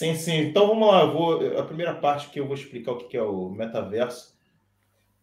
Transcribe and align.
Sim, 0.00 0.14
sim. 0.14 0.38
Então 0.38 0.66
vamos 0.66 0.88
lá. 0.88 1.04
vou, 1.04 1.58
a 1.58 1.62
primeira 1.62 1.94
parte 1.94 2.30
que 2.30 2.40
eu 2.40 2.46
vou 2.46 2.54
explicar 2.54 2.92
o 2.92 2.96
que 2.96 3.18
é 3.18 3.22
o 3.22 3.50
metaverso, 3.50 4.34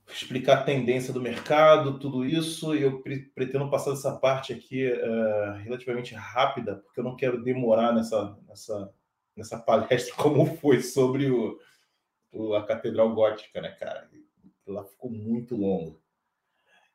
explicar 0.07 0.59
a 0.59 0.63
tendência 0.63 1.11
do 1.11 1.19
mercado, 1.19 1.97
tudo 1.97 2.23
isso. 2.23 2.75
E 2.75 2.83
eu 2.83 3.01
pretendo 3.33 3.71
passar 3.71 3.93
essa 3.93 4.15
parte 4.15 4.53
aqui 4.53 4.87
uh, 4.87 5.53
relativamente 5.63 6.13
rápida, 6.13 6.75
porque 6.75 6.99
eu 6.99 7.03
não 7.03 7.15
quero 7.15 7.43
demorar 7.43 7.91
nessa, 7.91 8.37
nessa, 8.47 8.93
nessa 9.35 9.57
palestra 9.57 10.13
como 10.21 10.45
foi 10.57 10.79
sobre 10.79 11.31
o, 11.31 11.59
o, 12.31 12.53
a 12.53 12.63
Catedral 12.63 13.15
Gótica, 13.15 13.59
né, 13.59 13.69
cara? 13.69 14.07
Lá 14.67 14.83
ficou 14.83 15.09
muito 15.09 15.55
longo. 15.55 15.99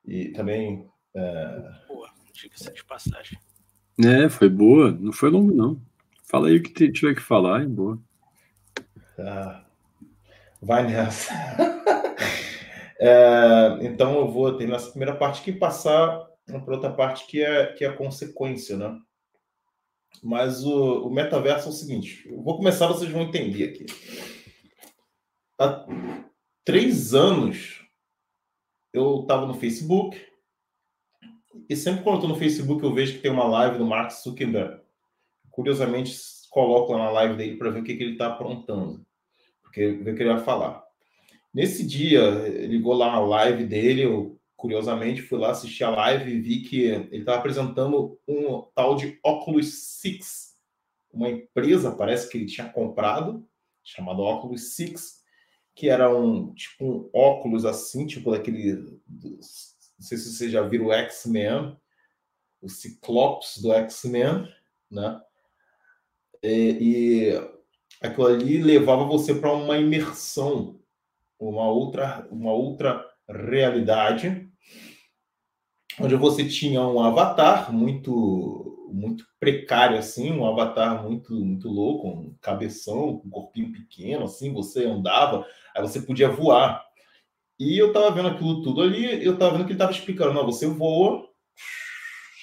E 0.04 0.28
também. 0.28 0.88
Uh... 1.16 1.88
Boa, 1.88 2.10
diga-se 2.32 2.72
de 2.72 2.84
passagem. 2.84 3.36
É, 3.98 4.28
foi 4.28 4.48
boa. 4.48 4.92
Não 4.92 5.12
foi 5.12 5.30
longo, 5.30 5.52
não. 5.52 5.91
Fala 6.22 6.48
aí 6.48 6.56
o 6.56 6.62
que 6.62 6.90
tiver 6.90 7.14
que 7.14 7.20
falar, 7.20 7.62
hein? 7.62 7.68
Boa. 7.68 7.98
Ah, 9.18 9.64
vai 10.60 10.86
nessa. 10.86 11.32
é, 12.98 13.78
então 13.82 14.18
eu 14.18 14.30
vou 14.30 14.56
ter 14.56 14.66
nessa 14.66 14.90
primeira 14.90 15.14
parte 15.14 15.42
que 15.42 15.52
passar 15.52 16.26
para 16.46 16.74
outra 16.74 16.92
parte 16.92 17.26
que 17.26 17.42
é, 17.42 17.72
que 17.72 17.84
é 17.84 17.88
a 17.88 17.96
consequência, 17.96 18.76
né? 18.76 18.98
Mas 20.22 20.64
o, 20.64 21.06
o 21.06 21.10
metaverso 21.10 21.68
é 21.68 21.70
o 21.70 21.74
seguinte: 21.74 22.28
eu 22.28 22.42
vou 22.42 22.56
começar, 22.56 22.86
vocês 22.86 23.10
vão 23.10 23.22
entender 23.22 23.64
aqui. 23.64 23.86
Há 25.58 25.86
três 26.64 27.14
anos 27.14 27.80
eu 28.92 29.22
estava 29.22 29.46
no 29.46 29.54
Facebook, 29.54 30.20
e 31.68 31.74
sempre 31.74 32.02
quando 32.02 32.16
eu 32.16 32.20
estou 32.20 32.28
no 32.30 32.38
Facebook 32.38 32.82
eu 32.82 32.94
vejo 32.94 33.14
que 33.14 33.20
tem 33.20 33.30
uma 33.30 33.46
live 33.46 33.78
do 33.78 33.86
Mark 33.86 34.10
Zuckerberg. 34.10 34.81
Curiosamente, 35.52 36.16
coloco 36.50 36.92
lá 36.92 36.98
na 36.98 37.10
live 37.10 37.36
dele 37.36 37.56
para 37.56 37.70
ver 37.70 37.80
o 37.80 37.84
que, 37.84 37.96
que 37.96 38.02
ele 38.02 38.12
está 38.12 38.26
aprontando, 38.26 39.06
porque 39.62 39.92
ver 39.92 40.12
o 40.12 40.16
que 40.16 40.22
ele 40.22 40.34
vai 40.34 40.42
falar. 40.42 40.82
Nesse 41.54 41.86
dia, 41.86 42.30
ligou 42.66 42.94
lá 42.94 43.12
na 43.12 43.20
live 43.20 43.64
dele, 43.64 44.02
eu 44.02 44.40
curiosamente 44.56 45.22
fui 45.22 45.38
lá 45.38 45.50
assistir 45.50 45.84
a 45.84 45.90
live 45.90 46.30
e 46.30 46.40
vi 46.40 46.62
que 46.62 46.84
ele 46.84 47.18
estava 47.18 47.38
apresentando 47.38 48.18
um 48.26 48.62
tal 48.74 48.96
de 48.96 49.18
Oculus 49.22 49.98
Six, 50.00 50.56
uma 51.12 51.28
empresa, 51.28 51.94
parece 51.94 52.28
que 52.28 52.38
ele 52.38 52.46
tinha 52.46 52.68
comprado, 52.68 53.46
chamada 53.82 54.22
Oculus 54.22 54.74
Six, 54.74 55.22
que 55.74 55.88
era 55.88 56.14
um 56.14 56.54
tipo 56.54 56.84
um 56.84 57.10
óculos 57.12 57.64
assim, 57.64 58.06
tipo 58.06 58.30
daquele. 58.30 58.74
Não 58.74 59.40
sei 59.98 60.18
se 60.18 60.32
vocês 60.32 60.50
já 60.50 60.62
viram 60.62 60.86
o 60.86 60.92
X-Men, 60.92 61.76
o 62.60 62.68
Ciclops 62.68 63.58
do 63.60 63.72
X-Men, 63.72 64.48
né? 64.90 65.20
E, 66.42 66.78
e 66.80 67.50
aquilo 68.00 68.26
ali 68.26 68.62
levava 68.62 69.04
você 69.04 69.34
para 69.34 69.52
uma 69.52 69.78
imersão, 69.78 70.80
uma 71.38 71.68
outra, 71.68 72.26
uma 72.30 72.52
outra 72.52 73.04
realidade, 73.28 74.48
onde 76.00 76.16
você 76.16 76.48
tinha 76.48 76.82
um 76.82 77.00
avatar 77.00 77.72
muito 77.72 78.68
muito 78.92 79.24
precário 79.40 79.96
assim, 79.96 80.30
um 80.30 80.46
avatar 80.46 81.02
muito 81.02 81.34
muito 81.34 81.68
louco, 81.68 82.08
um 82.08 82.36
cabeção, 82.42 83.22
um 83.24 83.30
corpinho 83.30 83.72
pequeno 83.72 84.24
assim, 84.24 84.52
você 84.52 84.84
andava, 84.84 85.46
aí 85.74 85.80
você 85.82 86.02
podia 86.02 86.28
voar. 86.28 86.84
E 87.58 87.78
eu 87.78 87.92
tava 87.92 88.10
vendo 88.10 88.28
aquilo 88.28 88.62
tudo 88.62 88.82
ali, 88.82 89.24
eu 89.24 89.38
tava 89.38 89.52
vendo 89.56 89.66
que 89.66 89.72
ele 89.72 89.78
tava 89.78 89.92
explicando, 89.92 90.34
não, 90.34 90.44
você 90.44 90.66
voa, 90.66 91.26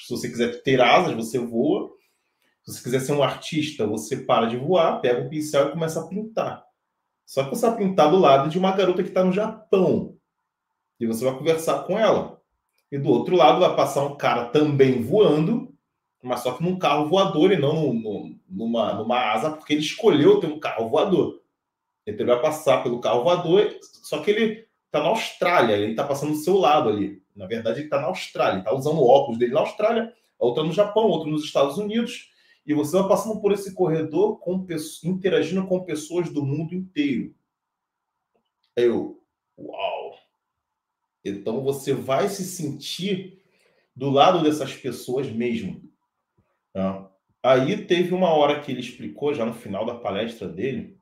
se 0.06 0.10
você 0.10 0.30
quiser 0.30 0.64
ter 0.64 0.82
asas, 0.82 1.14
você 1.14 1.38
voa. 1.38 1.92
Se 2.70 2.78
você 2.78 2.84
quiser 2.84 3.00
ser 3.00 3.14
um 3.14 3.24
artista, 3.24 3.88
você 3.88 4.18
para 4.18 4.46
de 4.48 4.58
voar, 4.58 5.02
pega 5.02 5.26
o 5.26 5.30
pincel 5.30 5.68
e 5.68 5.72
começa 5.72 6.00
a 6.00 6.08
pintar. 6.08 6.64
Só 7.26 7.44
que 7.44 7.50
você 7.50 7.68
vai 7.68 7.78
pintar 7.78 8.10
do 8.10 8.18
lado 8.18 8.50
de 8.50 8.58
uma 8.58 8.72
garota 8.72 9.04
que 9.04 9.10
está 9.10 9.24
no 9.24 9.32
Japão. 9.32 10.16
E 11.00 11.08
você 11.08 11.26
vai 11.26 11.38
conversar 11.38 11.84
com 11.84 11.98
ela. 11.98 12.40
E 12.92 12.98
do 12.98 13.10
outro 13.10 13.36
lado 13.36 13.60
vai 13.60 13.76
passar 13.76 14.04
um 14.04 14.16
cara 14.16 14.46
também 14.46 15.02
voando, 15.02 15.74
mas 16.22 16.42
só 16.42 16.54
que 16.54 16.64
num 16.64 16.78
carro 16.78 17.08
voador 17.08 17.52
e 17.52 17.58
não 17.58 17.94
no, 17.94 18.36
numa, 18.48 18.94
numa 18.94 19.32
asa, 19.32 19.52
porque 19.52 19.74
ele 19.74 19.82
escolheu 19.82 20.40
ter 20.40 20.48
um 20.48 20.60
carro 20.60 20.90
voador. 20.90 21.42
Então 22.06 22.26
ele 22.26 22.34
vai 22.34 22.42
passar 22.42 22.84
pelo 22.84 23.00
carro 23.00 23.24
voador, 23.24 23.76
só 23.82 24.20
que 24.20 24.32
ele 24.32 24.68
está 24.86 25.02
na 25.02 25.10
Austrália, 25.10 25.76
ele 25.76 25.92
está 25.92 26.04
passando 26.04 26.32
do 26.32 26.38
seu 26.38 26.58
lado 26.58 26.90
ali. 26.90 27.22
Na 27.36 27.46
verdade, 27.46 27.78
ele 27.78 27.86
está 27.86 28.02
na 28.02 28.08
Austrália, 28.08 28.60
está 28.60 28.74
usando 28.74 29.00
o 29.00 29.08
óculos 29.08 29.38
dele 29.38 29.54
na 29.54 29.62
Austrália, 29.62 30.12
outro 30.38 30.64
no 30.64 30.74
Japão, 30.74 31.04
outro 31.06 31.30
nos 31.30 31.46
Estados 31.46 31.78
Unidos, 31.78 32.29
e 32.70 32.74
você 32.76 33.00
vai 33.00 33.08
passando 33.08 33.42
por 33.42 33.52
esse 33.52 33.74
corredor 33.74 34.38
com 34.38 34.64
interagindo 35.04 35.66
com 35.66 35.84
pessoas 35.84 36.30
do 36.30 36.46
mundo 36.46 36.76
inteiro. 36.76 37.34
Eu, 38.76 39.24
uau! 39.58 40.16
Então 41.26 41.64
você 41.64 41.96
vai 41.96 42.30
se 42.30 42.44
sentir 42.44 43.44
do 43.96 44.12
lado 44.12 44.44
dessas 44.44 44.76
pessoas 44.76 45.32
mesmo. 45.32 45.92
Né? 46.76 47.08
Aí 47.42 47.88
teve 47.88 48.14
uma 48.14 48.30
hora 48.30 48.62
que 48.62 48.72
ele 48.72 48.82
explicou, 48.82 49.34
já 49.34 49.48
no 49.48 49.54
final 49.56 49.84
da 49.84 49.96
palestra 49.96 50.48
dele, 50.48 50.96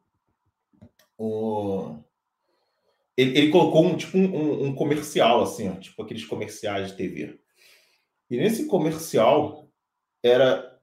o... 1.17 1.97
ele, 3.17 3.37
ele, 3.37 3.51
colocou 3.51 3.85
um 3.85 3.97
tipo 3.97 4.17
um, 4.17 4.67
um 4.67 4.73
comercial, 4.73 5.43
assim, 5.43 5.67
ó, 5.67 5.75
tipo 5.75 6.01
aqueles 6.01 6.23
comerciais 6.23 6.91
de 6.91 6.95
TV. 6.95 7.41
E 8.29 8.37
nesse 8.37 8.67
comercial 8.67 9.69
era 10.23 10.76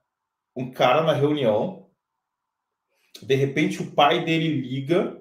um 0.56 0.70
cara 0.70 1.03
na 1.03 1.12
reunião, 1.12 1.88
de 3.22 3.34
repente 3.34 3.82
o 3.82 3.92
pai 3.92 4.25
dele 4.25 4.48
liga, 4.48 5.20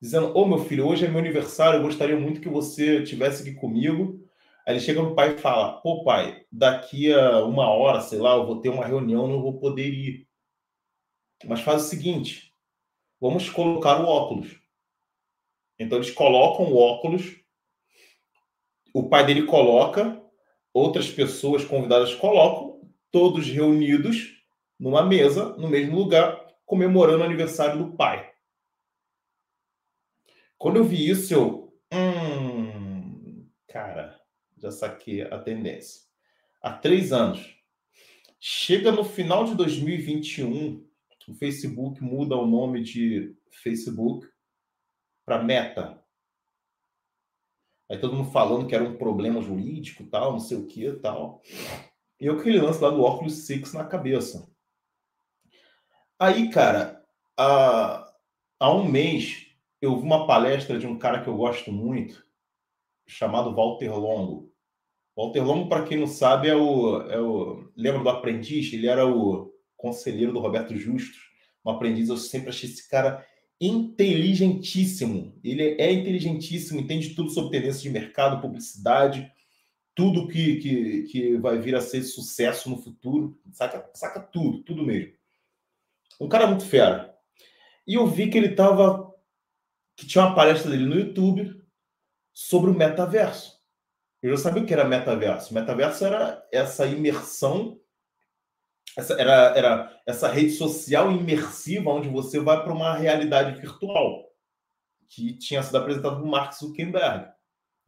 dizendo: 0.00 0.28
Ô 0.36 0.42
oh, 0.42 0.46
meu 0.46 0.58
filho, 0.58 0.86
hoje 0.86 1.04
é 1.04 1.08
meu 1.08 1.18
aniversário, 1.18 1.78
eu 1.78 1.82
gostaria 1.82 2.18
muito 2.18 2.40
que 2.40 2.48
você 2.48 3.02
estivesse 3.02 3.42
aqui 3.42 3.54
comigo. 3.54 4.24
Aí 4.66 4.74
ele 4.74 4.80
chega 4.80 5.02
no 5.02 5.14
pai 5.14 5.34
e 5.34 5.38
fala: 5.38 5.80
Pô, 5.80 6.04
pai, 6.04 6.44
daqui 6.50 7.12
a 7.12 7.44
uma 7.44 7.68
hora, 7.68 8.00
sei 8.00 8.18
lá, 8.18 8.34
eu 8.34 8.46
vou 8.46 8.60
ter 8.60 8.68
uma 8.68 8.86
reunião, 8.86 9.28
não 9.28 9.42
vou 9.42 9.58
poder 9.58 9.88
ir. 9.88 10.26
Mas 11.44 11.60
faz 11.60 11.84
o 11.84 11.88
seguinte: 11.88 12.52
vamos 13.20 13.48
colocar 13.50 14.00
o 14.00 14.06
óculos. 14.06 14.60
Então 15.78 15.98
eles 15.98 16.10
colocam 16.10 16.72
o 16.72 16.76
óculos, 16.76 17.36
o 18.94 19.08
pai 19.10 19.26
dele 19.26 19.42
coloca, 19.44 20.22
outras 20.72 21.10
pessoas 21.10 21.64
convidadas 21.64 22.14
colocam, 22.14 22.75
todos 23.10 23.46
reunidos 23.46 24.42
numa 24.78 25.04
mesa, 25.04 25.56
no 25.56 25.68
mesmo 25.68 25.96
lugar, 25.96 26.44
comemorando 26.64 27.22
o 27.22 27.26
aniversário 27.26 27.78
do 27.78 27.96
pai. 27.96 28.32
Quando 30.58 30.76
eu 30.76 30.84
vi 30.84 31.08
isso, 31.08 31.34
eu. 31.34 31.78
Hum, 31.92 33.48
cara, 33.68 34.20
já 34.56 34.70
saquei 34.70 35.22
a 35.22 35.38
tendência. 35.38 36.02
Há 36.62 36.72
três 36.72 37.12
anos. 37.12 37.56
Chega 38.38 38.92
no 38.92 39.04
final 39.04 39.44
de 39.44 39.54
2021, 39.54 40.86
o 41.28 41.34
Facebook 41.34 42.02
muda 42.02 42.36
o 42.36 42.46
nome 42.46 42.82
de 42.82 43.36
Facebook 43.62 44.26
para 45.24 45.42
Meta. 45.42 46.02
Aí 47.90 47.98
todo 47.98 48.14
mundo 48.14 48.30
falando 48.30 48.66
que 48.66 48.74
era 48.74 48.84
um 48.84 48.96
problema 48.96 49.40
jurídico, 49.40 50.04
tal, 50.06 50.32
não 50.32 50.40
sei 50.40 50.56
o 50.56 50.66
que, 50.66 50.92
tal. 50.94 51.42
E 52.20 52.26
eu 52.26 52.38
aquele 52.38 52.60
lance 52.60 52.82
lá 52.82 52.90
do 52.90 53.02
óculos 53.02 53.46
Six 53.46 53.72
na 53.72 53.84
cabeça. 53.84 54.48
Aí, 56.18 56.50
cara, 56.50 57.04
há, 57.36 58.10
há 58.58 58.72
um 58.72 58.88
mês 58.88 59.46
eu 59.80 59.96
vi 59.96 60.02
uma 60.02 60.26
palestra 60.26 60.78
de 60.78 60.86
um 60.86 60.98
cara 60.98 61.22
que 61.22 61.28
eu 61.28 61.36
gosto 61.36 61.70
muito, 61.70 62.24
chamado 63.06 63.54
Walter 63.54 63.94
Longo. 63.94 64.52
Walter 65.16 65.44
Longo, 65.44 65.68
para 65.68 65.84
quem 65.84 65.98
não 65.98 66.06
sabe, 66.06 66.48
é 66.48 66.56
o, 66.56 67.02
é 67.02 67.20
o. 67.20 67.70
Lembra 67.76 68.02
do 68.02 68.08
aprendiz? 68.08 68.72
Ele 68.72 68.86
era 68.86 69.06
o 69.06 69.52
conselheiro 69.76 70.32
do 70.32 70.40
Roberto 70.40 70.74
Justus. 70.76 71.20
Um 71.64 71.70
aprendiz, 71.70 72.08
eu 72.08 72.16
sempre 72.16 72.48
achei 72.48 72.68
esse 72.68 72.88
cara 72.88 73.24
inteligentíssimo. 73.60 75.38
Ele 75.42 75.76
é 75.80 75.92
inteligentíssimo, 75.92 76.80
entende 76.80 77.14
tudo 77.14 77.30
sobre 77.30 77.58
tendência 77.58 77.82
de 77.82 77.90
mercado, 77.90 78.40
publicidade, 78.40 79.30
tudo 79.96 80.28
que, 80.28 80.56
que, 80.56 81.02
que 81.04 81.36
vai 81.38 81.58
vir 81.58 81.74
a 81.74 81.80
ser 81.80 82.02
sucesso 82.02 82.68
no 82.68 82.76
futuro, 82.76 83.40
saca, 83.50 83.90
saca 83.94 84.20
tudo, 84.20 84.62
tudo 84.62 84.84
mesmo. 84.84 85.14
Um 86.20 86.28
cara 86.28 86.46
muito 86.46 86.66
fera. 86.66 87.16
E 87.86 87.94
eu 87.94 88.06
vi 88.06 88.28
que 88.28 88.36
ele 88.36 88.54
tava. 88.54 89.10
que 89.96 90.06
tinha 90.06 90.24
uma 90.24 90.34
palestra 90.34 90.70
dele 90.70 90.84
no 90.84 91.00
YouTube 91.00 91.64
sobre 92.34 92.70
o 92.70 92.74
metaverso. 92.74 93.56
Eu 94.22 94.36
já 94.36 94.42
sabia 94.44 94.62
o 94.62 94.66
que 94.66 94.74
era 94.74 94.84
metaverso. 94.84 95.54
Metaverso 95.54 96.04
era 96.04 96.46
essa 96.52 96.86
imersão, 96.86 97.80
essa, 98.98 99.14
era, 99.14 99.56
era 99.56 100.02
essa 100.04 100.28
rede 100.28 100.50
social 100.50 101.10
imersiva 101.10 101.90
onde 101.90 102.08
você 102.08 102.38
vai 102.38 102.62
para 102.62 102.72
uma 102.72 102.94
realidade 102.94 103.58
virtual 103.58 104.26
que 105.08 105.38
tinha 105.38 105.62
sido 105.62 105.78
apresentado 105.78 106.18
por 106.18 106.26
Mark 106.26 106.52
Zuckerberg 106.52 107.35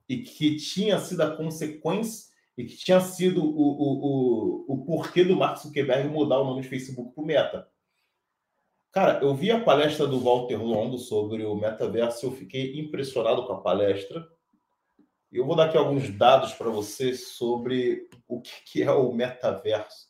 e 0.09 0.19
que 0.19 0.57
tinha 0.57 0.99
sido 0.99 1.21
a 1.23 1.37
consequência 1.37 2.29
e 2.57 2.65
que 2.65 2.77
tinha 2.77 3.01
sido 3.01 3.45
o, 3.45 3.49
o, 3.49 4.65
o, 4.67 4.75
o 4.75 4.85
porquê 4.85 5.23
do 5.23 5.37
Mark 5.37 5.59
Zuckerberg 5.59 6.09
mudar 6.09 6.41
o 6.41 6.45
nome 6.45 6.63
de 6.63 6.69
Facebook 6.69 7.15
para 7.15 7.23
o 7.23 7.27
Meta. 7.27 7.69
Cara, 8.91 9.21
eu 9.23 9.35
vi 9.35 9.51
a 9.51 9.63
palestra 9.63 10.07
do 10.07 10.19
Walter 10.19 10.57
Longo 10.57 10.99
sobre 10.99 11.45
o 11.45 11.55
metaverso 11.55 12.27
eu 12.27 12.33
fiquei 12.33 12.81
impressionado 12.81 13.47
com 13.47 13.53
a 13.53 13.61
palestra. 13.61 14.27
Eu 15.31 15.45
vou 15.45 15.55
dar 15.55 15.67
aqui 15.67 15.77
alguns 15.77 16.11
dados 16.11 16.55
para 16.55 16.71
você 16.71 17.15
sobre 17.15 18.09
o 18.27 18.41
que 18.41 18.83
é 18.83 18.91
o 18.91 19.13
metaverso 19.13 20.09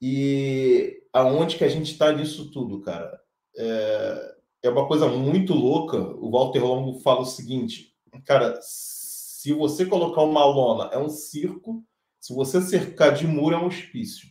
e 0.00 1.02
aonde 1.12 1.56
que 1.56 1.64
a 1.64 1.68
gente 1.68 1.92
está 1.92 2.12
nisso 2.12 2.50
tudo, 2.50 2.80
cara. 2.80 3.20
É, 3.56 4.34
é 4.64 4.70
uma 4.70 4.86
coisa 4.86 5.08
muito 5.08 5.52
louca. 5.54 5.98
O 5.98 6.30
Walter 6.30 6.64
Longo 6.64 7.00
fala 7.00 7.20
o 7.20 7.26
seguinte, 7.26 7.94
cara, 8.24 8.58
se 8.62 9.52
você 9.52 9.86
colocar 9.86 10.22
uma 10.22 10.44
lona 10.44 10.90
é 10.92 10.98
um 10.98 11.08
circo, 11.08 11.84
se 12.20 12.34
você 12.34 12.60
cercar 12.60 13.14
de 13.14 13.26
muro 13.26 13.54
é 13.54 13.58
um 13.58 13.66
hospício. 13.66 14.28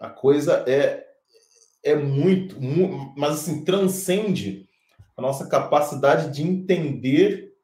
A 0.00 0.10
coisa 0.10 0.64
é 0.68 1.04
é 1.84 1.94
muito, 1.94 2.56
mas 3.14 3.34
assim 3.34 3.62
transcende 3.62 4.66
a 5.14 5.20
nossa 5.20 5.46
capacidade 5.46 6.32
de 6.34 6.42
entender 6.42 7.54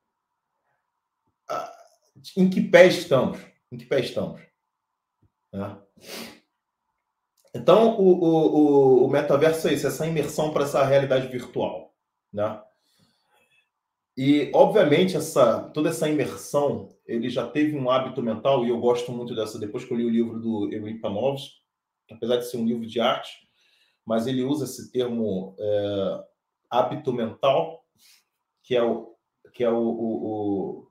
em 2.37 2.51
que 2.51 2.61
pé 2.61 2.87
estamos? 2.87 3.41
Em 3.73 3.79
que 3.79 3.87
pé 3.87 4.01
estamos? 4.01 4.41
Né? 5.53 5.83
Então, 7.55 7.99
o, 7.99 8.13
o, 8.13 9.05
o, 9.07 9.09
metaverso 9.09 9.67
é 9.67 9.73
isso, 9.73 9.87
essa 9.87 10.07
imersão 10.07 10.53
para 10.53 10.65
essa 10.65 10.85
realidade 10.85 11.27
virtual. 11.27 11.93
Né? 12.33 12.63
E, 14.23 14.51
obviamente, 14.53 15.17
essa, 15.17 15.63
toda 15.71 15.89
essa 15.89 16.07
imersão, 16.07 16.91
ele 17.07 17.31
já 17.31 17.47
teve 17.47 17.75
um 17.75 17.89
hábito 17.89 18.23
mental, 18.23 18.67
e 18.67 18.69
eu 18.69 18.79
gosto 18.79 19.11
muito 19.11 19.35
dessa, 19.35 19.59
depois 19.59 19.83
que 19.83 19.95
eu 19.95 19.97
li 19.97 20.05
o 20.05 20.11
livro 20.11 20.39
do 20.39 20.71
Erwin 20.71 21.01
Panovski, 21.01 21.55
apesar 22.11 22.37
de 22.37 22.47
ser 22.47 22.59
um 22.59 22.67
livro 22.67 22.87
de 22.87 23.01
arte, 23.01 23.31
mas 24.05 24.27
ele 24.27 24.45
usa 24.45 24.67
esse 24.67 24.93
termo 24.93 25.57
é, 25.59 26.25
hábito 26.69 27.15
mental, 27.15 27.83
que 28.63 28.77
é 28.77 28.83
o, 28.83 29.17
que 29.55 29.65
é 29.65 29.71
o, 29.71 29.89
o, 29.89 30.87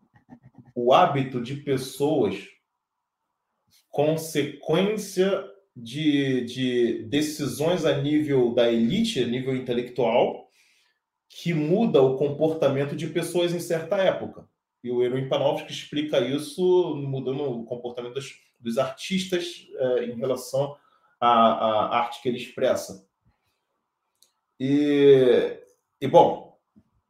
o 0.74 0.92
hábito 0.92 1.40
de 1.40 1.58
pessoas 1.58 2.48
consequência 3.90 5.48
de, 5.76 6.46
de 6.46 7.04
decisões 7.04 7.86
a 7.86 7.96
nível 7.96 8.56
da 8.56 8.72
elite, 8.72 9.24
a 9.24 9.28
nível 9.28 9.56
intelectual, 9.56 10.49
que 11.30 11.54
muda 11.54 12.02
o 12.02 12.18
comportamento 12.18 12.96
de 12.96 13.08
pessoas 13.08 13.54
em 13.54 13.60
certa 13.60 13.98
época. 13.98 14.50
E 14.84 14.90
o 14.90 15.04
Erwin 15.04 15.30
Panofsky 15.30 15.72
explica 15.72 16.20
isso 16.20 16.96
mudando 16.96 17.44
o 17.44 17.66
comportamento 17.66 18.16
dos, 18.16 18.34
dos 18.60 18.78
artistas 18.78 19.68
é, 19.78 20.06
em 20.06 20.16
relação 20.16 20.76
à, 21.20 21.30
à, 21.30 21.98
arte 22.00 22.22
que 22.22 22.28
ele 22.28 22.38
expressa. 22.38 23.08
E, 24.60 25.60
e, 26.02 26.08
bom, 26.08 26.58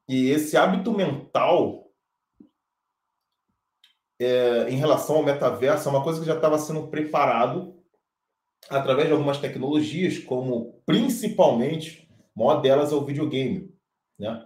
e 0.07 0.29
esse 0.29 0.57
hábito 0.57 0.91
mental 0.91 1.89
é, 4.19 4.69
em 4.69 4.75
relação 4.75 5.15
ao 5.15 5.23
metaverso 5.23 5.87
é 5.87 5.91
uma 5.91 6.03
coisa 6.03 6.19
que 6.19 6.25
já 6.25 6.35
estava 6.35 6.57
sendo 6.59 6.87
preparado 6.87 7.79
através 8.69 9.07
de 9.07 9.13
algumas 9.13 9.37
tecnologias, 9.37 10.19
como 10.19 10.81
principalmente, 10.85 12.09
uma 12.35 12.59
delas 12.59 12.91
é 12.91 12.95
o 12.95 13.05
videogame, 13.05 13.73
né? 14.19 14.45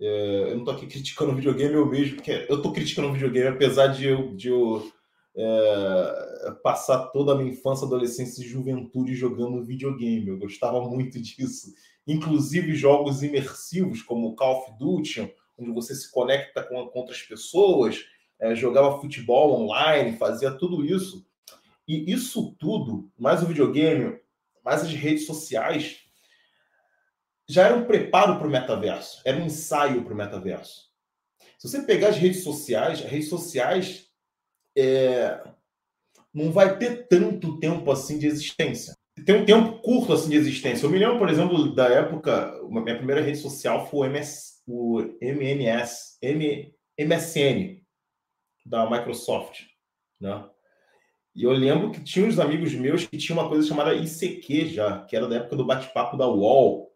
É, 0.00 0.42
eu 0.50 0.52
não 0.52 0.58
estou 0.58 0.74
aqui 0.74 0.86
criticando 0.88 1.32
o 1.32 1.34
videogame 1.34 1.74
eu 1.74 1.86
mesmo, 1.86 2.16
porque 2.16 2.46
eu 2.48 2.56
estou 2.56 2.72
criticando 2.72 3.08
o 3.08 3.12
videogame, 3.12 3.48
apesar 3.48 3.88
de 3.88 4.06
eu, 4.06 4.34
de 4.34 4.48
eu 4.48 4.90
é, 5.36 6.50
passar 6.62 7.06
toda 7.08 7.32
a 7.32 7.34
minha 7.36 7.52
infância, 7.52 7.86
adolescência 7.86 8.42
e 8.42 8.48
juventude 8.48 9.14
jogando 9.14 9.64
videogame. 9.64 10.28
Eu 10.28 10.38
gostava 10.38 10.80
muito 10.80 11.20
disso. 11.20 11.72
Inclusive 12.06 12.74
jogos 12.74 13.22
imersivos, 13.22 14.02
como 14.02 14.34
Call 14.34 14.62
of 14.62 14.78
Duty, 14.78 15.32
onde 15.56 15.72
você 15.72 15.94
se 15.94 16.10
conecta 16.10 16.62
com, 16.62 16.86
com 16.88 16.98
outras 16.98 17.22
pessoas, 17.22 18.04
é, 18.40 18.54
jogava 18.54 19.00
futebol 19.00 19.62
online, 19.62 20.16
fazia 20.16 20.50
tudo 20.50 20.84
isso. 20.84 21.26
E 21.86 22.12
isso 22.12 22.54
tudo, 22.58 23.10
mais 23.18 23.42
o 23.42 23.46
videogame, 23.46 24.18
mais 24.64 24.82
as 24.82 24.92
redes 24.92 25.26
sociais, 25.26 26.07
já 27.48 27.66
era 27.66 27.76
um 27.76 27.84
preparo 27.84 28.38
para 28.38 28.46
o 28.46 28.50
metaverso, 28.50 29.22
era 29.24 29.38
um 29.38 29.46
ensaio 29.46 30.04
para 30.04 30.12
o 30.12 30.16
metaverso. 30.16 30.88
Se 31.58 31.68
você 31.68 31.82
pegar 31.82 32.08
as 32.08 32.16
redes 32.16 32.44
sociais, 32.44 33.00
as 33.02 33.10
redes 33.10 33.28
sociais 33.28 34.06
é, 34.76 35.42
não 36.32 36.52
vai 36.52 36.78
ter 36.78 37.08
tanto 37.08 37.58
tempo 37.58 37.90
assim 37.90 38.18
de 38.18 38.26
existência. 38.26 38.94
Tem 39.26 39.34
um 39.34 39.44
tempo 39.44 39.80
curto 39.80 40.12
assim 40.12 40.30
de 40.30 40.36
existência. 40.36 40.86
Eu 40.86 40.90
me 40.90 40.98
lembro, 40.98 41.18
por 41.18 41.28
exemplo, 41.28 41.74
da 41.74 41.88
época, 41.88 42.54
minha 42.68 42.96
primeira 42.96 43.20
rede 43.20 43.38
social 43.38 43.88
foi 43.88 44.06
o, 44.06 44.10
MS, 44.10 44.62
o 44.66 45.00
MMS, 45.20 46.18
M, 46.22 46.72
MSN, 46.96 47.82
da 48.64 48.88
Microsoft, 48.88 49.62
né? 50.20 50.48
E 51.34 51.44
eu 51.44 51.52
lembro 51.52 51.90
que 51.90 52.02
tinha 52.02 52.26
uns 52.26 52.38
amigos 52.38 52.74
meus 52.74 53.06
que 53.06 53.16
tinham 53.16 53.38
uma 53.38 53.48
coisa 53.48 53.66
chamada 53.66 53.94
ICQ 53.94 54.66
já, 54.66 55.04
que 55.04 55.16
era 55.16 55.28
da 55.28 55.36
época 55.36 55.56
do 55.56 55.64
bate-papo 55.64 56.16
da 56.16 56.28
UOL, 56.28 56.87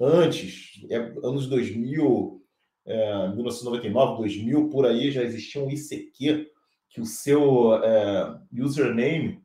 antes, 0.00 0.84
é, 0.90 0.96
anos 0.96 1.46
2000, 1.46 2.42
é, 2.84 3.28
1999, 3.28 4.18
2000, 4.18 4.68
por 4.68 4.86
aí 4.86 5.10
já 5.10 5.22
existia 5.22 5.62
um 5.62 5.70
ICQ, 5.70 6.50
que 6.88 7.00
o 7.00 7.06
seu 7.06 7.74
é, 7.82 8.40
username 8.52 9.42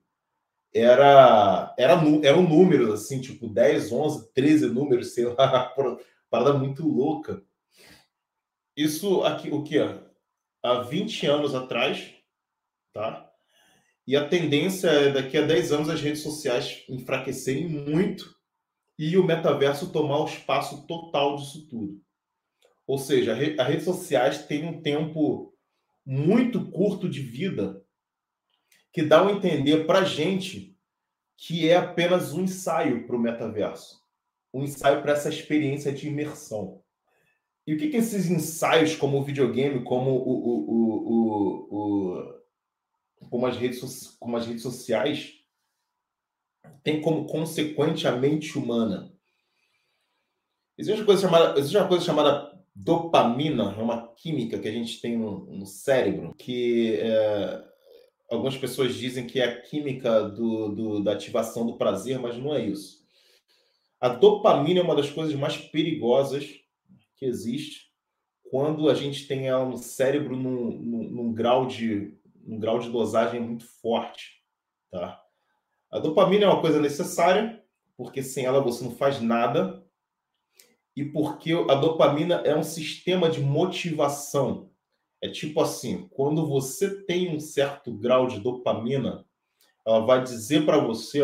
era, 0.73 1.73
era, 1.77 2.01
era 2.23 2.37
um 2.37 2.47
número, 2.47 2.93
assim, 2.93 3.19
tipo 3.19 3.47
10, 3.47 3.91
11, 3.91 4.33
13 4.33 4.67
números, 4.67 5.13
sei 5.13 5.25
lá, 5.25 5.73
parada 6.29 6.53
muito 6.53 6.87
louca. 6.87 7.43
Isso 8.75 9.21
aqui, 9.23 9.49
o 9.49 9.63
que? 9.63 9.77
há 10.63 10.81
20 10.81 11.25
anos 11.27 11.55
atrás, 11.55 12.13
tá? 12.93 13.29
E 14.05 14.15
a 14.15 14.27
tendência 14.27 14.87
é 14.87 15.11
daqui 15.11 15.37
a 15.37 15.45
10 15.45 15.71
anos 15.71 15.89
as 15.89 16.01
redes 16.01 16.21
sociais 16.21 16.83
enfraquecerem 16.89 17.67
muito 17.67 18.35
e 19.03 19.17
o 19.17 19.23
metaverso 19.23 19.91
tomar 19.91 20.19
o 20.19 20.25
espaço 20.25 20.85
total 20.85 21.35
disso 21.35 21.67
tudo. 21.67 21.99
Ou 22.85 22.99
seja, 22.99 23.33
as 23.33 23.67
redes 23.67 23.83
sociais 23.83 24.45
têm 24.45 24.63
um 24.63 24.79
tempo 24.79 25.55
muito 26.05 26.69
curto 26.69 27.09
de 27.09 27.19
vida 27.19 27.83
que 28.93 29.01
dá 29.01 29.25
a 29.25 29.31
entender 29.31 29.87
para 29.87 29.99
a 29.99 30.03
gente 30.03 30.77
que 31.35 31.67
é 31.67 31.77
apenas 31.77 32.31
um 32.31 32.43
ensaio 32.43 33.07
para 33.07 33.15
o 33.15 33.19
metaverso, 33.19 33.99
um 34.53 34.63
ensaio 34.63 35.01
para 35.01 35.13
essa 35.13 35.29
experiência 35.29 35.91
de 35.91 36.07
imersão. 36.07 36.83
E 37.65 37.73
o 37.73 37.79
que, 37.79 37.89
que 37.89 37.97
esses 37.97 38.29
ensaios, 38.29 38.95
como 38.95 39.17
o 39.17 39.23
videogame, 39.23 39.83
como, 39.83 40.11
o, 40.11 40.31
o, 40.69 41.71
o, 41.71 42.41
como, 43.31 43.47
as, 43.47 43.57
redes, 43.57 44.15
como 44.19 44.37
as 44.37 44.45
redes 44.45 44.61
sociais, 44.61 45.40
tem 46.83 47.01
como 47.01 47.25
consequente 47.25 48.07
a 48.07 48.11
mente 48.11 48.57
humana? 48.57 49.11
Existe 50.77 50.99
uma 50.99 51.05
coisa 51.05 51.21
chamada, 51.21 51.59
existe 51.59 51.77
uma 51.77 51.87
coisa 51.87 52.03
chamada 52.03 52.51
dopamina, 52.73 53.75
é 53.77 53.81
uma 53.81 54.07
química 54.15 54.57
que 54.57 54.67
a 54.67 54.71
gente 54.71 54.99
tem 54.99 55.17
no, 55.17 55.45
no 55.45 55.65
cérebro, 55.65 56.33
que 56.37 56.95
é, 57.01 57.63
algumas 58.29 58.57
pessoas 58.57 58.95
dizem 58.95 59.27
que 59.27 59.39
é 59.39 59.45
a 59.45 59.61
química 59.61 60.23
do, 60.23 60.69
do, 60.69 61.03
da 61.03 61.11
ativação 61.11 61.65
do 61.65 61.77
prazer, 61.77 62.17
mas 62.17 62.37
não 62.37 62.55
é 62.55 62.65
isso. 62.65 63.01
A 63.99 64.09
dopamina 64.09 64.79
é 64.79 64.83
uma 64.83 64.95
das 64.95 65.09
coisas 65.09 65.35
mais 65.35 65.57
perigosas 65.57 66.45
que 67.17 67.25
existe 67.25 67.91
quando 68.49 68.89
a 68.89 68.93
gente 68.93 69.27
tem 69.27 69.47
ela 69.47 69.65
no 69.65 69.77
cérebro 69.77 70.35
num, 70.35 70.71
num, 70.71 71.03
num 71.09 71.33
grau 71.33 71.67
de 71.67 72.17
um 72.45 72.59
grau 72.59 72.79
de 72.79 72.89
dosagem 72.89 73.39
muito 73.39 73.65
forte, 73.65 74.41
tá? 74.89 75.20
A 75.91 75.99
dopamina 75.99 76.45
é 76.45 76.47
uma 76.47 76.61
coisa 76.61 76.79
necessária, 76.79 77.61
porque 77.97 78.23
sem 78.23 78.45
ela 78.45 78.61
você 78.61 78.83
não 78.83 78.95
faz 78.95 79.21
nada, 79.21 79.83
e 80.95 81.03
porque 81.05 81.53
a 81.69 81.75
dopamina 81.75 82.35
é 82.45 82.55
um 82.55 82.63
sistema 82.63 83.29
de 83.29 83.41
motivação. 83.41 84.71
É 85.21 85.29
tipo 85.29 85.61
assim, 85.61 86.07
quando 86.11 86.47
você 86.47 87.03
tem 87.03 87.35
um 87.35 87.39
certo 87.39 87.91
grau 87.93 88.27
de 88.27 88.39
dopamina, 88.39 89.25
ela 89.85 89.99
vai 89.99 90.23
dizer 90.23 90.65
para 90.65 90.77
você 90.77 91.21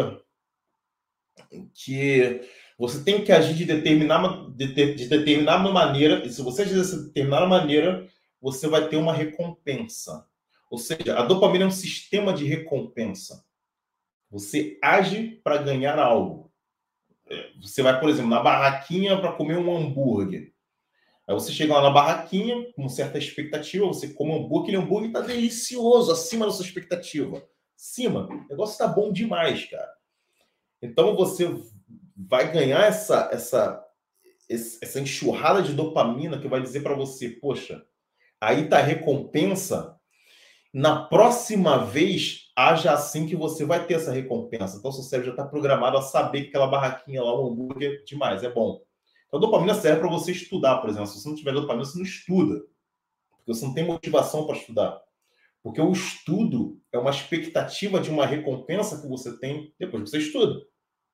que 1.73 2.41
você 2.77 3.03
tem 3.03 3.23
que 3.23 3.31
agir 3.31 3.55
de 3.55 3.65
determinada, 3.65 4.49
de, 4.51 4.93
de 4.93 5.07
determinada 5.07 5.69
maneira, 5.71 6.25
e 6.25 6.29
se 6.29 6.41
você 6.41 6.61
agir 6.63 6.75
dessa 6.75 7.05
determinada 7.05 7.47
maneira, 7.47 8.07
você 8.41 8.67
vai 8.67 8.87
ter 8.87 8.97
uma 8.97 9.13
recompensa. 9.13 10.27
Ou 10.69 10.77
seja, 10.77 11.17
a 11.17 11.23
dopamina 11.23 11.63
é 11.63 11.67
um 11.67 11.71
sistema 11.71 12.33
de 12.33 12.45
recompensa. 12.45 13.46
Você 14.29 14.77
age 14.81 15.39
para 15.43 15.57
ganhar 15.57 15.97
algo. 15.97 16.51
É, 17.29 17.51
você 17.61 17.81
vai, 17.81 17.99
por 17.99 18.09
exemplo, 18.09 18.29
na 18.29 18.41
barraquinha 18.41 19.19
para 19.19 19.33
comer 19.33 19.57
um 19.57 19.75
hambúrguer. 19.75 20.53
Aí 21.27 21.33
você 21.33 21.51
chega 21.51 21.73
lá 21.73 21.81
na 21.81 21.89
barraquinha 21.89 22.71
com 22.73 22.87
certa 22.87 23.17
expectativa, 23.17 23.85
você 23.85 24.09
come 24.13 24.31
um 24.31 24.37
hambúrguer, 24.37 24.61
aquele 24.61 24.77
hambúrguer 24.77 25.09
está 25.09 25.21
delicioso, 25.21 26.11
acima 26.11 26.45
da 26.45 26.51
sua 26.51 26.65
expectativa. 26.65 27.43
Acima. 27.75 28.27
O 28.27 28.47
negócio 28.49 28.73
está 28.73 28.87
bom 28.87 29.11
demais, 29.11 29.69
cara. 29.69 29.91
Então 30.81 31.15
você 31.15 31.47
vai 32.15 32.51
ganhar 32.51 32.85
essa, 32.85 33.29
essa, 33.31 33.85
essa 34.49 34.99
enxurrada 34.99 35.61
de 35.61 35.73
dopamina 35.73 36.39
que 36.39 36.47
vai 36.47 36.61
dizer 36.61 36.81
para 36.81 36.95
você, 36.95 37.29
poxa, 37.29 37.85
aí 38.39 38.69
tá 38.69 38.79
a 38.79 38.83
recompensa. 38.83 39.96
Na 40.73 41.05
próxima 41.05 41.85
vez, 41.85 42.51
haja 42.55 42.93
assim 42.93 43.25
que 43.25 43.35
você 43.35 43.65
vai 43.65 43.85
ter 43.85 43.95
essa 43.95 44.11
recompensa. 44.11 44.77
Então, 44.77 44.91
seu 44.91 45.03
cérebro 45.03 45.27
já 45.27 45.33
está 45.33 45.45
programado 45.45 45.97
a 45.97 46.01
saber 46.01 46.43
que 46.43 46.47
aquela 46.49 46.67
barraquinha 46.67 47.23
lá, 47.23 47.33
o 47.33 47.47
hambúrguer, 47.47 48.03
demais, 48.05 48.43
é 48.43 48.49
bom. 48.49 48.81
Então, 49.27 49.39
a 49.39 49.41
dopamina 49.41 49.73
serve 49.73 50.01
para 50.01 50.09
você 50.09 50.31
estudar, 50.31 50.77
por 50.77 50.89
exemplo. 50.89 51.07
Se 51.07 51.19
você 51.19 51.29
não 51.29 51.35
tiver 51.35 51.53
dopamina, 51.53 51.85
você 51.85 51.97
não 51.97 52.05
estuda. 52.05 52.63
Porque 53.29 53.53
você 53.53 53.65
não 53.65 53.73
tem 53.73 53.85
motivação 53.85 54.45
para 54.45 54.57
estudar. 54.57 55.01
Porque 55.63 55.81
o 55.81 55.91
estudo 55.91 56.79
é 56.91 56.97
uma 56.97 57.11
expectativa 57.11 57.99
de 57.99 58.09
uma 58.09 58.25
recompensa 58.25 59.01
que 59.01 59.07
você 59.07 59.37
tem 59.37 59.73
depois 59.79 60.03
que 60.03 60.09
você 60.09 60.17
estuda. 60.19 60.61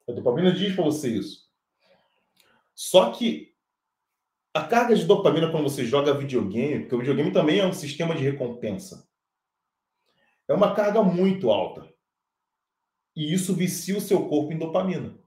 A 0.07 0.12
dopamina 0.12 0.51
diz 0.51 0.75
para 0.75 0.83
você 0.83 1.10
isso. 1.10 1.43
Só 2.75 3.12
que 3.12 3.53
a 4.53 4.63
carga 4.63 4.95
de 4.95 5.05
dopamina 5.05 5.50
quando 5.50 5.63
você 5.63 5.86
joga 5.86 6.13
videogame, 6.13 6.81
porque 6.81 6.95
o 6.95 7.00
videogame 7.00 7.31
também 7.31 7.60
é 7.60 7.65
um 7.65 7.74
sistema 7.74 8.15
de 8.15 8.24
recompensa, 8.24 9.07
é 10.47 10.53
uma 10.53 10.75
carga 10.75 11.01
muito 11.03 11.50
alta. 11.50 11.91
E 13.15 13.33
isso 13.33 13.53
vicia 13.53 13.97
o 13.97 14.01
seu 14.01 14.27
corpo 14.27 14.51
em 14.51 14.57
dopamina. 14.57 15.17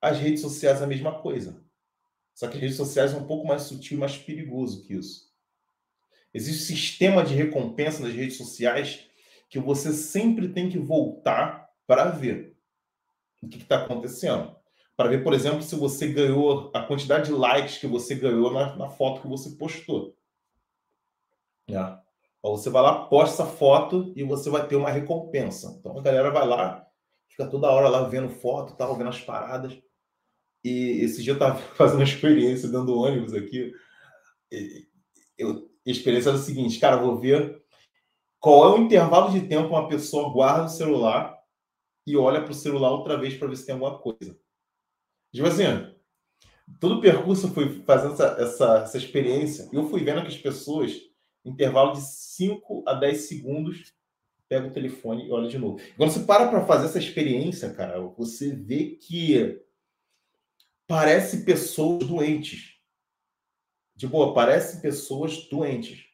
As 0.00 0.18
redes 0.18 0.40
sociais 0.40 0.80
é 0.80 0.84
a 0.84 0.88
mesma 0.88 1.20
coisa. 1.20 1.64
Só 2.34 2.46
que 2.46 2.54
as 2.54 2.60
redes 2.60 2.76
sociais 2.76 3.12
é 3.12 3.16
um 3.16 3.26
pouco 3.26 3.46
mais 3.46 3.62
sutil 3.62 3.96
e 3.96 4.00
mais 4.00 4.16
perigoso 4.16 4.84
que 4.84 4.94
isso. 4.94 5.28
Existe 6.32 6.62
um 6.62 6.76
sistema 6.76 7.24
de 7.24 7.34
recompensa 7.34 8.02
nas 8.02 8.12
redes 8.12 8.36
sociais 8.36 9.08
que 9.48 9.58
você 9.58 9.92
sempre 9.92 10.48
tem 10.48 10.68
que 10.68 10.78
voltar 10.78 11.68
para 11.86 12.10
ver 12.10 12.56
o 13.42 13.48
que 13.48 13.58
está 13.58 13.82
acontecendo. 13.82 14.54
Para 14.96 15.08
ver, 15.08 15.24
por 15.24 15.32
exemplo, 15.32 15.62
se 15.62 15.74
você 15.74 16.12
ganhou 16.12 16.70
a 16.74 16.82
quantidade 16.82 17.26
de 17.26 17.32
likes 17.32 17.78
que 17.78 17.86
você 17.86 18.14
ganhou 18.14 18.52
na, 18.52 18.76
na 18.76 18.88
foto 18.90 19.22
que 19.22 19.28
você 19.28 19.50
postou. 19.50 20.16
É. 21.68 22.07
Você 22.42 22.70
vai 22.70 22.82
lá, 22.82 23.06
posta 23.06 23.44
foto 23.44 24.12
e 24.16 24.22
você 24.22 24.48
vai 24.48 24.66
ter 24.66 24.76
uma 24.76 24.90
recompensa. 24.90 25.76
Então 25.78 25.98
a 25.98 26.02
galera 26.02 26.30
vai 26.30 26.46
lá, 26.46 26.86
fica 27.28 27.46
toda 27.46 27.70
hora 27.70 27.88
lá 27.88 28.08
vendo 28.08 28.28
foto, 28.28 28.76
tal, 28.76 28.96
vendo 28.96 29.10
as 29.10 29.20
paradas. 29.20 29.78
E 30.64 31.00
esse 31.02 31.22
dia 31.22 31.32
eu 31.32 31.36
estava 31.36 31.56
fazendo 31.74 31.98
uma 31.98 32.04
experiência 32.04 32.68
dando 32.68 32.96
ônibus 32.96 33.34
aqui. 33.34 33.72
Eu, 35.36 35.68
a 35.86 35.90
experiência 35.90 36.30
era 36.30 36.38
o 36.38 36.40
seguinte, 36.40 36.78
cara, 36.78 36.96
vou 36.96 37.18
ver 37.18 37.62
qual 38.40 38.64
é 38.64 38.78
o 38.78 38.82
intervalo 38.82 39.32
de 39.32 39.46
tempo 39.48 39.68
uma 39.68 39.88
pessoa 39.88 40.32
guarda 40.32 40.66
o 40.66 40.68
celular 40.68 41.36
e 42.06 42.16
olha 42.16 42.42
para 42.42 42.52
o 42.52 42.54
celular 42.54 42.90
outra 42.90 43.18
vez 43.18 43.36
para 43.36 43.48
ver 43.48 43.56
se 43.56 43.66
tem 43.66 43.74
alguma 43.74 43.98
coisa. 43.98 44.38
Tipo 45.32 45.46
assim, 45.46 45.64
todo 46.80 46.96
o 46.96 47.00
percurso 47.00 47.48
foi 47.52 47.82
fazendo 47.82 48.14
essa, 48.14 48.36
essa, 48.38 48.78
essa 48.78 48.98
experiência 48.98 49.68
e 49.72 49.76
eu 49.76 49.88
fui 49.88 50.02
vendo 50.02 50.22
que 50.22 50.28
as 50.28 50.36
pessoas, 50.36 50.92
intervalo 51.48 51.92
de 51.92 52.00
5 52.00 52.84
a 52.86 52.94
10 52.94 53.20
segundos, 53.22 53.94
pega 54.48 54.68
o 54.68 54.72
telefone 54.72 55.26
e 55.26 55.30
olha 55.30 55.48
de 55.48 55.58
novo. 55.58 55.80
Quando 55.96 56.10
você 56.10 56.20
para 56.24 56.48
para 56.48 56.66
fazer 56.66 56.86
essa 56.86 56.98
experiência, 56.98 57.72
cara, 57.74 58.00
você 58.00 58.54
vê 58.54 58.96
que 58.96 59.62
parece 60.86 61.44
pessoas 61.44 62.06
doentes. 62.06 62.78
De 63.94 64.06
boa, 64.06 64.32
parece 64.32 64.80
pessoas 64.80 65.48
doentes. 65.48 66.06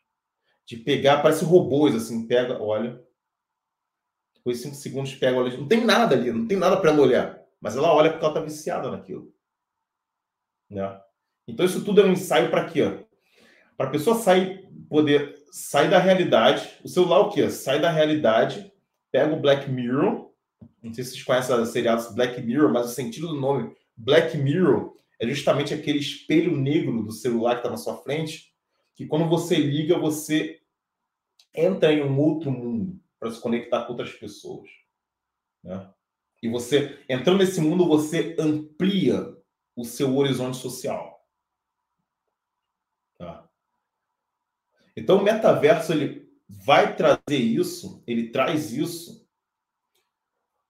De 0.67 0.77
pegar, 0.77 1.23
parece 1.23 1.45
robôs, 1.45 1.95
assim, 1.95 2.27
pega, 2.27 2.61
olha, 2.61 3.05
depois 4.45 4.61
cinco 4.61 4.75
segundos 4.75 5.15
pega 5.15 5.39
olha, 5.39 5.57
não 5.57 5.67
tem 5.67 5.83
nada 5.83 6.15
ali, 6.15 6.31
não 6.31 6.47
tem 6.47 6.59
nada 6.59 6.79
para 6.79 6.91
ela 6.91 7.01
olhar, 7.01 7.43
mas 7.59 7.77
ela 7.77 7.95
olha 7.95 8.11
porque 8.11 8.25
ela 8.25 8.35
está 8.35 8.45
viciada 8.45 8.91
naquilo. 8.91 9.35
Né? 10.69 11.01
Então 11.49 11.65
isso 11.65 11.83
tudo 11.83 12.03
é 12.03 12.05
um 12.05 12.13
ensaio 12.13 12.51
para 12.51 12.69
quê? 12.69 13.04
Para 13.77 13.89
a 13.89 13.91
pessoa 13.91 14.17
sair, 14.17 14.69
poder 14.89 15.43
sair 15.51 15.91
da 15.91 15.99
realidade. 15.99 16.69
O 16.85 16.89
celular 16.89 17.21
o 17.21 17.31
quê? 17.31 17.49
Sai 17.51 17.81
da 17.81 17.91
realidade, 17.91 18.73
pega 19.11 19.35
o 19.35 19.41
Black 19.41 19.71
Mirror. 19.71 20.31
Não 20.83 20.93
sei 20.93 21.05
se 21.05 21.11
vocês 21.11 21.23
conhecem 21.25 21.55
a 21.55 21.67
seriados 21.67 22.15
Black 22.15 22.41
Mirror, 22.41 22.73
mas 22.73 22.87
o 22.87 22.95
sentido 22.95 23.29
do 23.29 23.41
nome 23.41 23.75
Black 23.97 24.37
Mirror 24.37 24.95
é 25.21 25.27
justamente 25.29 25.73
aquele 25.73 25.99
espelho 25.99 26.57
negro 26.57 27.03
do 27.03 27.13
celular 27.13 27.55
que 27.55 27.61
está 27.61 27.71
na 27.71 27.77
sua 27.77 27.97
frente, 28.03 28.53
que 28.95 29.07
quando 29.07 29.29
você 29.29 29.57
liga, 29.57 29.99
você 29.99 30.61
entra 31.55 31.93
em 31.93 32.03
um 32.03 32.19
outro 32.19 32.51
mundo 32.51 33.01
para 33.19 33.31
se 33.31 33.41
conectar 33.41 33.85
com 33.85 33.93
outras 33.93 34.13
pessoas. 34.13 34.69
Né? 35.63 35.91
E 36.43 36.49
você, 36.49 36.99
entrando 37.09 37.39
nesse 37.39 37.61
mundo, 37.61 37.87
você 37.87 38.37
amplia 38.39 39.35
o 39.75 39.85
seu 39.85 40.17
horizonte 40.17 40.57
social. 40.57 41.27
Tá? 43.17 43.49
Então, 44.97 45.19
o 45.19 45.23
metaverso 45.23 45.93
ele 45.93 46.29
vai 46.49 46.95
trazer 46.97 47.39
isso, 47.39 48.03
ele 48.07 48.31
traz 48.31 48.73
isso 48.73 49.25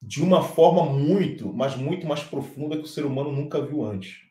de 0.01 0.23
uma 0.23 0.43
forma 0.43 0.85
muito, 0.85 1.53
mas 1.53 1.77
muito 1.77 2.07
mais 2.07 2.23
profunda 2.23 2.77
que 2.77 2.85
o 2.85 2.89
ser 2.89 3.07
humano 3.07 3.33
nunca 3.33 3.61
viu 3.61 3.85
antes. 3.85 4.23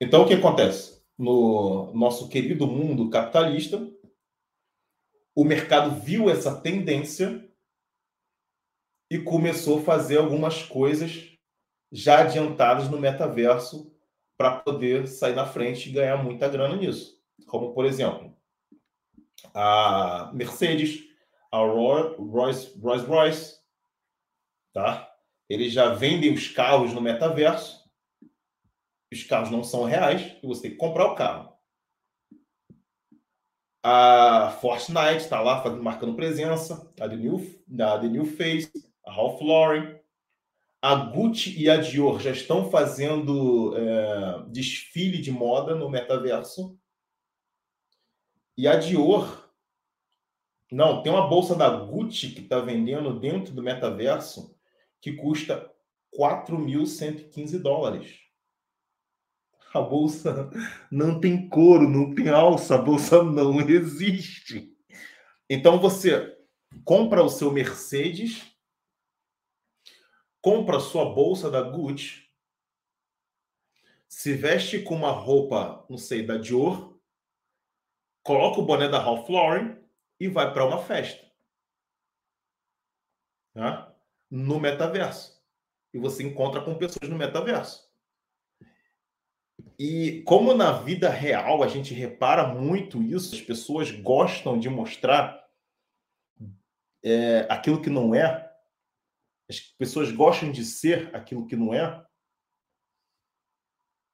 Então, 0.00 0.22
o 0.22 0.26
que 0.26 0.34
acontece? 0.34 1.02
No 1.18 1.92
nosso 1.94 2.28
querido 2.28 2.66
mundo 2.66 3.10
capitalista, 3.10 3.90
o 5.34 5.44
mercado 5.44 6.00
viu 6.00 6.30
essa 6.30 6.60
tendência 6.60 7.48
e 9.10 9.18
começou 9.18 9.80
a 9.80 9.82
fazer 9.82 10.18
algumas 10.18 10.62
coisas 10.62 11.32
já 11.90 12.20
adiantadas 12.20 12.88
no 12.88 13.00
metaverso 13.00 13.92
para 14.36 14.60
poder 14.60 15.08
sair 15.08 15.34
na 15.34 15.46
frente 15.46 15.88
e 15.88 15.92
ganhar 15.92 16.22
muita 16.22 16.48
grana 16.48 16.76
nisso. 16.76 17.17
Como, 17.46 17.72
por 17.72 17.84
exemplo, 17.84 18.36
a 19.54 20.30
Mercedes, 20.34 21.04
a 21.50 21.58
Rolls 21.58 22.16
Royce, 22.18 22.78
Royce 22.80 23.58
tá? 24.72 25.10
Eles 25.48 25.72
já 25.72 25.94
vendem 25.94 26.32
os 26.32 26.48
carros 26.48 26.92
no 26.92 27.00
metaverso. 27.00 27.78
Os 29.12 29.22
carros 29.24 29.50
não 29.50 29.64
são 29.64 29.84
reais 29.84 30.36
e 30.42 30.46
você 30.46 30.62
tem 30.62 30.70
que 30.72 30.76
comprar 30.76 31.06
o 31.06 31.14
carro. 31.14 31.52
A 33.82 34.58
Fortnite 34.60 35.16
está 35.16 35.40
lá 35.40 35.62
fazendo, 35.62 35.82
marcando 35.82 36.14
presença. 36.14 36.92
A 37.00 37.08
The 37.08 37.16
New, 37.16 37.38
a 37.80 37.98
The 37.98 38.08
New 38.08 38.26
Face, 38.26 38.70
a 39.06 39.12
Ralph 39.12 39.40
Lauren. 39.40 39.98
A 40.80 40.94
Gucci 40.94 41.60
e 41.60 41.68
a 41.68 41.78
Dior 41.78 42.20
já 42.20 42.30
estão 42.30 42.70
fazendo 42.70 43.74
é, 43.76 44.44
desfile 44.48 45.18
de 45.18 45.32
moda 45.32 45.74
no 45.74 45.90
metaverso. 45.90 46.78
E 48.58 48.68
a 48.68 48.76
Dior. 48.76 49.48
Não, 50.70 51.02
tem 51.02 51.10
uma 51.10 51.26
bolsa 51.26 51.54
da 51.54 51.70
Gucci 51.70 52.32
que 52.32 52.42
está 52.42 52.60
vendendo 52.60 53.18
dentro 53.18 53.54
do 53.54 53.62
metaverso 53.62 54.54
que 55.00 55.14
custa 55.14 55.72
4.115 56.14 57.58
dólares 57.58 58.28
a 59.72 59.80
bolsa 59.80 60.50
não 60.90 61.20
tem 61.20 61.48
couro, 61.48 61.88
não 61.88 62.14
tem 62.14 62.28
alça, 62.28 62.74
a 62.74 62.82
bolsa 62.82 63.22
não 63.22 63.60
existe. 63.60 64.74
Então 65.48 65.78
você 65.78 66.36
compra 66.84 67.22
o 67.22 67.28
seu 67.28 67.52
Mercedes, 67.52 68.44
compra 70.40 70.78
a 70.78 70.80
sua 70.80 71.12
bolsa 71.14 71.50
da 71.50 71.62
Gucci, 71.62 72.28
se 74.08 74.34
veste 74.34 74.80
com 74.80 74.94
uma 74.94 75.10
roupa, 75.10 75.86
não 75.88 75.98
sei, 75.98 76.24
da 76.24 76.36
Dior, 76.36 76.97
coloca 78.22 78.60
o 78.60 78.64
boné 78.64 78.88
da 78.88 78.98
Ralph 78.98 79.28
Lauren 79.28 79.76
e 80.20 80.28
vai 80.28 80.52
para 80.52 80.64
uma 80.64 80.82
festa. 80.82 81.26
Tá? 83.54 83.94
No 84.30 84.60
metaverso. 84.60 85.42
E 85.92 85.98
você 85.98 86.22
encontra 86.22 86.60
com 86.60 86.76
pessoas 86.76 87.08
no 87.08 87.16
metaverso. 87.16 87.88
E 89.78 90.22
como 90.22 90.54
na 90.54 90.72
vida 90.72 91.08
real 91.08 91.62
a 91.62 91.68
gente 91.68 91.94
repara 91.94 92.46
muito 92.48 93.02
isso, 93.02 93.34
as 93.34 93.40
pessoas 93.40 93.90
gostam 93.90 94.58
de 94.58 94.68
mostrar 94.68 95.48
é, 97.02 97.46
aquilo 97.48 97.80
que 97.80 97.88
não 97.88 98.14
é, 98.14 98.52
as 99.48 99.60
pessoas 99.60 100.10
gostam 100.10 100.50
de 100.50 100.64
ser 100.64 101.14
aquilo 101.14 101.46
que 101.46 101.56
não 101.56 101.72
é, 101.72 102.04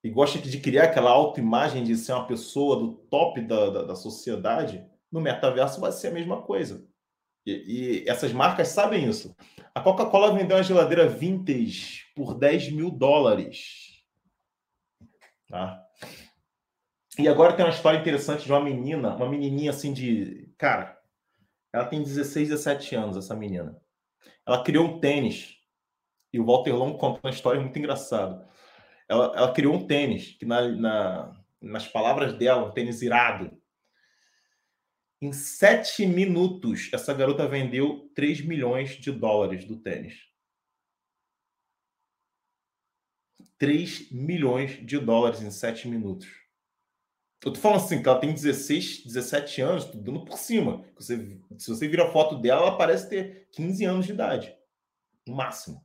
e 0.04 0.10
gostam 0.10 0.42
de 0.42 0.60
criar 0.60 0.84
aquela 0.84 1.10
autoimagem 1.10 1.82
de 1.82 1.96
ser 1.96 2.12
uma 2.12 2.26
pessoa 2.26 2.76
do 2.76 2.92
top 2.92 3.40
da, 3.40 3.70
da, 3.70 3.82
da 3.84 3.96
sociedade, 3.96 4.86
no 5.10 5.18
metaverso 5.18 5.80
vai 5.80 5.90
ser 5.90 6.08
a 6.08 6.12
mesma 6.12 6.42
coisa. 6.42 6.86
E, 7.46 8.02
e 8.04 8.08
essas 8.08 8.30
marcas 8.30 8.68
sabem 8.68 9.08
isso. 9.08 9.34
A 9.74 9.80
Coca-Cola 9.80 10.34
vendeu 10.34 10.58
uma 10.58 10.62
geladeira 10.62 11.08
vintage 11.08 12.12
por 12.14 12.34
10 12.34 12.72
mil 12.72 12.90
dólares. 12.90 14.04
Tá? 15.48 15.82
E 17.18 17.26
agora 17.26 17.54
tem 17.54 17.64
uma 17.64 17.72
história 17.72 17.98
interessante 17.98 18.44
de 18.44 18.52
uma 18.52 18.62
menina, 18.62 19.16
uma 19.16 19.28
menininha 19.28 19.70
assim 19.70 19.92
de. 19.92 20.52
Cara, 20.58 20.98
ela 21.72 21.86
tem 21.86 22.02
16, 22.02 22.50
17 22.50 22.94
anos, 22.94 23.16
essa 23.16 23.34
menina. 23.34 23.80
Ela 24.46 24.62
criou 24.62 24.84
um 24.84 25.00
tênis 25.00 25.56
E 26.30 26.38
o 26.38 26.44
Walter 26.44 26.72
Long 26.72 26.98
conta 26.98 27.20
uma 27.22 27.30
história 27.32 27.58
muito 27.58 27.78
engraçada. 27.78 28.46
Ela, 29.08 29.32
ela 29.36 29.52
criou 29.52 29.74
um 29.74 29.86
tênis 29.86 30.36
que, 30.38 30.46
na, 30.46 30.68
na, 30.68 31.44
nas 31.60 31.86
palavras 31.86 32.34
dela, 32.34 32.64
um 32.64 32.72
tênis 32.72 33.02
irado. 33.02 33.56
Em 35.20 35.32
sete 35.32 36.06
minutos, 36.06 36.90
essa 36.92 37.14
garota 37.14 37.48
vendeu 37.48 38.10
3 38.14 38.42
milhões 38.42 38.90
de 38.96 39.10
dólares 39.10 39.64
do 39.64 39.76
tênis. 39.76 40.28
3 43.58 44.10
milhões 44.10 44.84
de 44.84 44.98
dólares 44.98 45.40
em 45.40 45.50
sete 45.50 45.88
minutos. 45.88 46.28
Eu 47.44 47.52
tô 47.52 47.60
falando 47.60 47.82
assim, 47.84 48.02
que 48.02 48.08
ela 48.08 48.18
tem 48.18 48.32
16, 48.32 49.04
17 49.04 49.60
anos, 49.60 49.84
tudo 49.84 50.02
dando 50.02 50.24
por 50.24 50.38
cima. 50.38 50.84
Você, 50.96 51.38
se 51.58 51.68
você 51.68 51.86
vira 51.86 52.04
a 52.04 52.10
foto 52.10 52.38
dela, 52.38 52.62
ela 52.62 52.78
parece 52.78 53.08
ter 53.08 53.48
15 53.52 53.84
anos 53.84 54.06
de 54.06 54.12
idade. 54.12 54.56
No 55.26 55.34
máximo. 55.34 55.84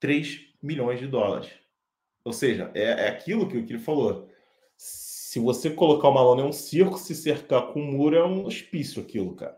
3 0.00 0.45
milhões 0.62 0.98
de 0.98 1.06
dólares. 1.06 1.50
Ou 2.24 2.32
seja, 2.32 2.70
é, 2.74 2.82
é 2.82 3.08
aquilo 3.08 3.48
que, 3.48 3.62
que 3.62 3.72
ele 3.72 3.82
falou. 3.82 4.28
Se 4.76 5.38
você 5.38 5.70
colocar 5.70 6.08
uma 6.08 6.22
lona 6.22 6.42
é 6.42 6.44
um 6.44 6.52
circo, 6.52 6.98
se 6.98 7.14
cercar 7.14 7.68
com 7.68 7.80
um 7.80 7.92
muro 7.92 8.16
é 8.16 8.24
um 8.24 8.44
hospício 8.44 9.02
aquilo, 9.02 9.34
cara. 9.34 9.56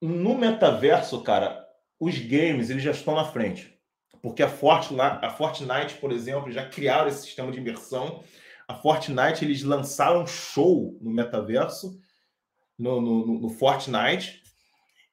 No 0.00 0.36
metaverso, 0.36 1.22
cara, 1.22 1.66
os 1.98 2.18
games 2.18 2.70
eles 2.70 2.82
já 2.82 2.92
estão 2.92 3.14
na 3.14 3.24
frente. 3.24 3.78
Porque 4.22 4.42
a 4.42 4.48
Fortnite, 4.48 5.18
a 5.22 5.30
Fortnite, 5.30 5.94
por 6.00 6.12
exemplo, 6.12 6.52
já 6.52 6.68
criaram 6.68 7.08
esse 7.08 7.22
sistema 7.22 7.50
de 7.50 7.58
imersão 7.58 8.22
a 8.70 8.74
Fortnite 8.76 9.44
eles 9.44 9.64
lançaram 9.64 10.22
um 10.22 10.26
show 10.28 10.96
no 11.00 11.10
metaverso, 11.10 12.00
no, 12.78 13.00
no, 13.00 13.40
no 13.40 13.48
Fortnite. 13.48 14.44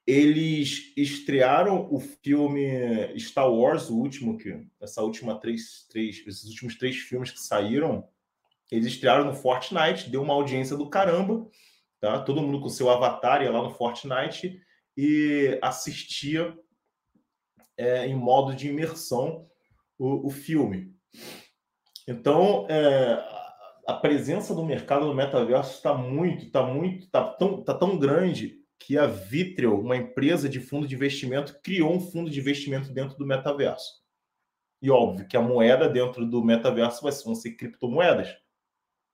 Eles 0.08 0.90
estrearam 0.96 1.86
o 1.92 2.00
filme 2.00 2.66
Star 3.20 3.52
Wars, 3.52 3.90
o 3.90 3.98
último 3.98 4.38
que 4.38 4.64
essa 4.80 5.02
última 5.02 5.38
três, 5.38 5.86
três, 5.86 6.26
esses 6.26 6.46
últimos 6.46 6.78
três 6.78 6.96
filmes 6.96 7.30
que 7.30 7.38
saíram, 7.38 8.08
eles 8.72 8.86
estrearam 8.86 9.26
no 9.26 9.34
Fortnite, 9.34 10.08
deu 10.08 10.22
uma 10.22 10.32
audiência 10.32 10.78
do 10.78 10.88
caramba, 10.88 11.46
tá? 12.00 12.22
Todo 12.22 12.40
mundo 12.40 12.58
com 12.58 12.70
seu 12.70 12.88
avatar 12.88 13.42
ia 13.42 13.50
lá 13.50 13.62
no 13.62 13.68
Fortnite 13.68 14.58
e 14.96 15.58
assistia 15.60 16.58
é, 17.76 18.06
em 18.06 18.14
modo 18.14 18.56
de 18.56 18.68
imersão 18.68 19.46
o, 19.98 20.28
o 20.28 20.30
filme. 20.30 20.90
Então, 22.08 22.66
é, 22.70 23.22
a 23.86 23.92
presença 23.92 24.54
do 24.54 24.64
mercado 24.64 25.04
no 25.04 25.14
metaverso 25.14 25.74
está 25.74 25.92
muito, 25.92 26.46
está 26.46 26.62
muito, 26.62 27.04
está 27.04 27.22
tão, 27.24 27.62
tá 27.62 27.74
tão 27.74 27.98
grande 27.98 28.57
que 28.78 28.96
a 28.96 29.06
Vitreo, 29.06 29.80
uma 29.80 29.96
empresa 29.96 30.48
de 30.48 30.60
fundo 30.60 30.86
de 30.86 30.94
investimento, 30.94 31.58
criou 31.62 31.92
um 31.92 32.00
fundo 32.00 32.30
de 32.30 32.38
investimento 32.38 32.92
dentro 32.92 33.18
do 33.18 33.26
metaverso. 33.26 34.02
E 34.80 34.90
óbvio 34.90 35.26
que 35.26 35.36
a 35.36 35.42
moeda 35.42 35.88
dentro 35.88 36.24
do 36.24 36.42
metaverso 36.44 37.02
vai 37.02 37.12
ser, 37.12 37.24
vão 37.24 37.34
ser 37.34 37.52
criptomoedas. 37.52 38.28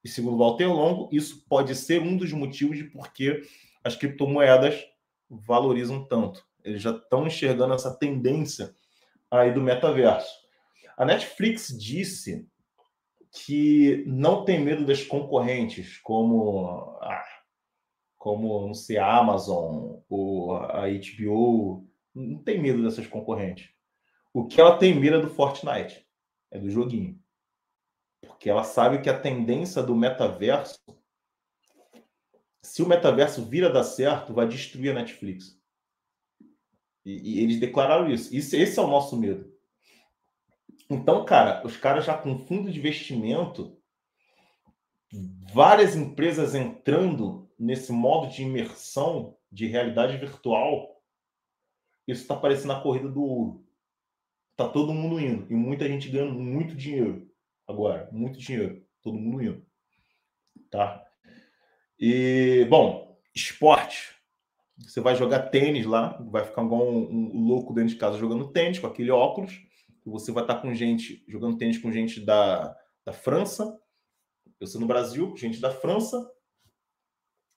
E 0.02 0.08
segundo 0.08 0.36
Walter 0.36 0.66
Longo, 0.66 1.08
isso 1.10 1.44
pode 1.48 1.74
ser 1.74 2.02
um 2.02 2.16
dos 2.16 2.30
motivos 2.32 2.76
de 2.76 2.84
por 2.84 3.12
que 3.12 3.42
as 3.82 3.96
criptomoedas 3.96 4.84
valorizam 5.30 6.04
tanto. 6.04 6.44
Eles 6.62 6.82
já 6.82 6.90
estão 6.90 7.26
enxergando 7.26 7.74
essa 7.74 7.94
tendência 7.94 8.74
aí 9.30 9.52
do 9.52 9.62
metaverso. 9.62 10.44
A 10.96 11.04
Netflix 11.04 11.68
disse 11.76 12.46
que 13.32 14.04
não 14.06 14.44
tem 14.44 14.60
medo 14.60 14.84
das 14.84 15.02
concorrentes, 15.02 15.98
como, 15.98 16.98
como 18.24 18.66
não 18.66 18.72
sei, 18.72 18.96
a 18.96 19.18
Amazon 19.18 19.98
ou 20.08 20.56
a 20.56 20.86
HBO, 20.88 21.86
não 22.14 22.42
tem 22.42 22.58
medo 22.58 22.82
dessas 22.82 23.06
concorrentes. 23.06 23.68
O 24.32 24.46
que 24.46 24.58
ela 24.58 24.78
tem 24.78 24.98
medo 24.98 25.16
é 25.16 25.20
do 25.20 25.28
Fortnite, 25.28 26.08
é 26.50 26.58
do 26.58 26.70
joguinho. 26.70 27.22
Porque 28.22 28.48
ela 28.48 28.64
sabe 28.64 29.02
que 29.02 29.10
a 29.10 29.20
tendência 29.20 29.82
do 29.82 29.94
metaverso, 29.94 30.80
se 32.62 32.82
o 32.82 32.88
metaverso 32.88 33.44
vir 33.44 33.66
a 33.66 33.68
dar 33.68 33.84
certo, 33.84 34.32
vai 34.32 34.48
destruir 34.48 34.92
a 34.92 34.94
Netflix. 34.94 35.60
E, 37.04 37.34
e 37.34 37.42
eles 37.42 37.60
declararam 37.60 38.10
isso. 38.10 38.34
isso. 38.34 38.56
Esse 38.56 38.78
é 38.78 38.82
o 38.82 38.88
nosso 38.88 39.18
medo. 39.18 39.52
Então, 40.88 41.26
cara, 41.26 41.62
os 41.62 41.76
caras 41.76 42.06
já 42.06 42.16
com 42.16 42.38
fundo 42.38 42.72
de 42.72 42.78
investimento, 42.78 43.78
várias 45.52 45.94
empresas 45.94 46.54
entrando 46.54 47.43
nesse 47.58 47.92
modo 47.92 48.32
de 48.32 48.42
imersão 48.42 49.36
de 49.50 49.66
realidade 49.66 50.16
virtual, 50.16 51.02
isso 52.06 52.22
está 52.22 52.36
parecendo 52.36 52.72
a 52.72 52.80
corrida 52.80 53.08
do 53.08 53.22
ouro. 53.22 53.66
Tá 54.56 54.68
todo 54.68 54.94
mundo 54.94 55.20
indo 55.20 55.50
e 55.50 55.54
muita 55.54 55.88
gente 55.88 56.08
ganhando 56.08 56.34
muito 56.34 56.74
dinheiro 56.74 57.30
agora, 57.66 58.08
muito 58.12 58.38
dinheiro, 58.38 58.86
todo 59.02 59.18
mundo 59.18 59.42
indo, 59.42 59.66
tá? 60.70 61.04
E 61.98 62.66
bom, 62.68 63.18
esporte. 63.34 64.14
Você 64.78 65.00
vai 65.00 65.14
jogar 65.14 65.50
tênis 65.50 65.86
lá, 65.86 66.18
vai 66.30 66.44
ficar 66.44 66.64
igual 66.64 66.88
um, 66.88 67.36
um 67.36 67.46
louco 67.46 67.72
dentro 67.72 67.90
de 67.90 67.96
casa 67.96 68.18
jogando 68.18 68.50
tênis 68.52 68.78
com 68.78 68.86
aquele 68.86 69.10
óculos 69.10 69.64
você 70.04 70.30
vai 70.30 70.44
estar 70.44 70.60
com 70.60 70.74
gente, 70.74 71.24
jogando 71.26 71.56
tênis 71.56 71.78
com 71.78 71.90
gente 71.90 72.20
da, 72.20 72.76
da 73.04 73.12
França, 73.12 73.78
eu 74.60 74.66
sou 74.66 74.80
no 74.80 74.86
Brasil, 74.86 75.34
gente 75.36 75.60
da 75.60 75.70
França, 75.70 76.30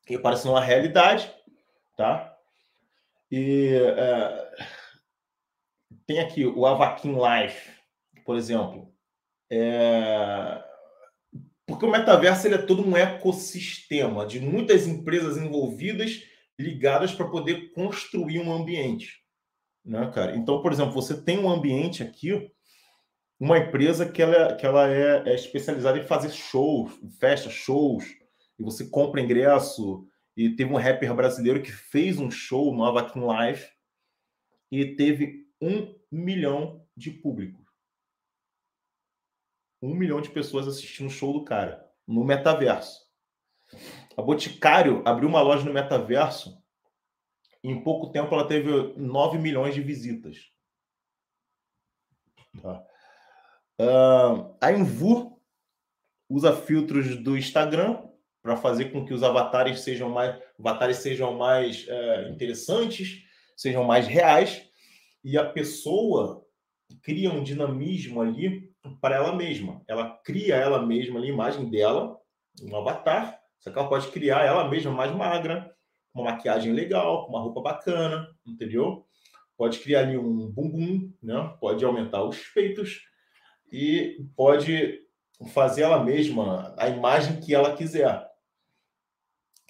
que 0.07 0.15
aparece 0.15 0.47
uma 0.47 0.61
realidade, 0.61 1.31
tá? 1.95 2.35
E 3.29 3.73
é, 3.75 4.51
tem 6.07 6.19
aqui 6.19 6.45
o 6.45 6.65
Avakin 6.65 7.13
Life, 7.13 7.69
por 8.25 8.37
exemplo. 8.37 8.91
É, 9.51 10.63
porque 11.67 11.85
o 11.85 11.91
metaverso 11.91 12.47
ele 12.47 12.55
é 12.55 12.59
todo 12.59 12.87
um 12.87 12.95
ecossistema 12.95 14.25
de 14.25 14.39
muitas 14.39 14.87
empresas 14.87 15.37
envolvidas, 15.37 16.23
ligadas 16.57 17.13
para 17.13 17.27
poder 17.27 17.71
construir 17.73 18.39
um 18.39 18.51
ambiente 18.51 19.27
né, 19.87 20.11
cara? 20.13 20.35
Então, 20.35 20.61
por 20.61 20.71
exemplo, 20.71 20.91
você 20.91 21.19
tem 21.19 21.39
um 21.39 21.49
ambiente 21.49 22.03
aqui, 22.03 22.51
uma 23.39 23.57
empresa 23.57 24.05
que 24.05 24.21
ela, 24.21 24.55
que 24.55 24.65
ela 24.65 24.89
é, 24.89 25.29
é 25.29 25.35
especializada 25.35 25.97
em 25.97 26.03
fazer 26.03 26.29
shows, 26.31 26.91
fecha 27.19 27.49
shows, 27.49 28.03
e 28.59 28.63
você 28.63 28.87
compra 28.87 29.21
ingresso. 29.21 30.07
E 30.35 30.55
teve 30.55 30.71
um 30.71 30.77
rapper 30.77 31.13
brasileiro 31.15 31.63
que 31.63 31.71
fez 31.71 32.19
um 32.19 32.29
show 32.29 32.73
no 32.75 32.85
Avakin 32.85 33.21
Live 33.21 33.67
e 34.71 34.95
teve 34.95 35.47
um 35.59 35.95
milhão 36.11 36.85
de 36.95 37.09
público. 37.09 37.65
Um 39.81 39.95
milhão 39.95 40.21
de 40.21 40.29
pessoas 40.29 40.67
assistindo 40.67 41.07
o 41.07 41.11
show 41.11 41.33
do 41.33 41.43
cara 41.43 41.87
no 42.05 42.23
metaverso. 42.23 43.07
A 44.15 44.21
Boticário 44.21 45.01
abriu 45.05 45.27
uma 45.27 45.41
loja 45.41 45.65
no 45.65 45.73
metaverso 45.73 46.63
em 47.63 47.83
pouco 47.83 48.11
tempo, 48.11 48.33
ela 48.33 48.47
teve 48.47 48.93
9 48.97 49.37
milhões 49.37 49.73
de 49.73 49.81
visitas. 49.81 50.51
Tá. 52.61 52.85
Uh, 53.79 54.57
a 54.61 54.71
Envu 54.71 55.41
usa 56.29 56.55
filtros 56.55 57.17
do 57.17 57.37
Instagram 57.37 58.06
para 58.47 58.55
fazer 58.55 58.93
com 58.93 59.05
que 59.05 59.13
os 59.13 59.23
avatares 59.23 59.81
sejam 59.81 60.09
mais, 60.09 60.41
avatares 60.57 60.99
sejam 60.99 61.33
mais 61.33 61.85
é, 61.85 62.29
interessantes, 62.29 63.23
sejam 63.57 63.83
mais 63.83 64.07
reais, 64.07 64.63
e 65.21 65.37
a 65.37 65.43
pessoa 65.43 66.45
cria 67.03 67.29
um 67.29 67.43
dinamismo 67.43 68.21
ali 68.21 68.71
para 69.01 69.17
ela 69.17 69.35
mesma. 69.35 69.81
Ela 69.85 70.17
cria 70.23 70.55
ela 70.55 70.81
mesma 70.81 71.19
a 71.19 71.25
imagem 71.25 71.69
dela, 71.69 72.17
um 72.61 72.73
avatar, 72.73 73.37
só 73.59 73.69
que 73.69 73.77
ela 73.77 73.89
pode 73.89 74.07
criar 74.11 74.45
ela 74.45 74.69
mesma 74.69 74.93
mais 74.93 75.13
magra, 75.13 75.69
uma 76.15 76.31
maquiagem 76.31 76.71
legal, 76.71 77.27
uma 77.27 77.41
roupa 77.41 77.59
bacana, 77.59 78.29
entendeu? 78.45 79.05
Pode 79.57 79.79
criar 79.79 80.03
ali 80.03 80.17
um 80.17 80.49
bumbum, 80.49 81.11
né? 81.21 81.53
Pode 81.59 81.83
aumentar 81.83 82.23
os 82.23 82.37
peitos 82.55 83.01
e 83.69 84.25
pode 84.37 85.01
fazer 85.53 85.81
ela 85.81 86.01
mesma 86.01 86.73
a 86.77 86.87
imagem 86.87 87.41
que 87.41 87.53
ela 87.53 87.75
quiser. 87.75 88.26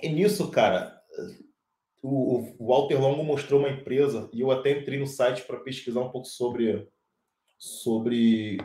E 0.01 0.09
nisso, 0.09 0.51
cara, 0.51 1.01
o, 2.01 2.55
Walter 2.59 2.99
Longo 2.99 3.23
mostrou 3.23 3.59
uma 3.59 3.69
empresa 3.69 4.29
e 4.31 4.41
eu 4.41 4.51
até 4.51 4.71
entrei 4.71 4.99
no 4.99 5.07
site 5.07 5.43
para 5.43 5.59
pesquisar 5.59 6.01
um 6.01 6.11
pouco 6.11 6.27
sobre 6.27 6.87
sobre 7.57 8.57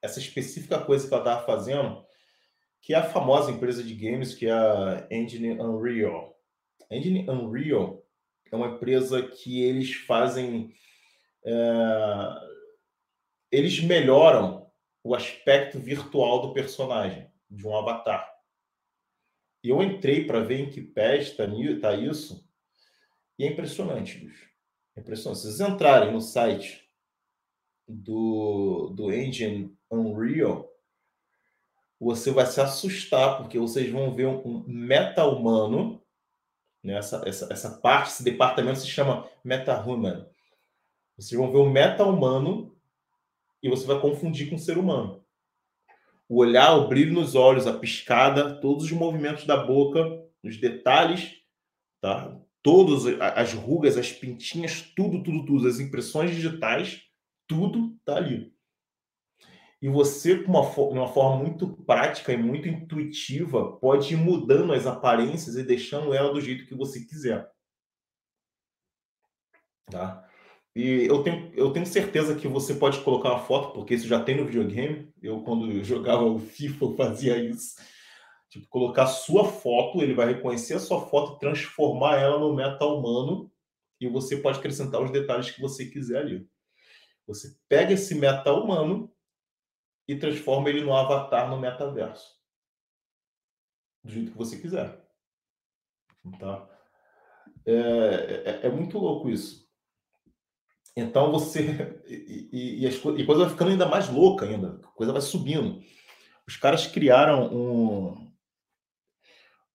essa 0.00 0.20
específica 0.20 0.78
coisa 0.78 1.06
que 1.06 1.12
ela 1.12 1.22
estava 1.22 1.44
fazendo, 1.44 2.04
que 2.80 2.94
é 2.94 2.96
a 2.96 3.10
famosa 3.10 3.50
empresa 3.50 3.82
de 3.82 3.94
games 3.94 4.34
que 4.34 4.46
é 4.46 4.52
a 4.52 5.06
Engine 5.10 5.60
Unreal. 5.60 6.36
Engine 6.90 7.28
Unreal 7.28 8.02
é 8.50 8.56
uma 8.56 8.68
empresa 8.68 9.22
que 9.22 9.62
eles 9.62 9.92
fazem. 9.92 10.72
É, 11.44 11.54
eles 13.50 13.80
melhoram 13.80 14.70
o 15.02 15.14
aspecto 15.14 15.78
virtual 15.78 16.40
do 16.42 16.52
personagem, 16.52 17.30
de 17.50 17.66
um 17.66 17.76
avatar. 17.76 18.28
E 19.62 19.68
eu 19.68 19.82
entrei 19.82 20.24
para 20.26 20.40
ver 20.40 20.60
em 20.60 20.70
que 20.70 20.80
pé 20.80 21.18
está, 21.18 21.44
tá 21.80 21.94
isso, 21.94 22.48
e 23.38 23.44
é 23.44 23.48
impressionante, 23.48 24.18
bicho. 24.18 24.50
É 24.96 25.00
impressionante. 25.00 25.40
Se 25.40 25.46
vocês 25.46 25.60
entrarem 25.60 26.12
no 26.12 26.20
site 26.20 26.86
do, 27.88 28.92
do 28.94 29.12
engine 29.12 29.74
Unreal, 29.90 30.70
você 31.98 32.30
vai 32.30 32.46
se 32.46 32.60
assustar, 32.60 33.38
porque 33.38 33.58
vocês 33.58 33.90
vão 33.90 34.12
ver 34.14 34.26
um, 34.26 34.64
meta-humano, 34.66 36.02
né? 36.82 36.94
essa, 36.94 37.22
essa, 37.26 37.52
essa 37.52 37.78
parte, 37.78 38.10
esse 38.10 38.22
departamento 38.22 38.78
se 38.78 38.88
chama 38.88 39.28
meta-human. 39.44 40.26
Vocês 41.18 41.38
vão 41.38 41.52
ver 41.52 41.58
um 41.58 41.70
meta-humano 41.70 42.74
e 43.62 43.68
você 43.68 43.86
vai 43.86 44.00
confundir 44.00 44.48
com 44.48 44.56
um 44.56 44.58
ser 44.58 44.78
humano. 44.78 45.19
O 46.30 46.36
olhar, 46.36 46.76
o 46.76 46.86
brilho 46.86 47.12
nos 47.12 47.34
olhos, 47.34 47.66
a 47.66 47.76
piscada, 47.76 48.54
todos 48.60 48.84
os 48.84 48.92
movimentos 48.92 49.44
da 49.44 49.56
boca, 49.56 50.24
os 50.44 50.56
detalhes, 50.56 51.42
tá? 52.00 52.40
Todas 52.62 53.04
as 53.20 53.52
rugas, 53.52 53.98
as 53.98 54.12
pintinhas, 54.12 54.80
tudo, 54.94 55.24
tudo, 55.24 55.44
tudo, 55.44 55.66
as 55.66 55.80
impressões 55.80 56.30
digitais, 56.30 57.02
tudo 57.48 57.98
tá 58.04 58.14
ali. 58.14 58.54
E 59.82 59.88
você, 59.88 60.38
de 60.38 60.44
uma, 60.44 60.60
uma 60.60 61.08
forma 61.08 61.42
muito 61.42 61.66
prática 61.84 62.32
e 62.32 62.36
muito 62.36 62.68
intuitiva, 62.68 63.72
pode 63.78 64.14
ir 64.14 64.16
mudando 64.16 64.72
as 64.72 64.86
aparências 64.86 65.56
e 65.56 65.64
deixando 65.64 66.14
ela 66.14 66.32
do 66.32 66.40
jeito 66.40 66.64
que 66.64 66.76
você 66.76 67.04
quiser. 67.04 67.50
Tá? 69.90 70.29
E 70.74 71.06
eu 71.06 71.22
tenho, 71.22 71.52
eu 71.54 71.72
tenho 71.72 71.86
certeza 71.86 72.36
que 72.36 72.46
você 72.46 72.74
pode 72.74 73.00
colocar 73.02 73.30
uma 73.30 73.44
foto, 73.44 73.72
porque 73.72 73.94
isso 73.94 74.06
já 74.06 74.22
tem 74.22 74.36
no 74.36 74.46
videogame. 74.46 75.12
Eu, 75.20 75.42
quando 75.42 75.82
jogava 75.82 76.22
o 76.22 76.38
FIFA, 76.38 76.84
eu 76.84 76.96
fazia 76.96 77.36
isso. 77.38 77.74
Tipo, 78.48 78.68
colocar 78.68 79.06
sua 79.06 79.44
foto, 79.44 80.02
ele 80.02 80.14
vai 80.14 80.32
reconhecer 80.32 80.74
a 80.74 80.80
sua 80.80 81.06
foto 81.06 81.38
transformar 81.38 82.18
ela 82.18 82.38
no 82.38 82.54
meta 82.54 82.84
humano. 82.84 83.50
E 84.00 84.08
você 84.08 84.36
pode 84.36 84.58
acrescentar 84.58 85.02
os 85.02 85.10
detalhes 85.10 85.50
que 85.50 85.60
você 85.60 85.86
quiser 85.86 86.20
ali. 86.20 86.48
Você 87.26 87.56
pega 87.68 87.92
esse 87.92 88.14
meta 88.14 88.52
humano 88.52 89.12
e 90.08 90.16
transforma 90.16 90.68
ele 90.68 90.82
no 90.82 90.94
avatar 90.94 91.48
no 91.48 91.60
metaverso. 91.60 92.40
Do 94.02 94.10
jeito 94.10 94.32
que 94.32 94.38
você 94.38 94.58
quiser. 94.58 95.00
Tá? 96.38 96.68
É, 97.66 97.72
é, 97.72 98.66
é 98.66 98.70
muito 98.70 98.98
louco 98.98 99.28
isso. 99.28 99.69
Então 100.96 101.30
você. 101.30 101.98
E, 102.10 102.48
e, 102.52 102.80
e, 102.80 102.86
as, 102.88 102.94
e 102.94 103.22
a 103.22 103.26
coisa 103.26 103.44
vai 103.44 103.50
ficando 103.50 103.70
ainda 103.70 103.86
mais 103.86 104.08
louca 104.08 104.44
ainda. 104.44 104.80
A 104.82 104.88
coisa 104.88 105.12
vai 105.12 105.22
subindo. 105.22 105.80
Os 106.44 106.56
caras 106.56 106.84
criaram 106.84 107.46
um, 107.54 108.32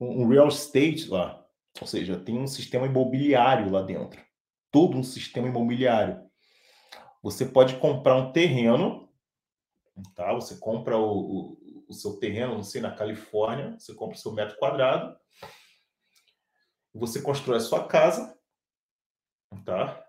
um 0.01 0.27
real 0.27 0.49
estate 0.49 1.07
lá. 1.07 1.41
Ou 1.79 1.87
seja, 1.87 2.19
tem 2.19 2.37
um 2.37 2.45
sistema 2.45 2.85
imobiliário 2.85 3.71
lá 3.71 3.81
dentro. 3.81 4.21
Todo 4.69 4.97
um 4.97 5.03
sistema 5.03 5.47
imobiliário. 5.47 6.21
Você 7.23 7.45
pode 7.45 7.77
comprar 7.77 8.17
um 8.17 8.33
terreno 8.33 9.05
tá? 10.13 10.33
Você 10.33 10.57
compra 10.57 10.97
o, 10.97 11.53
o, 11.53 11.85
o 11.87 11.93
seu 11.93 12.17
terreno, 12.17 12.55
não 12.55 12.63
sei, 12.63 12.81
na 12.81 12.95
Califórnia, 12.95 13.77
você 13.79 13.93
compra 13.93 14.15
o 14.15 14.19
seu 14.19 14.31
metro 14.33 14.57
quadrado, 14.57 15.15
você 16.93 17.21
constrói 17.21 17.57
a 17.57 17.61
sua 17.61 17.87
casa, 17.87 18.37
tá? 19.65 20.04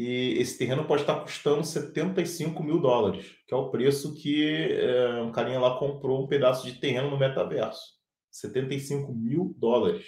E 0.00 0.38
esse 0.38 0.56
terreno 0.56 0.84
pode 0.84 1.02
estar 1.02 1.18
custando 1.22 1.64
75 1.64 2.62
mil 2.62 2.78
dólares, 2.78 3.34
que 3.44 3.52
é 3.52 3.56
o 3.56 3.68
preço 3.68 4.14
que 4.14 4.70
é, 4.70 5.20
um 5.20 5.32
carinha 5.32 5.58
lá 5.58 5.76
comprou 5.76 6.22
um 6.22 6.28
pedaço 6.28 6.64
de 6.64 6.78
terreno 6.78 7.10
no 7.10 7.18
metaverso. 7.18 7.98
75 8.30 9.12
mil 9.12 9.56
dólares. 9.58 10.06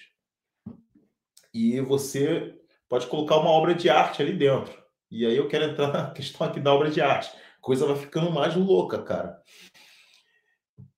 E 1.53 1.81
você 1.81 2.57
pode 2.88 3.09
colocar 3.09 3.38
uma 3.38 3.50
obra 3.50 3.74
de 3.74 3.90
arte 3.90 4.22
ali 4.22 4.33
dentro. 4.33 4.81
E 5.11 5.26
aí 5.26 5.37
eu 5.37 5.48
quero 5.48 5.64
entrar 5.64 5.88
na 5.92 6.12
questão 6.12 6.46
aqui 6.46 6.61
da 6.61 6.72
obra 6.72 6.88
de 6.88 7.00
arte 7.00 7.29
coisa 7.61 7.85
vai 7.85 7.96
ficando 7.96 8.31
mais 8.31 8.55
louca, 8.55 9.03
cara. 9.03 9.42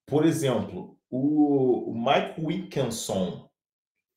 Por 0.05 0.23
exemplo, 0.23 0.99
o 1.09 1.95
Mike 1.95 2.39
Wilkinson 2.39 3.49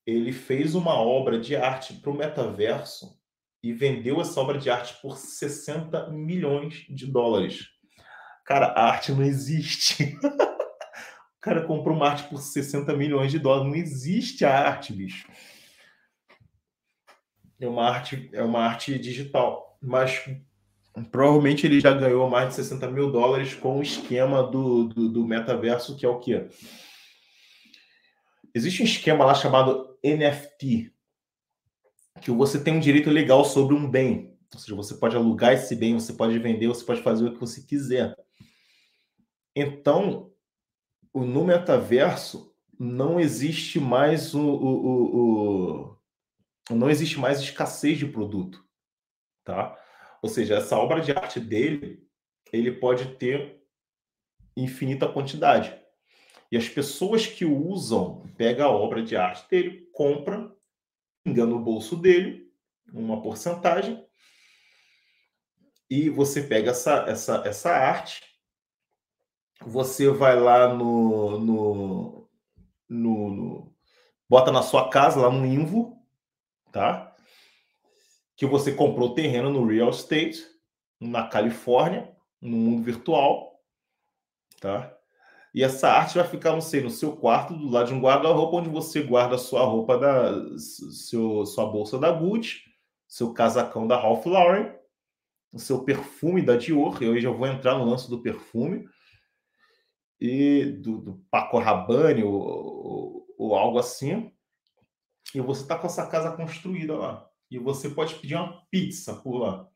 ele 0.05 0.33
fez 0.33 0.75
uma 0.75 1.01
obra 1.01 1.41
de 1.41 1.57
arte 1.57 1.95
para 1.95 2.11
o 2.11 2.15
metaverso 2.15 3.16
e 3.69 3.73
vendeu 3.73 4.21
essa 4.21 4.41
obra 4.41 4.59
de 4.59 4.71
arte 4.71 4.95
por 5.01 5.17
60 5.17 6.11
milhões 6.11 6.87
de 6.89 7.07
dólares. 7.07 7.69
Cara, 8.45 8.67
a 8.67 8.89
arte 8.89 9.13
não 9.13 9.23
existe. 9.23 10.17
o 10.23 11.41
cara 11.41 11.67
comprou 11.67 11.97
uma 11.97 12.09
arte 12.09 12.29
por 12.29 12.39
60 12.39 12.95
milhões 12.95 13.33
de 13.33 13.39
dólares. 13.39 13.67
Não 13.67 13.75
existe 13.75 14.45
a 14.45 14.69
arte, 14.69 14.93
bicho. 14.93 15.29
É 17.59 17.67
uma 17.67 17.89
arte, 17.89 18.31
é 18.33 18.43
uma 18.43 18.61
arte 18.61 18.99
digital. 18.99 19.79
Mas 19.83 20.25
Provavelmente 21.11 21.67
ele 21.67 21.79
já 21.79 21.93
ganhou 21.93 22.29
mais 22.31 22.49
de 22.49 22.55
60 22.55 22.91
mil 22.91 23.13
dólares 23.13 23.55
com 23.55 23.79
o 23.79 23.83
esquema 23.83 24.43
do, 24.43 24.85
do, 24.85 25.09
do 25.11 25.27
metaverso, 25.27 25.95
que 25.95 26.07
é 26.07 26.09
o 26.09 26.19
quê? 26.19 26.47
Existe 28.55 28.83
um 28.83 28.87
esquema 28.87 29.23
lá 29.23 29.35
chamado 29.35 29.99
NFT, 30.03 30.91
que 32.21 32.31
você 32.31 32.63
tem 32.63 32.75
um 32.75 32.81
direito 32.81 33.11
legal 33.11 33.45
sobre 33.45 33.75
um 33.75 33.89
bem. 33.89 34.37
Ou 34.53 34.61
seja, 34.61 34.75
você 34.75 34.95
pode 34.95 35.17
alugar 35.17 35.53
esse 35.53 35.75
bem, 35.75 35.95
você 35.95 36.13
pode 36.13 36.39
vender, 36.39 36.69
você 36.69 36.85
pode 36.85 37.03
fazer 37.03 37.27
o 37.27 37.35
que 37.35 37.41
você 37.41 37.63
quiser. 37.63 38.17
Então, 39.55 40.33
no 41.15 41.45
metaverso, 41.45 42.55
não 42.79 43.19
existe 43.19 43.81
mais 43.81 44.35
o, 44.35 44.41
o, 44.41 44.87
o, 44.87 45.97
o 46.71 46.75
não 46.75 46.91
existe 46.91 47.19
mais 47.19 47.41
escassez 47.41 47.99
de 47.99 48.07
produto, 48.07 48.65
tá? 49.45 49.77
Ou 50.21 50.29
seja, 50.29 50.57
essa 50.57 50.77
obra 50.77 51.01
de 51.01 51.13
arte 51.13 51.39
dele, 51.39 52.05
ele 52.53 52.73
pode 52.73 53.15
ter 53.17 53.63
infinita 54.57 55.09
quantidade. 55.09 55.77
E 56.51 56.57
as 56.57 56.69
pessoas 56.69 57.27
que 57.27 57.45
usam, 57.45 58.23
pega 58.37 58.65
a 58.65 58.71
obra 58.71 59.03
de 59.03 59.17
arte 59.17 59.49
dele, 59.49 59.89
compra, 59.93 60.55
engana 61.27 61.51
no 61.51 61.59
bolso 61.59 61.97
dele, 61.97 62.51
uma 62.93 63.21
porcentagem, 63.21 64.07
e 65.91 66.09
você 66.09 66.43
pega 66.43 66.71
essa, 66.71 67.05
essa, 67.09 67.43
essa 67.47 67.71
arte, 67.71 68.23
você 69.61 70.09
vai 70.09 70.39
lá 70.39 70.73
no, 70.73 71.39
no, 71.39 72.31
no, 72.89 73.31
no 73.31 73.77
bota 74.29 74.51
na 74.51 74.63
sua 74.63 74.89
casa, 74.89 75.21
lá 75.21 75.31
no 75.31 75.45
Invo, 75.45 76.01
tá? 76.73 77.17
que 78.37 78.47
você 78.47 78.73
comprou 78.73 79.15
terreno 79.15 79.51
no 79.51 79.67
real 79.67 79.89
estate, 79.89 80.45
na 81.01 81.27
Califórnia, 81.27 82.15
no 82.41 82.57
mundo 82.57 82.83
virtual, 82.83 83.63
tá? 84.61 84.96
E 85.57 85.63
essa 85.63 85.89
arte 85.89 86.19
vai 86.19 86.29
ficar, 86.29 86.53
não 86.53 86.61
sei, 86.61 86.83
no 86.83 86.91
seu 86.91 87.17
quarto, 87.17 87.57
do 87.57 87.71
lado 87.71 87.87
de 87.87 87.95
um 87.95 88.01
guarda-roupa, 88.01 88.59
onde 88.59 88.69
você 88.69 89.03
guarda 89.03 89.39
sua 89.39 89.65
roupa 89.65 89.97
da 89.97 90.59
seu, 90.59 91.47
sua 91.47 91.65
bolsa 91.65 91.99
da 91.99 92.13
Gucci, 92.13 92.61
seu 93.09 93.33
casacão 93.33 93.87
da 93.87 93.99
Ralph 93.99 94.27
Lauren, 94.27 94.71
o 95.51 95.59
seu 95.59 95.83
perfume 95.83 96.43
da 96.43 96.57
Dior. 96.57 97.03
Eu 97.03 97.19
já 97.19 97.31
vou 97.31 97.47
entrar 97.47 97.79
no 97.79 97.87
lance 97.87 98.07
do 98.11 98.21
perfume 98.21 98.87
e 100.21 100.67
do, 100.67 100.99
do 100.99 101.25
Paco 101.31 101.59
Rabanne 101.59 102.23
ou, 102.23 102.35
ou, 102.35 103.27
ou 103.39 103.55
algo 103.55 103.79
assim. 103.79 104.31
E 105.35 105.41
você 105.41 105.63
está 105.63 105.79
com 105.79 105.87
essa 105.87 106.07
casa 106.07 106.37
construída 106.37 106.95
lá 106.95 107.31
e 107.51 107.59
você 107.59 107.89
pode 107.89 108.17
pedir 108.17 108.35
uma 108.35 108.63
pizza 108.71 109.15
por 109.15 109.39
lá. 109.39 109.67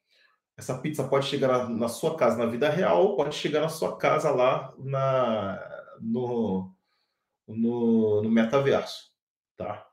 Essa 0.61 0.77
pizza 0.77 1.03
pode 1.09 1.27
chegar 1.27 1.71
na, 1.71 1.89
sua 1.89 2.19
casa 2.19 2.37
na 2.37 2.45
vida 2.45 2.69
real 2.69 3.17
pode 3.17 3.35
chegar 3.35 3.63
na 3.63 3.71
sua 3.71 3.97
casa 3.97 4.31
lá 4.31 4.75
na, 4.77 5.59
no, 5.99 6.71
no, 7.49 8.21
no 8.23 8.31
metaverso, 8.31 9.11
tá? 9.57 9.87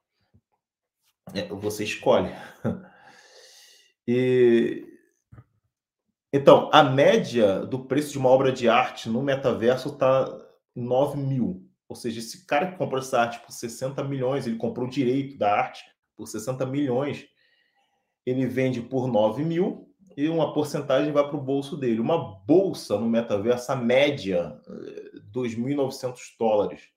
É, 1.33 1.47
você 1.47 1.83
escolhe. 1.85 2.31
E, 4.09 4.87
então, 6.31 6.69
a 6.71 6.81
média 6.81 7.59
do 7.65 7.83
preço 7.83 8.13
de 8.13 8.17
uma 8.17 8.29
obra 8.29 8.53
de 8.53 8.69
arte 8.69 9.09
no 9.09 9.21
metaverso 9.21 9.89
está 9.89 10.33
9 10.73 11.17
mil. 11.17 11.69
Ou 11.89 11.95
seja, 11.95 12.19
esse 12.19 12.45
cara 12.45 12.71
que 12.71 12.77
comprou 12.77 13.01
essa 13.01 13.19
arte 13.19 13.39
por 13.45 13.51
60 13.51 14.01
milhões, 14.05 14.47
ele 14.47 14.55
comprou 14.55 14.87
o 14.87 14.89
direito 14.89 15.37
da 15.37 15.53
arte 15.53 15.83
por 16.15 16.25
60 16.25 16.65
milhões, 16.65 17.27
ele 18.25 18.45
vende 18.45 18.81
por 18.81 19.09
9 19.09 19.43
mil 19.43 19.86
e 20.17 20.27
uma 20.27 20.51
porcentagem 20.51 21.11
vai 21.11 21.23
para 21.27 21.37
o 21.37 21.43
bolso 21.43 21.77
dele. 21.77 21.99
Uma 21.99 22.39
bolsa 22.39 22.99
no 22.99 23.07
metaverso, 23.07 23.71
a 23.71 23.75
média, 23.75 24.59
2.900 25.31 26.15
eh, 26.17 26.35
dólares. 26.39 26.89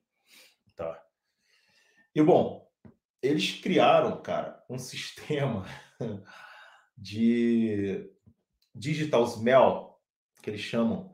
Tá? 0.75 0.99
E, 2.15 2.23
bom, 2.23 2.67
eles 3.21 3.61
criaram, 3.61 4.19
cara, 4.23 4.65
um 4.67 4.79
sistema 4.79 5.67
de 6.97 8.11
digital 8.73 9.23
smell, 9.25 9.99
que 10.41 10.49
eles 10.49 10.61
chamam, 10.61 11.13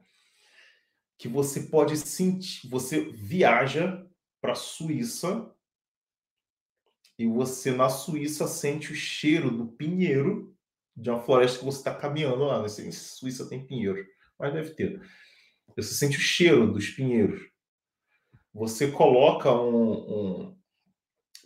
que 1.18 1.28
você 1.28 1.64
pode 1.64 1.98
sentir, 1.98 2.70
você 2.70 3.02
viaja 3.12 4.08
para 4.40 4.54
a 4.54 4.56
Suíça 4.56 5.54
e 7.20 7.28
você 7.28 7.72
na 7.72 7.90
Suíça 7.90 8.48
sente 8.48 8.94
o 8.94 8.96
cheiro 8.96 9.52
do 9.52 9.68
pinheiro 9.68 10.57
de 10.98 11.12
uma 11.12 11.20
floresta 11.20 11.60
que 11.60 11.66
você 11.66 11.78
está 11.78 11.94
caminhando 11.94 12.44
lá. 12.44 12.62
Né? 12.62 12.68
Em 12.80 12.92
Suíça 12.92 13.48
tem 13.48 13.66
pinheiro. 13.66 14.04
mas 14.40 14.52
deve 14.52 14.72
ter. 14.72 15.00
Você 15.76 15.94
sente 15.94 16.18
o 16.18 16.22
cheiro 16.22 16.74
dos 16.74 16.90
pinheiros. 16.90 17.40
Você 18.52 18.90
coloca 18.90 19.54
um, 19.54 19.92
um 19.92 20.58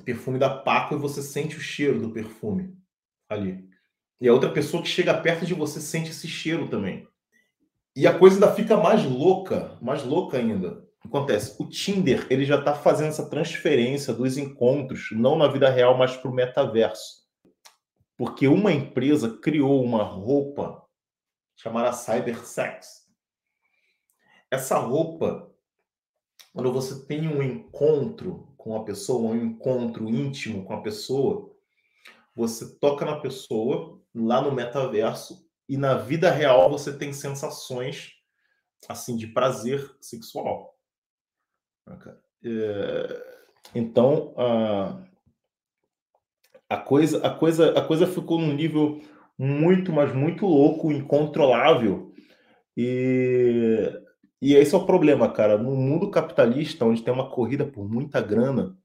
perfume 0.05 0.39
da 0.39 0.49
Paco 0.49 0.95
e 0.95 0.97
você 0.97 1.21
sente 1.21 1.57
o 1.57 1.61
cheiro 1.61 1.99
do 1.99 2.11
perfume 2.11 2.77
ali. 3.27 3.69
E 4.21 4.27
a 4.27 4.33
outra 4.33 4.51
pessoa 4.51 4.81
que 4.81 4.87
chega 4.87 5.13
perto 5.13 5.45
de 5.45 5.53
você 5.53 5.81
sente 5.81 6.11
esse 6.11 6.27
cheiro 6.27 6.69
também. 6.69 7.05
E 7.93 8.07
a 8.07 8.17
coisa 8.17 8.37
ainda 8.37 8.55
fica 8.55 8.77
mais 8.77 9.03
louca, 9.03 9.77
mais 9.81 10.03
louca 10.03 10.37
ainda. 10.37 10.87
Acontece, 11.03 11.61
o 11.61 11.67
Tinder 11.67 12.25
ele 12.29 12.45
já 12.45 12.59
está 12.59 12.73
fazendo 12.73 13.09
essa 13.09 13.27
transferência 13.27 14.13
dos 14.13 14.37
encontros, 14.37 15.09
não 15.11 15.37
na 15.37 15.47
vida 15.47 15.69
real, 15.69 15.97
mas 15.97 16.15
para 16.15 16.29
o 16.29 16.33
metaverso. 16.33 17.21
Porque 18.21 18.47
uma 18.47 18.71
empresa 18.71 19.35
criou 19.39 19.83
uma 19.83 20.03
roupa 20.03 20.87
chamada 21.55 21.91
Cybersex. 21.91 23.11
Essa 24.51 24.77
roupa, 24.77 25.51
quando 26.53 26.71
você 26.71 27.03
tem 27.07 27.27
um 27.27 27.41
encontro 27.41 28.53
com 28.57 28.75
a 28.75 28.83
pessoa, 28.83 29.31
um 29.31 29.35
encontro 29.35 30.07
íntimo 30.07 30.63
com 30.63 30.73
a 30.75 30.83
pessoa, 30.83 31.51
você 32.35 32.77
toca 32.77 33.05
na 33.05 33.19
pessoa 33.19 33.99
lá 34.13 34.39
no 34.39 34.51
metaverso 34.51 35.43
e 35.67 35.75
na 35.75 35.95
vida 35.95 36.29
real 36.29 36.69
você 36.69 36.95
tem 36.95 37.11
sensações 37.11 38.11
assim 38.87 39.17
de 39.17 39.25
prazer 39.25 39.97
sexual. 39.99 40.77
É, 42.43 43.47
então 43.73 44.35
a, 44.37 45.10
a 46.71 46.77
coisa 46.77 47.25
a 47.25 47.29
coisa 47.29 47.77
a 47.77 47.81
coisa 47.81 48.07
ficou 48.07 48.39
num 48.39 48.53
nível 48.53 49.01
muito 49.37 49.91
mas 49.91 50.13
muito 50.15 50.45
louco, 50.45 50.91
incontrolável 50.91 52.13
e 52.77 53.91
e 54.41 54.55
esse 54.55 54.73
é 54.73 54.77
o 54.77 54.85
problema, 54.85 55.29
cara. 55.31 55.55
No 55.55 55.75
mundo 55.75 56.09
capitalista, 56.09 56.83
onde 56.83 57.03
tem 57.03 57.13
uma 57.13 57.29
corrida 57.29 57.63
por 57.63 57.87
muita 57.87 58.19
grana, 58.19 58.75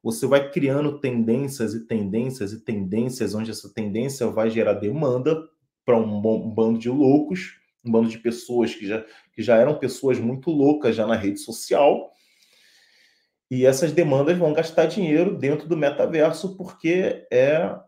você 0.00 0.24
vai 0.24 0.50
criando 0.50 1.00
tendências 1.00 1.74
e 1.74 1.84
tendências 1.84 2.52
e 2.52 2.60
tendências, 2.64 3.34
onde 3.34 3.50
essa 3.50 3.72
tendência 3.74 4.28
vai 4.28 4.50
gerar 4.50 4.74
demanda 4.74 5.36
para 5.84 5.98
um, 5.98 6.18
um, 6.18 6.50
bando 6.50 6.78
de 6.78 6.88
loucos, 6.88 7.58
um 7.84 7.90
bando 7.90 8.08
de 8.08 8.18
pessoas 8.18 8.72
que 8.72 8.86
já, 8.86 9.04
que 9.32 9.42
já 9.42 9.56
eram 9.56 9.78
pessoas 9.78 10.18
muito 10.20 10.50
loucas 10.50 10.94
já 10.94 11.06
na 11.06 11.16
rede 11.16 11.40
social. 11.40 12.12
E 13.50 13.66
essas 13.66 13.92
demandas 13.92 14.36
vão 14.36 14.52
gastar 14.52 14.86
dinheiro 14.86 15.36
dentro 15.36 15.68
do 15.68 15.76
metaverso 15.76 16.56
porque 16.56 17.26
é, 17.30 17.78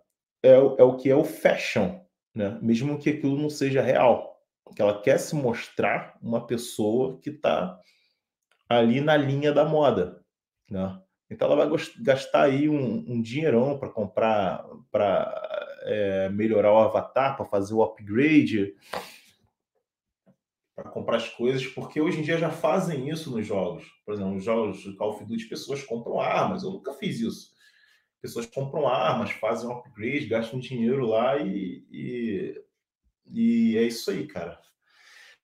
é, 0.42 0.52
é 0.52 0.82
o 0.82 0.96
que 0.96 1.10
é 1.10 1.16
o 1.16 1.24
fashion, 1.24 2.00
né? 2.34 2.58
mesmo 2.62 2.98
que 2.98 3.10
aquilo 3.10 3.36
não 3.36 3.50
seja 3.50 3.82
real. 3.82 4.36
Que 4.74 4.82
ela 4.82 5.00
quer 5.00 5.18
se 5.18 5.34
mostrar 5.34 6.16
uma 6.20 6.46
pessoa 6.46 7.18
que 7.20 7.30
está 7.30 7.78
ali 8.68 9.00
na 9.00 9.16
linha 9.16 9.52
da 9.52 9.64
moda. 9.64 10.20
Né? 10.70 11.00
Então 11.30 11.50
ela 11.50 11.66
vai 11.66 11.78
gastar 12.02 12.42
aí 12.42 12.68
um, 12.68 13.04
um 13.08 13.22
dinheirão 13.22 13.78
para 13.78 13.88
comprar, 13.88 14.64
para 14.90 15.76
é, 15.82 16.28
melhorar 16.28 16.72
o 16.72 16.78
avatar, 16.78 17.36
para 17.36 17.46
fazer 17.46 17.74
o 17.74 17.82
upgrade, 17.82 18.74
para 20.76 20.90
comprar 20.90 21.16
as 21.16 21.28
coisas, 21.30 21.66
porque 21.66 21.98
hoje 21.98 22.20
em 22.20 22.22
dia 22.22 22.36
já 22.36 22.50
fazem 22.50 23.08
isso 23.08 23.30
nos 23.30 23.46
jogos. 23.46 23.90
Por 24.04 24.12
exemplo, 24.12 24.34
nos 24.34 24.44
jogos 24.44 24.80
de 24.80 24.92
Call 24.94 25.14
of 25.14 25.24
Duty, 25.24 25.46
pessoas 25.46 25.82
compram 25.82 26.20
armas. 26.20 26.62
Eu 26.62 26.70
nunca 26.70 26.92
fiz 26.92 27.18
isso. 27.18 27.56
Pessoas 28.20 28.44
compram 28.44 28.86
armas, 28.86 29.30
fazem 29.30 29.72
upgrade, 29.72 30.26
gastam 30.26 30.60
dinheiro 30.60 31.06
lá 31.06 31.38
e, 31.38 31.86
e, 31.90 32.62
e 33.32 33.78
é 33.78 33.84
isso 33.84 34.10
aí, 34.10 34.26
cara. 34.26 34.60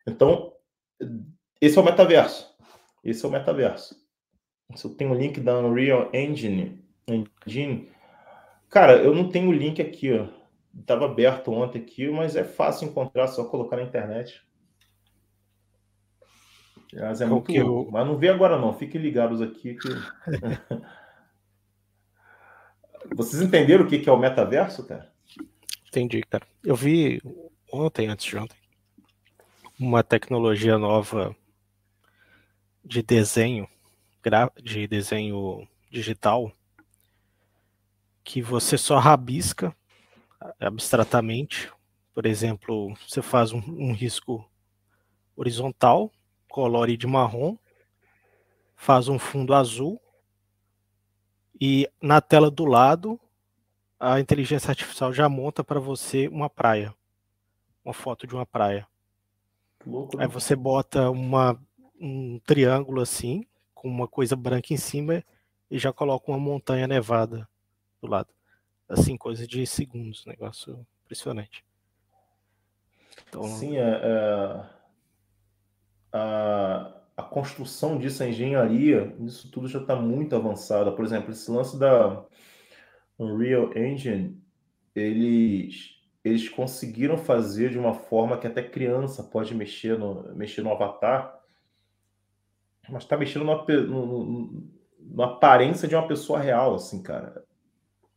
Então, 0.07 0.53
esse 1.59 1.79
é 1.79 1.81
o 1.81 1.85
metaverso. 1.85 2.55
Esse 3.03 3.25
é 3.25 3.29
o 3.29 3.33
metaverso. 3.33 3.97
Se 4.75 4.85
eu 4.85 4.95
tenho 4.95 5.13
o 5.13 5.15
link 5.15 5.41
da 5.41 5.59
Unreal 5.59 6.11
Engine, 6.13 6.85
Engine, 7.09 7.91
cara, 8.69 8.97
eu 8.97 9.15
não 9.15 9.31
tenho 9.31 9.49
o 9.49 9.53
link 9.53 9.81
aqui, 9.81 10.13
ó. 10.13 10.29
Estava 10.79 11.07
aberto 11.07 11.53
ontem 11.53 11.81
aqui, 11.81 12.09
mas 12.11 12.37
é 12.37 12.45
fácil 12.45 12.89
encontrar, 12.89 13.29
só 13.29 13.45
colocar 13.45 13.77
na 13.77 13.83
internet. 13.83 14.43
Mas 16.93 17.21
é 17.21 17.27
muito 17.27 17.51
eu... 17.51 17.89
Mas 17.91 18.07
não 18.07 18.19
vê 18.19 18.29
agora 18.29 18.59
não, 18.59 18.73
fiquem 18.73 19.01
ligados 19.01 19.41
aqui. 19.41 19.75
Que... 19.75 19.89
Vocês 23.15 23.43
entenderam 23.43 23.85
o 23.85 23.89
que 23.89 24.09
é 24.09 24.13
o 24.13 24.19
metaverso, 24.19 24.87
cara? 24.87 25.11
Entendi, 25.89 26.23
cara. 26.23 26.47
Eu 26.63 26.75
vi 26.75 27.21
ontem, 27.71 28.09
antes 28.09 28.27
de 28.27 28.37
ontem, 28.37 28.57
uma 29.79 30.03
tecnologia 30.03 30.79
nova 30.79 31.35
de 32.85 33.03
desenho 33.03 33.69
de 34.63 34.87
desenho 34.87 35.67
digital 35.91 36.53
que 38.25 38.41
você 38.41 38.79
só 38.79 38.99
rabisca 38.99 39.75
abstratamente. 40.61 41.71
Por 42.15 42.27
exemplo, 42.27 42.95
você 43.07 43.21
faz 43.21 43.53
um, 43.53 43.63
um 43.67 43.93
risco 43.93 44.49
horizontal, 45.37 46.11
colore 46.53 46.99
de 46.99 47.07
marrom, 47.07 47.57
faz 48.77 49.09
um 49.09 49.19
fundo 49.19 49.55
azul 49.55 49.99
e 51.59 51.89
na 52.01 52.21
tela 52.21 52.51
do 52.51 52.67
lado 52.67 53.19
a 53.99 54.21
inteligência 54.21 54.69
artificial 54.69 55.15
já 55.15 55.31
monta 55.31 55.65
para 55.65 55.81
você 55.81 56.29
uma 56.29 56.51
praia, 56.51 56.95
uma 57.83 57.95
foto 57.95 58.27
de 58.27 58.35
uma 58.35 58.45
praia. 58.45 58.87
Louco, 59.87 60.19
né? 60.19 60.25
Aí 60.25 60.31
você 60.31 60.55
bota 60.55 61.09
uma, 61.09 61.59
um 61.99 62.39
triângulo 62.41 63.01
assim 63.01 63.47
com 63.75 63.89
uma 63.89 64.07
coisa 64.07 64.37
branca 64.37 64.75
em 64.75 64.77
cima 64.77 65.25
e 65.71 65.79
já 65.79 65.91
coloca 65.91 66.31
uma 66.31 66.39
montanha 66.39 66.87
nevada 66.87 67.49
do 68.03 68.09
lado. 68.09 68.29
Assim, 68.87 69.17
coisa 69.17 69.47
de 69.47 69.67
segundos, 69.67 70.27
negócio 70.27 70.87
impressionante. 71.05 71.65
Então, 73.27 73.45
Sim, 73.45 73.79
é, 73.79 74.01
é, 74.03 74.82
a, 76.13 76.93
a 77.17 77.23
construção 77.23 77.99
disso, 77.99 78.23
a 78.23 78.29
engenharia, 78.29 79.15
isso 79.21 79.51
tudo 79.51 79.69
já 79.69 79.81
está 79.81 79.97
muito 79.97 80.37
avançada. 80.37 80.93
Por 80.93 81.05
exemplo, 81.05 81.31
esse 81.31 81.51
lance 81.51 81.79
da 81.79 82.25
Unreal 83.19 83.77
Engine, 83.77 84.41
eles, 84.95 85.97
eles 86.25 86.49
conseguiram 86.49 87.17
fazer 87.17 87.71
de 87.71 87.79
uma 87.79 87.95
forma 87.95 88.39
que 88.39 88.47
até 88.47 88.63
criança 88.63 89.23
pode 89.23 89.55
mexer 89.55 89.99
no, 89.99 90.35
mexer 90.35 90.63
no 90.63 90.73
avatar 90.73 91.43
mas 92.89 93.05
tá 93.05 93.17
mexendo 93.17 93.45
numa, 93.45 93.65
numa 94.99 95.25
aparência 95.27 95.87
de 95.87 95.95
uma 95.95 96.07
pessoa 96.07 96.39
real, 96.39 96.75
assim, 96.75 97.03
cara. 97.03 97.45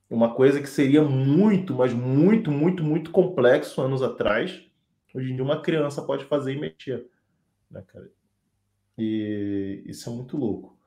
Uma 0.09 0.33
coisa 0.33 0.61
que 0.61 0.69
seria 0.69 1.01
muito, 1.03 1.73
mas 1.73 1.93
muito, 1.93 2.51
muito, 2.51 2.83
muito 2.83 3.11
complexo 3.11 3.81
anos 3.81 4.01
atrás. 4.01 4.61
Hoje 5.13 5.31
em 5.31 5.35
dia 5.35 5.43
uma 5.43 5.61
criança 5.61 6.01
pode 6.01 6.25
fazer 6.25 6.53
e 6.53 6.59
mexer, 6.59 7.07
né, 7.69 7.83
cara? 7.87 8.11
E 8.97 9.83
isso 9.85 10.09
é 10.09 10.13
muito 10.13 10.37
louco. 10.37 10.77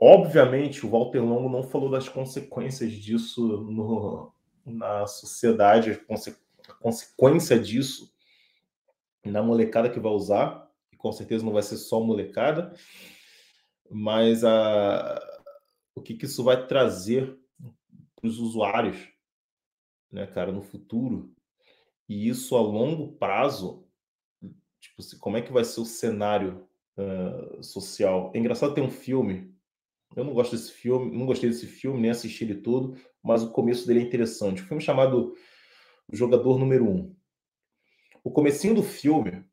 Obviamente, 0.00 0.84
o 0.84 0.90
Walter 0.90 1.20
Longo 1.20 1.48
não 1.48 1.62
falou 1.62 1.90
das 1.90 2.08
consequências 2.08 2.92
disso 2.92 3.64
no, 3.64 4.32
na 4.64 5.06
sociedade, 5.06 6.00
a 6.08 6.72
consequência 6.74 7.58
disso 7.58 8.12
na 9.24 9.42
molecada 9.42 9.90
que 9.90 10.00
vai 10.00 10.12
usar 10.12 10.70
com 11.00 11.12
certeza 11.12 11.44
não 11.44 11.52
vai 11.52 11.62
ser 11.62 11.78
só 11.78 11.98
molecada, 12.00 12.74
mas 13.90 14.44
a, 14.44 15.18
o 15.94 16.02
que, 16.02 16.14
que 16.14 16.26
isso 16.26 16.44
vai 16.44 16.66
trazer 16.66 17.38
para 18.14 18.28
os 18.28 18.38
usuários, 18.38 19.08
né, 20.12 20.26
cara, 20.26 20.52
no 20.52 20.62
futuro. 20.62 21.34
E 22.08 22.28
isso 22.28 22.56
a 22.56 22.60
longo 22.60 23.12
prazo, 23.12 23.86
tipo, 25.08 25.20
como 25.20 25.36
é 25.36 25.42
que 25.42 25.52
vai 25.52 25.64
ser 25.64 25.80
o 25.80 25.84
cenário 25.84 26.66
uh, 26.96 27.62
social? 27.62 28.30
É 28.34 28.38
engraçado 28.38 28.74
ter 28.74 28.80
um 28.80 28.90
filme. 28.90 29.54
Eu 30.16 30.24
não 30.24 30.34
gosto 30.34 30.56
desse 30.56 30.72
filme, 30.72 31.16
não 31.16 31.26
gostei 31.26 31.48
desse 31.48 31.66
filme, 31.66 32.00
nem 32.00 32.10
assisti 32.10 32.44
ele 32.44 32.56
todo, 32.56 32.96
mas 33.22 33.42
o 33.42 33.50
começo 33.50 33.86
dele 33.86 34.00
é 34.00 34.02
interessante. 34.02 34.62
Um 34.62 34.66
filme 34.66 34.82
chamado 34.82 35.34
Jogador 36.12 36.58
Número 36.58 36.88
Um. 36.88 37.14
O 38.24 38.30
comecinho 38.30 38.74
do 38.74 38.82
filme 38.82 39.44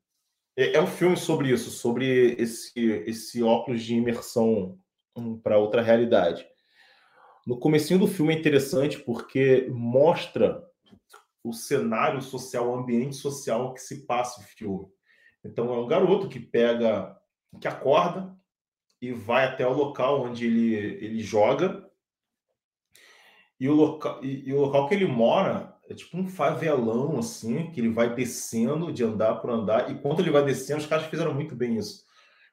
é, 0.56 0.74
é 0.74 0.82
um 0.82 0.88
filme 0.88 1.16
sobre 1.16 1.52
isso, 1.52 1.70
sobre 1.70 2.36
esse, 2.40 2.72
esse 3.06 3.44
óculos 3.44 3.84
de 3.84 3.96
imersão 3.96 4.78
hum, 5.16 5.38
para 5.38 5.60
outra 5.60 5.82
realidade. 5.82 6.46
No 7.46 7.60
comecinho 7.60 8.00
do 8.00 8.08
filme 8.08 8.36
é 8.36 8.40
interessante 8.40 9.00
porque 9.00 9.68
mostra 9.70 10.62
o 11.44 11.54
cenário 11.54 12.22
social, 12.22 12.70
o 12.70 12.76
ambiente 12.76 13.16
social 13.16 13.74
que 13.74 13.82
se 13.82 14.06
passa 14.06 14.42
o 14.42 14.44
filme. 14.44 14.88
Então 15.44 15.74
é 15.74 15.78
um 15.80 15.88
garoto 15.88 16.28
que 16.28 16.40
pega, 16.40 17.18
que 17.60 17.68
acorda 17.68 18.36
e 19.02 19.12
vai 19.12 19.46
até 19.46 19.66
o 19.66 19.74
local 19.74 20.24
onde 20.24 20.46
ele, 20.46 20.76
ele 20.76 21.20
joga. 21.20 21.88
E 23.60 23.68
o, 23.68 23.74
local, 23.74 24.24
e, 24.24 24.50
e 24.50 24.54
o 24.54 24.62
local 24.62 24.88
que 24.88 24.96
ele 24.96 25.08
mora 25.08 25.76
é 25.90 25.94
tipo 25.94 26.18
um 26.18 26.28
favelão, 26.28 27.18
assim, 27.18 27.72
que 27.72 27.80
ele 27.80 27.90
vai 27.90 28.14
descendo 28.14 28.92
de 28.92 29.04
andar 29.04 29.36
por 29.36 29.50
andar, 29.50 29.90
e 29.90 30.00
quando 30.00 30.20
ele 30.20 30.30
vai 30.30 30.44
descendo, 30.44 30.82
os 30.82 30.86
caras 30.86 31.08
fizeram 31.08 31.34
muito 31.34 31.56
bem 31.56 31.78
isso. 31.78 32.06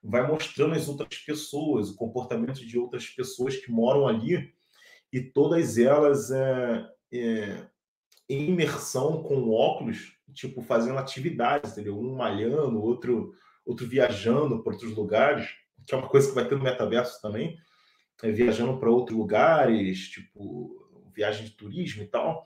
Vai 0.03 0.27
mostrando 0.27 0.75
as 0.75 0.89
outras 0.89 1.19
pessoas, 1.19 1.91
o 1.91 1.97
comportamento 1.97 2.65
de 2.65 2.79
outras 2.79 3.07
pessoas 3.09 3.57
que 3.57 3.71
moram 3.71 4.07
ali, 4.07 4.55
e 5.13 5.21
todas 5.21 5.79
elas 5.79 6.31
é, 6.31 6.89
é, 7.13 7.67
em 8.29 8.51
imersão 8.51 9.23
com 9.23 9.51
óculos, 9.51 10.14
tipo, 10.35 10.63
fazendo 10.63 10.99
atividades, 10.99 11.73
entendeu? 11.73 11.99
Um 11.99 12.17
malhando, 12.17 12.83
outro, 12.83 13.35
outro 13.65 13.87
viajando 13.87 14.63
para 14.63 14.73
outros 14.73 14.95
lugares, 14.95 15.49
que 15.87 15.95
é 15.95 15.99
uma 15.99 16.09
coisa 16.09 16.29
que 16.29 16.35
vai 16.35 16.47
ter 16.47 16.57
no 16.57 16.65
metaverso 16.65 17.21
também, 17.23 17.57
é, 18.23 18.31
viajando 18.31 18.79
para 18.79 18.91
outros 18.91 19.17
lugares, 19.17 20.09
tipo, 20.09 21.11
viagem 21.15 21.45
de 21.45 21.53
turismo 21.53 22.03
e 22.03 22.07
tal 22.07 22.45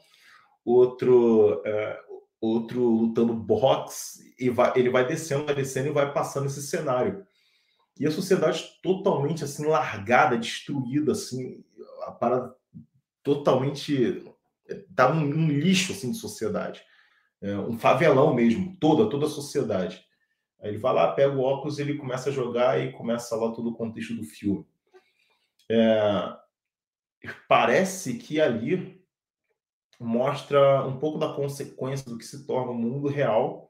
outro 0.68 1.62
é, 1.64 1.98
outro 2.40 2.88
lutando 2.88 3.34
boxe 3.34 4.34
e 4.38 4.50
vai, 4.50 4.72
ele 4.76 4.90
vai 4.90 5.06
descendo, 5.06 5.46
vai 5.46 5.54
descendo 5.54 5.88
e 5.88 5.92
vai 5.92 6.12
passando 6.12 6.46
esse 6.46 6.62
cenário. 6.62 7.26
E 7.98 8.06
a 8.06 8.10
sociedade 8.10 8.64
totalmente 8.80 9.42
assim 9.42 9.66
largada, 9.66 10.38
destruída, 10.38 11.12
assim, 11.12 11.64
a 12.06 12.12
parada 12.12 12.54
totalmente 13.24 14.22
tá 14.94 15.10
um, 15.10 15.20
um 15.20 15.48
lixo 15.48 15.92
assim 15.92 16.12
de 16.12 16.18
sociedade, 16.18 16.80
é, 17.40 17.56
um 17.56 17.78
favelão 17.78 18.34
mesmo, 18.34 18.76
toda 18.80 19.08
toda 19.08 19.26
a 19.26 19.30
sociedade. 19.30 20.04
Aí 20.60 20.70
ele 20.70 20.78
vai 20.78 20.92
lá, 20.92 21.12
pega 21.12 21.34
o 21.34 21.40
óculos, 21.40 21.78
ele 21.78 21.96
começa 21.96 22.30
a 22.30 22.32
jogar 22.32 22.80
e 22.80 22.92
começa 22.92 23.36
lá 23.36 23.52
todo 23.52 23.70
o 23.70 23.74
contexto 23.74 24.14
do 24.14 24.24
filme. 24.24 24.66
É, 25.70 26.36
parece 27.48 28.18
que 28.18 28.40
ali 28.40 29.00
mostra 30.00 30.84
um 30.86 30.98
pouco 30.98 31.18
da 31.18 31.32
consequência 31.32 32.08
do 32.08 32.18
que 32.18 32.24
se 32.24 32.46
torna 32.46 32.72
o 32.72 32.74
mundo 32.74 33.08
real 33.08 33.68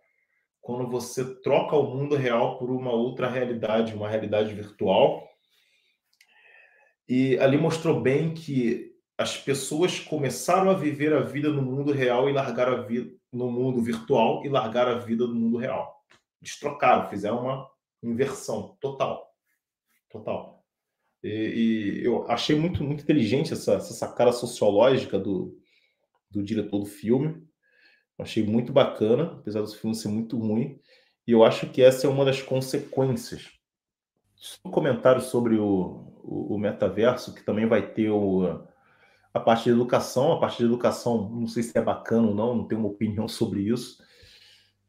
quando 0.61 0.89
você 0.89 1.25
troca 1.41 1.77
o 1.77 1.95
mundo 1.95 2.15
real 2.15 2.59
por 2.59 2.71
uma 2.71 2.93
outra 2.93 3.29
realidade, 3.29 3.95
uma 3.95 4.09
realidade 4.09 4.55
virtual. 4.55 5.27
E 7.09 7.39
ali 7.39 7.57
mostrou 7.57 8.01
bem 8.01 8.35
que 8.35 8.95
as 9.17 9.37
pessoas 9.37 9.99
começaram 9.99 10.71
a 10.71 10.75
viver 10.75 11.15
a 11.15 11.21
vida 11.21 11.49
no 11.49 11.63
mundo 11.63 11.91
real 11.91 12.29
e 12.29 12.33
largaram 12.33 12.75
a 12.75 12.83
vida 12.83 13.18
no 13.33 13.51
mundo 13.51 13.83
virtual 13.83 14.45
e 14.45 14.49
largaram 14.49 14.93
a 14.93 14.99
vida 14.99 15.27
no 15.27 15.35
mundo 15.35 15.59
real. 15.59 16.03
Eles 16.41 16.59
trocaram, 16.59 17.09
fizeram 17.09 17.43
uma 17.43 17.71
inversão 18.03 18.77
total. 18.81 19.35
Total. 20.11 20.65
E, 21.23 21.29
e 21.29 22.05
eu 22.05 22.31
achei 22.31 22.57
muito, 22.57 22.83
muito 22.83 23.03
inteligente 23.03 23.53
essa, 23.53 23.75
essa 23.75 23.93
sacada 23.93 24.33
sociológica 24.33 25.19
do, 25.19 25.59
do 26.31 26.43
diretor 26.43 26.79
do 26.79 26.87
filme. 26.87 27.47
Achei 28.19 28.43
muito 28.45 28.73
bacana, 28.73 29.39
apesar 29.41 29.61
do 29.61 29.69
filme 29.69 29.95
ser 29.95 30.09
muito 30.09 30.39
ruim. 30.39 30.81
E 31.27 31.33
eu 31.33 31.45
acho 31.45 31.69
que 31.69 31.83
essa 31.83 32.07
é 32.07 32.11
uma 32.11 32.25
das 32.25 32.43
consequências. 32.43 33.51
Um 34.65 34.71
comentário 34.71 35.21
sobre 35.21 35.57
o, 35.57 36.15
o, 36.23 36.55
o 36.55 36.59
metaverso, 36.59 37.35
que 37.35 37.45
também 37.45 37.67
vai 37.67 37.93
ter 37.93 38.11
o, 38.11 38.67
a 39.39 39.41
parte 39.41 39.65
de 39.65 39.71
educação. 39.71 40.33
A 40.33 40.39
parte 40.39 40.59
de 40.59 40.65
educação, 40.65 41.29
não 41.31 41.47
sei 41.47 41.63
se 41.63 41.77
é 41.77 41.83
bacana 41.83 42.29
ou 42.29 42.35
não, 42.35 42.55
não 42.57 42.65
tenho 42.65 42.81
uma 42.81 42.91
opinião 42.91 43.27
sobre 43.29 43.61
isso. 43.63 44.03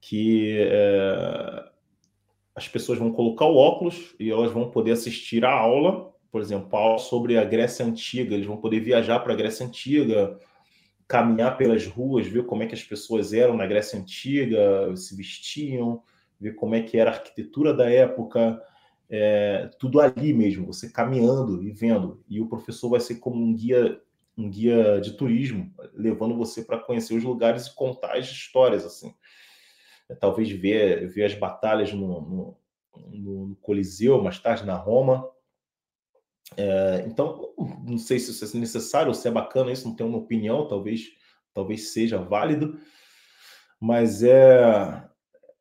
Que 0.02 0.58
é, 0.60 1.64
as 2.56 2.68
pessoas 2.68 3.00
vão 3.00 3.12
colocar 3.12 3.46
o 3.46 3.56
óculos 3.56 4.16
e 4.20 4.30
elas 4.30 4.52
vão 4.52 4.70
poder 4.70 4.92
assistir 4.92 5.46
a 5.46 5.52
aula, 5.52 6.12
por 6.32 6.42
exemplo, 6.42 6.78
a 6.78 6.82
aula 6.82 6.98
sobre 6.98 7.38
a 7.38 7.44
Grécia 7.44 7.86
Antiga. 7.86 8.36
Eles 8.36 8.48
vão 8.48 8.58
poder 8.58 8.80
viajar 8.80 9.20
para 9.20 9.34
a 9.34 9.36
Grécia 9.36 9.66
Antiga, 9.66 10.38
caminhar 11.08 11.58
pelas 11.58 11.88
ruas, 11.88 12.28
ver 12.28 12.46
como 12.46 12.64
é 12.64 12.68
que 12.68 12.76
as 12.76 12.84
pessoas 12.84 13.34
eram 13.34 13.58
na 13.58 13.66
Grécia 13.66 14.00
Antiga, 14.00 14.96
se 14.96 15.16
vestiam, 15.16 16.04
ver 16.40 16.54
como 16.54 16.76
é 16.76 16.82
que 16.82 16.98
era 16.98 17.12
a 17.12 17.14
arquitetura 17.14 17.74
da 17.74 17.90
época, 17.90 18.62
é, 19.10 19.70
tudo 19.80 20.00
ali 20.00 20.34
mesmo, 20.34 20.68
você 20.68 20.90
caminhando 20.90 21.64
e 21.64 21.72
vendo. 21.72 22.24
E 22.30 22.40
o 22.40 22.48
professor 22.48 22.90
vai 22.90 23.00
ser 23.00 23.16
como 23.16 23.44
um 23.44 23.54
guia, 23.54 24.00
um 24.40 24.50
guia 24.50 25.02
de 25.02 25.14
turismo, 25.14 25.74
levando 25.94 26.36
você 26.36 26.64
para 26.64 26.80
conhecer 26.80 27.14
os 27.14 27.24
lugares 27.24 27.68
e 27.68 27.76
contar 27.76 28.18
as 28.18 28.26
histórias, 28.26 28.86
assim. 28.86 29.14
É, 30.10 30.16
talvez 30.16 30.50
ver, 30.50 31.08
ver 31.10 31.26
as 31.26 31.36
batalhas 31.36 31.92
no, 31.94 32.22
no, 32.22 32.58
no 33.12 33.56
Coliseu, 33.62 34.24
mais 34.24 34.40
tarde 34.40 34.66
na 34.66 34.76
Roma, 34.76 35.30
é, 36.58 37.06
então, 37.06 37.54
não 37.86 37.98
sei 37.98 38.20
se 38.20 38.32
isso 38.32 38.58
é 38.58 38.60
necessário 38.60 39.10
ou 39.10 39.14
se 39.14 39.28
é 39.28 39.32
bacana 39.32 39.72
isso, 39.72 39.88
não 39.88 39.96
tenho 39.96 40.10
uma 40.10 40.18
opinião, 40.18 40.68
talvez, 40.68 41.10
talvez 41.54 41.94
seja 41.94 42.18
válido, 42.18 42.80
mas 43.80 44.24
é, 44.24 45.04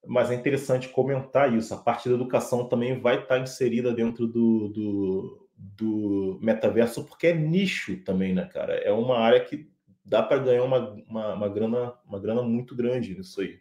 mas 0.07 0.31
é 0.31 0.35
interessante 0.35 0.89
comentar 0.89 1.55
isso. 1.55 1.75
A 1.75 1.77
parte 1.77 2.09
da 2.09 2.15
educação 2.15 2.69
também 2.69 3.01
vai 3.01 3.21
estar 3.21 3.39
inserida 3.39 3.93
dentro 3.93 4.27
do, 4.27 4.69
do, 4.69 5.48
do 5.59 6.39
metaverso, 6.41 7.05
porque 7.05 7.29
é 7.29 7.35
nicho 7.35 7.97
também, 8.05 8.33
né, 8.33 8.47
cara? 8.47 8.75
É 8.75 8.93
uma 8.93 9.19
área 9.19 9.45
que 9.45 9.71
dá 10.05 10.23
para 10.23 10.39
ganhar 10.39 10.63
uma, 10.63 10.91
uma, 11.09 11.35
uma, 11.35 11.49
grana, 11.49 11.95
uma 12.07 12.21
grana 12.21 12.43
muito 12.43 12.77
grande 12.77 13.17
nisso 13.17 13.41
aí. 13.41 13.61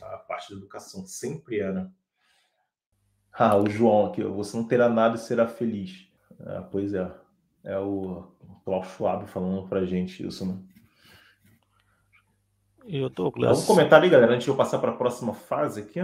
A 0.00 0.16
parte 0.18 0.50
da 0.50 0.56
educação 0.56 1.04
sempre 1.04 1.60
é, 1.60 1.72
né? 1.72 1.90
Ah, 3.32 3.56
o 3.56 3.68
João 3.68 4.06
aqui, 4.06 4.22
você 4.22 4.56
não 4.56 4.66
terá 4.66 4.88
nada 4.88 5.16
e 5.16 5.18
será 5.18 5.46
feliz. 5.46 6.08
É, 6.40 6.60
pois 6.70 6.94
é. 6.94 7.10
É 7.64 7.78
o 7.78 8.32
Klaus 8.64 8.86
Schwab 8.86 9.26
falando 9.26 9.68
pra 9.68 9.84
gente 9.84 10.24
isso, 10.24 10.46
né? 10.46 10.56
E 12.86 13.02
o 13.02 13.08
Douglas. 13.08 13.50
Vamos 13.50 13.66
comentar 13.66 14.00
aí, 14.00 14.08
galera, 14.08 14.32
antes 14.32 14.44
de 14.44 14.50
eu 14.50 14.56
passar 14.56 14.78
para 14.78 14.92
a 14.92 14.96
próxima 14.96 15.34
fase 15.34 15.80
aqui. 15.80 16.00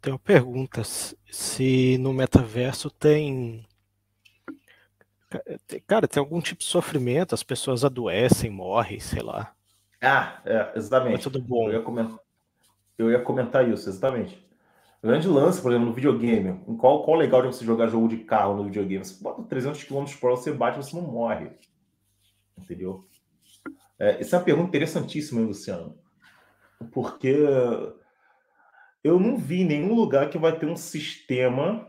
Tenho 0.00 0.18
perguntas. 0.18 1.16
Se 1.28 1.98
no 1.98 2.12
metaverso 2.12 2.88
tem. 2.90 3.66
Cara, 5.86 6.06
tem 6.06 6.20
algum 6.20 6.40
tipo 6.40 6.60
de 6.60 6.66
sofrimento? 6.66 7.34
As 7.34 7.42
pessoas 7.42 7.84
adoecem, 7.84 8.50
morrem, 8.50 9.00
sei 9.00 9.22
lá. 9.22 9.52
Ah, 10.00 10.40
é, 10.44 10.72
exatamente. 10.76 11.20
É 11.20 11.22
tudo 11.22 11.40
bom. 11.40 11.68
Eu 11.68 11.74
ia, 11.74 11.82
comentar, 11.82 12.18
eu 12.98 13.10
ia 13.10 13.20
comentar 13.20 13.68
isso, 13.68 13.88
exatamente. 13.88 14.46
Grande 15.02 15.28
lance, 15.28 15.60
por 15.60 15.70
exemplo, 15.70 15.88
no 15.88 15.94
videogame. 15.94 16.60
Qual, 16.78 17.04
qual 17.04 17.16
legal 17.16 17.42
de 17.42 17.48
você 17.48 17.64
jogar 17.64 17.88
jogo 17.88 18.08
de 18.08 18.18
carro 18.18 18.56
no 18.56 18.64
videogame? 18.64 19.04
Você 19.04 19.22
bota 19.22 19.42
300 19.42 19.84
km 19.84 20.04
por 20.20 20.28
hora, 20.28 20.36
você 20.36 20.52
bate, 20.52 20.76
você 20.76 20.96
não 20.96 21.02
morre. 21.02 21.50
Entendeu? 22.58 23.06
É, 23.98 24.20
essa 24.20 24.36
é 24.36 24.38
uma 24.38 24.44
pergunta 24.44 24.68
interessantíssima, 24.68 25.40
hein, 25.40 25.46
Luciano. 25.46 25.98
Porque 26.92 27.34
eu 29.02 29.20
não 29.20 29.36
vi 29.36 29.64
nenhum 29.64 29.94
lugar 29.94 30.28
que 30.28 30.38
vai 30.38 30.58
ter 30.58 30.66
um 30.66 30.76
sistema, 30.76 31.88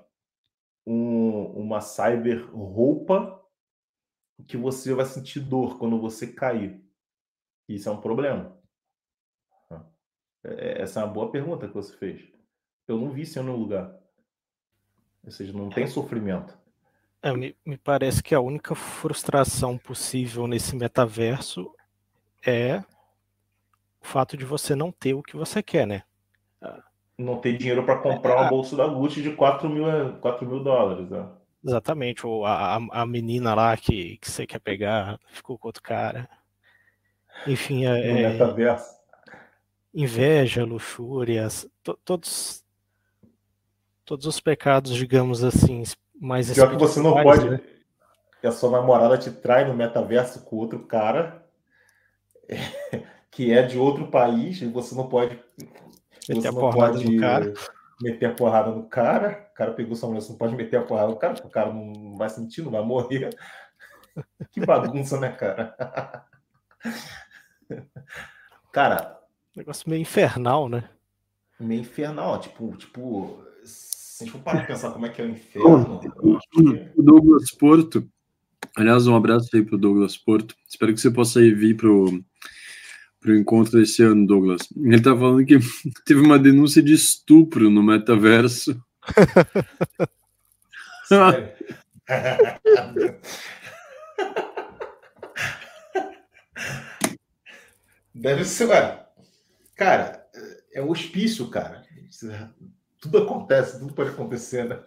um, 0.88 1.48
uma 1.60 1.82
cyber 1.82 2.50
roupa, 2.50 3.44
que 4.48 4.56
você 4.56 4.94
vai 4.94 5.06
sentir 5.06 5.42
dor 5.42 5.78
quando 5.78 6.00
você 6.00 6.32
cair. 6.32 6.82
Isso 7.68 7.90
é 7.90 7.92
um 7.92 8.00
problema. 8.00 8.58
É, 10.44 10.82
essa 10.82 11.02
é 11.02 11.04
uma 11.04 11.12
boa 11.12 11.30
pergunta 11.30 11.68
que 11.68 11.74
você 11.74 11.94
fez. 11.98 12.26
Eu 12.88 12.98
não 12.98 13.12
vi 13.12 13.24
isso 13.24 13.38
em 13.38 13.44
nenhum 13.44 13.58
lugar. 13.58 13.94
Ou 15.26 15.32
seja, 15.32 15.52
não 15.52 15.70
tem 15.70 15.86
sofrimento. 15.88 16.58
É, 17.22 17.34
me, 17.34 17.54
me 17.66 17.78
parece 17.78 18.24
que 18.24 18.34
a 18.34 18.40
única 18.40 18.74
frustração 18.74 19.78
possível 19.78 20.48
nesse 20.48 20.74
metaverso 20.74 21.70
é 22.46 22.78
o 24.00 24.06
fato 24.06 24.38
de 24.38 24.46
você 24.46 24.74
não 24.74 24.90
ter 24.90 25.14
o 25.14 25.24
que 25.24 25.36
você 25.36 25.62
quer, 25.62 25.86
né? 25.86 26.04
Não 27.18 27.38
ter 27.38 27.58
dinheiro 27.58 27.84
para 27.84 27.98
comprar 27.98 28.36
uma 28.36 28.46
é, 28.46 28.50
bolsa 28.50 28.76
da 28.76 28.88
Gucci 28.88 29.22
de 29.22 29.32
4 29.32 29.68
mil, 29.70 29.86
4 30.22 30.46
mil 30.46 30.64
dólares. 30.64 31.10
Né? 31.10 31.26
Exatamente. 31.66 32.26
Ou 32.28 32.46
a, 32.46 32.76
a, 32.76 33.06
menina 33.06 33.56
lá 33.56 33.76
que, 33.76 34.18
que 34.18 34.30
você 34.30 34.46
quer 34.46 34.60
pegar 34.60 35.20
ficou 35.30 35.58
com 35.58 35.68
outro 35.68 35.82
cara. 35.82 36.30
Enfim, 37.48 37.86
é, 37.86 38.10
é 38.10 38.14
metaverso. 38.32 38.96
inveja, 39.94 40.64
luxúrias, 40.64 41.68
to, 41.84 41.98
todos 42.04 42.64
todos 44.06 44.26
os 44.26 44.40
pecados, 44.40 44.96
digamos 44.96 45.44
assim, 45.44 45.84
mais 46.20 46.52
Pior 46.52 46.70
que 46.70 46.78
você 46.78 47.02
não 47.02 47.22
pode. 47.22 47.50
Né? 47.50 47.60
Que 48.40 48.48
a 48.48 48.52
sua 48.52 48.72
namorada 48.72 49.18
te 49.18 49.30
trai 49.30 49.66
no 49.66 49.74
metaverso 49.74 50.46
com 50.46 50.56
outro 50.56 50.80
cara 50.80 51.46
que 53.30 53.52
é 53.52 53.62
de 53.62 53.78
outro 53.78 54.08
país 54.08 54.62
e 54.62 54.68
você 54.68 54.96
não 54.96 55.08
pode. 55.08 55.40
Meter 56.30 56.48
a 56.50 56.54
porrada 56.54 56.94
pode 56.94 57.12
no 57.12 57.20
cara. 57.22 57.54
meter 58.02 58.26
a 58.26 58.34
porrada 58.34 58.72
no 58.72 58.84
cara. 58.84 59.48
O 59.52 59.56
cara 59.56 59.74
pegou 59.74 59.96
sua 59.96 60.10
mulher, 60.10 60.22
você 60.22 60.32
não 60.32 60.38
pode 60.38 60.56
meter 60.56 60.78
a 60.78 60.84
porrada 60.84 61.10
no 61.10 61.18
cara, 61.18 61.34
porque 61.34 61.48
o 61.48 61.52
cara 61.52 61.74
não 61.74 62.16
vai 62.18 62.30
sentir, 62.30 62.62
não 62.62 62.72
vai 62.72 62.84
morrer. 62.84 63.30
Que 64.52 64.66
bagunça, 64.66 65.20
né, 65.20 65.30
cara? 65.30 65.76
Cara. 68.72 69.20
Negócio 69.56 69.90
meio 69.90 70.02
infernal, 70.02 70.68
né? 70.70 70.90
Meio 71.60 71.82
infernal, 71.82 72.40
tipo, 72.40 72.76
tipo, 72.78 73.44
se 73.64 74.24
a 74.24 74.26
gente 74.26 74.34
for 74.34 74.42
parar 74.42 74.68
pensar 74.68 74.92
como 74.92 75.06
é 75.06 75.10
que 75.10 75.22
é 75.22 75.26
o 75.26 75.30
inferno. 75.30 76.00
O 76.96 77.04
Douglas 77.04 77.52
Porto, 77.52 78.08
aliás, 78.76 79.08
um 79.08 79.16
abraço 79.16 79.50
aí 79.56 79.64
pro 79.64 79.78
Douglas 79.78 80.18
Porto. 80.18 80.56
Espero 80.68 80.94
que 80.94 81.00
você 81.00 81.10
possa 81.10 81.42
ir 81.42 81.56
vir 81.56 81.76
pro, 81.76 82.24
para 83.28 83.34
o 83.34 83.38
encontro 83.38 83.78
desse 83.78 84.02
ano, 84.02 84.26
Douglas. 84.26 84.62
Ele 84.74 85.02
tá 85.02 85.14
falando 85.14 85.46
que 85.46 85.60
teve 86.08 86.22
uma 86.22 86.40
denúncia 86.40 86.82
de 86.82 86.94
estupro 86.94 87.70
no 87.70 87.84
metaverso. 87.84 88.82
Deve 98.16 98.46
ser. 98.46 98.68
Cara, 99.76 100.26
é 100.74 100.82
o 100.82 100.90
hospício, 100.90 101.50
cara. 101.50 101.84
Tudo 103.02 103.18
acontece, 103.18 103.78
tudo 103.80 103.94
pode 103.94 104.12
acontecer, 104.12 104.64
né? 104.64 104.80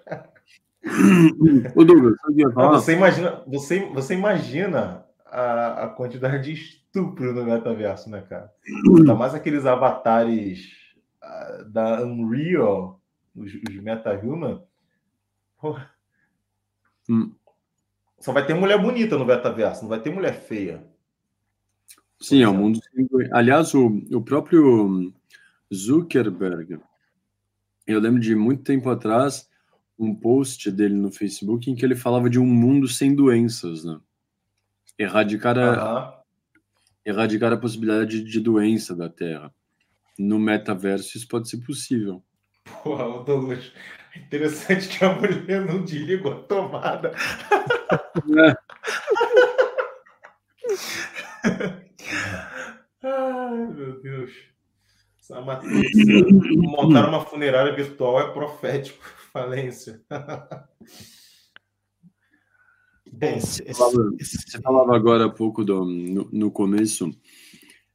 Ô 1.77 1.85
Douglas, 1.85 2.17
Não, 2.57 2.71
você 2.73 2.95
imagina, 2.95 3.45
você, 3.47 3.81
você 3.93 4.15
imagina 4.15 5.05
a, 5.31 5.85
a 5.85 5.89
quantidade 5.89 6.45
de 6.45 6.53
estupro 6.53 7.33
no 7.33 7.45
metaverso, 7.45 8.11
né, 8.11 8.21
cara? 8.23 8.53
Ainda 8.67 9.15
mais 9.15 9.35
aqueles 9.35 9.65
avatares 9.65 10.73
ah, 11.23 11.65
da 11.67 12.03
Unreal, 12.05 13.01
os, 13.35 13.53
os 13.55 13.77
MetaHuman. 13.77 14.63
Hum. 17.09 17.33
Só 18.19 18.33
vai 18.33 18.47
ter 18.47 18.55
mulher 18.55 18.81
bonita 18.81 19.17
no 19.17 19.25
metaverso, 19.25 19.83
não 19.83 19.89
vai 19.89 20.01
ter 20.01 20.11
mulher 20.11 20.35
feia. 20.35 20.85
Sim, 22.21 22.43
é 22.43 22.49
um 22.49 22.55
mundo. 22.55 22.81
Aliás, 23.33 23.73
o, 23.75 23.87
o 24.13 24.21
próprio 24.21 25.13
Zuckerberg, 25.73 26.79
eu 27.87 27.99
lembro 27.99 28.21
de 28.21 28.35
muito 28.35 28.63
tempo 28.63 28.91
atrás 28.91 29.49
um 29.99 30.15
post 30.15 30.71
dele 30.71 30.95
no 30.95 31.11
Facebook 31.11 31.71
em 31.71 31.75
que 31.75 31.85
ele 31.85 31.95
falava 31.95 32.29
de 32.29 32.39
um 32.39 32.47
mundo 32.47 32.89
sem 32.89 33.15
doenças, 33.15 33.85
né? 33.85 33.99
Erradicar 35.01 35.59
a, 35.59 35.63
Aham. 35.63 36.13
erradicar 37.07 37.51
a 37.55 37.57
possibilidade 37.57 38.23
de 38.23 38.39
doença 38.39 38.95
da 38.95 39.09
Terra. 39.09 39.51
No 40.19 40.39
metaverso, 40.39 41.17
isso 41.17 41.27
pode 41.27 41.49
ser 41.49 41.57
possível. 41.65 42.23
Porra, 42.83 43.25
Douglas. 43.25 43.73
Interessante 44.15 44.89
que 44.89 45.03
a 45.03 45.15
mulher 45.15 45.65
não 45.65 45.83
desliga 45.83 46.33
a 46.33 46.35
tomada. 46.43 47.15
Ai, 53.03 53.67
meu 53.73 54.03
Deus. 54.03 54.33
Essa 55.19 55.41
matriz. 55.41 55.91
Montar 56.59 57.09
uma 57.09 57.25
funerária 57.25 57.75
virtual 57.75 58.21
é 58.21 58.31
profético. 58.35 59.03
Falência. 59.33 60.03
Esse- 63.21 63.63
esse- 63.67 63.83
esse- 64.19 64.43
Você 64.51 64.61
falava 64.61 64.95
agora 64.95 65.27
há 65.27 65.29
pouco 65.31 65.65
do, 65.65 65.85
no, 65.85 66.29
no 66.33 66.51
começo. 66.51 67.11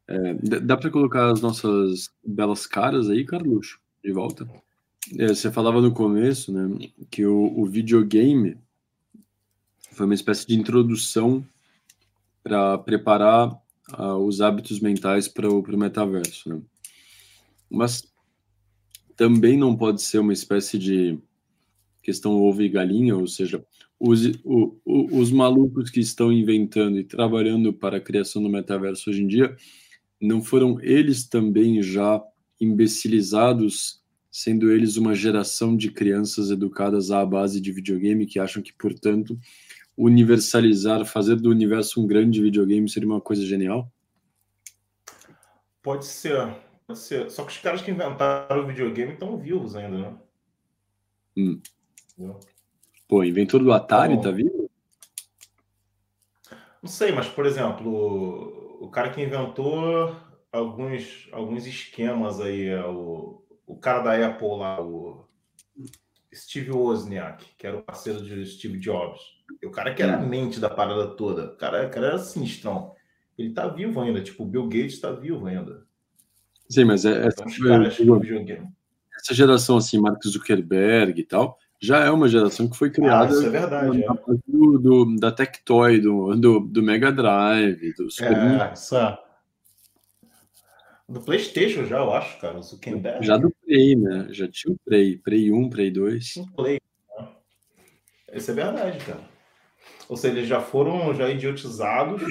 é, 0.08 0.34
dá- 0.60 0.78
para 0.78 0.92
colocar 0.92 1.32
as 1.32 1.42
nossas 1.42 2.10
belas 2.24 2.68
caras 2.68 3.10
aí, 3.10 3.26
Carluxo, 3.26 3.80
de 4.04 4.12
volta? 4.12 4.48
É, 5.18 5.28
você 5.30 5.52
falava 5.52 5.82
no 5.82 5.92
começo, 5.92 6.52
né, 6.52 6.90
que 7.10 7.26
o, 7.26 7.60
o 7.60 7.66
videogame 7.66 8.58
foi 9.94 10.06
uma 10.06 10.14
espécie 10.16 10.46
de 10.46 10.56
introdução 10.56 11.44
para 12.44 12.78
preparar 12.78 13.56
ah, 13.94 14.16
os 14.18 14.42
hábitos 14.42 14.80
mentais 14.80 15.28
para 15.28 15.50
o 15.50 15.64
metaverso, 15.78 16.50
né? 16.50 16.62
Mas 17.70 18.04
também 19.16 19.58
não 19.58 19.76
pode 19.76 20.02
ser 20.02 20.20
uma 20.20 20.34
espécie 20.34 20.78
de 20.78 21.18
questão 22.04 22.34
ovo 22.34 22.62
e 22.62 22.70
galinha, 22.70 23.16
ou 23.16 23.28
seja, 23.28 23.66
os, 24.00 24.26
o- 24.44 24.78
o- 24.86 25.20
os 25.20 25.32
malucos 25.32 25.90
que 25.90 26.00
estão 26.00 26.32
inventando 26.32 26.98
e 27.00 27.04
trabalhando 27.04 27.74
para 27.74 27.98
a 27.98 28.02
criação 28.02 28.42
do 28.44 28.50
metaverso 28.50 29.10
hoje 29.10 29.24
em 29.24 29.28
dia, 29.28 29.56
não 30.22 30.42
foram 30.42 30.80
eles 30.82 31.28
também 31.28 31.82
já 31.82 32.22
imbecilizados, 32.60 34.02
sendo 34.32 34.72
eles 34.72 34.98
uma 34.98 35.14
geração 35.16 35.76
de 35.76 35.92
crianças 35.92 36.52
educadas 36.52 37.12
à 37.12 37.26
base 37.26 37.60
de 37.62 37.72
videogame 37.72 38.26
que 38.26 38.40
acham 38.40 38.62
que, 38.62 38.74
portanto, 38.74 39.38
universalizar, 39.98 41.06
fazer 41.06 41.38
do 41.38 41.50
universo 41.50 42.02
um 42.02 42.08
grande 42.08 42.42
videogame 42.42 42.90
seria 42.90 43.08
uma 43.08 43.22
coisa 43.22 43.46
genial? 43.46 43.92
pode 45.82 46.06
ser. 46.06 46.56
Pode 46.88 47.00
ser. 47.00 47.30
Só 47.30 47.44
que 47.46 47.52
os 47.52 47.58
caras 47.60 47.82
que 47.82 47.92
inventaram 47.92 48.64
o 48.64 48.68
videogame 48.68 49.14
estão 49.14 49.38
vivos 49.38 49.76
ainda, 49.76 49.98
né? 49.98 50.18
Hum. 51.38 51.62
Entendeu? 52.14 52.40
Pô, 53.08 53.24
inventor 53.24 53.64
do 53.64 53.72
Atari, 53.72 54.16
Bom. 54.16 54.22
tá 54.22 54.32
vivo? 54.32 54.70
Não 56.82 56.90
sei, 56.90 57.12
mas, 57.12 57.28
por 57.28 57.46
exemplo, 57.46 58.78
o, 58.80 58.90
cara 58.90 59.10
que 59.10 59.22
inventou 59.22 60.16
alguns, 60.52 61.28
alguns 61.32 61.66
esquemas 61.66 62.40
aí, 62.40 62.68
é 62.68 62.86
o, 62.86 63.44
o 63.66 63.76
cara 63.78 64.02
da 64.02 64.28
Apple 64.28 64.58
lá, 64.58 64.82
o 64.82 65.26
Steve 66.34 66.72
Wozniak, 66.72 67.46
que 67.58 67.66
era 67.66 67.78
o 67.78 67.82
parceiro 67.82 68.24
de 68.24 68.46
Steve 68.46 68.78
Jobs. 68.80 69.20
O 69.64 69.72
cara 69.72 69.94
que 69.94 70.04
era 70.04 70.18
a 70.18 70.22
mente 70.22 70.60
da 70.60 70.70
parada 70.70 71.08
toda. 71.08 71.54
O 71.54 71.56
cara, 71.56 71.88
o 71.88 71.90
cara 71.90 72.08
era 72.08 72.18
sinistrão. 72.20 72.94
Ele 73.38 73.52
tá 73.52 73.68
vivo 73.68 74.00
ainda, 74.02 74.22
tipo, 74.22 74.44
o 74.44 74.48
Bill 74.48 74.68
Gates 74.68 75.00
tá 75.00 75.12
vivo 75.12 75.48
ainda. 75.48 75.86
Sim, 76.70 76.86
mas 76.86 77.06
é, 77.06 77.28
essa, 77.28 77.44
Então, 77.44 78.06
do 78.06 78.20
videogame. 78.20 78.68
essa 79.20 79.34
geração, 79.34 79.78
assim, 79.78 80.00
Mark 80.00 80.24
Zuckerberg 80.26 81.20
e 81.20 81.24
tal, 81.24 81.60
já 81.86 82.00
é 82.06 82.10
uma 82.12 82.28
geração 82.28 82.68
que 82.70 82.76
foi 82.78 82.90
Ah, 82.90 82.92
criada 82.92 83.32
isso 83.34 83.46
é 83.46 83.50
verdade. 83.50 84.04
a 84.06 84.14
partir 84.16 84.42
do, 84.48 84.78
do- 84.80 85.16
da 85.18 85.32
Tectoy, 85.32 86.00
do, 86.02 86.36
do, 86.36 86.60
do 86.62 86.84
Mega 86.84 87.12
Drive, 87.12 87.94
do 87.96 88.10
Super 88.12 88.32
É, 88.38 88.70
é, 88.70 88.74
isso 88.74 88.96
é. 88.98 89.18
Do 91.08 91.22
PlayStation 91.22 91.86
já, 91.86 91.98
eu 92.00 92.12
acho, 92.14 92.40
cara. 92.40 92.58
O 92.58 92.64
Zuckerberg. 92.64 93.24
já 93.26 93.38
do 93.38 93.52
Play, 93.64 93.96
né? 93.96 94.28
Já 94.32 94.48
tinha 94.48 94.74
o 94.74 94.78
Play, 94.84 95.18
Play 95.18 95.52
1, 95.52 95.70
Play 95.70 95.92
2. 95.92 96.38
um 96.38 96.46
play. 96.48 96.82
né? 97.20 97.28
Isso 98.34 98.50
é 98.50 98.54
verdade, 98.56 99.06
cara. 99.06 99.22
Ou 100.10 100.18
seja, 100.18 100.36
eles 100.38 100.50
já 100.50 100.60
foram 100.62 101.14
já 101.14 101.30
idiotizados. 101.30 102.22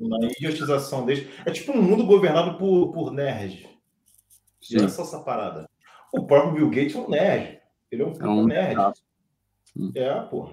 Na 0.00 0.26
idiotização 0.26 1.04
deles. 1.04 1.28
É 1.46 1.50
tipo 1.50 1.72
um 1.72 1.82
mundo 1.82 2.04
governado 2.06 2.56
por, 2.58 2.90
por 2.92 3.12
nerds. 3.12 3.66
Sim. 4.62 4.78
Olha 4.78 4.88
só 4.88 5.02
essa 5.02 5.20
parada. 5.20 5.68
O 6.12 6.26
próprio 6.26 6.54
Bill 6.54 6.70
Gates 6.70 6.94
é 6.96 6.98
um 6.98 7.10
nerd. 7.10 7.58
Ele 7.94 8.02
é 8.02 8.06
um 8.06 8.12
puta 8.12 8.24
É 8.24 8.28
um 8.28 8.46
nerd. 8.46 8.74
traço. 8.74 9.02
É, 9.94 10.20
pô. 10.22 10.50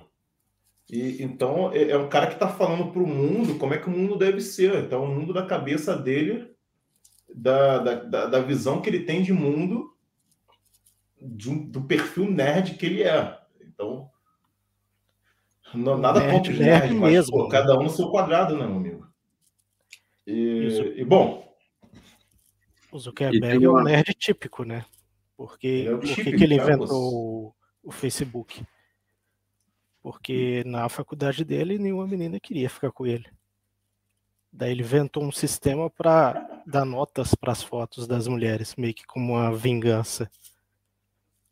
E, 0.89 1.21
então, 1.23 1.71
é, 1.73 1.91
é 1.91 1.97
um 1.97 2.09
cara 2.09 2.27
que 2.27 2.39
tá 2.39 2.47
falando 2.47 2.91
pro 2.91 3.05
mundo 3.07 3.57
como 3.57 3.73
é 3.73 3.77
que 3.77 3.87
o 3.87 3.91
mundo 3.91 4.17
deve 4.17 4.41
ser. 4.41 4.75
Então, 4.83 5.03
o 5.03 5.07
mundo 5.07 5.33
da 5.33 5.45
cabeça 5.45 5.95
dele, 5.95 6.51
da, 7.33 7.77
da, 7.79 7.95
da, 7.95 8.25
da 8.27 8.39
visão 8.41 8.81
que 8.81 8.89
ele 8.89 9.03
tem 9.05 9.21
de 9.23 9.31
mundo, 9.31 9.95
de 11.21 11.49
um- 11.49 11.69
do 11.69 11.83
perfil 11.83 12.29
nerd 12.29 12.75
que 12.75 12.85
ele 12.85 13.03
é. 13.03 13.39
Então, 13.61 14.09
não, 15.73 15.97
nada 15.97 16.19
Nerd, 16.19 16.33
contra 16.33 16.51
os 16.51 16.59
nerd 16.59 16.93
mas 16.95 17.11
mesmo, 17.13 17.31
pô, 17.37 17.47
cada 17.47 17.77
um 17.79 17.83
no 17.83 17.89
seu 17.89 18.09
quadrado, 18.09 18.57
né, 18.57 18.65
meu 18.65 18.75
amigo? 18.75 19.07
E, 20.27 20.93
e, 20.97 21.05
bom, 21.05 21.49
O 22.91 22.99
Zuckerberg 22.99 23.63
é 23.63 23.69
um 23.69 23.81
nerd 23.83 24.13
típico, 24.13 24.65
né? 24.65 24.83
Porque 25.41 25.85
é 25.87 25.91
o 25.91 25.97
por 25.97 26.07
que 26.07 26.29
ele 26.29 26.55
né, 26.55 26.63
inventou 26.63 27.13
o, 27.13 27.55
o 27.81 27.91
Facebook? 27.91 28.63
Porque 29.99 30.63
na 30.67 30.87
faculdade 30.87 31.43
dele 31.43 31.79
nenhuma 31.79 32.05
menina 32.05 32.39
queria 32.39 32.69
ficar 32.69 32.91
com 32.91 33.07
ele. 33.07 33.25
Daí 34.53 34.69
ele 34.69 34.83
inventou 34.83 35.23
um 35.23 35.31
sistema 35.31 35.89
para 35.89 36.61
dar 36.67 36.85
notas 36.85 37.33
para 37.33 37.51
as 37.51 37.63
fotos 37.63 38.05
das 38.05 38.27
mulheres, 38.27 38.75
meio 38.75 38.93
que 38.93 39.03
como 39.03 39.33
uma 39.33 39.51
vingança. 39.55 40.29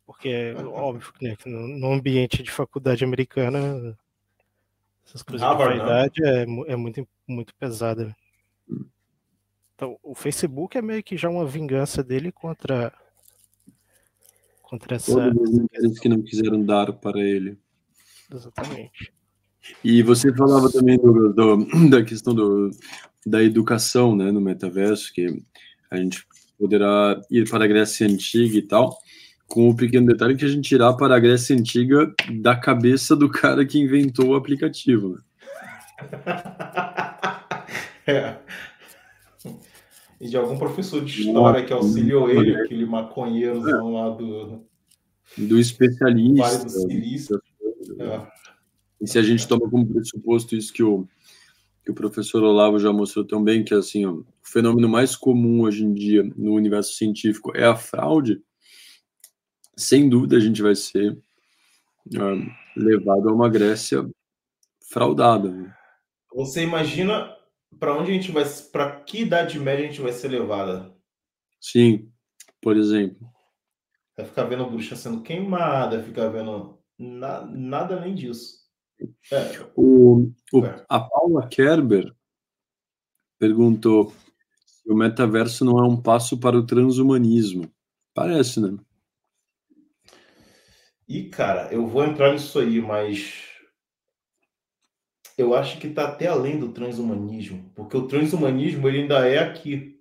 Porque 0.06 0.28
é 0.28 0.54
óbvio 0.62 1.12
né, 1.20 1.34
que 1.34 1.48
no 1.48 1.92
ambiente 1.92 2.44
de 2.44 2.50
faculdade 2.52 3.02
americana 3.02 3.98
essas 5.04 5.24
coisas 5.24 5.44
Harvard, 5.44 5.72
de 5.72 5.80
né? 5.80 5.84
vaidade 5.84 6.24
é, 6.24 6.72
é 6.72 6.76
muito, 6.76 7.08
muito 7.26 7.52
pesada. 7.56 8.16
Então, 9.74 9.98
o 10.00 10.14
Facebook 10.14 10.78
é 10.78 10.82
meio 10.82 11.02
que 11.02 11.16
já 11.16 11.28
uma 11.28 11.44
vingança 11.44 12.04
dele 12.04 12.30
contra 12.30 12.92
contra 14.70 14.94
essa 14.96 15.12
Todas 15.12 15.66
as 15.84 15.98
que 15.98 16.08
não 16.08 16.22
quiseram 16.22 16.64
dar 16.64 16.92
para 16.92 17.20
ele. 17.20 17.58
exatamente. 18.32 19.12
E 19.84 20.02
você 20.02 20.32
falava 20.34 20.70
também 20.70 20.96
do, 20.96 21.32
do- 21.32 21.66
da 21.90 22.02
questão 22.04 22.32
do, 22.34 22.70
da 23.26 23.42
educação 23.42 24.14
né, 24.16 24.30
no 24.30 24.40
metaverso, 24.40 25.12
que 25.12 25.26
a 25.90 25.96
gente 25.96 26.24
poderá 26.58 27.20
ir 27.30 27.48
para 27.50 27.64
a 27.64 27.68
Grécia 27.68 28.06
Antiga 28.06 28.56
e 28.56 28.62
tal, 28.62 28.96
com 29.48 29.68
o 29.68 29.74
pequeno 29.76 30.06
detalhe 30.06 30.36
que 30.36 30.44
a 30.44 30.48
gente 30.48 30.72
irá 30.72 30.92
para 30.92 31.16
a 31.16 31.18
Grécia 31.20 31.56
Antiga 31.56 32.12
da 32.40 32.54
cabeça 32.54 33.16
do 33.16 33.28
cara 33.28 33.66
que 33.66 33.78
inventou 33.80 34.28
o 34.28 34.34
aplicativo. 34.36 35.16
Né? 35.16 35.20
É. 38.06 38.34
E 40.20 40.28
de 40.28 40.36
algum 40.36 40.58
professor 40.58 41.02
de 41.02 41.22
história 41.22 41.64
que 41.64 41.72
auxiliou 41.72 42.28
ele, 42.28 42.54
aquele 42.56 42.84
maconheirozão 42.84 43.94
lá 43.94 44.10
do 44.10 44.18
Do 44.18 44.66
Vale 45.36 45.48
do 45.48 45.58
especialista. 45.58 46.68
Silício. 46.68 47.42
É. 47.98 48.26
E 49.00 49.08
se 49.08 49.18
a 49.18 49.22
gente 49.22 49.46
toma 49.48 49.68
como 49.70 49.86
pressuposto 49.86 50.54
isso 50.54 50.72
que 50.72 50.82
o, 50.82 51.08
que 51.84 51.90
o 51.90 51.94
professor 51.94 52.42
Olavo 52.42 52.78
já 52.78 52.92
mostrou 52.92 53.24
também, 53.24 53.64
que 53.64 53.72
assim, 53.72 54.04
o 54.04 54.26
fenômeno 54.42 54.88
mais 54.88 55.16
comum 55.16 55.62
hoje 55.62 55.84
em 55.84 55.94
dia 55.94 56.22
no 56.36 56.54
universo 56.54 56.94
científico 56.94 57.56
é 57.56 57.64
a 57.64 57.76
fraude, 57.76 58.42
sem 59.76 60.08
dúvida 60.08 60.36
a 60.36 60.40
gente 60.40 60.60
vai 60.60 60.74
ser 60.74 61.12
uh, 61.12 62.50
levado 62.76 63.28
a 63.28 63.32
uma 63.32 63.48
Grécia 63.48 64.08
fraudada. 64.90 65.50
Né? 65.50 65.74
Você 66.34 66.62
imagina 66.62 67.34
para 67.78 67.96
onde 67.96 68.10
a 68.10 68.14
gente 68.14 68.32
vai, 68.32 68.44
para 68.72 69.00
que 69.00 69.22
idade 69.22 69.58
média 69.58 69.84
a 69.84 69.88
gente 69.88 70.00
vai 70.00 70.12
ser 70.12 70.28
levada? 70.28 70.94
Sim, 71.60 72.10
por 72.60 72.76
exemplo. 72.76 73.28
Vai 74.16 74.26
ficar 74.26 74.44
vendo 74.44 74.66
bruxa 74.66 74.96
sendo 74.96 75.22
queimada, 75.22 75.98
vai 75.98 76.06
ficar 76.06 76.28
vendo 76.28 76.78
na, 76.98 77.46
nada 77.46 77.96
além 77.96 78.14
disso. 78.14 78.60
É. 79.32 79.66
O, 79.74 80.30
o, 80.52 80.64
é. 80.64 80.84
A 80.88 81.00
Paula 81.00 81.48
Kerber 81.48 82.14
perguntou 83.38 84.12
se 84.66 84.90
o 84.90 84.94
metaverso 84.94 85.64
não 85.64 85.78
é 85.78 85.86
um 85.86 86.00
passo 86.00 86.38
para 86.38 86.58
o 86.58 86.66
transhumanismo. 86.66 87.70
Parece, 88.14 88.60
né? 88.60 88.76
E, 91.08 91.24
cara, 91.28 91.72
eu 91.72 91.86
vou 91.86 92.04
entrar 92.04 92.32
nisso 92.32 92.58
aí, 92.58 92.80
mas 92.80 93.49
eu 95.40 95.54
acho 95.54 95.78
que 95.78 95.86
está 95.86 96.08
até 96.08 96.26
além 96.26 96.58
do 96.58 96.72
transhumanismo, 96.72 97.72
porque 97.74 97.96
o 97.96 98.06
transhumanismo 98.06 98.86
ele 98.88 99.02
ainda 99.02 99.26
é 99.26 99.38
aqui. 99.38 99.98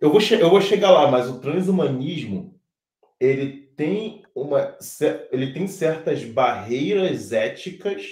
Eu 0.00 0.10
vou, 0.10 0.20
eu 0.20 0.48
vou 0.48 0.60
chegar 0.60 0.90
lá, 0.90 1.10
mas 1.10 1.28
o 1.28 1.40
transhumanismo 1.40 2.60
ele 3.18 3.68
tem 3.76 4.22
uma 4.34 4.76
ele 5.32 5.52
tem 5.52 5.66
certas 5.66 6.24
barreiras 6.24 7.32
éticas 7.32 8.06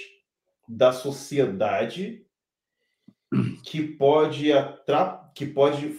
da 0.67 0.91
sociedade 0.91 2.25
que 3.63 3.81
pode 3.81 4.51
atra, 4.51 5.31
que 5.33 5.45
pode 5.45 5.97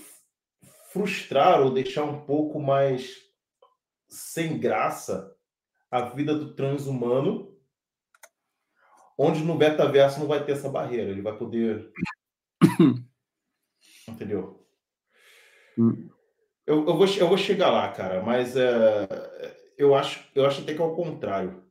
frustrar 0.93 1.63
ou 1.63 1.73
deixar 1.73 2.05
um 2.05 2.25
pouco 2.27 2.61
mais 2.61 3.15
sem 4.07 4.59
graça 4.59 5.35
a 5.91 6.03
vida 6.03 6.35
do 6.35 6.55
transhumano, 6.55 7.58
onde 9.19 9.43
no 9.43 9.57
metaverso 9.57 10.21
não 10.21 10.29
vai 10.29 10.45
ter 10.45 10.53
essa 10.53 10.71
barreira, 10.71 11.11
ele 11.11 11.21
vai 11.21 11.37
poder 11.37 11.93
entendeu? 14.09 14.65
Hum. 15.77 16.09
Eu, 16.67 16.87
eu, 16.87 16.97
vou, 16.97 17.07
eu 17.07 17.29
vou 17.29 17.39
chegar 17.39 17.71
lá, 17.71 17.91
cara, 17.93 18.23
mas 18.23 18.57
é, 18.57 19.09
eu, 19.77 19.95
acho, 19.95 20.29
eu 20.35 20.47
acho 20.47 20.63
até 20.63 20.75
que 20.75 20.81
é 20.81 20.85
o 20.85 20.95
contrário. 20.95 21.67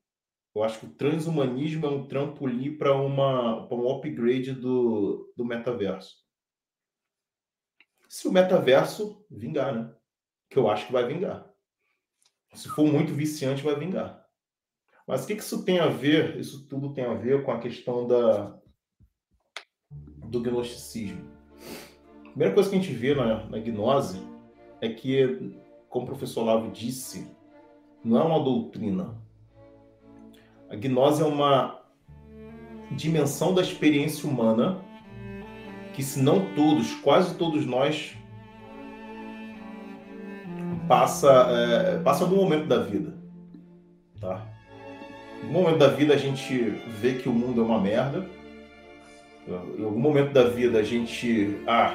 Eu 0.55 0.63
acho 0.63 0.79
que 0.79 0.85
o 0.87 0.95
transhumanismo 0.95 1.85
é 1.85 1.89
um 1.89 2.07
trampolim 2.07 2.75
para 2.75 2.95
uma 2.95 3.67
pra 3.67 3.77
um 3.77 3.87
upgrade 3.91 4.53
do, 4.53 5.31
do 5.37 5.45
metaverso. 5.45 6.15
Se 8.09 8.27
o 8.27 8.31
metaverso 8.31 9.23
vingar, 9.29 9.75
né? 9.75 9.93
Que 10.49 10.57
eu 10.57 10.67
acho 10.67 10.87
que 10.87 10.93
vai 10.93 11.05
vingar. 11.05 11.47
Se 12.55 12.67
for 12.69 12.87
muito 12.87 13.13
viciante, 13.13 13.61
vai 13.61 13.75
vingar. 13.75 14.26
Mas 15.07 15.23
o 15.23 15.27
que, 15.27 15.35
que 15.35 15.41
isso 15.41 15.63
tem 15.63 15.79
a 15.79 15.87
ver? 15.87 16.37
Isso 16.37 16.67
tudo 16.67 16.93
tem 16.93 17.05
a 17.05 17.13
ver 17.13 17.43
com 17.43 17.51
a 17.51 17.59
questão 17.59 18.05
da, 18.05 18.53
do 20.25 20.41
gnosticismo. 20.41 21.25
A 22.25 22.29
primeira 22.31 22.53
coisa 22.53 22.69
que 22.69 22.75
a 22.75 22.79
gente 22.79 22.93
vê 22.93 23.15
na, 23.15 23.45
na 23.45 23.57
gnose 23.57 24.21
é 24.81 24.89
que, 24.89 25.55
como 25.87 26.03
o 26.03 26.09
professor 26.09 26.43
Lavo 26.43 26.69
disse, 26.71 27.31
não 28.03 28.19
é 28.19 28.23
uma 28.23 28.43
doutrina. 28.43 29.15
A 30.69 30.75
gnose 30.75 31.23
é 31.23 31.25
uma 31.25 31.81
dimensão 32.91 33.53
da 33.53 33.61
experiência 33.61 34.29
humana 34.29 34.83
que, 35.95 36.03
se 36.03 36.21
não 36.21 36.53
todos, 36.53 36.93
quase 36.95 37.37
todos 37.37 37.65
nós, 37.65 38.13
passa, 40.85 41.31
é, 41.49 41.99
passa 42.03 42.25
algum 42.25 42.35
momento 42.35 42.67
da 42.67 42.79
vida. 42.79 43.17
Tá? 44.19 44.56
Algum 45.41 45.53
momento 45.53 45.77
da 45.77 45.87
vida 45.87 46.13
a 46.13 46.17
gente 46.17 46.53
vê 46.99 47.13
que 47.13 47.29
o 47.29 47.33
mundo 47.33 47.61
é 47.61 47.63
uma 47.63 47.79
merda. 47.79 48.27
Em 49.47 49.83
algum 49.83 49.99
momento 49.99 50.33
da 50.33 50.43
vida 50.43 50.79
a 50.79 50.83
gente. 50.83 51.57
Ah, 51.67 51.93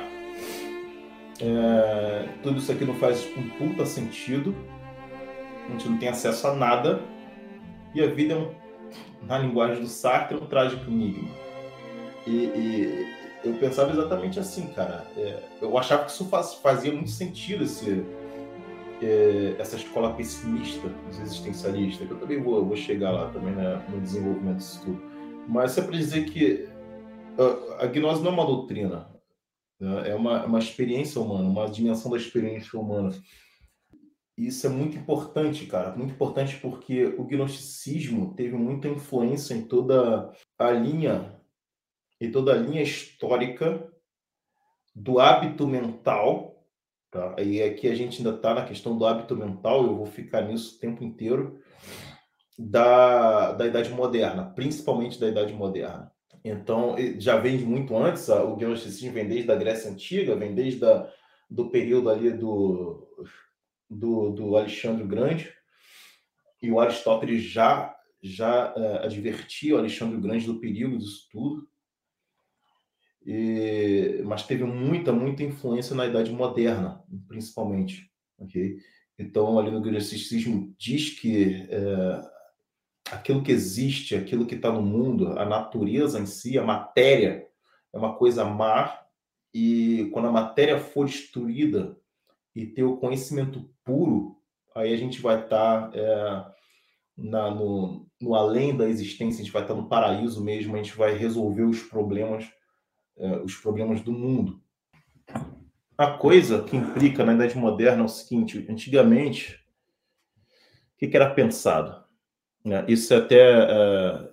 é, 1.40 2.28
tudo 2.42 2.58
isso 2.58 2.70
aqui 2.72 2.84
não 2.84 2.94
faz 2.94 3.28
um 3.36 3.48
puta 3.50 3.84
sentido. 3.84 4.54
A 5.66 5.72
gente 5.72 5.88
não 5.88 5.98
tem 5.98 6.08
acesso 6.08 6.46
a 6.46 6.54
nada. 6.54 7.00
E 7.94 8.02
a 8.02 8.06
vida 8.06 8.34
é 8.34 8.36
um, 8.36 8.50
na 9.26 9.38
linguagem 9.38 9.82
do 9.82 9.88
Sartre, 9.88 10.36
um 10.36 10.46
trágico 10.46 10.90
enigma. 10.90 11.28
E, 12.26 12.30
e 12.30 13.06
eu 13.44 13.54
pensava 13.54 13.92
exatamente 13.92 14.38
assim, 14.38 14.68
cara. 14.68 15.06
É, 15.16 15.42
eu 15.60 15.76
achava 15.76 16.04
que 16.04 16.10
isso 16.10 16.24
faz, 16.26 16.54
fazia 16.54 16.92
muito 16.92 17.10
sentido 17.10 17.64
esse, 17.64 18.04
é, 19.04 19.56
essa 19.58 19.76
escola 19.76 20.14
pessimista 20.14 20.88
dos 20.88 21.20
existencialistas, 21.20 22.06
que 22.06 22.12
eu 22.12 22.18
também 22.18 22.42
vou, 22.42 22.64
vou 22.64 22.76
chegar 22.76 23.10
lá 23.10 23.30
também 23.30 23.54
né, 23.54 23.84
no 23.88 24.00
desenvolvimento 24.00 24.58
disso 24.58 24.82
tudo. 24.84 25.02
Mas 25.48 25.76
é 25.76 25.82
para 25.82 25.96
dizer 25.96 26.24
que 26.26 26.68
a, 27.38 27.84
a 27.84 27.86
gnose 27.86 28.22
não 28.22 28.30
é 28.30 28.34
uma 28.34 28.46
doutrina, 28.46 29.12
né? 29.82 30.10
É 30.10 30.14
uma, 30.14 30.44
uma 30.46 30.60
experiência 30.60 31.20
humana, 31.20 31.48
uma 31.48 31.68
dimensão 31.68 32.10
da 32.10 32.16
experiência 32.16 32.78
humana. 32.78 33.10
Isso 34.38 34.64
é 34.66 34.70
muito 34.70 34.96
importante, 34.96 35.66
cara. 35.66 35.94
Muito 35.96 36.14
importante 36.14 36.56
porque 36.58 37.04
o 37.18 37.24
gnosticismo 37.24 38.32
teve 38.34 38.56
muita 38.56 38.88
influência 38.88 39.54
em 39.54 39.66
toda 39.66 40.32
a 40.56 40.70
linha, 40.70 41.40
em 42.20 42.30
toda 42.30 42.52
a 42.54 42.56
linha 42.56 42.82
histórica 42.82 43.92
do 44.94 45.18
hábito 45.18 45.66
mental. 45.66 46.51
Tá? 47.12 47.36
E 47.38 47.62
aqui 47.62 47.88
a 47.88 47.94
gente 47.94 48.18
ainda 48.18 48.34
está 48.34 48.54
na 48.54 48.64
questão 48.64 48.96
do 48.96 49.04
hábito 49.04 49.36
mental, 49.36 49.84
eu 49.84 49.94
vou 49.94 50.06
ficar 50.06 50.40
nisso 50.40 50.76
o 50.76 50.80
tempo 50.80 51.04
inteiro, 51.04 51.60
da, 52.58 53.52
da 53.52 53.66
Idade 53.66 53.90
Moderna, 53.90 54.50
principalmente 54.54 55.20
da 55.20 55.28
Idade 55.28 55.52
Moderna. 55.52 56.10
Então, 56.42 56.96
já 57.18 57.36
vem 57.36 57.58
muito 57.58 57.94
antes, 57.94 58.30
o 58.30 58.56
gnosticismo 58.56 59.12
vem 59.12 59.28
desde 59.28 59.52
a 59.52 59.56
Grécia 59.56 59.90
Antiga, 59.90 60.34
vem 60.34 60.54
desde 60.54 60.86
a, 60.86 61.06
do 61.50 61.68
período 61.68 62.08
ali 62.08 62.32
do, 62.32 63.06
do, 63.90 64.30
do 64.30 64.56
Alexandre 64.56 65.06
Grande, 65.06 65.52
e 66.62 66.70
o 66.70 66.80
Aristóteles 66.80 67.42
já, 67.42 67.94
já 68.22 68.72
uh, 68.74 69.04
advertia 69.04 69.74
o 69.74 69.78
Alexandre 69.78 70.18
Grande 70.18 70.46
do 70.46 70.58
perigo 70.58 70.96
disso 70.96 71.28
tudo, 71.30 71.68
e, 73.24 74.22
mas 74.24 74.46
teve 74.46 74.64
muita, 74.64 75.12
muita 75.12 75.42
influência 75.42 75.94
na 75.94 76.06
Idade 76.06 76.32
Moderna, 76.32 77.02
principalmente. 77.28 78.10
Okay? 78.38 78.78
Então, 79.18 79.58
ali 79.58 79.70
no 79.70 79.80
gnosticismo 79.80 80.74
diz 80.78 81.10
que 81.10 81.68
uh, 81.68 82.26
aquilo 83.10 83.42
que 83.42 83.52
existe, 83.52 84.16
aquilo 84.16 84.46
que 84.46 84.54
está 84.54 84.72
no 84.72 84.82
mundo, 84.82 85.38
a 85.38 85.44
natureza 85.44 86.18
em 86.18 86.26
si, 86.26 86.58
a 86.58 86.64
matéria, 86.64 87.46
é 87.92 87.98
uma 87.98 88.14
coisa 88.16 88.44
má, 88.44 88.98
e 89.54 90.08
quando 90.12 90.28
a 90.28 90.32
matéria 90.32 90.78
for 90.78 91.06
destruída 91.06 91.96
e 92.54 92.66
ter 92.66 92.82
o 92.82 92.96
conhecimento 92.96 93.68
puro, 93.84 94.36
aí 94.74 94.92
a 94.92 94.96
gente 94.96 95.20
vai 95.20 95.44
estar 95.44 95.90
tá, 95.90 95.98
é, 95.98 96.44
no, 97.16 98.06
no, 98.20 98.34
além 98.34 98.76
da 98.76 98.88
existência, 98.88 99.40
a 99.40 99.44
gente 99.44 99.52
vai 99.52 99.62
estar 99.62 99.74
tá 99.74 99.80
no 99.80 99.88
paraíso 99.88 100.42
mesmo, 100.42 100.74
a 100.74 100.78
gente 100.78 100.96
vai 100.96 101.14
resolver 101.14 101.62
os 101.62 101.82
problemas, 101.82 102.50
é, 103.16 103.36
os 103.38 103.56
problemas 103.56 104.00
do 104.00 104.12
mundo. 104.12 104.60
A 105.96 106.10
coisa 106.10 106.62
que 106.62 106.76
implica 106.76 107.24
na 107.24 107.34
Idade 107.34 107.56
Moderna 107.56 108.02
é 108.02 108.04
o 108.04 108.08
seguinte: 108.08 108.66
antigamente, 108.68 109.56
o 110.94 110.98
que, 110.98 111.16
era 111.16 111.30
pensado? 111.30 112.02
É, 112.64 112.84
isso 112.90 113.12
é 113.12 113.16
até 113.18 113.36
é, 113.36 114.30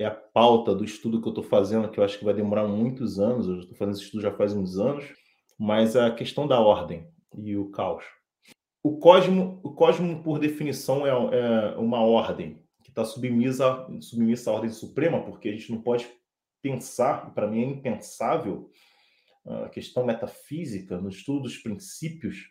é, 0.00 0.06
a 0.06 0.10
pauta 0.10 0.74
do 0.74 0.84
estudo 0.84 1.20
que 1.20 1.28
eu 1.28 1.30
estou 1.30 1.44
fazendo, 1.44 1.88
que 1.88 1.98
eu 1.98 2.04
acho 2.04 2.18
que 2.18 2.24
vai 2.24 2.34
demorar 2.34 2.66
muitos 2.66 3.18
anos. 3.18 3.48
Eu 3.48 3.60
estou 3.60 3.76
fazendo 3.76 3.94
esse 3.94 4.04
estudo 4.04 4.22
já 4.22 4.32
faz 4.32 4.52
uns 4.52 4.78
anos, 4.78 5.04
mas 5.58 5.96
a 5.96 6.10
questão 6.10 6.46
da 6.46 6.60
ordem 6.60 7.08
e 7.36 7.56
o 7.56 7.70
caos. 7.70 8.04
O 8.82 8.98
cosmo, 8.98 9.60
o 9.64 9.72
cosmo 9.72 10.22
por 10.22 10.38
definição, 10.38 11.06
é, 11.06 11.10
é 11.10 11.76
uma 11.76 12.00
ordem 12.00 12.62
que 12.84 12.90
está 12.90 13.04
submissa, 13.04 13.86
submissa 14.00 14.50
à 14.50 14.54
ordem 14.54 14.70
suprema, 14.70 15.20
porque 15.22 15.48
a 15.48 15.52
gente 15.52 15.72
não 15.72 15.82
pode 15.82 16.08
pensar, 16.70 17.32
para 17.34 17.46
mim 17.46 17.62
é 17.62 17.66
impensável, 17.66 18.70
a 19.44 19.68
questão 19.68 20.04
metafísica, 20.04 20.98
no 20.98 21.08
estudo 21.08 21.42
dos 21.42 21.56
princípios, 21.58 22.50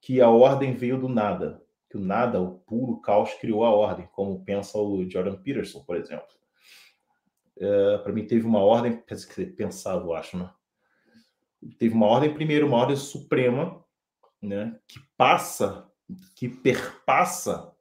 que 0.00 0.20
a 0.20 0.28
ordem 0.28 0.74
veio 0.74 1.00
do 1.00 1.08
nada 1.08 1.64
que 1.94 1.98
o 1.98 2.00
nada, 2.00 2.40
o 2.40 2.58
puro 2.58 3.00
caos, 3.00 3.32
criou 3.34 3.64
a 3.64 3.70
ordem, 3.70 4.08
como 4.10 4.44
pensa 4.44 4.76
o 4.76 5.08
Jordan 5.08 5.36
Peterson, 5.36 5.84
por 5.84 5.94
exemplo. 5.94 6.26
É, 7.56 7.98
Para 7.98 8.12
mim, 8.12 8.26
teve 8.26 8.44
uma 8.44 8.58
ordem, 8.58 9.00
pensado, 9.56 10.06
eu 10.06 10.14
acho, 10.14 10.36
né? 10.36 10.50
Teve 11.78 11.94
uma 11.94 12.06
ordem, 12.06 12.34
primeiro, 12.34 12.66
uma 12.66 12.78
ordem 12.78 12.96
suprema, 12.96 13.80
né? 14.42 14.76
Que 14.88 14.98
passa, 15.16 15.88
que 16.34 16.48
perpassa 16.48 17.72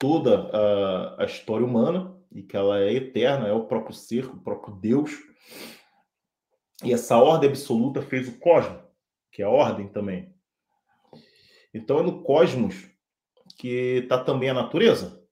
toda 0.00 0.50
a, 0.50 1.22
a 1.22 1.24
história 1.24 1.64
humana, 1.64 2.11
e 2.34 2.42
que 2.42 2.56
ela 2.56 2.80
é 2.80 2.92
eterna, 2.92 3.48
é 3.48 3.52
o 3.52 3.66
próprio 3.66 3.94
ser, 3.94 4.26
o 4.26 4.40
próprio 4.40 4.74
Deus. 4.74 5.12
E 6.82 6.92
essa 6.92 7.16
ordem 7.16 7.50
absoluta 7.50 8.02
fez 8.02 8.28
o 8.28 8.38
cosmos, 8.38 8.82
que 9.30 9.42
é 9.42 9.44
a 9.44 9.50
ordem 9.50 9.88
também. 9.88 10.34
Então 11.72 11.98
é 11.98 12.02
no 12.02 12.22
cosmos 12.22 12.88
que 13.56 14.00
está 14.02 14.22
também 14.22 14.50
a 14.50 14.54
natureza. 14.54 15.22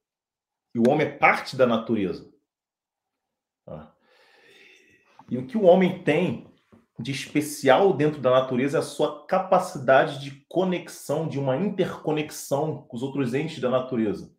E 0.74 0.78
o 0.78 0.88
homem 0.88 1.07
é 1.07 1.11
parte 1.11 1.57
da 1.57 1.66
natureza. 1.66 2.32
Tá? 3.64 3.94
E 5.28 5.36
o 5.36 5.46
que 5.46 5.57
o 5.57 5.64
homem 5.64 6.03
tem 6.03 6.48
de 6.98 7.12
especial 7.12 7.92
dentro 7.94 8.20
da 8.20 8.30
natureza 8.30 8.78
é 8.78 8.80
a 8.80 8.84
sua 8.84 9.26
capacidade 9.26 10.20
de 10.20 10.44
conexão, 10.48 11.26
de 11.26 11.38
uma 11.38 11.57
interconexão 11.57 12.82
com 12.82 12.96
os 12.96 13.03
outros 13.03 13.32
entes 13.32 13.59
da 13.59 13.70
natureza. 13.70 14.32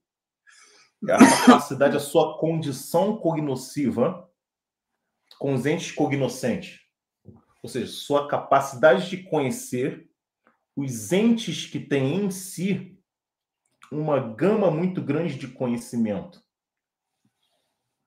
É 1.07 1.13
a 1.13 1.17
capacidade, 1.17 1.97
a 1.97 1.99
sua 1.99 2.37
condição 2.37 3.17
cognosciva 3.17 4.29
com 5.39 5.53
os 5.53 5.65
entes 5.65 5.91
cognoscentes. 5.91 6.79
Ou 7.63 7.69
seja, 7.69 7.87
sua 7.87 8.27
capacidade 8.27 9.09
de 9.09 9.23
conhecer 9.23 10.09
os 10.75 11.11
entes 11.11 11.65
que 11.65 11.79
têm 11.79 12.25
em 12.25 12.31
si 12.31 12.97
uma 13.91 14.19
gama 14.19 14.71
muito 14.71 15.01
grande 15.01 15.35
de 15.35 15.47
conhecimento. 15.47 16.41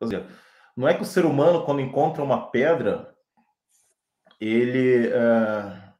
Ou 0.01 0.09
seja, 0.09 0.29
não 0.77 0.89
é 0.89 0.95
que 0.95 1.03
o 1.03 1.07
ser 1.07 1.25
humano, 1.25 1.65
quando 1.65 1.81
encontra 1.81 2.23
uma 2.23 2.51
pedra, 2.51 3.15
ele 4.41 5.09
uh, 5.09 5.95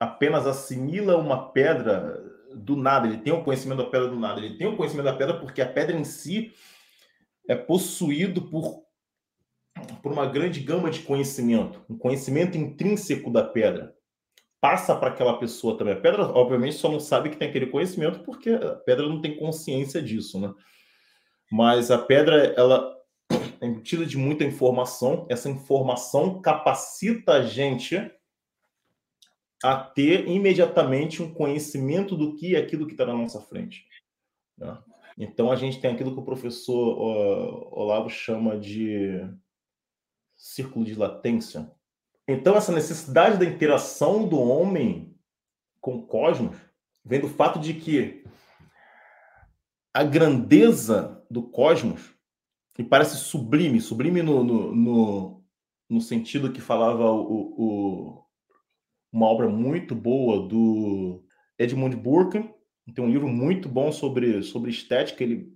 apenas 0.00 0.46
assimila 0.46 1.16
uma 1.16 1.52
pedra 1.52 2.25
do 2.56 2.76
nada, 2.76 3.06
ele 3.06 3.18
tem 3.18 3.32
o 3.32 3.44
conhecimento 3.44 3.78
da 3.78 3.90
pedra 3.90 4.08
do 4.08 4.18
nada, 4.18 4.40
ele 4.40 4.56
tem 4.56 4.66
o 4.66 4.76
conhecimento 4.76 5.04
da 5.04 5.14
pedra 5.14 5.38
porque 5.38 5.60
a 5.60 5.68
pedra 5.68 5.96
em 5.96 6.04
si 6.04 6.52
é 7.48 7.54
possuído 7.54 8.42
por, 8.42 8.82
por 10.02 10.12
uma 10.12 10.26
grande 10.26 10.60
gama 10.60 10.90
de 10.90 11.00
conhecimento, 11.00 11.84
um 11.88 11.96
conhecimento 11.96 12.56
intrínseco 12.56 13.30
da 13.30 13.44
pedra. 13.44 13.94
Passa 14.60 14.96
para 14.96 15.10
aquela 15.10 15.38
pessoa 15.38 15.76
também. 15.76 15.94
A 15.94 16.00
pedra, 16.00 16.22
obviamente, 16.22 16.76
só 16.76 16.90
não 16.90 16.98
sabe 16.98 17.28
que 17.30 17.36
tem 17.36 17.48
aquele 17.48 17.66
conhecimento 17.66 18.20
porque 18.20 18.50
a 18.50 18.74
pedra 18.74 19.06
não 19.06 19.20
tem 19.20 19.36
consciência 19.36 20.02
disso, 20.02 20.40
né? 20.40 20.52
Mas 21.52 21.90
a 21.90 21.98
pedra, 21.98 22.54
ela 22.56 22.92
é 23.60 23.66
embutida 23.66 24.04
de 24.04 24.16
muita 24.16 24.44
informação. 24.44 25.26
Essa 25.28 25.48
informação 25.48 26.40
capacita 26.40 27.34
a 27.34 27.42
gente 27.42 27.96
a 29.62 29.76
ter 29.76 30.28
imediatamente 30.28 31.22
um 31.22 31.32
conhecimento 31.32 32.16
do 32.16 32.34
que 32.36 32.54
é 32.54 32.58
aquilo 32.58 32.86
que 32.86 32.92
está 32.92 33.06
na 33.06 33.14
nossa 33.14 33.40
frente. 33.40 33.86
Né? 34.56 34.78
Então, 35.18 35.50
a 35.50 35.56
gente 35.56 35.80
tem 35.80 35.92
aquilo 35.92 36.12
que 36.12 36.20
o 36.20 36.24
professor 36.24 36.98
Olavo 37.72 38.10
chama 38.10 38.58
de 38.58 39.20
círculo 40.36 40.84
de 40.84 40.94
latência. 40.94 41.70
Então, 42.28 42.56
essa 42.56 42.72
necessidade 42.72 43.38
da 43.38 43.44
interação 43.44 44.28
do 44.28 44.38
homem 44.38 45.16
com 45.80 45.96
o 45.96 46.06
cosmos 46.06 46.56
vem 47.04 47.20
do 47.20 47.28
fato 47.28 47.58
de 47.58 47.72
que 47.74 48.24
a 49.94 50.02
grandeza 50.02 51.24
do 51.30 51.42
cosmos 51.42 52.14
e 52.78 52.84
parece 52.84 53.16
sublime, 53.16 53.80
sublime 53.80 54.22
no, 54.22 54.44
no, 54.44 54.74
no, 54.74 55.44
no 55.88 56.00
sentido 56.00 56.52
que 56.52 56.60
falava 56.60 57.10
o, 57.10 57.54
o, 57.56 58.25
uma 59.12 59.26
obra 59.26 59.48
muito 59.48 59.94
boa 59.94 60.46
do 60.48 61.24
Edmund 61.58 61.96
Burke, 61.96 62.48
tem 62.94 63.04
um 63.04 63.10
livro 63.10 63.28
muito 63.28 63.68
bom 63.68 63.90
sobre, 63.90 64.42
sobre 64.42 64.70
estética, 64.70 65.24
ele, 65.24 65.52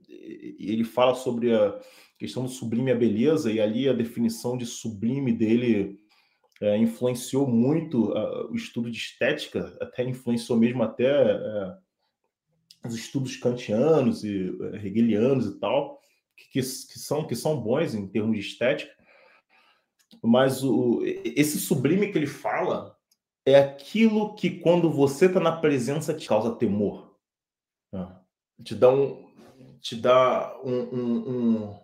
ele 0.59 0.84
fala 0.84 1.14
sobre 1.14 1.55
a 1.55 1.78
questão 2.18 2.42
do 2.42 2.48
sublime 2.48 2.90
e 2.90 2.92
a 2.92 2.98
beleza, 2.98 3.53
e 3.53 3.61
ali 3.61 3.88
a 3.88 3.92
definição 3.92 4.57
de 4.57 4.66
sublime 4.66 5.32
dele 5.32 5.98
é, 6.61 6.76
influenciou 6.76 7.46
muito 7.46 8.12
o 8.51 8.55
estudo 8.55 8.90
de 8.90 8.98
estética, 8.98 9.76
até 9.80 10.05
influenciou 10.05 10.59
mesmo 10.59 10.82
até 10.82 11.34
uh, 11.34 11.76
os 12.86 12.94
estudos 12.94 13.36
kantianos 13.36 14.24
e 14.24 14.51
uh, 14.51 14.76
hegelianos 14.76 15.46
e 15.46 15.59
tal, 15.59 16.01
que, 16.36 16.61
que, 16.61 16.62
são, 16.62 17.26
que 17.26 17.34
são 17.34 17.61
bons 17.61 17.94
em 17.94 18.07
termos 18.07 18.36
de 18.36 18.42
estética, 18.42 18.92
mas 20.22 20.62
o, 20.62 21.01
esse 21.05 21.59
sublime 21.59 22.11
que 22.11 22.18
ele 22.18 22.26
fala 22.26 22.94
é 23.45 23.57
aquilo 23.57 24.34
que, 24.34 24.51
quando 24.61 24.91
você 24.91 25.26
está 25.26 25.41
na 25.41 25.53
presença, 25.53 26.14
te 26.14 26.28
causa 26.28 26.57
temor. 26.57 27.16
Te 28.62 28.74
dá 28.74 28.91
um. 28.91 29.28
Te 29.80 29.97
dá 29.97 30.61
um, 30.62 30.74
um, 30.74 31.30
um, 31.30 31.80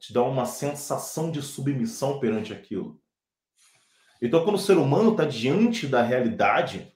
te 0.00 0.12
dá 0.12 0.22
uma 0.22 0.46
sensação 0.46 1.30
de 1.30 1.42
submissão 1.42 2.18
perante 2.18 2.52
aquilo. 2.54 2.98
Então, 4.20 4.42
quando 4.44 4.56
o 4.56 4.58
ser 4.58 4.78
humano 4.78 5.10
está 5.10 5.26
diante 5.26 5.86
da 5.86 6.02
realidade, 6.02 6.90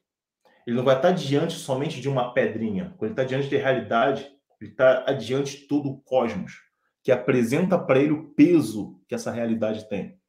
ele 0.66 0.76
não 0.76 0.84
vai 0.84 0.96
estar 0.96 1.08
tá 1.08 1.14
diante 1.14 1.54
somente 1.54 2.00
de 2.00 2.08
uma 2.08 2.32
pedrinha. 2.32 2.94
Quando 2.96 3.10
ele 3.10 3.12
está 3.12 3.24
diante 3.24 3.50
da 3.50 3.62
realidade, 3.62 4.30
ele 4.60 4.70
está 4.70 5.04
adiante 5.06 5.58
de 5.58 5.66
todo 5.66 5.90
o 5.90 6.00
cosmos 6.00 6.62
que 7.02 7.12
apresenta 7.12 7.78
para 7.78 8.00
ele 8.00 8.12
o 8.12 8.30
peso 8.30 9.00
que 9.08 9.14
essa 9.14 9.30
realidade 9.30 9.88
tem. 9.88 10.20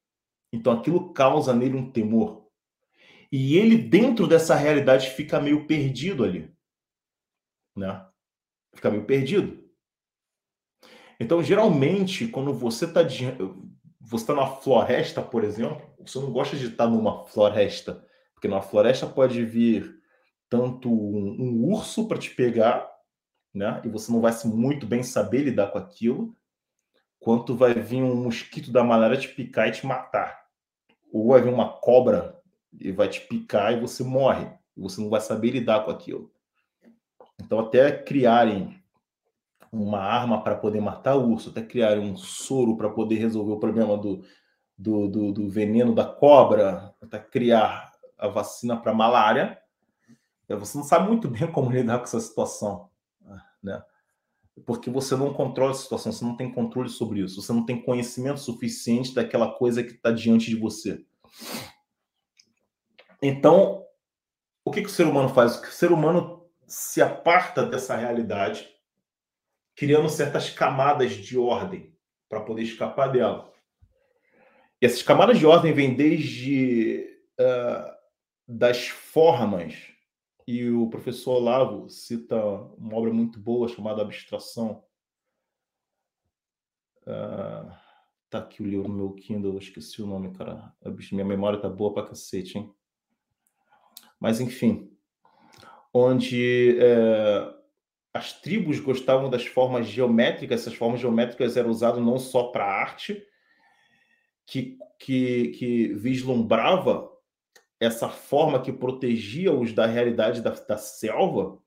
Então 0.52 0.74
aquilo 0.74 1.14
causa 1.14 1.54
nele 1.54 1.76
um 1.76 1.92
temor. 1.92 2.49
E 3.32 3.58
ele, 3.58 3.78
dentro 3.78 4.28
dessa 4.28 4.56
realidade, 4.56 5.12
fica 5.12 5.40
meio 5.40 5.68
perdido 5.68 6.24
ali. 6.24 6.52
Né? 7.76 8.06
Fica 8.74 8.90
meio 8.90 9.06
perdido. 9.06 9.70
Então, 11.20 11.44
geralmente, 11.44 12.28
quando 12.28 12.54
você 12.54 12.86
está 12.86 13.02
você 14.00 14.26
tá 14.26 14.34
numa 14.34 14.56
floresta, 14.56 15.22
por 15.22 15.44
exemplo, 15.44 15.82
você 16.00 16.18
não 16.18 16.32
gosta 16.32 16.58
de 16.58 16.68
estar 16.68 16.88
numa 16.88 17.26
floresta, 17.26 18.04
porque 18.34 18.48
numa 18.48 18.62
floresta 18.62 19.06
pode 19.06 19.44
vir 19.46 20.00
tanto 20.50 20.90
um, 20.90 21.36
um 21.40 21.66
urso 21.66 22.08
para 22.08 22.18
te 22.18 22.32
pegar, 22.32 22.90
né? 23.54 23.82
E 23.86 23.90
você 23.90 24.12
não 24.12 24.22
vai 24.22 24.34
muito 24.46 24.88
bem 24.88 25.04
saber 25.04 25.44
lidar 25.44 25.68
com 25.68 25.78
aquilo, 25.78 26.36
quanto 27.20 27.56
vai 27.56 27.74
vir 27.74 28.02
um 28.02 28.16
mosquito 28.16 28.72
da 28.72 28.84
malária 28.84 29.18
te 29.18 29.28
picar 29.28 29.68
e 29.68 29.74
te 29.74 29.86
matar. 29.86 30.48
Ou 31.12 31.28
vai 31.30 31.42
vir 31.42 31.54
uma 31.54 31.70
cobra 31.70 32.39
e 32.74 32.91
vai 32.91 33.09
te 33.09 33.22
picar 33.22 33.74
e 33.74 33.80
você 33.80 34.03
morre. 34.03 34.45
E 34.76 34.82
você 34.82 35.01
não 35.01 35.09
vai 35.09 35.22
saber 35.22 35.51
lidar 35.51 35.84
com 35.84 35.91
aquilo. 35.91 36.32
Então, 37.41 37.59
até 37.59 37.91
criarem 37.91 38.82
uma 39.72 39.99
arma 39.99 40.43
para 40.43 40.55
poder 40.55 40.82
matar 40.82 41.15
o 41.15 41.32
urso, 41.32 41.49
até 41.49 41.61
criarem 41.61 42.11
um 42.11 42.17
soro 42.17 42.76
para 42.76 42.89
poder 42.89 43.15
resolver 43.15 43.53
o 43.53 43.59
problema 43.59 43.97
do, 43.97 44.24
do, 44.78 45.07
do, 45.07 45.32
do 45.32 45.49
veneno 45.49 45.93
da 45.93 46.05
cobra, 46.05 46.93
até 47.01 47.20
criar 47.20 47.91
a 48.17 48.28
vacina 48.28 48.76
para 48.76 48.93
malária, 48.93 49.59
você 50.47 50.78
não 50.78 50.84
sabe 50.84 51.07
muito 51.07 51.28
bem 51.28 51.49
como 51.51 51.72
lidar 51.72 51.99
com 51.99 52.05
essa 52.05 52.20
situação. 52.20 52.89
Né? 53.61 53.82
porque 54.65 54.89
você 54.89 55.15
não 55.15 55.34
controla 55.34 55.72
a 55.72 55.76
situação, 55.76 56.11
você 56.11 56.26
não 56.26 56.36
tem 56.36 56.51
controle 56.51 56.89
sobre 56.89 57.22
isso, 57.22 57.41
você 57.41 57.53
não 57.53 57.65
tem 57.65 57.82
conhecimento 57.82 58.39
suficiente 58.39 59.13
daquela 59.13 59.53
coisa 59.53 59.84
que 59.84 59.91
está 59.91 60.11
diante 60.11 60.49
de 60.49 60.55
você. 60.55 61.05
Então, 63.22 63.86
o 64.63 64.72
que, 64.72 64.82
que 64.82 64.88
o 64.88 64.91
ser 64.91 65.05
humano 65.05 65.30
faz? 65.30 65.59
O 65.61 65.72
ser 65.72 65.91
humano 65.91 66.49
se 66.67 67.01
aparta 67.01 67.65
dessa 67.65 67.95
realidade, 67.95 68.70
criando 69.76 70.09
certas 70.09 70.49
camadas 70.49 71.13
de 71.13 71.38
ordem 71.38 71.95
para 72.28 72.41
poder 72.41 72.63
escapar 72.63 73.11
dela. 73.11 73.51
E 74.82 74.86
essas 74.86 75.01
camadas 75.01 75.38
de 75.38 75.45
ordem 75.45 75.74
vêm 75.74 75.95
desde 75.95 77.05
uh, 77.39 77.91
das 78.47 78.88
formas 78.88 79.76
e 80.47 80.70
o 80.70 80.89
professor 80.89 81.34
Olavo 81.36 81.89
cita 81.89 82.36
uma 82.78 82.95
obra 82.95 83.13
muito 83.13 83.39
boa 83.39 83.67
chamada 83.67 84.01
Abstração. 84.01 84.84
Uh, 87.01 87.72
aqui 88.32 88.63
o 88.63 88.65
livro 88.65 88.88
no 88.88 88.95
meu 88.95 89.13
Kindle, 89.13 89.57
esqueci 89.57 90.01
o 90.01 90.07
nome, 90.07 90.34
cara. 90.34 90.74
Minha 91.11 91.26
memória 91.26 91.59
tá 91.59 91.70
boa 91.70 91.93
pra 91.93 92.07
cacete, 92.07 92.57
hein? 92.57 92.74
Mas, 94.20 94.39
enfim, 94.39 94.91
onde 95.93 96.78
é, 96.80 97.53
as 98.13 98.34
tribos 98.41 98.80
gostavam 98.80 99.30
das 99.30 99.45
formas 99.45 99.88
geométricas, 99.88 100.61
essas 100.61 100.76
formas 100.76 100.99
geométricas 100.99 101.55
eram 101.55 101.70
usadas 101.70 102.03
não 102.03 102.20
só 102.20 102.51
para 102.51 102.65
arte, 102.65 103.24
que, 104.45 104.78
que, 104.99 105.49
que 105.49 105.93
vislumbrava 105.93 107.09
essa 107.80 108.09
forma 108.09 108.61
que 108.61 108.74
protegia-os 108.74 109.72
da 109.72 109.86
realidade 109.86 110.41
da, 110.41 110.51
da 110.51 110.78
selva, 110.78 111.59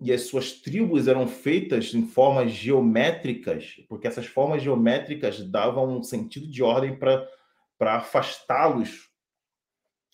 e 0.00 0.12
as 0.12 0.22
suas 0.22 0.52
tribos 0.52 1.06
eram 1.06 1.28
feitas 1.28 1.94
em 1.94 2.04
formas 2.06 2.50
geométricas, 2.50 3.76
porque 3.88 4.08
essas 4.08 4.26
formas 4.26 4.62
geométricas 4.62 5.40
davam 5.48 5.98
um 5.98 6.02
sentido 6.02 6.48
de 6.48 6.62
ordem 6.62 6.98
para 6.98 7.28
afastá-los 7.94 9.08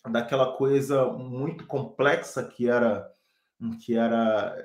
daquela 0.09 0.57
coisa 0.57 1.07
muito 1.07 1.67
complexa 1.67 2.43
que 2.45 2.69
era 2.69 3.11
que 3.85 3.95
era 3.95 4.57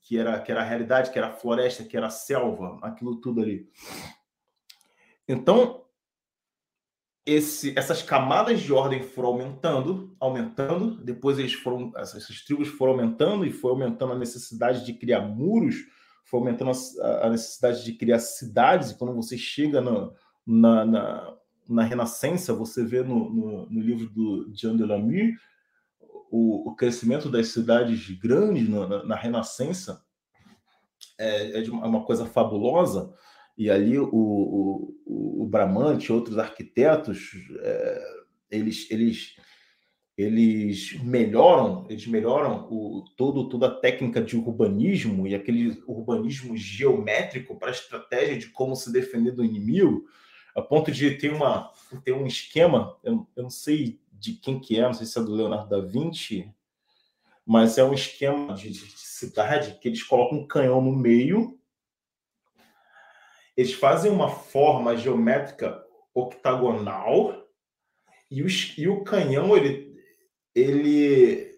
que 0.00 0.18
era 0.18 0.40
que 0.40 0.52
era 0.52 0.60
a 0.60 0.64
realidade, 0.64 1.10
que 1.10 1.18
era 1.18 1.28
a 1.28 1.32
floresta, 1.32 1.84
que 1.84 1.96
era 1.96 2.06
a 2.06 2.10
selva, 2.10 2.78
aquilo 2.82 3.20
tudo 3.20 3.40
ali. 3.40 3.68
Então, 5.26 5.84
esse, 7.26 7.76
essas 7.76 8.02
camadas 8.02 8.60
de 8.60 8.72
ordem 8.72 9.02
foram 9.02 9.30
aumentando, 9.30 10.14
aumentando, 10.20 11.02
depois 11.02 11.38
eles 11.38 11.54
foram, 11.54 11.90
essas, 11.96 12.42
tribos 12.44 12.68
foram 12.68 12.92
aumentando 12.92 13.46
e 13.46 13.50
foi 13.50 13.70
aumentando 13.70 14.12
a 14.12 14.18
necessidade 14.18 14.84
de 14.84 14.92
criar 14.92 15.22
muros, 15.22 15.76
foi 16.24 16.40
aumentando 16.40 16.70
a, 17.00 17.26
a 17.26 17.30
necessidade 17.30 17.82
de 17.82 17.94
criar 17.94 18.18
cidades, 18.18 18.90
e 18.90 18.98
quando 18.98 19.14
você 19.14 19.38
chega 19.38 19.80
no, 19.80 20.14
na, 20.46 20.84
na, 20.84 21.34
na 21.68 21.82
Renascença, 21.82 22.52
você 22.52 22.84
vê 22.84 23.02
no, 23.02 23.30
no, 23.30 23.70
no 23.70 23.80
livro 23.80 24.08
do 24.10 24.50
Jean 24.54 24.76
Delamure 24.76 25.34
o, 26.30 26.70
o 26.70 26.74
crescimento 26.74 27.30
das 27.30 27.48
cidades 27.48 28.10
grandes 28.18 28.68
na, 28.68 29.04
na 29.04 29.16
Renascença 29.16 30.04
é, 31.18 31.60
é, 31.60 31.70
uma 31.70 32.04
coisa 32.04 32.26
fabulosa, 32.26 33.12
e 33.56 33.70
ali 33.70 33.98
o, 33.98 34.08
o, 34.12 35.42
o 35.42 35.46
Bramante 35.46 36.10
e 36.10 36.12
outros 36.12 36.38
arquitetos, 36.38 37.30
é, 37.60 38.02
eles, 38.50 38.90
eles, 38.90 39.36
eles 40.16 41.00
melhoram, 41.02 41.86
eles 41.88 42.06
melhoram 42.06 42.66
o, 42.70 43.04
todo, 43.16 43.48
toda 43.48 43.68
a 43.68 43.74
técnica 43.74 44.20
de 44.20 44.36
urbanismo 44.36 45.26
e 45.26 45.34
aquele 45.34 45.80
urbanismo 45.86 46.56
geométrico 46.56 47.56
para 47.56 47.68
a 47.68 47.72
estratégia 47.72 48.36
de 48.36 48.48
como 48.48 48.74
se 48.74 48.92
defender 48.92 49.32
do 49.32 49.44
inimigo, 49.44 50.04
a 50.54 50.62
ponto 50.62 50.90
de 50.92 51.12
ter, 51.16 51.32
uma, 51.32 51.72
ter 52.04 52.12
um 52.12 52.26
esquema, 52.26 52.96
eu, 53.02 53.26
eu 53.34 53.42
não 53.42 53.50
sei 53.50 54.00
de 54.12 54.32
quem 54.32 54.60
que 54.60 54.78
é, 54.78 54.82
não 54.82 54.94
sei 54.94 55.06
se 55.06 55.18
é 55.18 55.22
do 55.22 55.34
Leonardo 55.34 55.68
da 55.68 55.80
Vinci, 55.80 56.48
mas 57.44 57.76
é 57.76 57.84
um 57.84 57.92
esquema 57.92 58.54
de, 58.54 58.70
de, 58.70 58.86
de 58.86 58.98
cidade 58.98 59.78
que 59.80 59.88
eles 59.88 60.02
colocam 60.02 60.38
um 60.38 60.46
canhão 60.46 60.80
no 60.80 60.92
meio 60.92 61.58
eles 63.56 63.72
fazem 63.72 64.10
uma 64.10 64.28
forma 64.28 64.96
geométrica 64.96 65.84
octagonal 66.12 67.44
e, 68.30 68.42
os, 68.42 68.74
e 68.76 68.88
o 68.88 69.04
canhão 69.04 69.56
ele, 69.56 69.96
ele, 70.54 71.56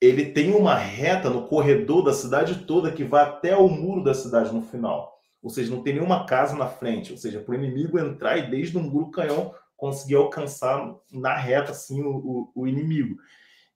ele 0.00 0.32
tem 0.32 0.54
uma 0.54 0.74
reta 0.74 1.28
no 1.30 1.48
corredor 1.48 2.04
da 2.04 2.12
cidade 2.12 2.64
toda 2.64 2.92
que 2.92 3.04
vai 3.04 3.24
até 3.24 3.56
o 3.56 3.68
muro 3.68 4.04
da 4.04 4.14
cidade 4.14 4.52
no 4.52 4.62
final. 4.62 5.17
Ou 5.42 5.50
seja, 5.50 5.70
não 5.70 5.82
tem 5.82 5.94
nenhuma 5.94 6.26
casa 6.26 6.56
na 6.56 6.66
frente. 6.66 7.12
Ou 7.12 7.18
seja, 7.18 7.40
para 7.40 7.52
o 7.52 7.54
inimigo 7.54 7.98
entrar 7.98 8.36
e 8.38 8.50
desde 8.50 8.76
o 8.76 8.82
muro 8.82 9.10
canhão 9.10 9.54
conseguir 9.76 10.16
alcançar 10.16 10.94
na 11.12 11.36
reta 11.36 11.70
assim 11.70 12.02
o, 12.02 12.50
o, 12.54 12.66
inimigo. 12.66 13.16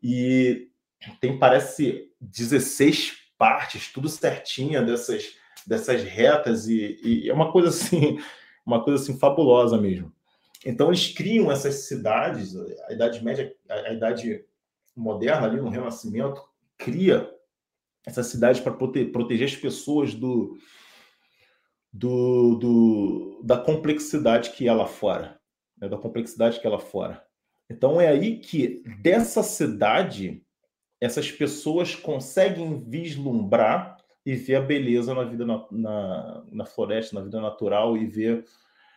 E 0.03 0.69
tem, 1.21 1.39
parece, 1.39 2.11
16 2.21 3.13
partes, 3.39 3.93
tudo 3.93 4.09
certinha 4.09 4.83
dessas 4.83 5.37
dessas 5.67 6.03
retas 6.03 6.67
e, 6.67 7.01
e, 7.05 7.31
é 7.31 7.33
uma 7.33 7.53
coisa 7.53 7.69
assim, 7.69 8.19
uma 8.67 8.83
coisa 8.83 9.03
assim 9.03 9.19
fabulosa 9.19 9.81
mesmo. 9.81 10.13
Então 10.65 10.89
eles 10.89 11.09
criam 11.09 11.51
essas 11.51 11.87
cidades, 11.87 12.55
a 12.89 12.93
Idade 12.93 13.25
Média, 13.25 13.53
a, 13.69 13.75
a 13.75 13.93
Idade 13.93 14.45
Moderna 14.95 15.47
ali 15.47 15.61
no 15.61 15.71
Renascimento 15.71 16.43
cria 16.77 17.31
essas 18.07 18.27
cidades 18.27 18.61
para 18.61 18.73
prote, 18.73 19.05
proteger 19.07 19.49
as 19.49 19.57
pessoas 19.57 20.15
do, 20.15 20.57
do, 21.93 22.55
do, 22.57 23.43
da 23.45 23.59
complexidade 23.59 24.51
que 24.51 24.67
é 24.67 24.73
lá 24.73 24.87
fora, 24.87 25.39
né? 25.77 25.89
da 25.89 25.99
complexidade 25.99 26.59
que 26.59 26.67
lá 26.67 26.79
fora. 26.79 27.25
Então 27.69 28.01
é 28.01 28.09
aí 28.09 28.39
que 28.39 28.83
dessa 29.01 29.43
cidade 29.43 30.43
essas 31.01 31.31
pessoas 31.31 31.95
conseguem 31.95 32.79
vislumbrar 32.79 33.97
e 34.25 34.37
ver 34.37 34.55
a 34.55 34.61
beleza 34.61 35.13
na 35.15 35.25
vida 35.25 35.45
na, 35.45 35.67
na, 35.71 36.45
na 36.51 36.65
floresta, 36.65 37.17
na 37.17 37.25
vida 37.25 37.41
natural 37.41 37.97
e 37.97 38.07
ver 38.07 38.45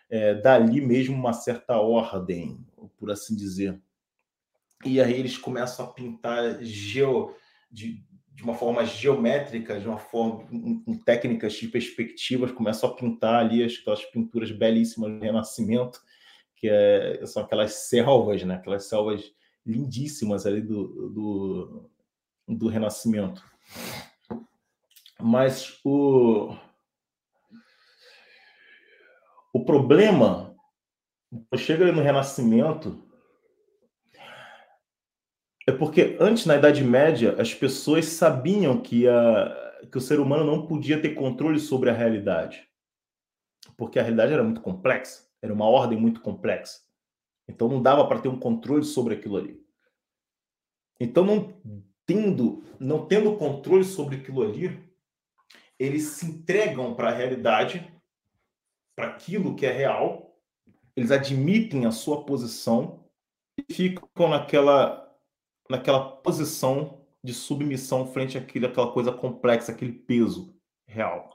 é, 0.10 0.36
dali 0.36 0.82
mesmo 0.82 1.16
uma 1.16 1.34
certa 1.34 1.78
ordem, 1.78 2.64
por 2.98 3.10
assim 3.10 3.36
dizer. 3.36 3.82
E 4.86 5.02
aí 5.02 5.14
eles 5.14 5.38
começam 5.38 5.86
a 5.86 5.92
pintar 5.92 6.64
geo, 6.64 7.36
de, 7.72 8.04
de 8.36 8.44
uma 8.44 8.54
forma 8.54 8.86
geométrica, 8.86 9.80
de 9.80 9.88
uma 9.88 9.98
forma 9.98 10.46
com 10.86 10.98
técnicas 11.06 11.54
de 11.54 11.70
perspectivas, 11.70 12.52
começam 12.52 12.90
a 12.90 12.94
pintar 12.94 13.40
ali 13.40 13.64
aquelas 13.64 14.04
pinturas 14.04 14.52
belíssimas 14.52 15.10
do 15.14 15.24
Renascimento, 15.24 16.02
que 16.58 16.68
é, 16.70 17.26
são 17.26 17.42
aquelas 17.42 17.88
selvas, 17.88 18.44
né? 18.44 18.56
aquelas 18.56 18.90
selvas 18.90 19.34
lindíssimas 19.66 20.46
ali 20.46 20.62
do, 20.62 21.10
do, 21.10 21.90
do 22.46 22.68
Renascimento. 22.68 23.42
Mas 25.18 25.80
o, 25.86 26.54
o 29.54 29.64
problema, 29.64 30.54
chega 31.56 31.90
no 31.90 32.02
Renascimento, 32.02 33.02
é 35.68 35.72
porque 35.72 36.16
antes, 36.20 36.46
na 36.46 36.58
Idade 36.58 36.84
Média, 36.84 37.36
as 37.40 37.54
pessoas 37.54 38.06
sabiam 38.06 38.80
que, 38.82 39.08
a, 39.08 39.82
que 39.92 39.98
o 39.98 40.02
ser 40.02 40.20
humano 40.20 40.44
não 40.44 40.68
podia 40.68 41.02
ter 41.02 41.16
controle 41.16 41.60
sobre 41.60 41.90
a 41.90 41.94
realidade. 41.94 42.68
Porque 43.76 43.98
a 43.98 44.04
realidade 44.04 44.34
era 44.34 44.44
muito 44.44 44.62
complexa, 44.62 45.28
era 45.42 45.54
uma 45.54 45.66
ordem 45.66 46.00
muito 46.00 46.22
complexa. 46.22 46.82
Então 47.48 47.68
não 47.68 47.82
dava 47.82 48.08
para 48.08 48.20
ter 48.20 48.28
um 48.28 48.40
controle 48.40 48.84
sobre 48.84 49.16
aquilo 49.16 49.38
ali. 49.38 49.64
Então, 51.00 51.26
não 51.26 51.54
tendo, 52.06 52.64
não 52.80 53.06
tendo 53.06 53.36
controle 53.36 53.84
sobre 53.84 54.18
aquilo 54.18 54.44
ali, 54.44 54.80
eles 55.78 56.04
se 56.04 56.26
entregam 56.26 56.94
para 56.94 57.10
a 57.10 57.14
realidade, 57.14 57.92
para 58.96 59.08
aquilo 59.08 59.56
que 59.56 59.66
é 59.66 59.72
real, 59.72 60.40
eles 60.96 61.12
admitem 61.12 61.86
a 61.86 61.92
sua 61.92 62.24
posição 62.24 63.04
e 63.58 63.74
ficam 63.74 64.30
naquela, 64.30 65.05
naquela 65.70 66.04
posição 66.18 67.02
de 67.24 67.34
submissão 67.34 68.06
frente 68.08 68.38
àquilo, 68.38 68.68
àquela 68.68 68.92
coisa 68.92 69.12
complexa, 69.12 69.72
aquele 69.72 69.92
peso 69.92 70.56
real. 70.86 71.30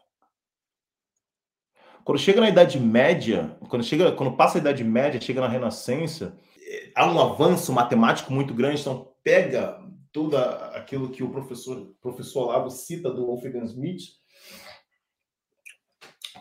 Quando 2.04 2.18
chega 2.18 2.40
na 2.40 2.48
Idade 2.48 2.78
Média, 2.78 3.56
quando, 3.68 3.84
chega, 3.84 4.12
quando 4.12 4.36
passa 4.36 4.58
a 4.58 4.60
Idade 4.60 4.82
Média, 4.84 5.20
chega 5.20 5.40
na 5.40 5.48
Renascença, 5.48 6.38
eh, 6.60 6.92
há 6.94 7.10
um 7.10 7.20
avanço 7.20 7.72
matemático 7.72 8.32
muito 8.32 8.54
grande, 8.54 8.80
então 8.80 9.12
pega 9.22 9.80
tudo 10.12 10.36
aquilo 10.36 11.10
que 11.10 11.22
o 11.22 11.30
professor, 11.30 11.94
professor 12.00 12.44
Olavo 12.44 12.70
cita 12.70 13.10
do 13.10 13.26
Wolfgang 13.26 13.64
Smith, 13.66 14.20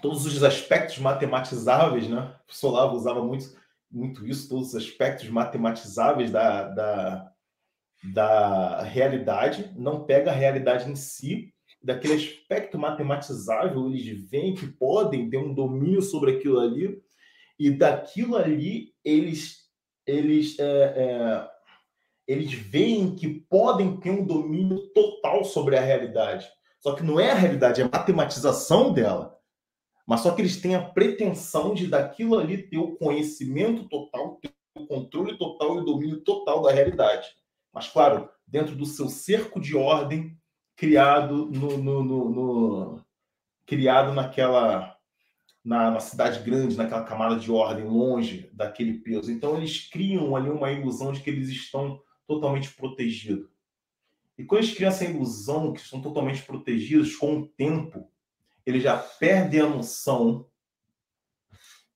todos 0.01 0.25
os 0.25 0.43
aspectos 0.43 0.97
matematizáveis, 0.99 2.07
né? 2.07 2.35
O 2.47 2.53
Solavo 2.53 2.95
usava 2.95 3.23
muito, 3.23 3.53
muito 3.91 4.25
isso, 4.25 4.47
todos 4.47 4.69
os 4.69 4.75
aspectos 4.75 5.29
matematizáveis 5.29 6.31
da, 6.31 6.63
da, 6.69 7.31
da 8.03 8.81
realidade, 8.83 9.71
não 9.75 10.05
pega 10.05 10.31
a 10.31 10.33
realidade 10.33 10.89
em 10.89 10.95
si, 10.95 11.53
daquele 11.81 12.13
aspecto 12.13 12.77
matematizável, 12.77 13.87
eles 13.87 14.29
veem 14.29 14.53
que 14.53 14.67
podem 14.67 15.29
ter 15.29 15.37
um 15.37 15.53
domínio 15.53 16.01
sobre 16.01 16.31
aquilo 16.31 16.59
ali, 16.59 17.01
e 17.57 17.69
daquilo 17.71 18.37
ali 18.37 18.93
eles, 19.03 19.69
eles, 20.05 20.57
é, 20.59 20.63
é, 20.63 21.49
eles 22.27 22.53
veem 22.53 23.15
que 23.15 23.27
podem 23.27 23.97
ter 23.97 24.11
um 24.11 24.25
domínio 24.25 24.87
total 24.93 25.43
sobre 25.43 25.77
a 25.77 25.81
realidade. 25.81 26.47
Só 26.79 26.93
que 26.93 27.03
não 27.03 27.19
é 27.19 27.31
a 27.31 27.35
realidade, 27.35 27.81
é 27.81 27.83
a 27.83 27.89
matematização 27.89 28.93
dela. 28.93 29.37
Mas 30.07 30.21
só 30.21 30.31
que 30.31 30.41
eles 30.41 30.59
têm 30.59 30.75
a 30.75 30.81
pretensão 30.81 31.73
de 31.73 31.87
daquilo 31.87 32.37
ali 32.37 32.63
ter 32.63 32.77
o 32.77 32.95
conhecimento 32.95 33.87
total, 33.89 34.39
ter 34.41 34.51
o 34.75 34.87
controle 34.87 35.37
total 35.37 35.75
e 35.75 35.79
o 35.79 35.85
domínio 35.85 36.21
total 36.21 36.61
da 36.61 36.71
realidade. 36.71 37.27
Mas, 37.73 37.87
claro, 37.87 38.29
dentro 38.47 38.75
do 38.75 38.85
seu 38.85 39.07
cerco 39.09 39.59
de 39.59 39.75
ordem 39.75 40.37
criado 40.75 41.47
no, 41.51 41.77
no, 41.77 42.03
no, 42.03 42.29
no 42.29 43.05
criado 43.65 44.13
naquela 44.13 44.97
na, 45.63 45.91
na, 45.91 45.99
cidade 45.99 46.39
grande, 46.39 46.77
naquela 46.77 47.03
camada 47.03 47.35
de 47.35 47.51
ordem, 47.51 47.85
longe 47.85 48.49
daquele 48.53 48.93
peso. 48.99 49.31
Então 49.31 49.57
eles 49.57 49.89
criam 49.89 50.35
ali 50.35 50.49
uma 50.49 50.71
ilusão 50.71 51.11
de 51.11 51.21
que 51.21 51.29
eles 51.29 51.49
estão 51.49 52.01
totalmente 52.25 52.71
protegidos. 52.71 53.49
E 54.37 54.45
quando 54.45 54.63
eles 54.63 54.73
criam 54.73 54.89
essa 54.89 55.03
ilusão 55.03 55.73
que 55.73 55.81
estão 55.81 56.01
totalmente 56.01 56.43
protegidos, 56.43 57.15
com 57.15 57.39
o 57.39 57.47
tempo, 57.47 58.09
ele 58.65 58.79
já 58.79 58.97
perde 58.97 59.59
a 59.59 59.67
noção 59.67 60.47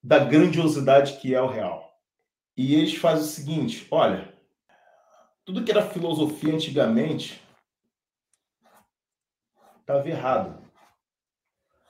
da 0.04 0.20
grandiosidade 0.20 1.18
que 1.20 1.34
é 1.34 1.42
o 1.42 1.48
real. 1.48 1.98
E 2.58 2.76
eles 2.76 2.96
fazem 2.96 3.24
o 3.24 3.28
seguinte: 3.28 3.88
olha, 3.90 4.33
tudo 5.46 5.64
que 5.64 5.72
era 5.72 5.90
filosofia 5.90 6.54
antigamente 6.54 7.42
estava 9.80 10.08
errado. 10.08 10.64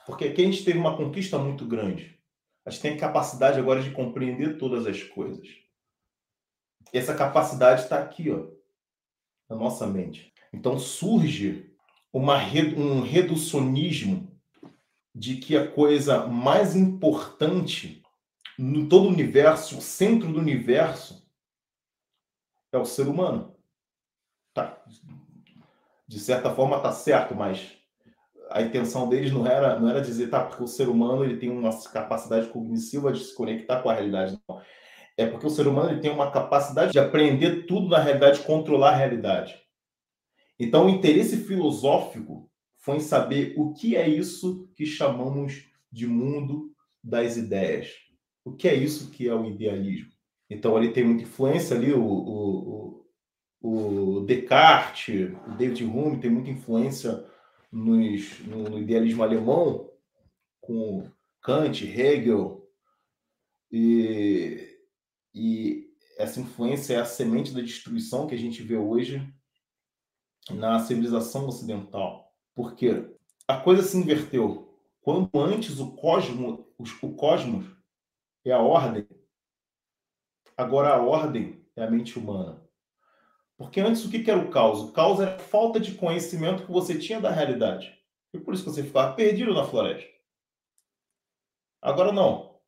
Porque 0.06 0.26
aqui 0.26 0.41
a 0.41 0.45
gente 0.45 0.66
teve 0.66 0.78
uma 0.78 0.97
conquista 0.97 1.38
muito 1.38 1.66
grande. 1.66 2.20
A 2.66 2.70
gente 2.70 2.82
tem 2.82 2.97
capacidade 2.97 3.60
agora 3.60 3.82
de 3.82 3.91
compreender 3.91 4.58
todas 4.58 4.86
as 4.86 5.01
coisas. 5.04 5.47
E 6.91 6.97
essa 6.97 7.16
capacidade 7.16 7.82
está 7.82 7.99
aqui, 7.99 8.32
ó, 8.32 8.47
na 9.49 9.56
nossa 9.56 9.86
mente. 9.88 10.34
Então 10.51 10.78
surge 10.78 11.72
uma, 12.12 12.38
um 12.78 13.01
reducionismo 13.01 14.32
de 15.14 15.38
que 15.38 15.56
a 15.56 15.70
coisa 15.70 16.26
mais 16.26 16.76
importante 16.76 18.01
no 18.58 18.88
todo 18.88 19.06
o 19.06 19.10
universo, 19.10 19.78
o 19.78 19.82
centro 19.82 20.32
do 20.32 20.39
universo 20.39 21.22
é 22.74 22.78
o 22.78 22.86
ser 22.86 23.07
humano. 23.07 23.55
Tá. 24.53 24.84
De 26.07 26.19
certa 26.19 26.53
forma 26.53 26.78
está 26.78 26.91
certo, 26.91 27.34
mas 27.34 27.78
a 28.49 28.61
intenção 28.61 29.07
deles 29.07 29.32
não 29.32 29.47
era 29.47 29.80
não 29.80 29.89
era 29.89 30.01
dizer 30.01 30.30
tá 30.30 30.43
porque 30.43 30.63
o 30.63 30.67
ser 30.67 30.89
humano 30.89 31.24
ele 31.24 31.38
tem 31.38 31.49
uma 31.49 31.71
capacidade 31.91 32.47
cognitiva 32.49 33.11
de 33.11 33.24
se 33.24 33.34
conectar 33.34 33.82
com 33.82 33.89
a 33.89 33.93
realidade. 33.93 34.39
Não. 34.47 34.61
É 35.15 35.28
porque 35.28 35.45
o 35.45 35.49
ser 35.49 35.67
humano 35.67 35.91
ele 35.91 36.01
tem 36.01 36.11
uma 36.11 36.32
capacidade 36.32 36.91
de 36.91 36.99
aprender 36.99 37.65
tudo 37.67 37.88
na 37.88 37.99
realidade, 37.99 38.41
controlar 38.41 38.91
a 38.93 38.95
realidade. 38.95 39.61
Então, 40.59 40.86
o 40.86 40.89
interesse 40.89 41.38
filosófico 41.38 42.49
foi 42.78 42.97
em 42.97 42.99
saber 42.99 43.53
o 43.57 43.74
que 43.74 43.95
é 43.95 44.07
isso 44.07 44.69
que 44.76 44.86
chamamos 44.86 45.65
de 45.91 46.07
mundo 46.07 46.71
das 47.03 47.38
ideias. 47.38 47.91
O 48.43 48.53
que 48.53 48.67
é 48.67 48.74
isso 48.74 49.11
que 49.11 49.28
é 49.28 49.36
o 49.36 49.45
idealismo? 49.45 50.12
Então, 50.50 50.78
ele 50.78 50.91
tem 50.91 51.04
muita 51.04 51.24
influência 51.24 51.76
ali, 51.76 51.94
o, 51.94 52.04
o, 52.04 53.06
o 53.62 54.22
Descartes, 54.26 55.32
o 55.48 55.56
David 55.58 55.84
Hume 55.86 56.20
tem 56.20 56.30
muita 56.30 56.50
influência 56.50 57.26
nos, 57.72 58.39
no, 58.41 58.64
no 58.70 58.80
idealismo 58.80 59.24
alemão, 59.24 59.89
com 60.62 61.10
Kant, 61.41 61.86
Hegel, 61.86 62.70
e, 63.72 64.78
e 65.34 65.94
essa 66.18 66.39
influência 66.39 66.94
é 66.94 67.00
a 67.00 67.06
semente 67.06 67.54
da 67.54 67.62
destruição 67.62 68.28
que 68.28 68.36
a 68.36 68.38
gente 68.38 68.62
vê 68.62 68.78
hoje 68.78 69.28
na 70.52 70.80
civilização 70.80 71.48
ocidental. 71.48 72.32
Porque 72.54 73.16
a 73.48 73.58
coisa 73.58 73.82
se 73.82 73.98
inverteu. 73.98 74.78
Quando 75.02 75.30
antes 75.38 75.80
o 75.80 75.91
cosmos, 75.96 76.66
o 77.02 77.14
cosmos 77.14 77.66
é 78.46 78.52
a 78.52 78.60
ordem, 78.60 79.08
agora 80.58 80.89
a 80.89 81.01
ordem 81.01 81.66
é 81.76 81.84
a 81.84 81.89
mente 81.89 82.18
humana. 82.18 82.62
Porque 83.58 83.80
antes 83.80 84.04
o 84.04 84.10
que 84.10 84.30
era 84.30 84.39
o 84.39 84.49
caos? 84.49 84.82
O 84.82 84.91
caos 84.91 85.20
era 85.20 85.36
a 85.36 85.39
falta 85.39 85.80
de 85.80 85.93
conhecimento 85.93 86.66
que 86.66 86.72
você 86.72 86.97
tinha 86.97 87.22
da 87.22 87.30
realidade. 87.30 87.97
E 88.34 88.39
por 88.39 88.54
isso 88.54 88.64
que 88.64 88.72
você 88.72 88.84
ficava 88.84 89.14
perdido 89.14 89.54
na 89.54 89.64
floresta. 89.64 90.10
Agora 91.82 92.12
não. 92.12 92.60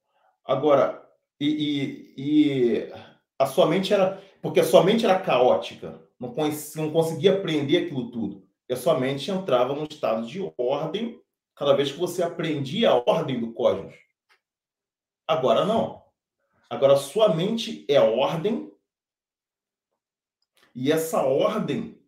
Agora, 0.46 1.04
e, 1.40 1.48
e, 1.48 2.14
e 2.18 2.94
a 3.40 3.46
sua 3.46 3.66
mente 3.66 3.94
era. 3.94 4.22
Porque 4.42 4.60
a 4.60 4.64
sua 4.64 4.84
mente 4.84 5.06
era 5.06 5.20
caótica. 5.20 6.02
Não, 6.20 6.34
conhecia, 6.34 6.82
não 6.82 6.92
conseguia 6.92 7.34
aprender 7.34 7.78
aquilo 7.78 8.12
tudo. 8.12 8.48
E 8.70 8.74
a 8.74 8.78
sua 8.78 9.00
mente 9.00 9.30
entrava 9.32 9.74
num 9.74 9.86
estado 9.86 10.26
de 10.26 10.54
ordem 10.58 11.20
cada 11.56 11.74
vez 11.74 11.92
que 11.92 11.98
você 11.98 12.22
aprendia 12.24 12.92
a 12.92 13.04
ordem 13.10 13.40
do 13.40 13.54
cosmos. 13.54 13.96
Agora 15.28 15.66
não. 15.66 16.05
Agora 16.70 16.96
sua 16.98 17.34
mente 17.34 17.86
é 17.90 18.00
ordem 18.00 18.72
e 20.74 20.92
essa 20.92 21.22
ordem 21.24 22.04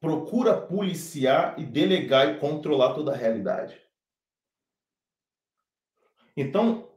procura 0.00 0.60
policiar 0.60 1.58
e 1.58 1.64
delegar 1.64 2.34
e 2.34 2.38
controlar 2.38 2.94
toda 2.94 3.12
a 3.12 3.16
realidade. 3.16 3.80
Então, 6.36 6.88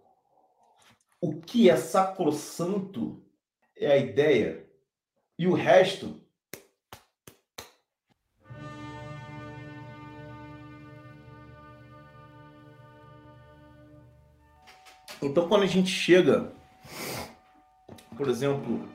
o 1.20 1.42
que 1.42 1.70
é 1.70 1.76
sacrossanto 1.76 3.24
é 3.76 3.92
a 3.92 3.98
ideia 3.98 4.70
e 5.38 5.48
o 5.48 5.54
resto 5.54 6.20
Então, 15.22 15.47
quando 15.47 15.63
a 15.63 15.67
gente 15.67 15.89
chega, 15.89 16.51
por 18.17 18.28
exemplo, 18.28 18.89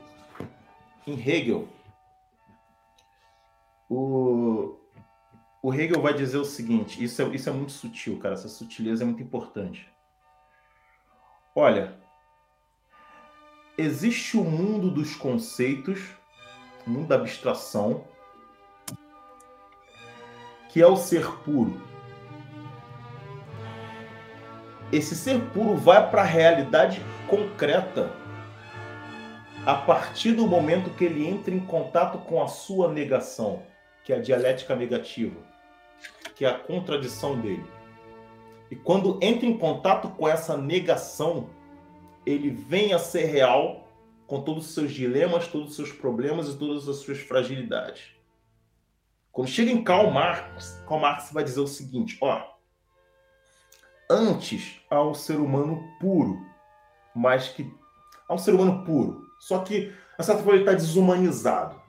em 1.05 1.13
Hegel, 1.13 1.69
o, 3.89 4.77
o 5.63 5.73
Hegel 5.73 6.01
vai 6.01 6.13
dizer 6.13 6.37
o 6.37 6.43
seguinte: 6.43 7.01
isso 7.01 7.21
é, 7.21 7.25
isso 7.29 7.49
é 7.49 7.53
muito 7.53 7.71
sutil, 7.71 8.19
cara, 8.19 8.33
essa 8.33 8.49
sutileza 8.49 9.03
é 9.03 9.05
muito 9.05 9.23
importante. 9.23 9.89
Olha, 11.55 11.97
existe 13.77 14.35
o 14.35 14.43
mundo 14.43 14.91
dos 14.91 15.15
conceitos, 15.15 16.09
o 16.85 16.89
mundo 16.89 17.07
da 17.07 17.15
abstração, 17.15 18.05
que 20.69 20.81
é 20.81 20.87
o 20.87 20.97
ser 20.97 21.25
puro 21.43 21.96
esse 24.91 25.15
ser 25.15 25.39
puro 25.51 25.75
vai 25.75 26.09
para 26.09 26.21
a 26.21 26.25
realidade 26.25 27.01
concreta 27.27 28.11
a 29.65 29.75
partir 29.75 30.31
do 30.31 30.47
momento 30.47 30.91
que 30.91 31.03
ele 31.03 31.27
entra 31.27 31.53
em 31.53 31.59
contato 31.59 32.17
com 32.19 32.41
a 32.41 32.47
sua 32.47 32.91
negação, 32.91 33.63
que 34.03 34.13
é 34.13 34.15
a 34.15 34.21
dialética 34.21 34.75
negativa, 34.75 35.35
que 36.35 36.45
é 36.45 36.47
a 36.47 36.57
contradição 36.57 37.37
dele. 37.37 37.65
E 38.71 38.75
quando 38.77 39.19
entra 39.21 39.45
em 39.45 39.57
contato 39.57 40.09
com 40.09 40.25
essa 40.25 40.55
negação, 40.55 41.49
ele 42.25 42.49
vem 42.49 42.93
a 42.93 42.99
ser 42.99 43.25
real 43.25 43.87
com 44.25 44.41
todos 44.41 44.67
os 44.67 44.73
seus 44.73 44.93
dilemas, 44.93 45.47
todos 45.47 45.71
os 45.71 45.75
seus 45.75 45.91
problemas 45.91 46.47
e 46.47 46.57
todas 46.57 46.87
as 46.87 46.97
suas 46.97 47.19
fragilidades. 47.19 48.11
Quando 49.31 49.49
chega 49.49 49.71
em 49.71 49.83
Karl 49.83 50.11
Marx, 50.11 50.81
Karl 50.87 50.99
Marx 50.99 51.31
vai 51.31 51.43
dizer 51.43 51.59
o 51.59 51.67
seguinte, 51.67 52.17
ó, 52.21 52.56
antes 54.09 54.81
ao 54.89 55.13
ser 55.13 55.37
humano 55.37 55.83
puro, 55.99 56.39
mas 57.15 57.49
que 57.49 57.71
ao 58.27 58.37
ser 58.37 58.53
humano 58.53 58.83
puro. 58.85 59.27
Só 59.39 59.59
que, 59.59 59.93
a 60.17 60.23
certa 60.23 60.41
forma, 60.41 60.59
ele 60.59 60.63
está 60.63 60.73
desumanizado. 60.73 61.79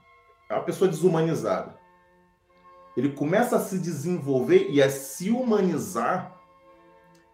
É 0.50 0.54
uma 0.54 0.64
pessoa 0.64 0.88
desumanizada. 0.88 1.78
Ele 2.96 3.10
começa 3.10 3.56
a 3.56 3.60
se 3.60 3.78
desenvolver 3.78 4.68
e 4.70 4.82
a 4.82 4.90
se 4.90 5.30
humanizar, 5.30 6.34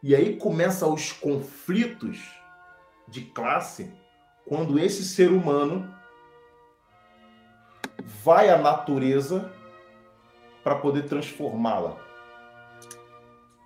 e 0.03 0.14
aí 0.14 0.37
começam 0.37 0.93
os 0.93 1.12
conflitos 1.12 2.18
de 3.09 3.22
classe 3.22 3.91
quando 4.47 4.78
esse 4.78 5.03
ser 5.05 5.30
humano 5.30 5.91
vai 8.22 8.51
à 8.51 8.59
natureza 8.59 9.51
para 10.62 10.74
poder 10.76 11.09
transformá-la 11.09 11.97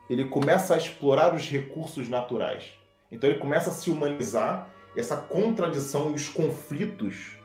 ele 0.09 0.25
começa 0.25 0.75
a 0.75 0.77
explorar 0.79 1.35
os 1.35 1.49
recursos 1.49 2.09
naturais. 2.09 2.73
Então 3.11 3.29
ele 3.29 3.39
começa 3.39 3.71
a 3.71 3.73
se 3.73 3.91
humanizar, 3.91 4.69
essa 4.97 5.17
contradição 5.17 6.11
e 6.11 6.15
os 6.15 6.29
conflitos 6.29 7.37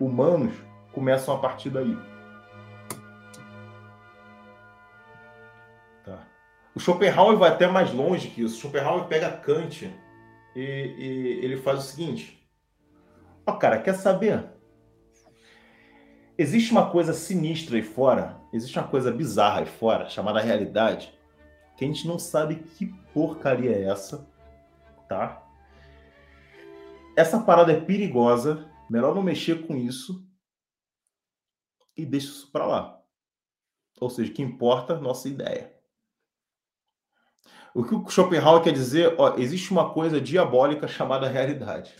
humanos 0.00 0.54
começam 0.92 1.34
a 1.34 1.38
partir 1.38 1.70
daí. 1.70 1.96
Tá. 6.04 6.26
O 6.74 6.80
Schopenhauer 6.80 7.36
vai 7.38 7.50
até 7.50 7.66
mais 7.66 7.92
longe 7.92 8.28
que 8.28 8.42
isso. 8.42 8.60
Schopenhauer 8.60 9.04
pega 9.04 9.30
Kant 9.30 9.90
e, 10.54 10.60
e 10.60 11.44
ele 11.44 11.56
faz 11.56 11.78
o 11.78 11.82
seguinte: 11.82 12.38
Ó, 13.46 13.52
oh, 13.52 13.56
cara, 13.56 13.78
quer 13.78 13.94
saber? 13.94 14.44
Existe 16.36 16.70
uma 16.70 16.90
coisa 16.90 17.12
sinistra 17.12 17.76
aí 17.76 17.82
fora, 17.82 18.36
existe 18.52 18.78
uma 18.78 18.86
coisa 18.86 19.10
bizarra 19.10 19.60
aí 19.60 19.66
fora, 19.66 20.08
chamada 20.08 20.38
realidade, 20.38 21.12
que 21.78 21.84
a 21.84 21.88
gente 21.88 22.08
não 22.08 22.18
sabe 22.18 22.56
que 22.56 22.86
porcaria 23.14 23.70
é 23.70 23.84
essa, 23.84 24.28
tá? 25.08 25.48
Essa 27.16 27.38
parada 27.40 27.72
é 27.72 27.80
perigosa, 27.80 28.68
melhor 28.90 29.14
não 29.14 29.22
mexer 29.22 29.64
com 29.64 29.76
isso 29.76 30.28
e 31.96 32.04
deixa 32.04 32.26
isso 32.26 32.50
para 32.50 32.66
lá. 32.66 33.00
Ou 34.00 34.10
seja, 34.10 34.32
que 34.32 34.42
importa 34.42 34.94
é 34.94 34.98
nossa 34.98 35.28
ideia. 35.28 35.72
O 37.72 37.84
que 37.84 37.94
o 37.94 38.08
Schopenhauer 38.08 38.60
quer 38.60 38.72
dizer, 38.72 39.14
ó, 39.16 39.36
existe 39.36 39.70
uma 39.70 39.94
coisa 39.94 40.20
diabólica 40.20 40.88
chamada 40.88 41.28
realidade. 41.28 41.94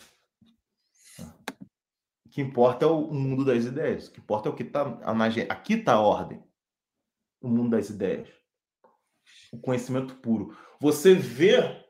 O 2.27 2.31
que 2.31 2.41
importa 2.41 2.85
é 2.85 2.89
o 2.89 3.13
mundo 3.13 3.45
das 3.45 3.65
ideias. 3.65 4.09
O 4.09 4.13
que 4.13 4.19
importa 4.19 4.49
é 4.49 4.53
o 4.53 4.57
que 4.57 4.65
está. 4.65 4.83
Aqui 5.49 5.75
está 5.75 5.95
a 5.95 6.01
ordem. 6.01 6.43
O 7.41 7.49
mundo 7.49 7.71
das 7.71 7.91
ideias 7.91 8.38
o 9.53 9.59
conhecimento 9.59 10.15
puro. 10.17 10.57
Você 10.81 11.15
vê 11.15 11.85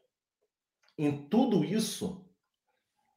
em 0.96 1.28
tudo 1.28 1.64
isso, 1.64 2.24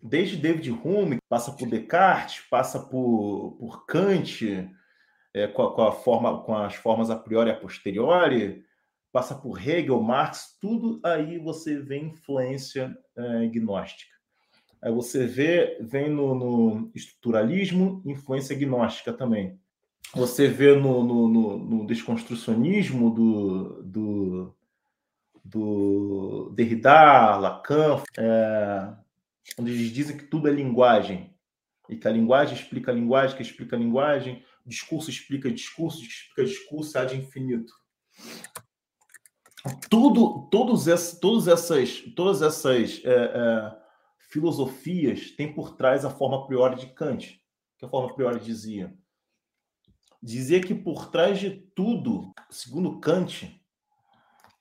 desde 0.01 0.37
David 0.37 0.71
Hume, 0.71 1.17
passa 1.29 1.51
por 1.51 1.67
Descartes, 1.67 2.45
passa 2.49 2.79
por, 2.79 3.55
por 3.59 3.85
Kant, 3.85 4.69
é, 5.33 5.47
com, 5.47 5.63
a, 5.63 5.75
com, 5.75 5.81
a, 5.83 5.91
forma, 5.91 6.43
com 6.43 6.55
as 6.55 6.75
formas 6.75 7.09
a 7.09 7.15
priori 7.15 7.49
e 7.49 7.53
a 7.53 7.59
posteriori, 7.59 8.63
passa 9.11 9.35
por 9.35 9.59
Hegel, 9.59 10.01
Marx, 10.01 10.57
tudo 10.59 10.99
aí 11.03 11.37
você 11.37 11.79
vê 11.79 11.97
influência 11.97 12.97
é, 13.15 13.47
gnóstica. 13.47 14.11
Aí 14.81 14.91
você 14.91 15.27
vê, 15.27 15.77
vem 15.81 16.09
no, 16.09 16.33
no 16.33 16.91
estruturalismo, 16.95 18.01
influência 18.05 18.55
gnóstica 18.55 19.13
também 19.13 19.59
você 20.13 20.47
vê 20.47 20.75
no, 20.75 21.03
no, 21.03 21.27
no, 21.27 21.57
no 21.57 21.87
desconstrucionismo 21.87 23.13
do, 23.13 23.83
do, 23.83 24.55
do 25.43 26.53
Derrida, 26.55 27.37
Lacan, 27.37 28.03
é, 28.17 28.93
onde 29.57 29.71
eles 29.71 29.91
dizem 29.91 30.17
que 30.17 30.25
tudo 30.25 30.47
é 30.47 30.51
linguagem 30.51 31.33
e 31.89 31.95
que 31.95 32.07
a 32.07 32.11
linguagem 32.11 32.55
explica 32.55 32.91
a 32.91 32.93
linguagem, 32.93 33.35
que 33.35 33.41
explica 33.41 33.75
a 33.75 33.79
linguagem, 33.79 34.43
discurso 34.65 35.09
explica 35.09 35.51
discurso, 35.51 36.01
explica 36.01 36.45
discurso, 36.45 36.97
há 36.97 37.05
de 37.05 37.17
infinito. 37.17 37.73
Tudo, 39.89 40.47
todos 40.49 40.87
essa, 40.87 41.19
todas 41.19 41.47
essas, 41.47 42.01
todas 42.15 42.41
essas 42.41 43.01
é, 43.03 43.13
é, 43.13 43.77
filosofias 44.19 45.31
têm 45.31 45.53
por 45.53 45.75
trás 45.75 46.03
a 46.03 46.09
forma 46.09 46.47
priori 46.47 46.77
de 46.77 46.87
Kant, 46.87 47.39
que 47.77 47.85
a 47.85 47.89
forma 47.89 48.13
priori 48.13 48.39
dizia. 48.39 48.95
Dizia 50.21 50.61
que 50.61 50.75
por 50.75 51.09
trás 51.09 51.39
de 51.39 51.49
tudo, 51.75 52.31
segundo 52.49 52.99
Kant, 52.99 53.59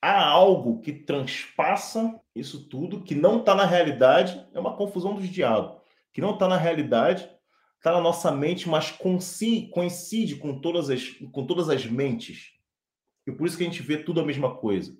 há 0.01 0.25
algo 0.25 0.81
que 0.81 0.93
transpassa 0.93 2.19
isso 2.35 2.69
tudo, 2.69 3.03
que 3.03 3.15
não 3.15 3.41
está 3.41 3.55
na 3.55 3.67
realidade, 3.67 4.49
é 4.55 4.59
uma 4.59 4.77
confusão 4.77 5.15
dos 5.15 5.29
diabos, 5.29 5.79
que 6.13 6.21
não 6.21 6.33
está 6.33 6.49
na 6.49 6.57
realidade, 6.57 7.29
está 7.77 7.93
na 7.93 8.01
nossa 8.01 8.31
mente, 8.31 8.69
mas 8.69 8.91
coincide 8.91 10.37
com 10.37 10.61
todas, 10.61 10.89
as, 10.89 11.09
com 11.33 11.47
todas 11.47 11.69
as 11.69 11.85
mentes. 11.85 12.53
E 13.27 13.33
por 13.33 13.47
isso 13.47 13.57
que 13.57 13.63
a 13.63 13.67
gente 13.67 13.83
vê 13.83 13.99
tudo 13.99 14.21
a 14.21 14.25
mesma 14.25 14.57
coisa. 14.57 14.97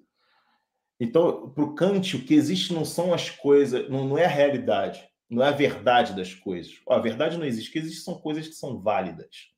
Então, 0.99 1.51
para 1.51 1.65
o 1.65 1.75
Kant, 1.75 2.17
o 2.17 2.25
que 2.25 2.35
existe 2.35 2.75
não 2.75 2.85
são 2.85 3.15
as 3.15 3.31
coisas, 3.31 3.89
não, 3.89 4.07
não 4.07 4.19
é 4.19 4.27
a 4.27 4.29
realidade, 4.29 5.03
não 5.31 5.43
é 5.43 5.49
a 5.49 5.53
verdade 5.53 6.15
das 6.15 6.35
coisas. 6.35 6.79
Ó, 6.87 6.95
a 6.95 6.99
verdade 6.99 7.39
não 7.39 7.47
existe, 7.47 7.71
o 7.71 7.73
que 7.73 7.79
existe 7.79 8.03
são 8.03 8.19
coisas 8.19 8.47
que 8.47 8.55
são 8.55 8.79
válidas. 8.81 9.50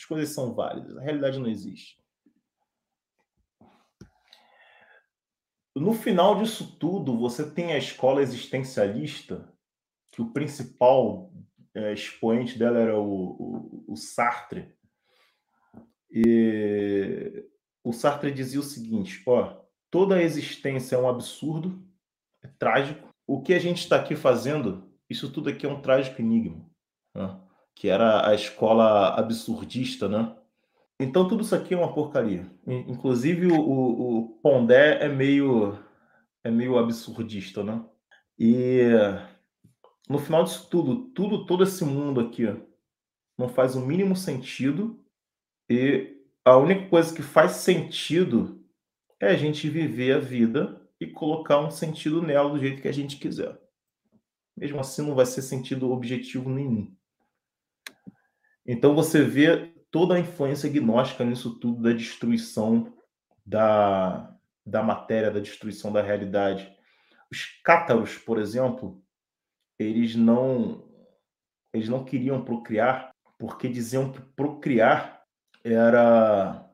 As 0.00 0.06
coisas 0.06 0.30
são 0.30 0.54
válidas, 0.54 0.96
a 0.96 1.02
realidade 1.02 1.38
não 1.38 1.46
existe. 1.46 2.02
No 5.76 5.92
final 5.92 6.40
disso 6.40 6.78
tudo, 6.78 7.18
você 7.18 7.48
tem 7.50 7.72
a 7.72 7.78
escola 7.78 8.22
existencialista, 8.22 9.52
que 10.10 10.22
o 10.22 10.32
principal 10.32 11.30
é, 11.74 11.92
expoente 11.92 12.58
dela 12.58 12.78
era 12.78 12.98
o, 12.98 13.04
o, 13.08 13.84
o 13.88 13.96
Sartre. 13.96 14.74
E 16.10 17.46
o 17.84 17.92
Sartre 17.92 18.32
dizia 18.32 18.60
o 18.60 18.64
seguinte: 18.64 19.22
ó, 19.26 19.62
toda 19.90 20.16
a 20.16 20.22
existência 20.22 20.96
é 20.96 20.98
um 20.98 21.08
absurdo, 21.08 21.86
é 22.42 22.48
trágico. 22.58 23.06
O 23.26 23.42
que 23.42 23.52
a 23.52 23.58
gente 23.58 23.80
está 23.80 23.96
aqui 23.96 24.16
fazendo, 24.16 24.90
isso 25.10 25.30
tudo 25.30 25.50
aqui 25.50 25.66
é 25.66 25.68
um 25.68 25.82
trágico 25.82 26.22
enigma, 26.22 26.68
né? 27.14 27.49
Que 27.80 27.88
era 27.88 28.28
a 28.28 28.34
escola 28.34 29.14
absurdista, 29.18 30.06
né? 30.06 30.36
Então 31.00 31.26
tudo 31.26 31.42
isso 31.42 31.54
aqui 31.54 31.72
é 31.72 31.78
uma 31.78 31.94
porcaria. 31.94 32.46
Inclusive 32.66 33.46
o, 33.46 33.58
o, 33.58 34.28
Pondé 34.42 35.02
é 35.02 35.08
meio 35.08 35.78
é 36.44 36.50
meio 36.50 36.76
absurdista, 36.76 37.64
né? 37.64 37.82
E 38.38 38.82
no 40.10 40.18
final 40.18 40.44
disso 40.44 40.68
tudo, 40.68 41.06
tudo 41.14 41.46
todo 41.46 41.64
esse 41.64 41.82
mundo 41.82 42.20
aqui 42.20 42.54
não 43.38 43.48
faz 43.48 43.74
o 43.74 43.80
mínimo 43.80 44.14
sentido 44.14 45.02
e 45.70 46.18
a 46.44 46.58
única 46.58 46.86
coisa 46.90 47.16
que 47.16 47.22
faz 47.22 47.52
sentido 47.52 48.62
é 49.18 49.28
a 49.28 49.36
gente 49.36 49.70
viver 49.70 50.16
a 50.16 50.20
vida 50.20 50.86
e 51.00 51.06
colocar 51.06 51.58
um 51.58 51.70
sentido 51.70 52.20
nela 52.20 52.50
do 52.50 52.58
jeito 52.58 52.82
que 52.82 52.88
a 52.88 52.92
gente 52.92 53.16
quiser. 53.16 53.58
Mesmo 54.54 54.78
assim, 54.80 55.00
não 55.00 55.14
vai 55.14 55.24
ser 55.24 55.40
sentido 55.40 55.90
objetivo 55.90 56.50
nenhum. 56.50 56.94
Então 58.70 58.94
você 58.94 59.24
vê 59.24 59.66
toda 59.90 60.14
a 60.14 60.20
influência 60.20 60.70
gnóstica 60.70 61.24
nisso 61.24 61.58
tudo 61.58 61.82
da 61.82 61.92
destruição 61.92 62.96
da, 63.44 64.32
da 64.64 64.80
matéria, 64.80 65.28
da 65.28 65.40
destruição 65.40 65.92
da 65.92 66.00
realidade. 66.00 66.72
Os 67.32 67.60
cátaros, 67.64 68.16
por 68.16 68.38
exemplo, 68.38 69.02
eles 69.76 70.14
não 70.14 70.88
eles 71.72 71.88
não 71.88 72.04
queriam 72.04 72.44
procriar 72.44 73.12
porque 73.36 73.68
diziam 73.68 74.12
que 74.12 74.20
procriar 74.36 75.20
era 75.64 76.64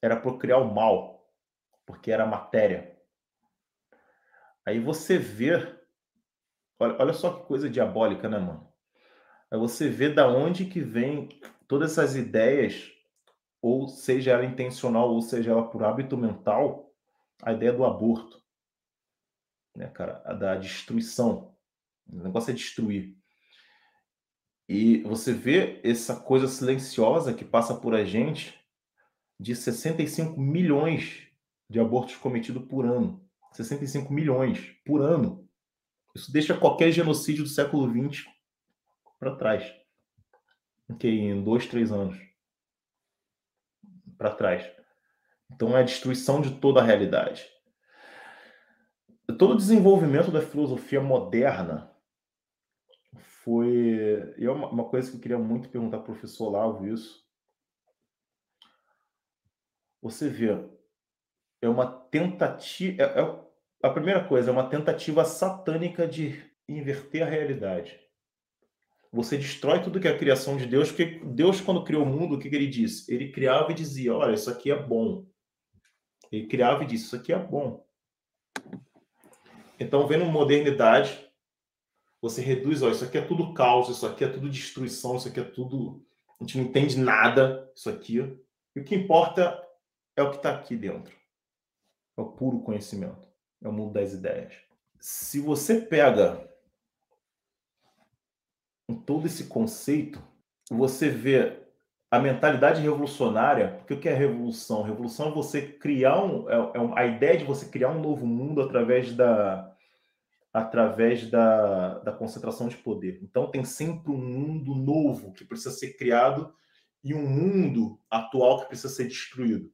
era 0.00 0.16
procriar 0.16 0.62
o 0.62 0.74
mal, 0.74 1.30
porque 1.84 2.10
era 2.10 2.24
matéria. 2.24 2.98
Aí 4.64 4.80
você 4.80 5.18
vê, 5.18 5.56
olha, 6.80 6.96
olha 6.98 7.12
só 7.12 7.34
que 7.34 7.46
coisa 7.46 7.68
diabólica, 7.68 8.30
né, 8.30 8.38
mano? 8.38 8.71
Aí 9.52 9.58
você 9.58 9.86
vê 9.86 10.08
da 10.08 10.26
onde 10.26 10.64
que 10.64 10.80
vem 10.80 11.28
todas 11.68 11.92
essas 11.92 12.16
ideias, 12.16 12.90
ou 13.60 13.86
seja 13.86 14.30
ela 14.30 14.46
intencional, 14.46 15.10
ou 15.10 15.20
seja 15.20 15.50
ela 15.50 15.68
por 15.68 15.84
hábito 15.84 16.16
mental, 16.16 16.90
a 17.42 17.52
ideia 17.52 17.70
do 17.70 17.84
aborto, 17.84 18.42
né, 19.76 19.88
cara, 19.88 20.22
a 20.24 20.32
da 20.32 20.56
destruição. 20.56 21.54
O 22.10 22.16
negócio 22.16 22.50
é 22.50 22.54
destruir. 22.54 23.14
E 24.66 25.02
você 25.02 25.34
vê 25.34 25.82
essa 25.84 26.16
coisa 26.16 26.48
silenciosa 26.48 27.34
que 27.34 27.44
passa 27.44 27.74
por 27.74 27.94
a 27.94 28.06
gente 28.06 28.58
de 29.38 29.54
65 29.54 30.40
milhões 30.40 31.28
de 31.68 31.78
abortos 31.78 32.16
cometidos 32.16 32.66
por 32.66 32.86
ano. 32.86 33.22
65 33.52 34.10
milhões 34.14 34.74
por 34.82 35.02
ano. 35.02 35.46
Isso 36.16 36.32
deixa 36.32 36.56
qualquer 36.56 36.90
genocídio 36.90 37.44
do 37.44 37.50
século 37.50 37.86
XX 37.86 38.24
para 39.22 39.36
trás 39.36 39.72
que 40.98 41.06
em 41.06 41.42
dois, 41.44 41.68
três 41.68 41.92
anos 41.92 42.18
para 44.18 44.34
trás. 44.34 44.68
Então 45.48 45.76
é 45.76 45.80
a 45.80 45.84
destruição 45.84 46.40
de 46.40 46.58
toda 46.58 46.80
a 46.80 46.84
realidade. 46.84 47.48
Todo 49.38 49.52
o 49.52 49.56
desenvolvimento 49.56 50.32
da 50.32 50.42
filosofia 50.42 51.00
moderna 51.00 51.94
foi. 53.44 54.34
E 54.36 54.44
é 54.44 54.50
uma, 54.50 54.88
coisa 54.88 55.10
que 55.10 55.16
eu 55.16 55.20
queria 55.20 55.38
muito 55.38 55.68
perguntar 55.68 55.98
ao 55.98 56.04
professor 56.04 56.50
Lavo 56.50 56.84
isso. 56.86 57.24
Você 60.02 60.28
vê, 60.28 60.48
é 61.62 61.68
uma 61.68 61.86
tentativa. 61.86 63.00
É, 63.00 63.20
é, 63.20 63.42
a 63.84 63.90
primeira 63.90 64.26
coisa 64.26 64.50
é 64.50 64.52
uma 64.52 64.68
tentativa 64.68 65.24
satânica 65.24 66.08
de 66.08 66.44
inverter 66.68 67.22
a 67.22 67.30
realidade 67.30 68.02
você 69.12 69.36
destrói 69.36 69.82
tudo 69.82 70.00
que 70.00 70.08
é 70.08 70.10
a 70.10 70.18
criação 70.18 70.56
de 70.56 70.66
Deus, 70.66 70.88
porque 70.88 71.20
Deus, 71.22 71.60
quando 71.60 71.84
criou 71.84 72.02
o 72.02 72.06
mundo, 72.06 72.34
o 72.34 72.38
que, 72.38 72.48
que 72.48 72.56
ele 72.56 72.66
disse? 72.66 73.12
Ele 73.12 73.30
criava 73.30 73.70
e 73.70 73.74
dizia: 73.74 74.14
Olha, 74.14 74.32
isso 74.34 74.50
aqui 74.50 74.70
é 74.70 74.82
bom. 74.82 75.26
Ele 76.30 76.46
criava 76.46 76.82
e 76.82 76.86
disse: 76.86 77.04
Isso 77.04 77.16
aqui 77.16 77.30
é 77.30 77.38
bom. 77.38 77.86
Então, 79.78 80.06
vendo 80.06 80.24
modernidade, 80.24 81.30
você 82.22 82.40
reduz: 82.40 82.82
ó, 82.82 82.88
Isso 82.88 83.04
aqui 83.04 83.18
é 83.18 83.22
tudo 83.22 83.52
caos, 83.52 83.90
isso 83.90 84.06
aqui 84.06 84.24
é 84.24 84.28
tudo 84.28 84.48
destruição, 84.48 85.16
isso 85.16 85.28
aqui 85.28 85.40
é 85.40 85.44
tudo. 85.44 86.02
A 86.40 86.44
gente 86.44 86.56
não 86.56 86.64
entende 86.64 86.98
nada, 86.98 87.70
isso 87.76 87.90
aqui. 87.90 88.16
E 88.74 88.80
o 88.80 88.84
que 88.84 88.94
importa 88.94 89.62
é 90.16 90.22
o 90.22 90.30
que 90.30 90.36
está 90.36 90.54
aqui 90.54 90.74
dentro. 90.74 91.14
É 92.16 92.20
o 92.22 92.32
puro 92.32 92.60
conhecimento. 92.60 93.28
É 93.62 93.68
o 93.68 93.72
mundo 93.72 93.92
das 93.92 94.14
ideias. 94.14 94.54
Se 94.98 95.38
você 95.38 95.80
pega 95.80 96.51
em 98.88 98.94
todo 98.94 99.26
esse 99.26 99.44
conceito, 99.44 100.22
você 100.70 101.08
vê 101.08 101.62
a 102.10 102.18
mentalidade 102.18 102.82
revolucionária, 102.82 103.76
porque 103.78 103.94
o 103.94 104.00
que 104.00 104.08
é 104.08 104.14
revolução? 104.14 104.82
Revolução 104.82 105.28
é 105.28 105.32
você 105.32 105.62
criar 105.62 106.22
um, 106.22 106.48
é, 106.50 106.54
é 106.54 106.92
a 106.94 107.06
ideia 107.06 107.38
de 107.38 107.44
você 107.44 107.66
criar 107.70 107.88
um 107.88 108.00
novo 108.00 108.26
mundo 108.26 108.60
através 108.60 109.14
da 109.14 109.70
através 110.52 111.30
da, 111.30 112.00
da 112.00 112.12
concentração 112.12 112.68
de 112.68 112.76
poder. 112.76 113.18
Então 113.22 113.50
tem 113.50 113.64
sempre 113.64 114.12
um 114.12 114.18
mundo 114.18 114.74
novo 114.74 115.32
que 115.32 115.46
precisa 115.46 115.70
ser 115.70 115.96
criado 115.96 116.54
e 117.02 117.14
um 117.14 117.26
mundo 117.26 117.98
atual 118.10 118.60
que 118.60 118.66
precisa 118.66 118.92
ser 118.92 119.08
destruído. 119.08 119.72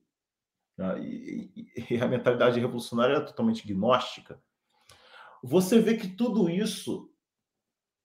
Ah, 0.78 0.96
e, 0.98 1.50
e, 1.56 1.94
e 1.96 2.00
a 2.00 2.06
mentalidade 2.06 2.60
revolucionária 2.60 3.14
é 3.14 3.20
totalmente 3.20 3.66
gnóstica. 3.66 4.40
Você 5.42 5.80
vê 5.80 5.96
que 5.96 6.06
tudo 6.06 6.48
isso 6.48 7.10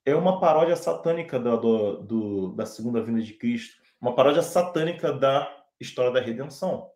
é 0.06 0.16
uma 0.16 0.40
paródia 0.40 0.76
satânica 0.76 1.40
do, 1.40 1.58
do, 1.58 1.98
do, 2.04 2.56
da 2.56 2.66
segunda 2.66 3.02
vinda 3.02 3.22
de 3.22 3.34
Cristo, 3.34 3.82
uma 4.02 4.16
paródia 4.16 4.42
satânica 4.42 5.14
da 5.14 5.66
história 5.80 6.12
da 6.12 6.20
redenção. 6.20 6.92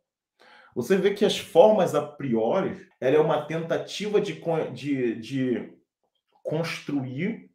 Você 0.76 0.96
vê 0.98 1.14
que 1.14 1.26
as 1.26 1.38
formas 1.38 1.96
a 1.96 2.06
priori 2.06 2.88
ela 3.00 3.16
é 3.16 3.20
uma 3.20 3.46
tentativa 3.46 4.22
de, 4.22 4.40
de, 4.72 5.16
de 5.16 5.78
construir 6.44 7.50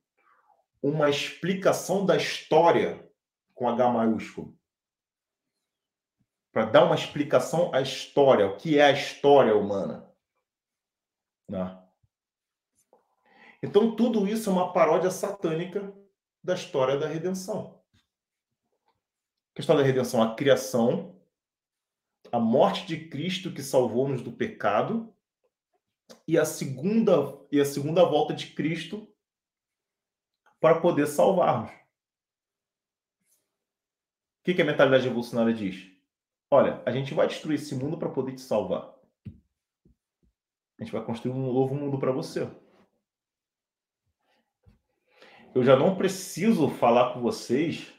uma 0.83 1.09
explicação 1.09 2.05
da 2.05 2.17
história 2.17 3.09
com 3.55 3.69
H 3.69 3.89
maiúsculo. 3.91 4.59
Para 6.53 6.67
dar 6.67 6.85
uma 6.85 6.95
explicação 6.95 7.73
à 7.73 7.81
história, 7.81 8.47
o 8.47 8.57
que 8.57 8.79
é 8.79 8.85
a 8.85 8.93
história 8.93 9.57
humana. 9.57 10.11
Né? 11.49 11.82
Então, 13.63 13.95
tudo 13.95 14.27
isso 14.27 14.51
é 14.51 14.53
uma 14.53 14.73
paródia 14.73 15.11
satânica 15.11 15.95
da 16.43 16.55
história 16.55 16.99
da 16.99 17.07
redenção. 17.07 17.81
A 19.53 19.55
questão 19.55 19.77
da 19.77 19.83
redenção, 19.83 20.23
a 20.23 20.35
criação, 20.35 21.21
a 22.33 22.41
morte 22.41 22.87
de 22.87 23.09
Cristo 23.09 23.53
que 23.53 23.63
salvou-nos 23.63 24.23
do 24.23 24.33
pecado 24.33 25.15
e 26.27 26.39
a 26.39 26.45
segunda 26.45 27.39
e 27.53 27.61
a 27.61 27.65
segunda 27.65 28.05
volta 28.05 28.35
de 28.35 28.49
Cristo 28.49 29.07
para 30.59 30.81
poder 30.81 31.07
salvar-nos. 31.07 31.71
O 31.71 31.75
que, 34.45 34.55
que 34.55 34.63
a 34.63 34.65
mentalidade 34.65 35.05
revolucionária 35.05 35.55
diz? 35.55 35.89
Olha, 36.51 36.83
a 36.85 36.91
gente 36.91 37.15
vai 37.15 37.29
destruir 37.29 37.57
esse 37.57 37.75
mundo 37.75 37.97
para 37.97 38.09
poder 38.09 38.35
te 38.35 38.41
salvar. 38.41 38.93
A 40.79 40.83
gente 40.83 40.93
vai 40.93 41.05
construir 41.05 41.33
um 41.33 41.53
novo 41.53 41.75
mundo 41.75 41.99
para 41.99 42.11
você. 42.11 42.51
Eu 45.55 45.63
já 45.63 45.77
não 45.77 45.97
preciso 45.97 46.69
falar 46.69 47.13
com 47.13 47.21
vocês 47.21 47.93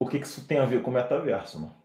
o 0.00 0.08
que, 0.08 0.18
que 0.18 0.26
isso 0.26 0.46
tem 0.46 0.58
a 0.58 0.66
ver 0.66 0.82
com 0.82 0.90
o 0.90 0.94
metaverso. 0.94 1.60
Mano. 1.60 1.82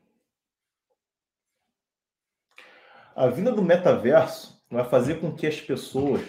A 3.16 3.28
vinda 3.28 3.51
do 3.51 3.61
metaverso 3.61 4.64
vai 4.70 4.84
fazer 4.84 5.22
com 5.22 5.36
que 5.36 5.45
as 5.45 5.61
pessoas. 5.61 6.22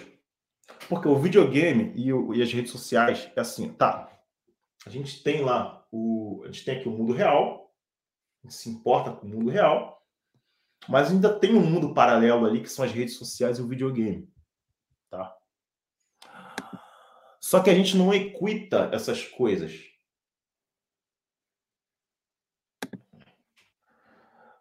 Porque 0.88 1.08
o 1.08 1.18
videogame 1.18 1.92
e, 1.96 2.12
o, 2.12 2.34
e 2.34 2.42
as 2.42 2.52
redes 2.52 2.70
sociais 2.70 3.30
é 3.34 3.40
assim, 3.40 3.72
tá. 3.72 4.10
A 4.86 4.90
gente 4.90 5.22
tem 5.22 5.42
lá 5.42 5.86
o. 5.90 6.42
A 6.44 6.46
gente 6.48 6.64
tem 6.64 6.78
aqui 6.78 6.88
o 6.88 6.92
mundo 6.92 7.14
real, 7.14 7.74
a 8.42 8.46
gente 8.46 8.54
se 8.54 8.68
importa 8.68 9.10
com 9.12 9.26
o 9.26 9.30
mundo 9.30 9.50
real, 9.50 10.02
mas 10.86 11.10
ainda 11.10 11.38
tem 11.38 11.54
um 11.54 11.64
mundo 11.64 11.94
paralelo 11.94 12.44
ali 12.44 12.60
que 12.60 12.68
são 12.68 12.84
as 12.84 12.92
redes 12.92 13.16
sociais 13.16 13.58
e 13.58 13.62
o 13.62 13.68
videogame. 13.68 14.30
Tá? 15.10 15.34
Só 17.44 17.60
que 17.62 17.68
a 17.68 17.74
gente 17.74 17.94
não 17.94 18.12
equita 18.14 18.88
essas 18.90 19.22
coisas. 19.22 19.70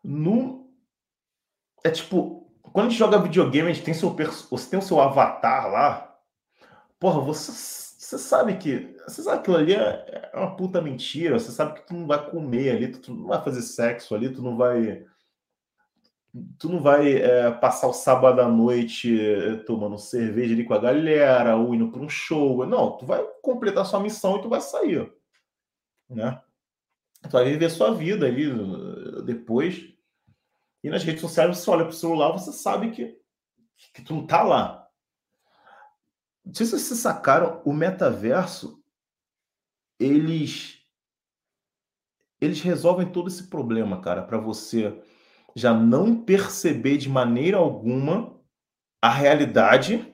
No 0.03 0.69
é 1.81 1.89
tipo, 1.89 2.53
quando 2.61 2.87
a 2.87 2.89
gente 2.89 2.99
joga 2.99 3.21
videogame, 3.21 3.69
a 3.69 3.73
gente 3.73 3.85
tem 3.85 3.93
seu 3.93 4.09
você 4.49 4.69
tem 4.69 4.79
o 4.79 4.81
seu 4.81 4.99
avatar 4.99 5.71
lá. 5.71 6.19
Porra, 6.99 7.21
você, 7.21 7.53
você 7.53 8.17
sabe 8.17 8.57
que. 8.57 8.93
Você 9.07 9.23
sabe 9.23 9.43
que 9.43 9.51
aquilo 9.51 9.57
ali 9.57 9.75
é, 9.75 10.31
é 10.33 10.37
uma 10.37 10.53
puta 10.57 10.81
mentira. 10.81 11.39
Você 11.39 11.53
sabe 11.53 11.75
que 11.75 11.87
tu 11.87 11.93
não 11.93 12.05
vai 12.05 12.29
comer 12.29 12.71
ali, 12.71 12.91
tu 12.91 13.13
não 13.13 13.27
vai 13.27 13.41
fazer 13.41 13.61
sexo 13.61 14.13
ali, 14.13 14.29
tu 14.29 14.41
não 14.41 14.57
vai. 14.57 15.05
Tu 16.57 16.67
não 16.67 16.81
vai 16.81 17.13
é, 17.13 17.51
passar 17.51 17.87
o 17.87 17.93
sábado 17.93 18.41
à 18.41 18.47
noite 18.47 19.19
é, 19.19 19.57
tomando 19.57 19.99
cerveja 19.99 20.53
ali 20.53 20.63
com 20.63 20.73
a 20.73 20.79
galera 20.79 21.55
ou 21.55 21.75
indo 21.75 21.91
para 21.91 22.01
um 22.01 22.09
show. 22.09 22.65
Não, 22.65 22.97
tu 22.97 23.05
vai 23.05 23.23
completar 23.41 23.85
sua 23.85 23.99
missão 23.99 24.37
e 24.37 24.41
tu 24.41 24.49
vai 24.49 24.59
sair. 24.59 25.13
Né? 26.09 26.41
Tu 27.21 27.29
vai 27.29 27.45
viver 27.45 27.69
sua 27.69 27.93
vida 27.93 28.25
ali 28.25 28.51
depois. 29.23 29.93
E 30.83 30.89
nas 30.89 31.03
redes 31.03 31.21
sociais, 31.21 31.55
você 31.55 31.69
olha 31.69 31.85
para 31.85 31.93
o 31.93 31.95
celular, 31.95 32.31
você 32.31 32.51
sabe 32.51 32.91
que, 32.91 33.17
que 33.93 34.01
tu 34.01 34.15
não 34.15 34.25
tá 34.25 34.41
lá. 34.41 34.89
Não 36.43 36.53
sei 36.53 36.65
se 36.65 36.77
vocês 36.77 36.99
sacaram, 36.99 37.61
o 37.63 37.71
metaverso, 37.71 38.83
eles 39.99 40.83
eles 42.41 42.59
resolvem 42.59 43.09
todo 43.09 43.29
esse 43.29 43.47
problema, 43.47 44.01
cara, 44.01 44.21
para 44.21 44.37
você 44.37 45.01
já 45.55 45.73
não 45.73 46.23
perceber 46.23 46.97
de 46.97 47.09
maneira 47.09 47.57
alguma 47.57 48.39
a 49.01 49.09
realidade, 49.09 50.13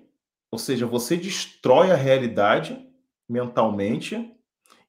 ou 0.51 0.57
seja, 0.57 0.85
você 0.85 1.15
destrói 1.15 1.91
a 1.91 1.95
realidade 1.95 2.89
mentalmente 3.27 4.15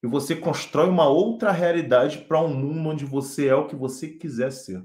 e 0.02 0.06
você 0.06 0.34
constrói 0.34 0.88
uma 0.88 1.08
outra 1.08 1.52
realidade 1.52 2.18
para 2.18 2.40
um 2.40 2.54
mundo 2.54 2.88
onde 2.88 3.04
você 3.04 3.48
é 3.48 3.54
o 3.54 3.66
que 3.66 3.76
você 3.76 4.08
quiser 4.08 4.50
ser. 4.50 4.82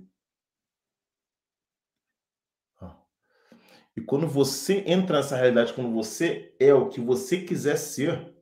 E 3.95 4.01
quando 4.01 4.27
você 4.27 4.83
entra 4.85 5.17
nessa 5.17 5.37
realidade, 5.37 5.73
quando 5.73 5.93
você 5.93 6.53
é 6.59 6.73
o 6.73 6.89
que 6.89 6.99
você 6.99 7.41
quiser 7.41 7.77
ser, 7.77 8.35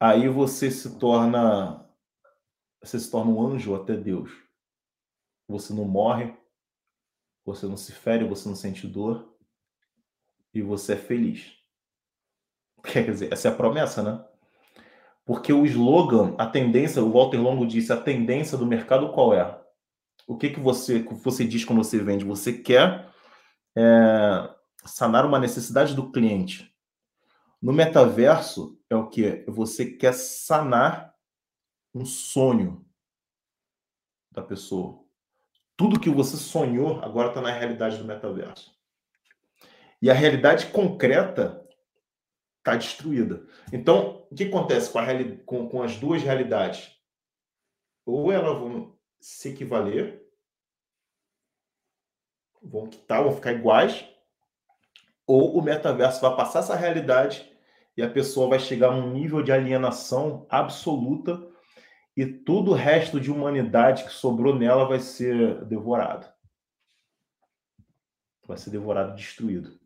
aí 0.00 0.28
você 0.28 0.70
se 0.70 0.98
torna 0.98 1.84
você 2.82 2.98
se 3.00 3.10
torna 3.10 3.30
um 3.30 3.46
anjo 3.46 3.74
até 3.74 3.96
Deus. 3.96 4.45
Você 5.48 5.72
não 5.72 5.84
morre, 5.84 6.34
você 7.44 7.66
não 7.66 7.76
se 7.76 7.92
fere, 7.92 8.26
você 8.26 8.48
não 8.48 8.56
sente 8.56 8.86
dor 8.86 9.36
e 10.52 10.60
você 10.62 10.94
é 10.94 10.96
feliz. 10.96 11.52
Quer 12.82 13.10
dizer, 13.10 13.32
essa 13.32 13.48
é 13.48 13.50
a 13.50 13.54
promessa, 13.54 14.02
né? 14.02 14.24
Porque 15.24 15.52
o 15.52 15.66
slogan, 15.66 16.34
a 16.38 16.46
tendência, 16.46 17.02
o 17.02 17.12
Walter 17.12 17.38
Longo 17.38 17.66
disse, 17.66 17.92
a 17.92 18.00
tendência 18.00 18.56
do 18.56 18.66
mercado 18.66 19.12
qual 19.12 19.34
é? 19.34 19.66
o 20.26 20.36
que, 20.36 20.50
que 20.50 20.60
você, 20.60 21.02
você 21.02 21.46
diz 21.46 21.64
quando 21.64 21.84
você 21.84 22.02
vende? 22.02 22.24
Você 22.24 22.52
quer 22.52 23.08
é, 23.76 24.54
sanar 24.84 25.24
uma 25.24 25.38
necessidade 25.38 25.94
do 25.94 26.10
cliente. 26.10 26.74
No 27.62 27.72
metaverso 27.72 28.78
é 28.90 28.96
o 28.96 29.08
que? 29.08 29.44
Você 29.46 29.86
quer 29.86 30.12
sanar 30.12 31.14
um 31.94 32.04
sonho 32.04 32.84
da 34.32 34.42
pessoa. 34.42 35.05
Tudo 35.76 36.00
que 36.00 36.08
você 36.08 36.36
sonhou 36.36 37.00
agora 37.02 37.28
está 37.28 37.40
na 37.40 37.50
realidade 37.50 37.98
do 37.98 38.04
metaverso. 38.04 38.74
E 40.00 40.10
a 40.10 40.14
realidade 40.14 40.66
concreta 40.66 41.66
está 42.58 42.76
destruída. 42.76 43.46
Então, 43.72 44.26
o 44.30 44.34
que 44.34 44.44
acontece 44.44 44.90
com, 44.90 44.98
a, 44.98 45.06
com, 45.44 45.68
com 45.68 45.82
as 45.82 45.96
duas 45.96 46.22
realidades? 46.22 46.96
Ou 48.04 48.32
elas 48.32 48.58
vão 48.58 48.96
se 49.20 49.50
equivaler, 49.50 50.24
vão 52.62 52.86
quitar, 52.86 53.22
vão 53.22 53.34
ficar 53.34 53.52
iguais, 53.52 54.04
ou 55.26 55.56
o 55.56 55.62
metaverso 55.62 56.20
vai 56.20 56.36
passar 56.36 56.60
essa 56.60 56.76
realidade 56.76 57.52
e 57.96 58.02
a 58.02 58.10
pessoa 58.10 58.48
vai 58.48 58.58
chegar 58.58 58.88
a 58.88 58.96
um 58.96 59.10
nível 59.10 59.42
de 59.42 59.50
alienação 59.50 60.46
absoluta 60.48 61.44
e 62.16 62.26
todo 62.26 62.70
o 62.70 62.74
resto 62.74 63.20
de 63.20 63.30
humanidade 63.30 64.04
que 64.04 64.10
sobrou 64.10 64.56
nela 64.56 64.88
vai 64.88 65.00
ser 65.00 65.64
devorado. 65.66 66.26
Vai 68.46 68.56
ser 68.56 68.70
devorado, 68.70 69.14
destruído. 69.14 69.78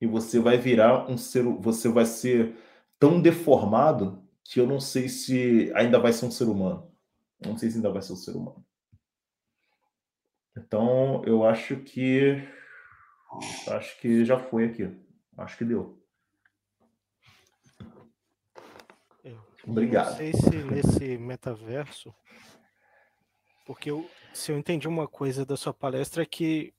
E 0.00 0.06
você 0.06 0.38
vai 0.38 0.56
virar 0.56 1.10
um 1.10 1.16
ser, 1.16 1.42
você 1.42 1.88
vai 1.88 2.04
ser 2.04 2.54
tão 2.98 3.20
deformado 3.20 4.22
que 4.44 4.60
eu 4.60 4.66
não 4.66 4.78
sei 4.78 5.08
se 5.08 5.72
ainda 5.74 5.98
vai 5.98 6.12
ser 6.12 6.26
um 6.26 6.30
ser 6.30 6.44
humano. 6.44 6.94
Não 7.44 7.56
sei 7.56 7.70
se 7.70 7.76
ainda 7.76 7.90
vai 7.90 8.02
ser 8.02 8.12
um 8.12 8.16
ser 8.16 8.36
humano. 8.36 8.64
Então, 10.56 11.22
eu 11.24 11.44
acho 11.44 11.76
que 11.76 12.42
acho 13.68 14.00
que 14.00 14.24
já 14.24 14.38
foi 14.38 14.66
aqui. 14.66 14.96
Acho 15.36 15.58
que 15.58 15.64
deu. 15.64 16.00
Obrigado. 19.66 20.10
Não 20.10 20.16
sei 20.16 20.32
se 20.32 20.56
nesse 20.56 21.18
metaverso, 21.18 22.14
porque 23.66 23.90
eu, 23.90 24.08
se 24.32 24.52
eu 24.52 24.58
entendi 24.58 24.86
uma 24.86 25.08
coisa 25.08 25.44
da 25.44 25.56
sua 25.56 25.74
palestra 25.74 26.22
é 26.22 26.26
que 26.26 26.72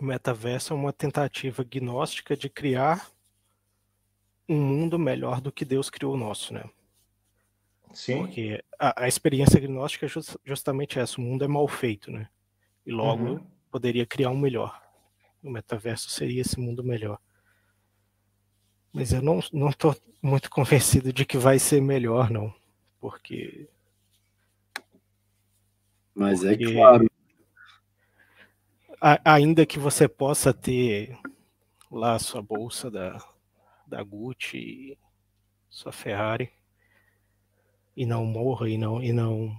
o 0.00 0.04
metaverso 0.04 0.72
é 0.72 0.76
uma 0.76 0.92
tentativa 0.92 1.64
gnóstica 1.64 2.36
de 2.36 2.48
criar 2.48 3.10
um 4.48 4.60
mundo 4.60 4.98
melhor 4.98 5.40
do 5.40 5.50
que 5.50 5.64
Deus 5.64 5.88
criou 5.88 6.14
o 6.14 6.18
nosso, 6.18 6.52
né? 6.52 6.64
Sim. 7.94 8.18
Porque 8.18 8.62
a, 8.78 9.04
a 9.04 9.08
experiência 9.08 9.58
gnóstica 9.58 10.04
é 10.04 10.08
just, 10.08 10.36
justamente 10.44 10.98
essa, 10.98 11.18
o 11.18 11.24
mundo 11.24 11.44
é 11.44 11.48
mal 11.48 11.66
feito, 11.66 12.10
né? 12.10 12.28
E 12.84 12.92
logo 12.92 13.24
uhum. 13.24 13.46
poderia 13.70 14.04
criar 14.04 14.30
um 14.30 14.36
melhor. 14.36 14.82
O 15.42 15.50
metaverso 15.50 16.10
seria 16.10 16.42
esse 16.42 16.60
mundo 16.60 16.84
melhor. 16.84 17.18
Mas 18.94 19.12
eu 19.12 19.20
não, 19.20 19.40
não 19.52 19.72
tô 19.72 19.92
muito 20.22 20.48
convencido 20.48 21.12
de 21.12 21.24
que 21.24 21.36
vai 21.36 21.58
ser 21.58 21.82
melhor, 21.82 22.30
não. 22.30 22.54
Porque. 23.00 23.68
Mas 26.14 26.44
é 26.44 26.50
porque... 26.50 26.66
é 26.66 26.72
claro. 26.72 27.10
A, 29.00 29.34
ainda 29.34 29.66
que 29.66 29.80
você 29.80 30.06
possa 30.06 30.54
ter 30.54 31.18
lá 31.90 32.14
a 32.14 32.20
sua 32.20 32.40
bolsa 32.40 32.88
da, 32.88 33.18
da 33.84 34.00
Gucci, 34.04 34.96
sua 35.68 35.90
Ferrari, 35.90 36.52
e 37.96 38.06
não 38.06 38.24
morra 38.24 38.68
e 38.68 38.78
não, 38.78 39.02
e 39.02 39.12
não 39.12 39.56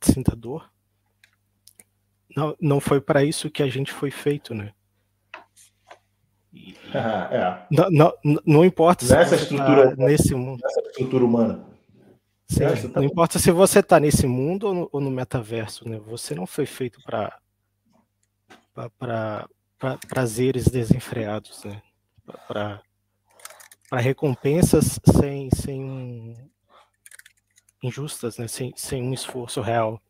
sinta 0.00 0.36
dor. 0.36 0.72
Não, 2.36 2.56
não 2.60 2.80
foi 2.80 3.00
para 3.00 3.24
isso 3.24 3.50
que 3.50 3.64
a 3.64 3.68
gente 3.68 3.90
foi 3.92 4.12
feito, 4.12 4.54
né? 4.54 4.72
E, 6.52 6.74
é. 6.92 7.66
não, 7.70 7.90
não, 7.90 8.40
não 8.44 8.64
importa 8.64 9.04
se 9.04 9.14
nessa 9.14 9.36
estrutura 9.36 9.96
tá 9.96 10.04
nesse 10.04 10.34
mundo. 10.34 10.60
Nessa 10.62 10.80
estrutura 10.80 11.24
humana. 11.24 11.64
Sim, 12.48 12.88
tá 12.88 13.00
não 13.00 13.06
importa 13.06 13.38
se 13.38 13.52
você 13.52 13.78
está 13.78 14.00
nesse 14.00 14.26
mundo 14.26 14.66
ou 14.66 14.74
no, 14.74 14.88
ou 14.92 15.00
no, 15.00 15.10
metaverso, 15.10 15.88
né? 15.88 16.00
Você 16.06 16.34
não 16.34 16.46
foi 16.46 16.66
feito 16.66 17.00
para 17.02 17.38
para 18.98 19.48
prazeres 20.08 20.66
desenfreados, 20.66 21.62
né? 21.64 21.80
Para 22.48 22.82
recompensas 23.92 24.98
sem, 25.20 25.48
sem 25.50 25.84
um, 25.84 26.34
injustas, 27.82 28.38
né? 28.38 28.46
sem, 28.46 28.72
sem 28.76 29.02
um 29.02 29.12
esforço 29.12 29.60
real. 29.60 30.00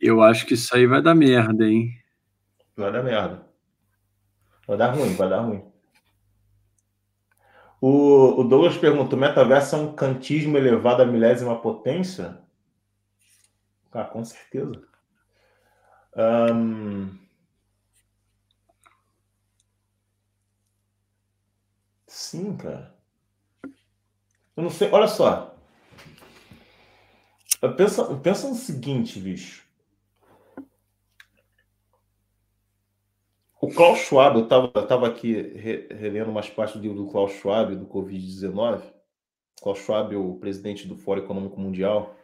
Eu 0.00 0.20
acho 0.22 0.44
que 0.46 0.54
isso 0.54 0.74
aí 0.74 0.86
vai 0.86 1.00
dar 1.00 1.14
merda, 1.14 1.64
hein? 1.66 1.96
Vai 2.76 2.92
dar 2.92 3.02
merda. 3.02 3.47
Vai 4.68 4.76
dar 4.76 4.94
ruim, 4.94 5.16
vai 5.16 5.28
dar 5.30 5.40
ruim. 5.40 5.64
O, 7.80 8.40
o 8.40 8.44
Douglas 8.44 8.76
pergunta: 8.76 9.16
o 9.16 9.18
metaverso 9.18 9.74
é 9.74 9.78
um 9.78 9.94
kantismo 9.94 10.58
elevado 10.58 11.02
à 11.02 11.06
milésima 11.06 11.58
potência? 11.58 12.38
Ah, 13.90 14.04
com 14.04 14.22
certeza. 14.24 14.86
Sim, 22.06 22.56
cara. 22.56 22.94
Eu 24.56 24.62
não 24.64 24.70
sei. 24.70 24.90
Olha 24.90 25.08
só. 25.08 25.54
Pensa, 27.76 28.14
pensa 28.16 28.48
no 28.48 28.54
seguinte, 28.54 29.18
bicho. 29.18 29.67
O 33.68 33.70
Klaus 33.70 33.98
Schwab, 33.98 34.38
eu 34.38 34.44
estava 34.44 34.68
tava 34.68 35.06
aqui 35.06 35.42
relendo 35.90 36.30
umas 36.30 36.48
partes 36.48 36.76
do 36.76 36.80
livro 36.80 36.96
do 36.96 37.06
Klaus 37.06 37.32
Schwab, 37.32 37.76
do 37.76 37.84
Covid-19. 37.84 38.80
Klaus 39.60 39.80
Schwab, 39.80 40.16
o 40.16 40.36
presidente 40.36 40.88
do 40.88 40.96
Fórum 40.96 41.20
Econômico 41.20 41.60
Mundial, 41.60 42.16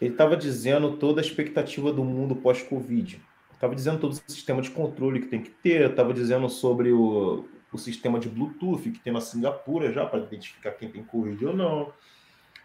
ele 0.00 0.12
estava 0.12 0.36
dizendo 0.36 0.98
toda 0.98 1.20
a 1.20 1.24
expectativa 1.24 1.92
do 1.92 2.04
mundo 2.04 2.36
pós-Covid. 2.36 3.20
Estava 3.52 3.74
dizendo 3.74 3.98
todo 3.98 4.12
o 4.12 4.14
sistema 4.14 4.62
de 4.62 4.70
controle 4.70 5.18
que 5.18 5.26
tem 5.26 5.42
que 5.42 5.50
ter, 5.50 5.90
estava 5.90 6.14
dizendo 6.14 6.48
sobre 6.48 6.92
o, 6.92 7.48
o 7.72 7.76
sistema 7.76 8.20
de 8.20 8.28
Bluetooth 8.28 8.92
que 8.92 9.00
tem 9.00 9.12
na 9.12 9.20
Singapura 9.20 9.92
já 9.92 10.06
para 10.06 10.20
identificar 10.20 10.70
quem 10.70 10.88
tem 10.88 11.02
Covid 11.02 11.44
ou 11.44 11.56
não, 11.56 11.92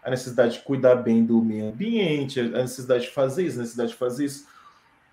a 0.04 0.10
necessidade 0.10 0.52
de 0.52 0.60
cuidar 0.60 0.94
bem 0.94 1.26
do 1.26 1.42
meio 1.42 1.70
ambiente, 1.70 2.38
a 2.38 2.44
necessidade 2.44 3.06
de 3.06 3.10
fazer 3.10 3.44
isso, 3.44 3.58
a 3.58 3.62
necessidade 3.62 3.90
de 3.90 3.96
fazer 3.98 4.26
isso. 4.26 4.46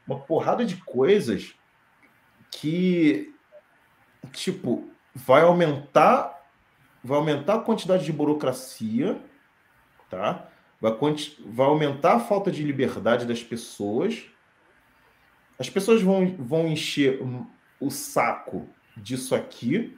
Uma 0.05 0.19
porrada 0.19 0.63
de 0.63 0.75
coisas 0.83 1.57
que, 2.59 3.35
tipo, 4.31 4.89
vai 5.13 5.43
aumentar, 5.43 6.43
vai 7.03 7.17
aumentar 7.17 7.55
a 7.55 7.61
quantidade 7.61 8.03
de 8.03 8.11
burocracia, 8.11 9.21
tá? 10.09 10.49
Vai, 10.81 10.91
vai 11.45 11.67
aumentar 11.67 12.15
a 12.15 12.19
falta 12.19 12.51
de 12.51 12.63
liberdade 12.63 13.27
das 13.27 13.43
pessoas. 13.43 14.25
As 15.59 15.69
pessoas 15.69 16.01
vão, 16.01 16.35
vão 16.37 16.67
encher 16.67 17.19
o 17.79 17.91
saco 17.91 18.67
disso 18.95 19.35
aqui, 19.35 19.95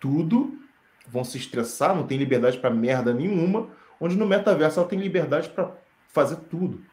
tudo, 0.00 0.58
vão 1.06 1.22
se 1.22 1.38
estressar, 1.38 1.94
não 1.94 2.06
tem 2.06 2.18
liberdade 2.18 2.58
para 2.58 2.70
merda 2.70 3.14
nenhuma, 3.14 3.70
onde 4.00 4.16
no 4.16 4.26
metaverso 4.26 4.80
ela 4.80 4.88
tem 4.88 4.98
liberdade 4.98 5.48
para 5.50 5.76
fazer 6.08 6.36
tudo. 6.48 6.84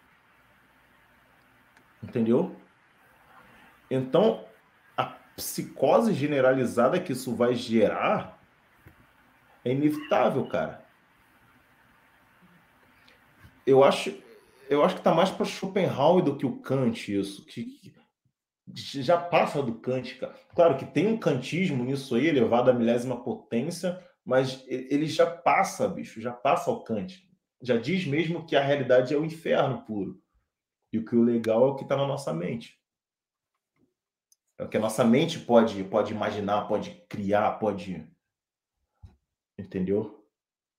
Entendeu? 2.03 2.55
Então, 3.89 4.45
psicose 5.37 6.13
generalizada 6.13 6.99
que 6.99 7.13
isso 7.13 7.33
vai 7.33 7.55
gerar 7.55 8.37
é 9.63 9.71
inevitável, 9.71 10.45
cara 10.47 10.85
eu 13.67 13.83
acho, 13.83 14.17
eu 14.69 14.81
acho 14.81 14.95
que 14.95 15.01
está 15.01 15.13
mais 15.13 15.29
para 15.29 15.45
Schopenhauer 15.45 16.23
do 16.23 16.37
que 16.37 16.45
o 16.45 16.61
Kant 16.61 17.13
isso, 17.13 17.45
que, 17.45 17.93
já 18.73 19.17
passa 19.17 19.61
do 19.61 19.75
Kant, 19.75 20.15
cara. 20.15 20.33
Claro 20.55 20.77
que 20.77 20.85
tem 20.85 21.07
um 21.07 21.17
kantismo 21.17 21.83
nisso 21.83 22.15
aí, 22.15 22.27
elevado 22.27 22.71
à 22.71 22.73
milésima 22.73 23.21
potência, 23.21 24.01
mas 24.25 24.63
ele 24.67 25.05
já 25.05 25.25
passa, 25.25 25.87
bicho, 25.87 26.21
já 26.21 26.31
passa 26.31 26.71
ao 26.71 26.83
Kant. 26.83 27.27
Já 27.61 27.75
diz 27.77 28.05
mesmo 28.05 28.45
que 28.45 28.55
a 28.55 28.63
realidade 28.63 29.13
é 29.13 29.17
o 29.17 29.25
inferno 29.25 29.83
puro. 29.83 30.21
E 30.93 30.97
o 30.97 31.05
que 31.05 31.15
o 31.15 31.23
legal 31.23 31.67
é 31.67 31.71
o 31.71 31.75
que 31.75 31.83
está 31.83 31.97
na 31.97 32.07
nossa 32.07 32.33
mente. 32.33 32.76
É 34.59 34.63
o 34.63 34.67
que 34.67 34.77
a 34.77 34.79
nossa 34.79 35.03
mente 35.03 35.39
pode, 35.39 35.83
pode 35.83 36.11
imaginar, 36.11 36.67
pode 36.67 36.91
criar, 37.07 37.51
pode. 37.59 38.05
Entendeu? 39.57 40.25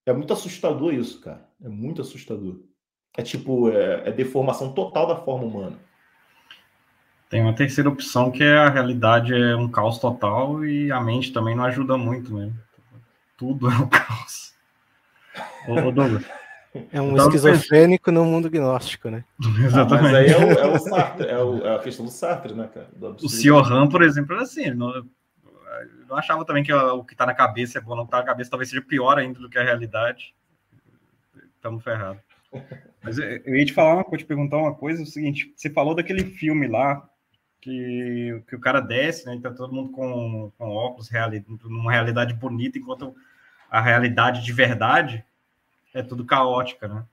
É 0.05 0.13
muito 0.13 0.33
assustador 0.33 0.93
isso, 0.93 1.21
cara. 1.21 1.49
É 1.63 1.69
muito 1.69 2.03
assustador. 2.03 2.61
É 3.17 3.23
tipo, 3.23 3.71
é, 3.71 4.09
é 4.09 4.13
deformação 4.13 4.73
total 4.73 5.07
da 5.07 5.17
forma 5.17 5.45
humana. 5.45 5.79
Tem 7.29 7.43
uma 7.43 7.55
terceira 7.55 7.91
opção 7.91 8.31
que 8.31 8.43
é 8.43 8.57
a 8.57 8.71
realidade 8.71 9.35
é 9.35 9.55
um 9.55 9.69
caos 9.69 9.99
total 9.99 10.65
e 10.65 10.91
a 10.91 11.01
mente 11.01 11.33
também 11.33 11.55
não 11.55 11.65
ajuda 11.65 11.99
muito, 11.99 12.35
né? 12.35 12.53
Tudo 13.37 13.71
é 13.71 13.75
um 13.77 13.89
caos. 13.89 14.55
Ô, 15.69 15.75
ô 15.87 15.93
Douglas. 15.93 16.25
É 16.93 17.01
um 17.01 17.13
então, 17.13 17.27
esquizofrênico 17.27 18.11
no 18.13 18.25
mundo 18.25 18.51
gnóstico, 18.51 19.11
né? 19.11 19.25
Exatamente. 19.65 19.95
Ah, 19.95 20.03
mas 20.03 20.15
aí 20.15 20.31
é, 20.31 20.39
o, 20.39 20.53
é, 20.53 20.67
o 20.67 20.79
Sartre, 20.79 21.27
é, 21.27 21.39
o, 21.39 21.67
é, 21.67 21.77
a 21.77 21.79
questão 21.79 22.05
do 22.05 22.11
Sartre, 22.11 22.55
né, 22.55 22.69
cara? 22.73 22.89
o 23.23 23.29
Siohan, 23.29 23.89
por 23.89 24.03
exemplo, 24.03 24.35
era 24.35 24.43
assim, 24.43 24.71
não, 24.71 24.93
não 26.09 26.17
achava 26.17 26.45
também 26.45 26.63
que 26.63 26.73
o 26.73 27.05
que 27.05 27.15
está 27.15 27.27
na 27.27 27.35
cabeça 27.35 27.79
é 27.79 27.81
bom, 27.81 27.95
não 27.95 28.05
está 28.05 28.19
na 28.19 28.25
cabeça 28.25 28.51
talvez 28.51 28.71
seja 28.71 28.83
pior 28.83 29.19
ainda 29.19 29.39
do 29.39 29.49
que 29.49 29.59
a 29.59 29.65
realidade. 29.65 30.35
Estamos 31.55 31.83
ferrados. 31.83 32.23
Mas 33.03 33.19
eu 33.19 33.57
ia 33.57 33.65
te 33.65 33.73
falar 33.73 33.95
uma 33.95 34.05
coisa, 34.05 34.25
te 34.25 34.29
perguntar 34.29 34.57
uma 34.57 34.75
coisa, 34.75 35.03
é 35.03 35.05
o 35.05 35.07
seguinte, 35.07 35.53
você 35.55 35.71
falou 35.71 35.95
daquele 35.95 36.25
filme 36.25 36.67
lá, 36.67 37.09
que, 37.61 38.43
que 38.49 38.57
o 38.57 38.61
cara 38.61 38.81
desce, 38.81 39.27
né? 39.27 39.39
Tá 39.43 39.51
todo 39.51 39.73
mundo 39.73 39.91
com, 39.91 40.53
com 40.57 40.71
óculos, 40.71 41.09
reali, 41.09 41.45
numa 41.65 41.93
realidade 41.93 42.35
bonita, 42.35 42.79
enquanto 42.79 43.15
a 43.71 43.81
realidade 43.81 44.45
de 44.45 44.53
verdade 44.53 45.25
é 45.95 46.03
tudo 46.03 46.25
caótica, 46.25 46.89
né? 46.89 47.05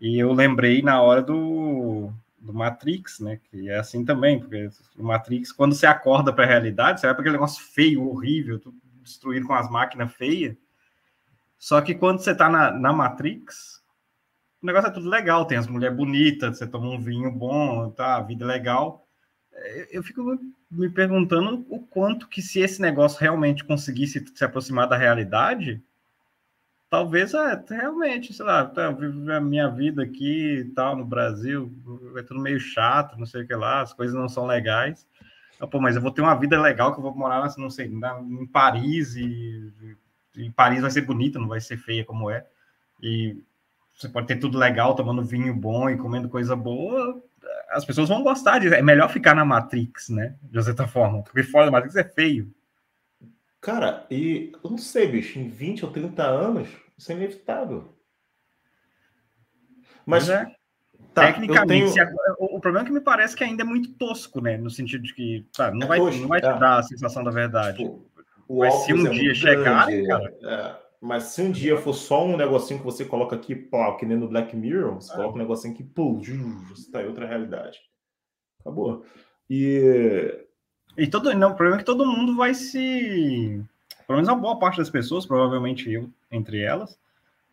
E 0.00 0.18
eu 0.18 0.32
lembrei 0.32 0.82
na 0.82 1.00
hora 1.00 1.22
do, 1.22 2.12
do 2.38 2.52
Matrix, 2.52 3.20
né? 3.20 3.40
Que 3.50 3.68
é 3.68 3.78
assim 3.78 4.04
também, 4.04 4.40
porque 4.40 4.68
o 4.98 5.04
Matrix, 5.04 5.52
quando 5.52 5.74
você 5.74 5.86
acorda 5.86 6.32
para 6.32 6.44
a 6.44 6.48
realidade, 6.48 7.00
você 7.00 7.06
vai 7.06 7.14
para 7.14 7.22
aquele 7.22 7.36
negócio 7.36 7.64
feio, 7.64 8.08
horrível, 8.08 8.58
tudo 8.58 8.76
destruído 9.02 9.46
com 9.46 9.54
as 9.54 9.70
máquinas 9.70 10.12
feias. 10.12 10.56
Só 11.58 11.80
que 11.80 11.94
quando 11.94 12.20
você 12.20 12.32
está 12.32 12.48
na, 12.48 12.70
na 12.72 12.92
Matrix, 12.92 13.82
o 14.62 14.66
negócio 14.66 14.88
é 14.88 14.92
tudo 14.92 15.08
legal, 15.08 15.44
tem 15.44 15.58
as 15.58 15.66
mulheres 15.66 15.96
bonitas, 15.96 16.58
você 16.58 16.66
toma 16.66 16.88
um 16.88 17.00
vinho 17.00 17.30
bom, 17.30 17.90
tá, 17.90 18.16
a 18.16 18.22
vida 18.22 18.44
é 18.44 18.48
legal. 18.48 19.06
É, 19.52 19.96
eu 19.96 20.02
fico 20.02 20.38
me 20.70 20.88
perguntando 20.88 21.66
o 21.68 21.80
quanto 21.80 22.28
que 22.28 22.40
se 22.40 22.60
esse 22.60 22.80
negócio 22.80 23.20
realmente 23.20 23.64
conseguisse 23.64 24.24
se 24.34 24.44
aproximar 24.44 24.88
da 24.88 24.96
realidade, 24.96 25.82
talvez 26.92 27.32
é, 27.32 27.64
realmente, 27.70 28.34
sei 28.34 28.44
lá, 28.44 28.66
tá, 28.66 28.82
eu 28.82 28.94
vivo 28.94 29.32
a 29.32 29.40
minha 29.40 29.66
vida 29.66 30.02
aqui 30.02 30.58
e 30.58 30.64
tal, 30.74 30.94
no 30.94 31.06
Brasil, 31.06 31.72
é 32.18 32.22
tudo 32.22 32.38
meio 32.38 32.60
chato, 32.60 33.18
não 33.18 33.24
sei 33.24 33.44
o 33.44 33.46
que 33.46 33.54
lá, 33.54 33.80
as 33.80 33.94
coisas 33.94 34.14
não 34.14 34.28
são 34.28 34.44
legais. 34.44 35.06
Ah, 35.58 35.66
pô, 35.66 35.80
mas 35.80 35.96
eu 35.96 36.02
vou 36.02 36.10
ter 36.10 36.20
uma 36.20 36.34
vida 36.34 36.60
legal 36.60 36.92
que 36.92 36.98
eu 36.98 37.02
vou 37.02 37.14
morar, 37.16 37.50
não 37.56 37.70
sei, 37.70 37.86
em 37.86 38.46
Paris 38.46 39.16
e, 39.16 39.72
e 40.36 40.50
Paris 40.50 40.82
vai 40.82 40.90
ser 40.90 41.00
bonita, 41.00 41.38
não 41.38 41.48
vai 41.48 41.62
ser 41.62 41.78
feia 41.78 42.04
como 42.04 42.28
é. 42.28 42.44
E 43.02 43.42
você 43.94 44.06
pode 44.06 44.26
ter 44.26 44.36
tudo 44.36 44.58
legal, 44.58 44.94
tomando 44.94 45.24
vinho 45.24 45.54
bom 45.54 45.88
e 45.88 45.96
comendo 45.96 46.28
coisa 46.28 46.54
boa, 46.54 47.22
as 47.70 47.86
pessoas 47.86 48.10
vão 48.10 48.22
gostar 48.22 48.58
disso. 48.58 48.74
É 48.74 48.82
melhor 48.82 49.08
ficar 49.08 49.34
na 49.34 49.46
Matrix, 49.46 50.10
né? 50.10 50.34
De 50.42 50.62
certa 50.62 50.86
forma, 50.86 51.22
porque 51.22 51.42
fora 51.42 51.64
da 51.64 51.72
Matrix 51.72 51.96
é 51.96 52.04
feio. 52.04 52.52
Cara, 53.62 54.04
e 54.10 54.52
eu 54.62 54.70
não 54.70 54.76
sei, 54.76 55.06
bicho, 55.06 55.38
em 55.38 55.48
20 55.48 55.84
ou 55.84 55.92
30 55.92 56.24
anos, 56.24 56.81
isso 57.02 57.10
é 57.10 57.14
inevitável. 57.16 57.92
Mas, 60.06 60.28
Mas 60.28 60.30
é. 60.30 60.56
Tá, 61.12 61.26
Tecnicamente, 61.26 61.94
tenho... 61.94 62.06
o, 62.38 62.56
o, 62.56 62.60
problema 62.60 62.86
é 62.86 62.88
que 62.88 62.94
me 62.94 63.00
parece 63.00 63.36
que 63.36 63.44
ainda 63.44 63.62
é 63.62 63.66
muito 63.66 63.92
tosco, 63.94 64.40
né? 64.40 64.56
No 64.56 64.70
sentido 64.70 65.02
de 65.02 65.12
que 65.12 65.46
sabe, 65.52 65.76
não, 65.76 65.84
é 65.86 65.88
vai, 65.88 65.98
não 65.98 66.28
vai 66.28 66.40
te 66.40 66.46
é. 66.46 66.58
dar 66.58 66.78
a 66.78 66.82
sensação 66.82 67.22
da 67.22 67.30
verdade. 67.30 67.78
Tipo, 67.78 68.06
Mas 68.48 68.72
se 68.74 68.94
um 68.94 69.06
é 69.06 69.10
dia 69.10 69.34
chegar, 69.34 69.86
cara. 70.06 70.34
É. 70.42 70.82
Mas 71.00 71.24
se 71.24 71.42
um 71.42 71.50
dia 71.50 71.76
for 71.76 71.92
só 71.92 72.24
um 72.24 72.36
negocinho 72.36 72.78
que 72.78 72.86
você 72.86 73.04
coloca 73.04 73.34
aqui, 73.34 73.54
pau, 73.54 73.96
que 73.96 74.06
nem 74.06 74.16
no 74.16 74.28
Black 74.28 74.56
Mirror, 74.56 74.94
você 74.94 75.12
é. 75.12 75.16
coloca 75.16 75.34
um 75.34 75.38
negocinho 75.38 75.74
que, 75.74 75.82
pô, 75.82 76.14
você 76.14 76.90
tá 76.90 77.02
em 77.02 77.06
outra 77.06 77.26
realidade. 77.26 77.80
Acabou. 78.60 79.04
E. 79.50 80.46
E 80.96 81.06
todo, 81.08 81.34
não, 81.34 81.50
o 81.50 81.56
problema 81.56 81.76
é 81.76 81.78
que 81.80 81.84
todo 81.84 82.06
mundo 82.06 82.36
vai 82.36 82.54
se. 82.54 83.60
Pelo 84.06 84.18
menos 84.18 84.28
uma 84.28 84.40
boa 84.40 84.58
parte 84.58 84.78
das 84.78 84.90
pessoas, 84.90 85.26
provavelmente 85.26 85.90
eu, 85.90 86.10
entre 86.30 86.60
elas, 86.60 86.98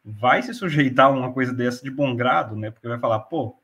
vai 0.03 0.41
se 0.41 0.53
sujeitar 0.53 1.07
a 1.07 1.09
uma 1.09 1.33
coisa 1.33 1.53
dessa 1.53 1.83
de 1.83 1.91
bom 1.91 2.15
grado, 2.15 2.55
né? 2.55 2.71
Porque 2.71 2.87
vai 2.87 2.99
falar, 2.99 3.19
pô, 3.19 3.55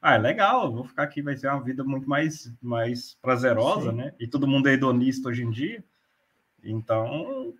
ah, 0.00 0.14
é 0.14 0.18
legal, 0.18 0.70
vou 0.70 0.84
ficar 0.84 1.04
aqui, 1.04 1.22
vai 1.22 1.36
ser 1.36 1.48
uma 1.48 1.62
vida 1.62 1.82
muito 1.82 2.08
mais, 2.08 2.52
mais 2.60 3.16
prazerosa, 3.22 3.90
Sim. 3.90 3.96
né? 3.96 4.12
E 4.20 4.26
todo 4.26 4.46
mundo 4.46 4.68
é 4.68 4.72
hedonista 4.72 5.28
hoje 5.28 5.42
em 5.42 5.50
dia. 5.50 5.82
Então, 6.62 7.54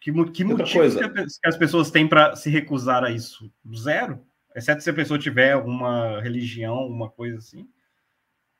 que, 0.00 0.12
que 0.30 0.44
motivos 0.44 0.94
que, 0.94 1.48
as 1.48 1.56
pessoas 1.56 1.90
têm 1.90 2.06
para 2.06 2.36
se 2.36 2.50
recusar 2.50 3.02
a 3.04 3.10
isso? 3.10 3.50
Zero. 3.74 4.20
Exceto 4.54 4.82
se 4.82 4.90
a 4.90 4.94
pessoa 4.94 5.18
tiver 5.18 5.52
alguma 5.52 6.20
religião, 6.20 6.86
uma 6.86 7.08
coisa 7.08 7.38
assim. 7.38 7.68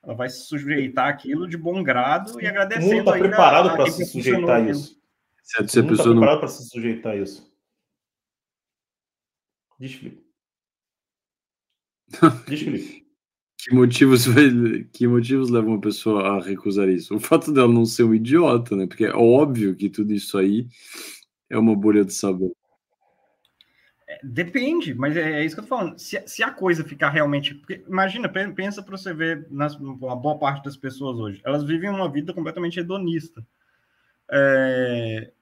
Ela 0.02 0.14
vai 0.14 0.28
se 0.28 0.46
sujeitar 0.46 1.09
aquilo 1.09 1.48
de 1.48 1.56
bom 1.56 1.82
grado 1.82 2.30
Sim. 2.30 2.42
e 2.42 2.46
agradecendo. 2.46 2.86
O 2.86 2.96
mundo 2.96 3.09
está 3.14 3.18
preparado 3.18 3.76
para 3.76 3.90
se 3.90 4.05
sujeitar 4.05 4.56
a 4.56 4.60
isso. 4.60 4.98
Exceto 5.48 5.72
se 5.72 5.78
a 5.78 5.82
pessoa 5.82 5.96
está 5.96 6.10
preparado 6.10 6.38
para 6.40 6.48
se 6.48 6.68
sujeitar 6.68 7.12
a 7.12 7.16
isso. 7.16 7.50
Diz, 9.80 9.94
Felipe. 9.94 10.22
Diz, 12.46 12.60
Felipe. 12.60 13.06
que 13.58 13.74
motivos, 13.74 14.26
que 14.92 15.06
motivos 15.06 15.48
levam 15.48 15.74
a 15.74 15.80
pessoa 15.80 16.36
a 16.36 16.42
recusar 16.42 16.88
isso? 16.90 17.16
O 17.16 17.20
fato 17.20 17.50
dela 17.50 17.72
não 17.72 17.86
ser 17.86 18.04
um 18.04 18.14
idiota, 18.14 18.76
né? 18.76 18.86
Porque 18.86 19.06
é 19.06 19.14
óbvio 19.14 19.74
que 19.74 19.88
tudo 19.88 20.12
isso 20.12 20.36
aí 20.36 20.68
é 21.48 21.56
uma 21.56 21.74
bolha 21.74 22.04
de 22.04 22.12
sabor. 22.12 22.52
É, 24.06 24.20
depende, 24.22 24.94
mas 24.94 25.16
é, 25.16 25.40
é, 25.40 25.44
isso 25.44 25.54
que 25.56 25.60
eu 25.60 25.64
tô 25.64 25.68
falando. 25.68 25.98
Se, 25.98 26.22
se 26.26 26.42
a 26.42 26.50
coisa 26.50 26.84
ficar 26.84 27.08
realmente. 27.08 27.54
Porque, 27.54 27.82
imagina, 27.88 28.28
pensa 28.28 28.82
para 28.82 28.98
você 28.98 29.14
ver 29.14 29.46
nas, 29.50 29.76
uma 29.76 30.14
boa 30.14 30.38
parte 30.38 30.62
das 30.62 30.76
pessoas 30.76 31.18
hoje. 31.18 31.40
Elas 31.42 31.64
vivem 31.64 31.88
uma 31.88 32.10
vida 32.10 32.34
completamente 32.34 32.78
hedonista. 32.78 33.46
É, 34.30 35.32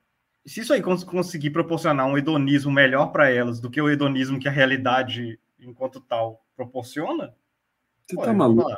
se 0.47 0.61
isso 0.61 0.73
aí 0.73 0.81
cons 0.81 1.03
conseguir 1.03 1.51
proporcionar 1.51 2.07
um 2.07 2.17
hedonismo 2.17 2.71
melhor 2.71 3.07
para 3.09 3.31
elas 3.31 3.61
do 3.61 3.71
que 3.71 3.81
o 3.81 3.91
hedonismo 3.91 4.39
que 4.39 4.49
a 4.49 4.53
realidade, 4.53 5.39
enquanto 5.59 6.01
tal, 6.01 6.45
proporciona, 6.55 7.35
você 8.07 8.17
tá 8.17 8.33
maluco? 8.33 8.71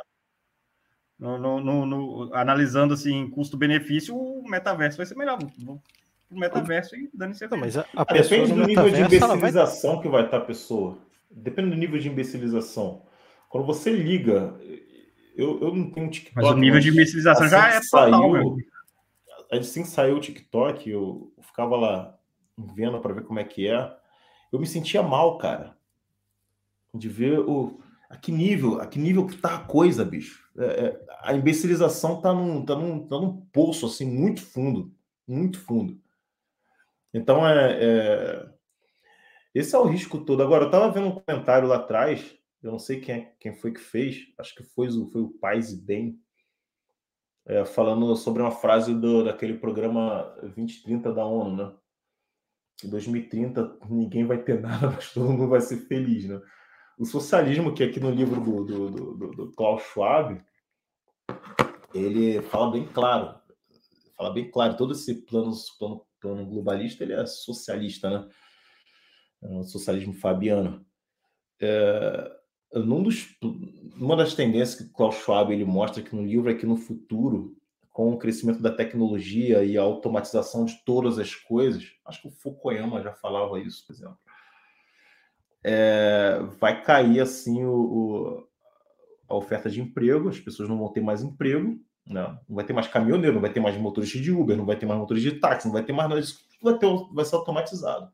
No, 1.19 1.37
no, 1.37 1.59
no, 1.59 1.85
no, 1.85 2.33
analisando 2.33 2.93
assim 2.93 3.29
custo-benefício, 3.29 4.15
o 4.15 4.49
metaverso 4.49 4.97
vai 4.97 5.05
ser 5.05 5.15
melhor. 5.15 5.37
O 6.31 6.39
metaverso 6.39 6.95
e 6.95 7.09
dando 7.13 7.35
não, 7.51 7.57
mas 7.57 7.77
a, 7.77 7.85
a 7.95 8.03
Depende 8.05 8.53
do 8.53 8.65
nível 8.65 8.89
de 8.89 9.01
imbecilização 9.01 9.93
vai... 9.95 10.01
que 10.01 10.09
vai 10.09 10.25
estar 10.25 10.37
a 10.37 10.41
pessoa. 10.41 10.97
Depende 11.29 11.71
do 11.71 11.75
nível 11.75 11.99
de 11.99 12.07
imbecilização. 12.07 13.03
Quando 13.49 13.65
você 13.65 13.91
liga, 13.91 14.55
eu, 15.35 15.59
eu 15.61 15.75
não 15.75 15.91
tenho 15.91 16.09
TikTok. 16.09 16.35
Mas 16.35 16.47
o 16.47 16.57
nível 16.57 16.79
de 16.79 16.89
imbecilização 16.89 17.45
assim 17.45 17.55
já 17.55 17.69
é 17.69 17.79
total, 17.81 18.31
saiu, 18.31 18.57
Assim 19.51 19.83
saiu 19.83 20.17
o 20.17 20.21
TikTok, 20.21 20.89
eu 20.89 21.33
ficava 21.59 21.75
lá 21.75 22.17
vendo 22.57 22.99
para 23.01 23.13
ver 23.13 23.23
como 23.23 23.39
é 23.39 23.43
que 23.43 23.67
é. 23.67 23.93
Eu 24.51 24.59
me 24.59 24.65
sentia 24.65 25.03
mal, 25.03 25.37
cara, 25.37 25.77
de 26.93 27.09
ver 27.09 27.39
o 27.39 27.81
a 28.09 28.17
que 28.17 28.31
nível, 28.31 28.81
a 28.81 28.87
que 28.87 28.97
nível 28.97 29.27
que 29.27 29.37
tá 29.37 29.55
a 29.55 29.63
coisa, 29.65 30.03
bicho. 30.03 30.49
É, 30.57 30.65
é, 30.65 31.05
a 31.21 31.33
imbecilização 31.33 32.21
tá 32.21 32.33
num, 32.33 32.65
tá, 32.65 32.75
num, 32.75 33.07
tá 33.07 33.19
num 33.19 33.41
poço 33.51 33.85
assim 33.85 34.05
muito 34.05 34.41
fundo, 34.41 34.91
muito 35.27 35.59
fundo. 35.59 35.99
Então 37.13 37.45
é, 37.47 37.77
é, 37.79 38.49
esse 39.53 39.75
é 39.75 39.77
o 39.77 39.85
risco 39.85 40.19
todo. 40.19 40.41
Agora 40.41 40.65
eu 40.65 40.71
tava 40.71 40.91
vendo 40.91 41.07
um 41.07 41.19
comentário 41.19 41.67
lá 41.67 41.75
atrás, 41.75 42.35
eu 42.63 42.71
não 42.71 42.79
sei 42.79 42.99
quem, 42.99 43.15
é, 43.15 43.33
quem 43.39 43.53
foi 43.53 43.73
que 43.73 43.81
fez, 43.81 44.27
acho 44.39 44.55
que 44.55 44.63
foi, 44.63 44.89
foi 45.11 45.21
o 45.21 45.29
Paz 45.29 45.71
e 45.71 45.79
Bem, 45.79 46.19
é, 47.49 47.65
falando 47.65 48.15
sobre 48.15 48.41
uma 48.41 48.51
frase 48.51 48.93
do, 48.93 49.25
daquele 49.25 49.55
programa 49.55 50.23
2030 50.41 51.11
da 51.11 51.25
ONU, 51.25 51.55
né? 51.57 51.73
Em 52.85 52.89
2030 52.89 53.79
ninguém 53.89 54.25
vai 54.25 54.37
ter 54.37 54.61
nada, 54.61 54.91
mas 54.95 55.11
todo 55.11 55.27
mundo 55.27 55.49
vai 55.49 55.59
ser 55.59 55.77
feliz, 55.87 56.25
né? 56.25 56.39
o 56.99 57.05
socialismo, 57.05 57.73
que 57.73 57.81
aqui 57.81 57.97
no 57.97 58.11
livro 58.11 58.41
do, 58.41 58.65
do, 58.65 58.89
do, 58.89 59.31
do 59.31 59.51
Klaus 59.53 59.81
Schwab, 59.83 60.43
ele 61.93 62.41
fala 62.41 62.71
bem 62.71 62.85
claro, 62.85 63.39
fala 64.17 64.33
bem 64.33 64.51
claro, 64.51 64.75
todo 64.75 64.91
esse 64.91 65.25
plano, 65.25 65.51
plano, 65.79 66.05
plano 66.19 66.45
globalista, 66.45 67.05
ele 67.05 67.13
é 67.13 67.25
socialista, 67.25 68.09
né? 68.09 68.29
É 69.41 69.47
um 69.47 69.63
socialismo 69.63 70.13
fabiano. 70.13 70.85
É, 71.61 72.38
num 72.73 73.01
dos, 73.01 73.35
uma 73.95 74.15
das 74.15 74.33
tendências 74.33 74.75
que 74.75 74.93
Klaus 74.93 75.15
Schwab 75.15 75.51
ele 75.51 75.65
mostra 75.65 76.01
aqui 76.01 76.15
no 76.15 76.25
livro 76.25 76.51
é 76.51 76.53
que 76.53 76.65
no 76.65 76.77
futuro, 76.77 77.55
com 77.91 78.11
o 78.11 78.17
crescimento 78.17 78.61
da 78.61 78.71
tecnologia 78.71 79.63
e 79.63 79.77
a 79.77 79.81
automatização 79.81 80.65
de 80.65 80.75
todas 80.85 81.17
as 81.17 81.33
coisas, 81.33 81.83
acho 82.05 82.21
que 82.21 82.27
o 82.27 82.31
Fukuyama 82.31 83.01
já 83.01 83.13
falava 83.13 83.59
isso, 83.59 83.85
por 83.85 83.93
exemplo, 83.93 84.17
é, 85.63 86.39
vai 86.59 86.81
cair 86.83 87.19
assim 87.19 87.65
o, 87.65 87.73
o, 87.73 88.47
a 89.27 89.35
oferta 89.35 89.69
de 89.69 89.81
emprego, 89.81 90.29
as 90.29 90.39
pessoas 90.39 90.69
não 90.69 90.77
vão 90.77 90.89
ter 90.89 91.01
mais 91.01 91.21
emprego, 91.21 91.77
né? 92.07 92.39
não 92.47 92.55
vai 92.55 92.63
ter 92.63 92.73
mais 92.73 92.87
caminhoneiro, 92.87 93.33
não 93.33 93.41
vai 93.41 93.51
ter 93.51 93.59
mais 93.59 93.77
motorista 93.77 94.19
de 94.19 94.31
Uber, 94.31 94.55
não 94.55 94.65
vai 94.65 94.77
ter 94.77 94.85
mais 94.85 94.99
motorista 94.99 95.31
de 95.31 95.39
táxi, 95.39 95.67
não 95.67 95.73
vai 95.73 95.83
ter 95.83 95.91
mais 95.91 96.09
nada 96.09 96.21
disso, 96.21 96.39
vai, 96.61 96.77
ter, 96.77 96.87
vai 97.13 97.25
ser 97.25 97.35
automatizado. 97.35 98.11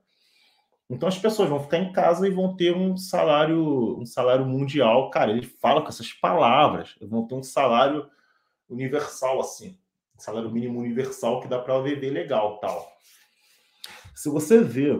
Então 0.90 1.10
as 1.10 1.18
pessoas 1.18 1.50
vão 1.50 1.60
ficar 1.60 1.80
em 1.80 1.92
casa 1.92 2.28
e 2.28 2.32
vão 2.32 2.56
ter 2.56 2.76
um 2.76 2.96
salário, 2.96 4.00
um 4.00 4.06
salário 4.06 4.46
mundial. 4.46 5.10
Cara, 5.10 5.32
ele 5.32 5.44
fala 5.44 5.82
com 5.82 5.90
essas 5.90 6.14
palavras, 6.14 6.96
vão 7.02 7.28
ter 7.28 7.36
um 7.36 7.44
salário 7.44 8.10
universal 8.70 9.40
assim, 9.40 9.80
salário 10.18 10.52
mínimo 10.52 10.80
universal 10.80 11.42
que 11.42 11.48
dá 11.48 11.60
para 11.60 11.80
viver 11.82 12.12
legal, 12.12 12.60
tal. 12.60 12.88
Se 14.16 14.30
você 14.30 14.62
vê 14.62 14.92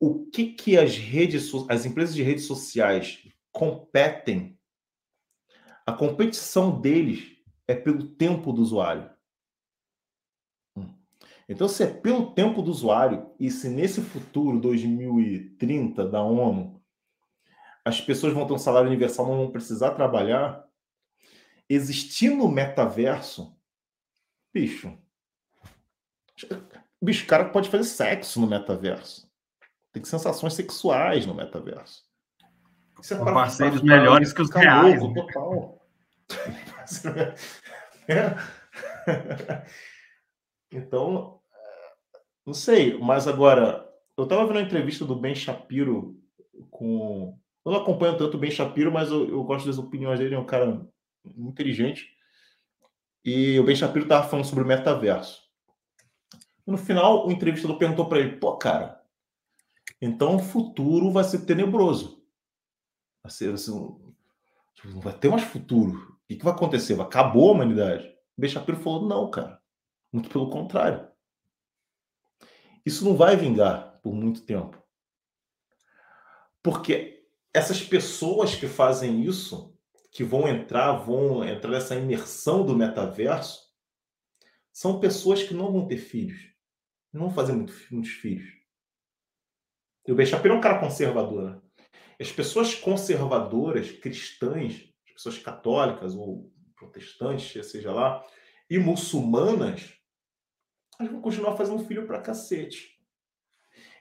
o 0.00 0.26
que, 0.26 0.52
que 0.52 0.76
as 0.76 0.96
redes, 0.96 1.50
as 1.68 1.86
empresas 1.86 2.14
de 2.14 2.22
redes 2.22 2.46
sociais 2.46 3.26
competem, 3.52 4.58
a 5.86 5.92
competição 5.92 6.80
deles 6.80 7.36
é 7.66 7.74
pelo 7.74 8.04
tempo 8.04 8.52
do 8.52 8.60
usuário. 8.60 9.13
Então, 11.48 11.68
se 11.68 11.82
é 11.82 11.86
pelo 11.86 12.32
tempo 12.32 12.62
do 12.62 12.70
usuário, 12.70 13.30
e 13.38 13.50
se 13.50 13.68
nesse 13.68 14.00
futuro, 14.00 14.58
2030, 14.60 16.06
da 16.06 16.22
ONU, 16.22 16.80
as 17.84 18.00
pessoas 18.00 18.32
vão 18.32 18.46
ter 18.46 18.54
um 18.54 18.58
salário 18.58 18.88
universal, 18.88 19.26
não 19.26 19.36
vão 19.36 19.50
precisar 19.50 19.90
trabalhar, 19.90 20.64
existindo 21.68 22.44
o 22.44 22.50
metaverso, 22.50 23.54
bicho, 24.52 24.96
bicho, 27.00 27.24
o 27.24 27.28
cara 27.28 27.46
pode 27.46 27.68
fazer 27.68 27.84
sexo 27.84 28.40
no 28.40 28.46
metaverso 28.46 29.24
tem 29.94 30.04
sensações 30.04 30.54
sexuais 30.54 31.24
no 31.24 31.34
metaverso. 31.34 32.02
É 33.10 33.14
para, 33.14 33.32
parceiros 33.32 33.80
para, 33.80 33.96
melhores 33.96 34.32
que 34.32 34.42
os 34.42 34.50
reais. 34.50 35.00
Louco, 35.00 35.14
né? 35.14 35.22
total. 35.22 35.86
é. 38.08 38.34
Então, 40.76 41.40
não 42.44 42.52
sei, 42.52 42.98
mas 42.98 43.28
agora, 43.28 43.88
eu 44.16 44.24
estava 44.24 44.44
vendo 44.44 44.56
uma 44.56 44.62
entrevista 44.62 45.04
do 45.04 45.16
Ben 45.16 45.34
Shapiro 45.34 46.20
com. 46.70 47.38
Eu 47.64 47.72
não 47.72 47.80
acompanho 47.80 48.18
tanto 48.18 48.36
o 48.36 48.40
Ben 48.40 48.50
Shapiro, 48.50 48.92
mas 48.92 49.10
eu, 49.10 49.28
eu 49.28 49.42
gosto 49.44 49.66
das 49.66 49.78
opiniões 49.78 50.18
dele, 50.18 50.34
é 50.34 50.38
um 50.38 50.44
cara 50.44 50.86
inteligente. 51.36 52.14
E 53.24 53.58
o 53.58 53.64
Ben 53.64 53.74
Shapiro 53.74 54.04
estava 54.04 54.28
falando 54.28 54.44
sobre 54.44 54.64
o 54.64 54.66
metaverso. 54.66 55.42
no 56.66 56.76
final, 56.76 57.26
o 57.26 57.32
entrevistador 57.32 57.78
perguntou 57.78 58.06
para 58.06 58.18
ele: 58.18 58.36
pô, 58.36 58.56
cara, 58.56 59.00
então 60.02 60.36
o 60.36 60.40
futuro 60.40 61.10
vai 61.10 61.24
ser 61.24 61.46
tenebroso. 61.46 62.22
Vai 63.22 63.32
ser, 63.32 63.56
ser 63.56 63.70
um, 63.70 64.12
não 64.84 65.00
vai 65.00 65.16
ter 65.16 65.30
mais 65.30 65.44
futuro. 65.44 65.94
O 65.94 66.26
que, 66.28 66.36
que 66.36 66.44
vai 66.44 66.52
acontecer? 66.52 67.00
Acabou 67.00 67.48
a 67.48 67.52
humanidade? 67.52 68.06
O 68.36 68.40
Ben 68.40 68.50
Shapiro 68.50 68.78
falou: 68.78 69.08
não, 69.08 69.30
cara. 69.30 69.63
Muito 70.14 70.28
pelo 70.28 70.48
contrário. 70.48 71.08
Isso 72.86 73.04
não 73.04 73.16
vai 73.16 73.36
vingar 73.36 73.98
por 74.00 74.14
muito 74.14 74.42
tempo. 74.42 74.80
Porque 76.62 77.26
essas 77.52 77.82
pessoas 77.82 78.54
que 78.54 78.68
fazem 78.68 79.24
isso, 79.24 79.76
que 80.12 80.22
vão 80.22 80.46
entrar, 80.46 80.92
vão 80.92 81.44
entrar 81.44 81.72
nessa 81.72 81.96
imersão 81.96 82.64
do 82.64 82.76
metaverso, 82.76 83.74
são 84.72 85.00
pessoas 85.00 85.42
que 85.42 85.52
não 85.52 85.72
vão 85.72 85.84
ter 85.84 85.96
filhos. 85.96 86.48
Não 87.12 87.22
vão 87.22 87.30
fazer 87.32 87.52
muitos, 87.52 87.90
muitos 87.90 88.12
filhos. 88.12 88.48
E 90.06 90.12
o 90.12 90.14
Ben 90.14 90.28
é 90.30 90.52
um 90.52 90.60
cara 90.60 90.78
conservador. 90.78 91.50
Né? 91.50 91.60
As 92.20 92.30
pessoas 92.30 92.72
conservadoras, 92.72 93.90
cristãs, 93.90 94.94
as 95.08 95.12
pessoas 95.12 95.38
católicas 95.40 96.14
ou 96.14 96.52
protestantes, 96.76 97.68
seja 97.68 97.92
lá, 97.92 98.24
e 98.70 98.78
muçulmanas, 98.78 100.03
elas 100.98 101.12
vão 101.12 101.20
continuar 101.20 101.56
fazendo 101.56 101.84
filho 101.84 102.06
para 102.06 102.20
cacete. 102.20 102.98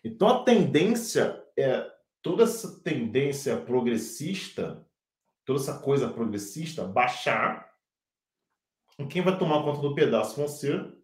Então 0.03 0.28
a 0.28 0.44
tendência 0.44 1.44
é 1.57 1.90
toda 2.22 2.44
essa 2.44 2.80
tendência 2.82 3.57
progressista, 3.57 4.86
toda 5.45 5.60
essa 5.60 5.80
coisa 5.80 6.10
progressista 6.10 6.86
baixar. 6.86 7.72
E 8.99 9.06
quem 9.06 9.22
vai 9.22 9.38
tomar 9.38 9.64
conta 9.64 9.82
do 9.82 9.95
pedaço 9.95 10.36
vão 10.36 10.48
ser 10.48 10.95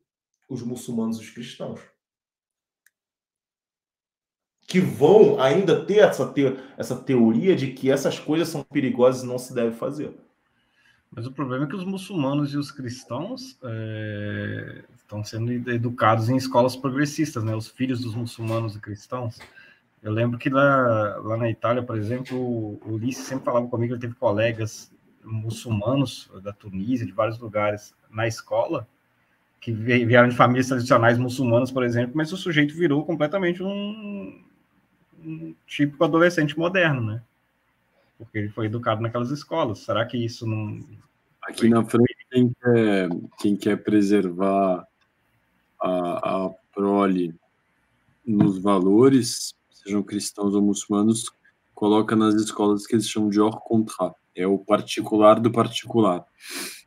os 0.48 0.62
muçulmanos 0.62 1.18
e 1.18 1.22
os 1.22 1.30
cristãos 1.30 1.82
que 4.70 4.80
vão 4.80 5.42
ainda 5.42 5.84
ter 5.84 5.98
essa, 5.98 6.32
te 6.32 6.44
essa 6.78 6.96
teoria 6.96 7.56
de 7.56 7.74
que 7.74 7.90
essas 7.90 8.20
coisas 8.20 8.50
são 8.50 8.64
perigosas 8.64 9.24
e 9.24 9.26
não 9.26 9.40
se 9.40 9.52
deve 9.52 9.76
fazer. 9.76 10.16
Mas 11.12 11.26
o 11.26 11.32
problema 11.32 11.66
é 11.66 11.68
que 11.68 11.76
os 11.76 11.84
muçulmanos 11.84 12.54
e 12.54 12.58
os 12.58 12.72
cristãos 12.72 13.58
é, 13.64 14.84
estão 14.96 15.24
sendo 15.24 15.52
educados 15.52 16.30
em 16.30 16.36
escolas 16.36 16.76
progressistas, 16.76 17.44
né? 17.44 17.56
Os 17.56 17.68
filhos 17.68 18.02
dos 18.02 18.14
muçulmanos 18.14 18.76
e 18.76 18.80
cristãos. 18.80 19.40
Eu 20.02 20.12
lembro 20.12 20.38
que 20.38 20.50
lá, 20.50 21.18
lá 21.18 21.36
na 21.36 21.50
Itália, 21.50 21.84
por 21.84 21.98
exemplo, 21.98 22.38
o 22.38 22.80
Ulisses 22.86 23.26
sempre 23.26 23.46
falava 23.46 23.68
comigo, 23.68 23.94
ele 23.94 24.02
teve 24.02 24.16
colegas 24.16 24.92
muçulmanos 25.24 26.30
da 26.42 26.54
Tunísia, 26.54 27.06
de 27.06 27.12
vários 27.12 27.40
lugares, 27.40 27.94
na 28.10 28.28
escola, 28.28 28.88
que 29.60 29.72
vieram 29.74 30.30
de 30.30 30.36
famílias 30.36 30.68
tradicionais 30.68 31.18
muçulmanas, 31.18 31.72
por 31.72 31.84
exemplo, 31.84 32.14
mas 32.16 32.32
o 32.32 32.38
sujeito 32.38 32.74
virou 32.74 33.06
completamente 33.06 33.62
um, 33.62 34.42
um 35.24 35.54
típico 35.68 36.04
adolescente 36.04 36.58
moderno, 36.58 37.02
né? 37.02 37.22
Porque 38.20 38.38
ele 38.38 38.50
foi 38.50 38.66
educado 38.66 39.02
naquelas 39.02 39.32
escolas. 39.32 39.80
Será 39.80 40.06
que 40.06 40.18
isso 40.18 40.46
não. 40.46 40.78
Aqui 41.42 41.70
na 41.70 41.84
frente, 41.84 42.28
quem 42.30 42.54
quer, 42.54 43.10
quem 43.40 43.56
quer 43.56 43.78
preservar 43.78 44.86
a, 45.82 46.46
a 46.46 46.50
prole 46.76 47.34
nos 48.28 48.60
valores, 48.60 49.56
sejam 49.72 50.04
cristãos 50.04 50.54
ou 50.54 50.62
muçulmanos, 50.62 51.32
coloca 51.74 52.14
nas 52.16 52.36
escolas 52.36 52.86
que 52.86 52.94
eles 52.94 53.10
chamam 53.10 53.30
de 53.30 53.40
hors 53.40 53.58
contrat, 53.64 54.14
é 54.36 54.46
o 54.46 54.60
particular 54.60 55.40
do 55.40 55.50
particular. 55.50 56.26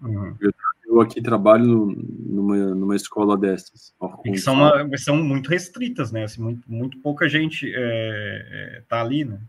Uhum. 0.03 0.37
Eu, 0.39 0.53
eu 0.87 1.01
aqui 1.01 1.23
trabalho 1.23 1.97
numa, 1.97 2.57
numa 2.75 2.95
escola 2.95 3.37
dessas. 3.39 3.95
hors 3.99 4.21
E 4.27 4.33
que 4.33 4.39
são, 4.39 4.55
uma- 4.55 4.99
são 4.99 5.17
muito 5.17 5.49
restritas, 5.49 6.13
né? 6.13 6.25
Assim, 6.25 6.43
muito, 6.43 6.71
muito 6.71 6.99
pouca 6.99 7.27
gente 7.27 7.73
é, 7.75 8.77
é, 8.77 8.83
tá 8.87 9.01
ali, 9.01 9.25
né? 9.25 9.41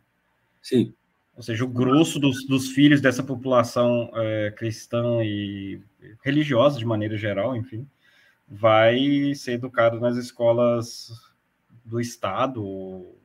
Sim, 0.61 0.93
Ou 1.35 1.41
seja, 1.41 1.65
o 1.65 1.67
grosso 1.67 2.19
dos, 2.19 2.45
dos 2.45 2.69
filhos 2.69 3.01
dessa 3.01 3.23
população 3.23 4.11
é, 4.13 4.51
cristã 4.51 5.23
e 5.23 5.81
religiosa, 6.23 6.77
de 6.77 6.85
maneira 6.85 7.17
geral, 7.17 7.55
enfim, 7.55 7.87
vai 8.47 9.33
ser 9.35 9.53
educado 9.53 9.99
nas 9.99 10.15
escolas 10.15 11.09
do 11.83 11.99
Estado, 11.99 12.63
ou, 12.63 13.19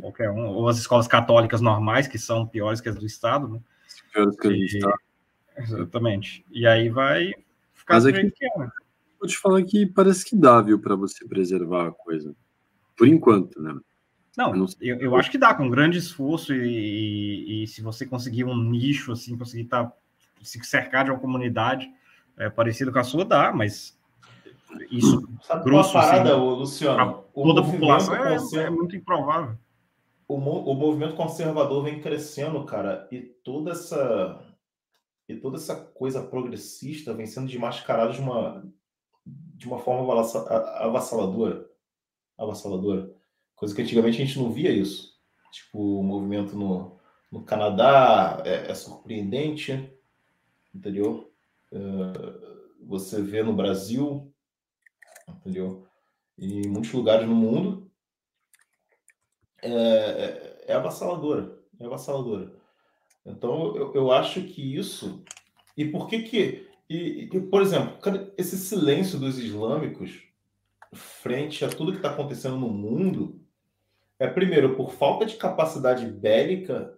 qualquer 0.00 0.30
um, 0.30 0.46
ou 0.48 0.68
as 0.68 0.78
escolas 0.78 1.08
católicas 1.08 1.60
normais, 1.60 2.06
que 2.06 2.18
são 2.18 2.46
piores 2.46 2.80
que 2.80 2.88
as 2.88 2.96
do 2.96 3.06
Estado, 3.06 3.48
né? 3.48 3.60
piores 4.12 4.36
que 4.36 4.46
a 4.48 4.50
gente 4.52 4.76
E- 4.76 4.80
tá. 4.80 4.94
Exatamente. 5.56 6.44
E 6.50 6.66
aí 6.66 6.88
vai 6.88 7.32
ficar 7.74 7.94
Mas 7.94 8.04
do 8.04 8.08
aqui- 8.10 8.20
jeito 8.20 8.34
que 8.36 8.44
é, 8.46 8.58
né? 8.58 8.70
Vou 9.18 9.28
te 9.28 9.36
falar 9.36 9.62
que 9.64 9.84
parece 9.86 10.24
que 10.24 10.34
dá, 10.34 10.60
viu, 10.62 10.78
para 10.78 10.94
você 10.96 11.26
preservar 11.26 11.88
a 11.88 11.92
coisa. 11.92 12.34
Por 12.96 13.06
enquanto, 13.06 13.60
né? 13.60 13.78
Não, 14.36 14.54
Eu 14.80 14.96
eu, 15.00 15.16
acho 15.16 15.30
que 15.30 15.38
dá, 15.38 15.52
com 15.54 15.68
grande 15.68 15.98
esforço, 15.98 16.54
e, 16.54 16.58
e- 16.66 17.62
e 17.64 17.66
se 17.66 17.82
você 17.82 18.06
conseguir 18.06 18.44
um 18.44 18.56
nicho, 18.56 19.12
assim, 19.12 19.36
conseguir 19.36 19.64
tá, 19.64 19.92
se 20.42 20.62
cercar 20.64 21.04
de 21.04 21.10
uma 21.10 21.18
comunidade 21.18 21.92
é, 22.36 22.48
parecida 22.48 22.92
com 22.92 22.98
a 22.98 23.04
sua, 23.04 23.24
dá, 23.24 23.52
mas 23.52 23.98
isso 24.90 25.28
Sabe 25.42 25.64
Grosso, 25.64 25.94
uma 25.96 26.02
parada, 26.02 26.34
assim, 26.34 26.40
Luciano? 26.40 27.24
O 27.34 27.42
toda 27.42 27.60
a 27.60 27.64
movimento 27.64 27.80
população 27.80 28.60
é, 28.60 28.64
é 28.64 28.70
muito 28.70 28.96
improvável. 28.96 29.58
o, 30.28 30.34
o 30.36 30.74
movimento 30.74 31.16
conservador 31.16 31.82
vem 31.82 32.00
crescendo, 32.00 32.64
cara, 32.64 33.08
e 33.10 33.20
toda 33.20 33.72
essa 33.72 34.40
e 35.28 35.36
toda 35.36 35.56
essa 35.56 35.76
coisa 35.76 36.22
progressista 36.22 37.14
vem 37.14 37.26
sendo 37.26 37.46
desmascarada 37.46 38.12
de 38.12 38.20
uma 38.20 38.64
de 39.26 39.66
uma 39.66 39.78
forma 39.78 40.10
avassaladora, 40.78 41.68
avassaladora, 42.38 43.12
coisa 43.60 43.74
que 43.74 43.82
antigamente 43.82 44.20
a 44.20 44.24
gente 44.24 44.38
não 44.38 44.50
via 44.50 44.72
isso. 44.72 45.20
Tipo, 45.52 46.00
o 46.00 46.02
movimento 46.02 46.56
no, 46.56 46.98
no 47.30 47.42
Canadá 47.42 48.42
é, 48.42 48.70
é 48.70 48.74
surpreendente, 48.74 49.92
entendeu? 50.74 51.30
Eh, 51.70 52.56
você 52.80 53.20
vê 53.20 53.42
no 53.42 53.52
Brasil, 53.52 54.32
entendeu? 55.28 55.86
E 56.38 56.62
em 56.62 56.68
muitos 56.68 56.90
lugares 56.92 57.28
no 57.28 57.34
mundo 57.34 57.90
é, 59.60 59.70
é, 59.70 60.64
é 60.68 60.72
avassaladora, 60.72 61.58
é 61.78 61.84
avassaladora. 61.84 62.58
Então, 63.26 63.76
eu, 63.76 63.94
eu 63.94 64.10
acho 64.10 64.42
que 64.42 64.74
isso. 64.74 65.22
E 65.76 65.84
por 65.84 66.08
que 66.08 66.22
que. 66.22 66.66
E, 66.88 67.28
e, 67.30 67.40
por 67.42 67.60
exemplo, 67.60 67.98
esse 68.38 68.56
silêncio 68.56 69.18
dos 69.18 69.38
islâmicos 69.38 70.22
frente 70.94 71.62
a 71.62 71.68
tudo 71.68 71.92
que 71.92 71.98
está 71.98 72.10
acontecendo 72.10 72.56
no 72.56 72.70
mundo 72.70 73.39
é, 74.20 74.28
primeiro, 74.28 74.76
por 74.76 74.92
falta 74.92 75.24
de 75.24 75.34
capacidade 75.36 76.04
bélica 76.06 76.94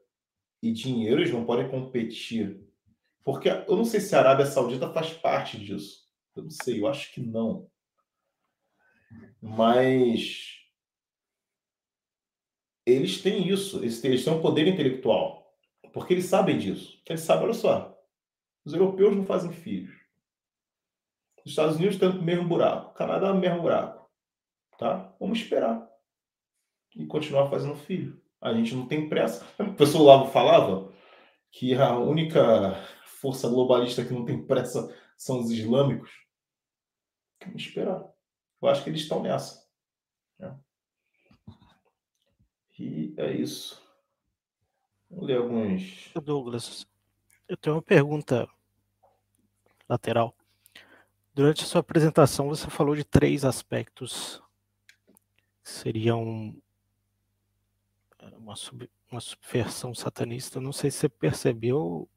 e 0.60 0.72
dinheiro, 0.72 1.20
eles 1.20 1.32
não 1.32 1.46
podem 1.46 1.70
competir. 1.70 2.60
Porque 3.22 3.48
eu 3.48 3.76
não 3.76 3.84
sei 3.84 4.00
se 4.00 4.16
a 4.16 4.18
Arábia 4.18 4.44
Saudita 4.44 4.92
faz 4.92 5.12
parte 5.12 5.56
disso. 5.56 6.02
Eu 6.34 6.42
não 6.42 6.50
sei, 6.50 6.80
eu 6.80 6.88
acho 6.88 7.14
que 7.14 7.20
não. 7.20 7.70
Mas 9.40 10.58
eles 12.84 13.22
têm 13.22 13.46
isso, 13.48 13.78
eles 13.78 14.00
têm, 14.00 14.10
eles 14.10 14.24
têm 14.24 14.32
um 14.32 14.42
poder 14.42 14.66
intelectual, 14.66 15.56
porque 15.92 16.14
eles 16.14 16.24
sabem 16.24 16.58
disso. 16.58 17.00
Eles 17.08 17.20
sabem, 17.20 17.44
olha 17.44 17.54
só, 17.54 17.96
os 18.64 18.74
europeus 18.74 19.16
não 19.16 19.24
fazem 19.24 19.52
filhos. 19.52 19.94
Os 21.44 21.52
Estados 21.52 21.76
Unidos 21.76 21.94
estão 21.94 22.12
no 22.12 22.22
mesmo 22.22 22.48
buraco, 22.48 22.90
o 22.90 22.94
Canadá 22.94 23.32
no 23.32 23.40
mesmo 23.40 23.62
buraco. 23.62 24.10
Tá? 24.76 25.14
Vamos 25.20 25.38
esperar. 25.38 25.91
E 26.96 27.06
continuar 27.06 27.48
fazendo 27.48 27.74
filho. 27.74 28.20
A 28.40 28.52
gente 28.52 28.74
não 28.74 28.86
tem 28.86 29.08
pressa. 29.08 29.46
O 29.58 29.74
professor 29.74 30.02
Lavo 30.02 30.30
falava 30.30 30.92
que 31.50 31.74
a 31.74 31.96
única 31.98 32.74
força 33.20 33.48
globalista 33.48 34.04
que 34.04 34.12
não 34.12 34.24
tem 34.24 34.44
pressa 34.44 34.94
são 35.16 35.40
os 35.40 35.50
islâmicos. 35.50 36.10
Vamos 37.44 37.62
esperar. 37.62 38.04
Eu 38.60 38.68
acho 38.68 38.82
que 38.82 38.90
eles 38.90 39.02
estão 39.02 39.22
nessa. 39.22 39.66
né? 40.38 40.58
E 42.78 43.14
é 43.16 43.32
isso. 43.32 43.80
Vou 45.08 45.24
ler 45.24 45.38
alguns. 45.38 46.10
Douglas, 46.22 46.86
eu 47.48 47.56
tenho 47.56 47.76
uma 47.76 47.82
pergunta 47.82 48.48
lateral. 49.88 50.34
Durante 51.34 51.62
a 51.62 51.66
sua 51.66 51.80
apresentação, 51.80 52.48
você 52.48 52.68
falou 52.68 52.96
de 52.96 53.04
três 53.04 53.44
aspectos 53.44 54.42
que 55.62 55.70
seriam 55.70 56.54
uma, 58.36 58.56
sub- 58.56 58.90
uma 59.10 59.20
subversão 59.20 59.94
satanista. 59.94 60.60
Não 60.60 60.72
sei 60.72 60.90
se 60.90 60.98
você 60.98 61.08
percebeu 61.08 62.08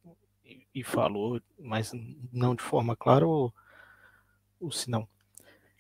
e- 0.44 0.66
e 0.74 0.84
falou, 0.84 1.42
mas 1.60 1.92
não 2.32 2.56
de 2.56 2.64
forma 2.64 2.96
clara 2.96 3.26
ou, 3.28 3.54
ou 4.60 4.72
se 4.72 4.90
não. 4.90 5.08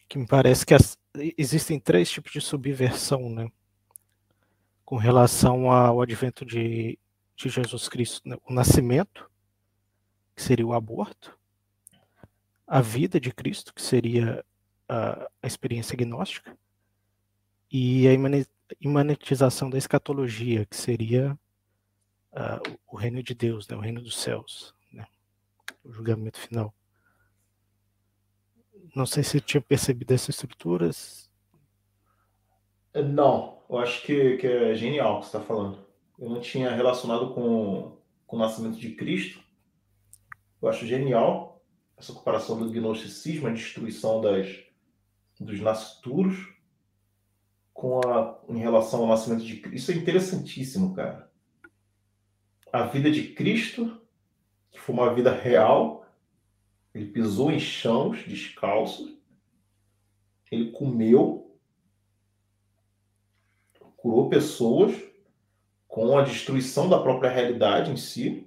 Que 0.07 0.17
me 0.17 0.27
parece 0.27 0.65
que 0.65 0.73
as- 0.73 0.97
existem 1.37 1.79
três 1.79 2.09
tipos 2.09 2.31
de 2.31 2.41
subversão, 2.41 3.29
né? 3.29 3.49
Com 4.83 4.97
relação 4.97 5.71
ao 5.71 6.01
advento 6.01 6.45
de, 6.45 6.99
de 7.35 7.49
Jesus 7.49 7.89
Cristo, 7.89 8.27
né? 8.27 8.37
o 8.47 8.53
nascimento, 8.53 9.29
que 10.35 10.41
seria 10.43 10.65
o 10.67 10.73
aborto, 10.73 11.37
a 12.67 12.81
vida 12.81 13.19
de 13.19 13.31
Cristo, 13.31 13.73
que 13.73 13.81
seria 13.81 14.45
a, 14.87 15.29
a 15.41 15.47
experiência 15.47 15.95
gnóstica, 15.95 16.57
e 17.71 18.07
a 18.07 18.13
imane- 18.79 19.13
imanetização 19.13 19.69
da 19.69 19.77
escatologia, 19.77 20.65
que 20.65 20.75
seria 20.75 21.37
ah, 22.33 22.61
o 22.87 22.95
reino 22.95 23.21
de 23.21 23.33
Deus, 23.33 23.67
né? 23.67 23.75
o 23.75 23.79
reino 23.79 24.01
dos 24.01 24.17
céus, 24.17 24.73
né? 24.91 25.05
o 25.83 25.91
julgamento 25.91 26.39
final. 26.39 26.73
Não 28.95 29.05
sei 29.05 29.23
se 29.23 29.41
tinha 29.41 29.61
percebido 29.61 30.13
essas 30.13 30.35
estruturas. 30.35 31.29
Não, 32.93 33.61
eu 33.69 33.77
acho 33.77 34.01
que, 34.03 34.37
que 34.37 34.47
é 34.47 34.75
genial 34.75 35.17
o 35.17 35.19
que 35.19 35.25
você 35.25 35.37
está 35.37 35.41
falando. 35.41 35.85
Eu 36.17 36.29
não 36.29 36.39
tinha 36.39 36.73
relacionado 36.73 37.33
com, 37.33 37.97
com 38.25 38.35
o 38.37 38.39
nascimento 38.39 38.77
de 38.77 38.95
Cristo. 38.95 39.43
Eu 40.61 40.69
acho 40.69 40.85
genial 40.85 41.61
essa 41.97 42.13
comparação 42.13 42.57
do 42.57 42.71
gnosticismo, 42.71 43.47
a 43.47 43.51
destruição 43.51 44.21
das, 44.21 44.47
dos 45.39 45.59
nascituros 45.59 46.54
com 47.75 47.99
a, 47.99 48.39
em 48.47 48.57
relação 48.57 49.01
ao 49.01 49.07
nascimento 49.07 49.43
de 49.43 49.57
Cristo. 49.57 49.75
Isso 49.75 49.91
é 49.91 49.95
interessantíssimo, 49.95 50.95
cara. 50.95 51.29
A 52.71 52.83
vida 52.83 53.11
de 53.11 53.33
Cristo, 53.33 54.01
que 54.71 54.79
foi 54.79 54.95
uma 54.95 55.13
vida 55.13 55.29
real, 55.29 56.07
ele 56.93 57.07
pisou 57.07 57.51
em 57.51 57.59
chãos 57.59 58.23
descalços, 58.23 59.13
ele 60.49 60.71
comeu, 60.71 61.53
curou 63.97 64.29
pessoas 64.29 64.95
com 65.85 66.17
a 66.17 66.23
destruição 66.23 66.87
da 66.87 66.97
própria 67.01 67.29
realidade 67.29 67.91
em 67.91 67.97
si 67.97 68.44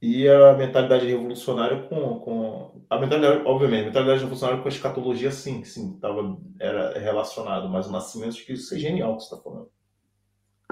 e 0.00 0.28
a 0.28 0.54
mentalidade 0.54 1.06
revolucionária 1.06 1.82
com, 1.88 2.20
com 2.20 2.82
a 2.88 2.98
mentalidade, 3.00 3.42
obviamente, 3.44 3.82
a 3.82 3.86
mentalidade 3.86 4.20
revolucionária 4.20 4.62
com 4.62 4.68
a 4.68 4.72
escatologia 4.72 5.30
sim, 5.30 5.64
sim, 5.64 5.98
tava, 5.98 6.38
era 6.60 6.98
relacionado, 6.98 7.68
mas 7.68 7.86
o 7.88 7.92
nascimento 7.92 8.34
de 8.34 8.44
Cristo 8.44 8.74
é 8.74 8.78
genial 8.78 9.12
o 9.12 9.16
que 9.16 9.24
você 9.24 9.34
está 9.34 9.42
falando. 9.42 9.70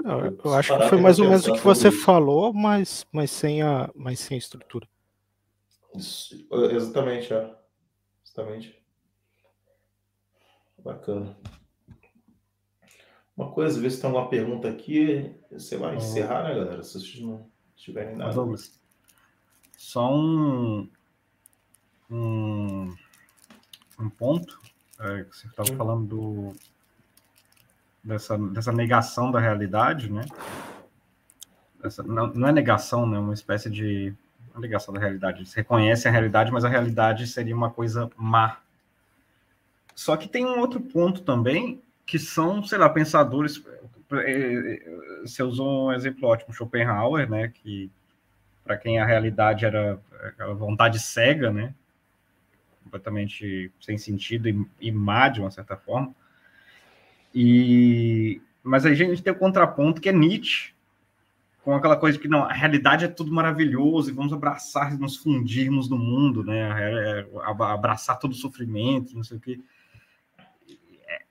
Não, 0.03 0.25
Eu 0.25 0.37
eu 0.43 0.53
acho 0.53 0.77
que 0.77 0.89
foi 0.89 1.01
mais 1.01 1.19
ou 1.19 1.27
menos 1.27 1.47
o 1.47 1.53
que 1.53 1.59
você 1.59 1.89
isso. 1.89 2.01
falou, 2.01 2.53
mas, 2.53 3.05
mas, 3.11 3.31
sem 3.31 3.61
a, 3.61 3.89
mas 3.95 4.19
sem 4.19 4.35
a 4.35 4.37
estrutura. 4.37 4.87
Isso, 5.95 6.47
exatamente, 6.71 7.33
é. 7.33 7.53
Exatamente. 8.23 8.81
Bacana. 10.77 11.35
Uma 13.35 13.51
coisa, 13.51 13.79
ver 13.79 13.89
se 13.91 13.99
tem 13.99 14.09
alguma 14.09 14.29
pergunta 14.29 14.67
aqui. 14.69 15.35
Você 15.51 15.75
vai 15.77 15.95
encerrar, 15.95 16.43
né, 16.43 16.55
galera? 16.55 16.83
Se 16.83 16.99
vocês 16.99 17.19
não 17.19 17.49
tiverem 17.75 18.15
nada. 18.15 18.33
Douglas, 18.33 18.79
só 19.77 20.13
um, 20.13 20.89
um, 22.11 22.93
um 23.97 24.09
ponto 24.09 24.59
é, 24.99 25.23
que 25.23 25.37
você 25.37 25.47
estava 25.47 25.71
Hum. 25.71 25.77
falando 25.77 26.07
do, 26.07 26.55
dessa, 28.03 28.37
dessa 28.37 28.71
negação 28.73 29.31
da 29.31 29.39
realidade, 29.39 30.11
né? 30.11 30.25
essa 31.83 32.03
não, 32.03 32.27
não, 32.27 32.47
é 32.47 32.51
negação, 32.51 33.07
né? 33.07 33.17
Uma 33.19 33.33
espécie 33.33 33.69
de 33.69 34.13
uma 34.51 34.61
negação 34.61 34.93
da 34.93 34.99
realidade. 34.99 35.39
Eles 35.39 35.53
reconhecem 35.53 36.09
a 36.09 36.11
realidade, 36.11 36.51
mas 36.51 36.65
a 36.65 36.69
realidade 36.69 37.27
seria 37.27 37.55
uma 37.55 37.69
coisa 37.69 38.09
má. 38.17 38.59
Só 39.95 40.17
que 40.17 40.27
tem 40.27 40.45
um 40.45 40.59
outro 40.59 40.79
ponto 40.79 41.21
também, 41.21 41.81
que 42.05 42.19
são, 42.19 42.63
sei 42.63 42.77
lá, 42.77 42.89
pensadores. 42.89 43.63
Você 45.23 45.43
usou 45.43 45.87
um 45.87 45.93
exemplo 45.93 46.27
ótimo, 46.27 46.53
Schopenhauer, 46.53 47.29
né? 47.29 47.49
Que 47.49 47.91
para 48.67 48.77
quem 48.77 48.99
a 48.99 49.05
realidade 49.05 49.65
era 49.65 49.99
aquela 50.21 50.53
vontade 50.53 50.99
cega, 50.99 51.51
né? 51.51 51.73
Completamente 52.83 53.71
sem 53.79 53.97
sentido 53.97 54.49
e, 54.49 54.67
e 54.81 54.91
má 54.91 55.29
de 55.29 55.39
uma 55.39 55.49
certa 55.49 55.77
forma. 55.77 56.13
E 57.33 58.41
mas 58.61 58.85
aí 58.85 58.91
a 58.91 58.95
gente 58.95 59.23
tem 59.23 59.31
o 59.31 59.39
contraponto 59.39 60.01
que 60.01 60.09
é 60.09 60.11
Nietzsche, 60.11 60.73
com 61.63 61.73
aquela 61.73 61.95
coisa 61.95 62.19
que 62.19 62.27
não, 62.27 62.43
a 62.43 62.51
realidade 62.51 63.05
é 63.05 63.07
tudo 63.07 63.31
maravilhoso 63.31 64.09
e 64.09 64.13
vamos 64.13 64.33
abraçar 64.33 64.97
nos 64.97 65.15
fundirmos 65.15 65.89
no 65.89 65.97
mundo, 65.97 66.43
né? 66.43 66.69
É, 66.77 67.19
é, 67.21 67.27
abraçar 67.43 68.19
todo 68.19 68.31
o 68.31 68.35
sofrimento, 68.35 69.15
não 69.15 69.23
sei 69.23 69.37
o 69.37 69.39
que. 69.39 69.63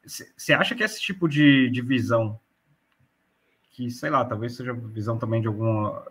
Você 0.04 0.52
acha 0.52 0.74
que 0.74 0.82
esse 0.82 1.00
tipo 1.00 1.28
de, 1.28 1.68
de 1.68 1.82
visão, 1.82 2.38
que 3.72 3.90
sei 3.90 4.08
lá, 4.08 4.24
talvez 4.24 4.54
seja 4.54 4.72
visão 4.72 5.18
também 5.18 5.40
de 5.40 5.48
alguma 5.48 6.06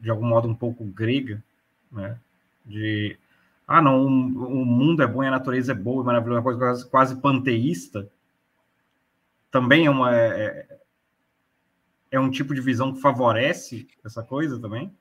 de 0.00 0.10
algum 0.10 0.26
modo 0.26 0.48
um 0.48 0.54
pouco 0.54 0.84
grega, 0.84 1.42
né? 1.90 2.18
De 2.64 3.18
ah, 3.66 3.82
não, 3.82 4.06
o, 4.06 4.64
mundo 4.64 5.02
é 5.02 5.06
bom 5.06 5.22
e 5.22 5.26
a 5.26 5.30
natureza 5.30 5.72
é 5.72 5.74
boa, 5.74 6.02
e 6.02 6.06
maravilhosa, 6.06 6.40
uma 6.40 6.42
coisa 6.42 6.58
quase, 6.58 6.90
quase 6.90 7.16
panteísta 7.20 8.08
também 9.50 9.86
é 9.86 9.90
uma 9.90 10.14
é, 10.14 10.26
é, 10.28 10.78
é 12.12 12.20
um 12.20 12.30
tipo 12.30 12.54
de 12.54 12.60
visão 12.60 12.92
que 12.92 13.00
favorece 13.00 13.86
essa 14.04 14.22
coisa 14.22 14.58
também. 14.58 14.92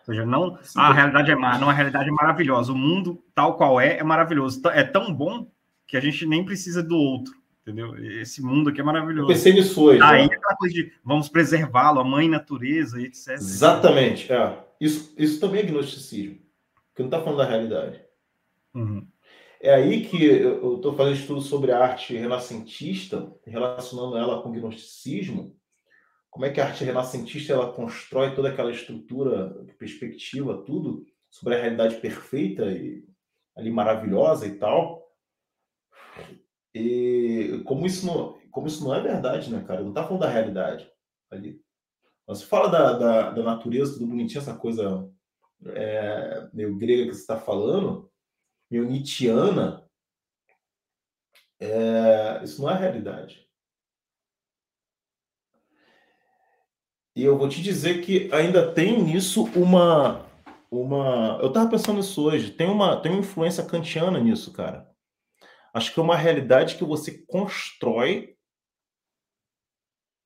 Ou 0.00 0.14
seja, 0.14 0.24
não 0.24 0.56
Sim. 0.62 0.78
a 0.78 0.92
realidade 0.92 1.30
é 1.30 1.34
má, 1.34 1.58
não 1.58 1.68
a 1.68 1.72
realidade 1.72 2.08
é 2.08 2.12
maravilhosa. 2.12 2.72
O 2.72 2.76
mundo 2.76 3.22
tal 3.34 3.56
qual 3.56 3.80
é 3.80 3.98
é 3.98 4.04
maravilhoso. 4.04 4.60
É 4.68 4.84
tão 4.84 5.12
bom 5.12 5.50
que 5.86 5.96
a 5.96 6.00
gente 6.00 6.26
nem 6.26 6.44
precisa 6.44 6.82
do 6.82 6.96
outro, 6.96 7.34
entendeu? 7.66 7.96
Esse 8.20 8.40
mundo 8.40 8.70
aqui 8.70 8.80
é 8.80 8.84
maravilhoso. 8.84 9.24
Eu 9.28 9.34
pensei 9.34 9.52
nisso 9.52 9.82
hoje. 9.82 10.00
Aí 10.00 10.28
né? 10.28 10.34
aquela 10.36 10.56
coisa 10.56 10.72
de 10.72 10.92
vamos 11.04 11.28
preservá-lo, 11.28 11.98
a 11.98 12.04
mãe 12.04 12.28
natureza, 12.28 13.02
etc. 13.02 13.32
Exatamente. 13.32 14.32
É. 14.32 14.64
Isso, 14.80 15.12
isso 15.18 15.40
também 15.40 15.62
é 15.62 15.64
gnosticismo, 15.64 16.38
que 16.94 17.02
não 17.02 17.06
está 17.06 17.20
falando 17.20 17.38
da 17.38 17.44
realidade. 17.44 18.00
Uhum. 18.72 19.06
É 19.60 19.74
aí 19.74 20.04
que 20.04 20.22
eu 20.22 20.76
estou 20.76 20.94
fazendo 20.94 21.16
estudo 21.16 21.40
sobre 21.40 21.72
a 21.72 21.78
arte 21.78 22.14
renascentista, 22.14 23.32
relacionando 23.44 24.16
ela 24.16 24.42
com 24.42 24.50
o 24.50 24.52
gnosticismo. 24.52 25.56
Como 26.30 26.44
é 26.44 26.50
que 26.50 26.60
a 26.60 26.66
arte 26.66 26.84
renascentista 26.84 27.54
ela 27.54 27.72
constrói 27.72 28.34
toda 28.34 28.50
aquela 28.50 28.70
estrutura, 28.70 29.48
perspectiva, 29.78 30.62
tudo 30.64 31.04
sobre 31.30 31.54
a 31.54 31.60
realidade 31.60 31.96
perfeita 31.96 32.66
e 32.66 33.02
ali 33.56 33.70
maravilhosa 33.70 34.46
e 34.46 34.52
tal. 34.52 35.05
E 36.78 37.62
como 37.64 37.86
isso 37.86 38.04
não, 38.04 38.38
como 38.50 38.66
isso 38.66 38.84
não 38.84 38.94
é 38.94 39.00
verdade, 39.00 39.50
né, 39.50 39.64
cara? 39.64 39.80
Não 39.80 39.88
está 39.88 40.04
falando 40.04 40.20
da 40.20 40.28
realidade 40.28 40.90
ali. 41.30 41.58
Você 42.26 42.44
fala 42.44 42.68
da, 42.68 42.92
da, 42.98 43.30
da, 43.30 43.42
natureza, 43.42 43.94
tudo 43.94 44.08
bonitinho, 44.08 44.40
essa 44.40 44.54
coisa 44.54 45.10
é, 45.68 46.50
meio 46.52 46.76
grega 46.76 47.06
que 47.06 47.14
você 47.14 47.20
está 47.20 47.38
falando, 47.38 48.10
meio 48.70 48.84
Nietzscheana, 48.84 49.88
é, 51.58 52.44
isso 52.44 52.60
não 52.60 52.70
é 52.70 52.76
realidade. 52.76 53.48
E 57.14 57.22
eu 57.22 57.38
vou 57.38 57.48
te 57.48 57.62
dizer 57.62 58.02
que 58.04 58.30
ainda 58.34 58.70
tem 58.70 59.02
nisso 59.02 59.44
uma. 59.58 60.26
uma 60.70 61.38
eu 61.40 61.48
estava 61.48 61.70
pensando 61.70 61.96
nisso 61.96 62.22
hoje. 62.22 62.50
Tem 62.50 62.68
uma, 62.68 63.00
tem 63.00 63.12
uma 63.12 63.20
influência 63.20 63.64
kantiana 63.64 64.20
nisso, 64.20 64.52
cara. 64.52 64.94
Acho 65.76 65.92
que 65.92 66.00
é 66.00 66.02
uma 66.02 66.16
realidade 66.16 66.76
que 66.76 66.84
você 66.84 67.12
constrói 67.26 68.34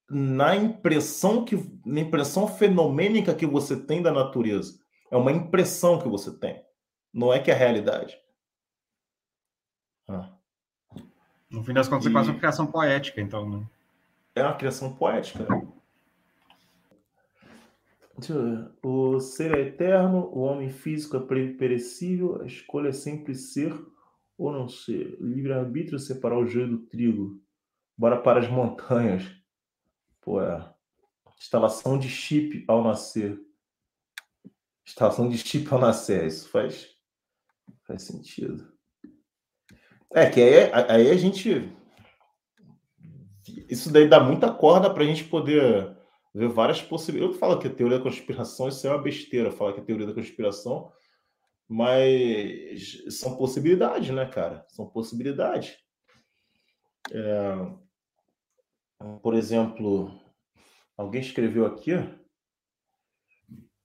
na 0.08 0.54
impressão 0.54 1.44
que 1.44 1.56
na 1.84 1.98
impressão 1.98 2.46
fenomênica 2.46 3.34
que 3.34 3.44
você 3.44 3.76
tem 3.76 4.00
da 4.00 4.12
natureza. 4.12 4.78
É 5.10 5.16
uma 5.16 5.32
impressão 5.32 5.98
que 5.98 6.08
você 6.08 6.38
tem. 6.38 6.64
Não 7.12 7.32
é 7.32 7.40
que 7.40 7.50
é 7.50 7.54
a 7.54 7.56
realidade. 7.56 8.16
Ah. 10.06 10.32
No 11.50 11.64
fim 11.64 11.74
das 11.74 11.88
contas, 11.88 12.06
e... 12.06 12.10
é 12.10 12.12
quase 12.12 12.30
uma 12.30 12.38
criação 12.38 12.68
poética, 12.68 13.20
então, 13.20 13.50
né? 13.50 13.66
É 14.36 14.44
uma 14.44 14.54
criação 14.54 14.94
poética. 14.94 15.44
O 18.80 19.18
ser 19.18 19.58
é 19.58 19.62
eterno, 19.62 20.30
o 20.32 20.42
homem 20.42 20.70
físico 20.70 21.16
é 21.16 21.20
perecível, 21.56 22.40
a 22.40 22.46
escolha 22.46 22.90
é 22.90 22.92
sempre 22.92 23.34
ser 23.34 23.74
ou 24.40 24.50
não 24.50 24.68
ser. 24.68 25.18
Livre-arbítrio 25.20 25.98
separar 25.98 26.38
o 26.38 26.46
joio 26.46 26.68
do 26.68 26.78
trigo. 26.86 27.42
Bora 27.96 28.16
para 28.16 28.40
as 28.40 28.48
montanhas. 28.48 29.24
Pô, 30.20 30.40
é. 30.40 30.74
Instalação 31.38 31.98
de 31.98 32.08
chip 32.08 32.64
ao 32.66 32.82
nascer. 32.82 33.38
Instalação 34.86 35.28
de 35.28 35.36
chip 35.36 35.70
ao 35.70 35.78
nascer. 35.78 36.26
Isso 36.26 36.48
faz, 36.48 36.88
faz 37.86 38.02
sentido. 38.02 38.72
É, 40.12 40.28
que 40.28 40.40
aí, 40.40 40.72
aí 40.88 41.10
a 41.10 41.16
gente. 41.16 41.70
Isso 43.68 43.92
daí 43.92 44.08
dá 44.08 44.20
muita 44.20 44.52
corda 44.52 44.92
para 44.92 45.02
a 45.02 45.06
gente 45.06 45.24
poder 45.24 45.96
ver 46.34 46.48
várias 46.48 46.80
possibilidades. 46.80 47.34
Eu 47.34 47.40
falo 47.40 47.58
que 47.58 47.68
a 47.68 47.74
teoria 47.74 47.98
da 47.98 48.04
conspiração, 48.04 48.68
isso 48.68 48.86
é 48.86 48.90
uma 48.90 49.02
besteira, 49.02 49.52
falar 49.52 49.74
que 49.74 49.80
a 49.80 49.84
teoria 49.84 50.06
da 50.06 50.14
conspiração, 50.14 50.90
mas 51.70 53.00
são 53.08 53.36
possibilidades, 53.36 54.10
né, 54.10 54.26
cara? 54.26 54.66
São 54.70 54.88
possibilidades. 54.88 55.78
É... 57.12 57.54
Por 59.22 59.34
exemplo, 59.34 60.20
alguém 60.96 61.20
escreveu 61.20 61.64
aqui. 61.64 61.92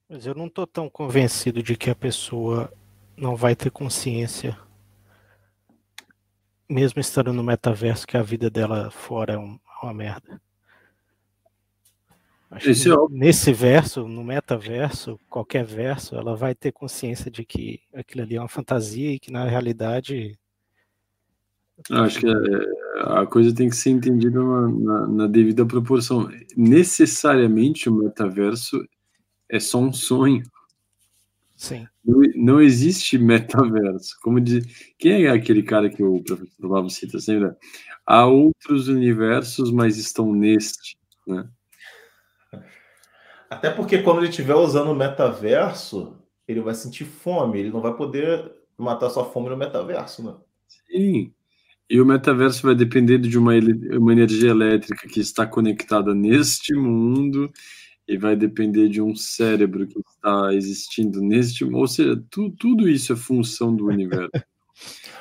Mas 0.10 0.26
eu 0.26 0.34
não 0.34 0.48
estou 0.48 0.66
tão 0.66 0.90
convencido 0.90 1.62
de 1.62 1.78
que 1.78 1.92
a 1.92 1.96
pessoa 1.96 2.74
não 3.16 3.36
vai 3.36 3.56
ter 3.56 3.70
consciência 3.70 4.58
mesmo 6.68 7.00
estando 7.00 7.32
no 7.32 7.44
metaverso, 7.44 8.08
que 8.08 8.18
a 8.18 8.24
vida 8.24 8.50
dela 8.50 8.90
fora 8.90 9.34
é, 9.34 9.38
uma 9.38 9.94
merda. 9.94 10.42
Acho 12.56 12.94
é 12.94 12.96
nesse 13.10 13.52
verso, 13.52 14.08
no 14.08 14.24
metaverso, 14.24 15.20
qualquer 15.30 15.66
verso, 15.66 16.16
ela 16.16 16.38
vai 16.38 16.56
ter 16.56 16.72
consciência 16.72 17.30
de 17.30 17.44
que 17.44 17.82
aquilo 17.94 18.24
ali 18.24 18.38
é 18.38 18.40
uma 18.40 18.48
fantasia 18.48 19.12
e 19.12 19.20
que 19.20 19.30
na 19.30 19.44
realidade. 19.44 20.40
Acho 21.92 22.22
que 22.22 22.28
é, 22.28 22.34
a 23.02 23.26
coisa 23.26 23.54
tem 23.54 23.68
que 23.68 23.76
ser 23.76 23.90
entendida 23.90 24.42
na, 24.42 24.68
na, 24.70 25.08
na 25.08 25.28
devida 25.28 25.66
proporção. 25.66 26.30
Necessariamente 26.56 27.90
o 27.90 27.94
metaverso 27.94 28.82
é 29.50 29.60
só 29.60 29.80
um 29.80 29.92
sonho. 29.92 30.44
Sim. 31.58 31.86
Não, 32.06 32.22
não 32.36 32.62
existe 32.62 33.18
metaverso. 33.18 34.16
Como 34.22 34.40
diz, 34.40 34.94
quem 34.98 35.26
é 35.26 35.30
aquele 35.30 35.62
cara 35.62 35.90
que 35.90 36.02
o 36.02 36.24
professor 36.24 36.70
Lavo 36.70 36.90
cita 36.90 37.20
sempre? 37.20 37.54
Há 38.06 38.26
outros 38.26 38.88
universos, 38.88 39.72
mas 39.72 39.98
estão 39.98 40.32
neste, 40.32 40.98
né? 41.28 41.50
Até 43.50 43.70
porque 43.70 44.00
quando 44.00 44.20
ele 44.20 44.30
estiver 44.30 44.56
usando 44.56 44.92
o 44.92 44.96
metaverso, 44.96 46.18
ele 46.48 46.62
vai 46.62 46.74
sentir 46.74 47.06
fome, 47.06 47.60
ele 47.60 47.72
não 47.72 47.82
vai 47.82 47.94
poder 47.94 48.52
matar 48.78 49.10
sua 49.10 49.26
fome 49.26 49.50
no 49.50 49.58
metaverso, 49.58 50.24
né? 50.24 50.34
Sim. 50.68 51.32
E 51.90 52.02
o 52.02 52.06
metaverso 52.06 52.64
vai 52.64 52.76
depender 52.76 53.20
de 53.20 53.38
uma, 53.38 53.54
uma 53.98 54.12
energia 54.12 54.50
elétrica 54.50 55.08
que 55.08 55.20
está 55.20 55.46
conectada 55.46 56.16
neste 56.16 56.74
mundo 56.74 57.52
e 58.08 58.18
vai 58.18 58.36
depender 58.36 58.90
de 58.90 59.02
um 59.02 59.16
cérebro 59.16 59.88
que 59.88 60.00
está 60.00 60.54
existindo 60.54 61.22
neste, 61.22 61.64
ou 61.64 61.88
seja, 61.88 62.22
tu, 62.30 62.52
tudo 62.52 62.88
isso 62.88 63.14
é 63.14 63.16
função 63.16 63.76
do 63.76 63.88
universo. 63.88 64.32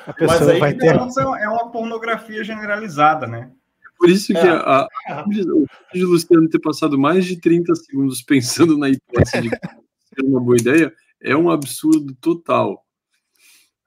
A 0.05 0.13
pessoa 0.13 0.39
Mas 0.39 0.49
aí 0.49 0.59
vai 0.59 0.73
ter... 0.73 0.95
é 0.95 1.49
uma 1.49 1.71
pornografia 1.71 2.43
generalizada, 2.43 3.25
né? 3.25 3.51
Por 3.97 4.09
isso 4.09 4.33
que 4.33 4.37
é. 4.37 4.49
a, 4.49 4.87
a, 5.07 5.25
de 5.93 6.03
Luciano 6.03 6.49
ter 6.49 6.59
passado 6.59 6.97
mais 6.97 7.25
de 7.25 7.39
30 7.39 7.73
segundos 7.75 8.21
pensando 8.21 8.77
na 8.77 8.89
hipótese 8.89 9.41
de 9.41 9.49
ser 9.49 10.25
uma 10.25 10.39
boa 10.39 10.57
ideia 10.57 10.93
é 11.21 11.35
um 11.35 11.49
absurdo 11.49 12.13
total. 12.21 12.85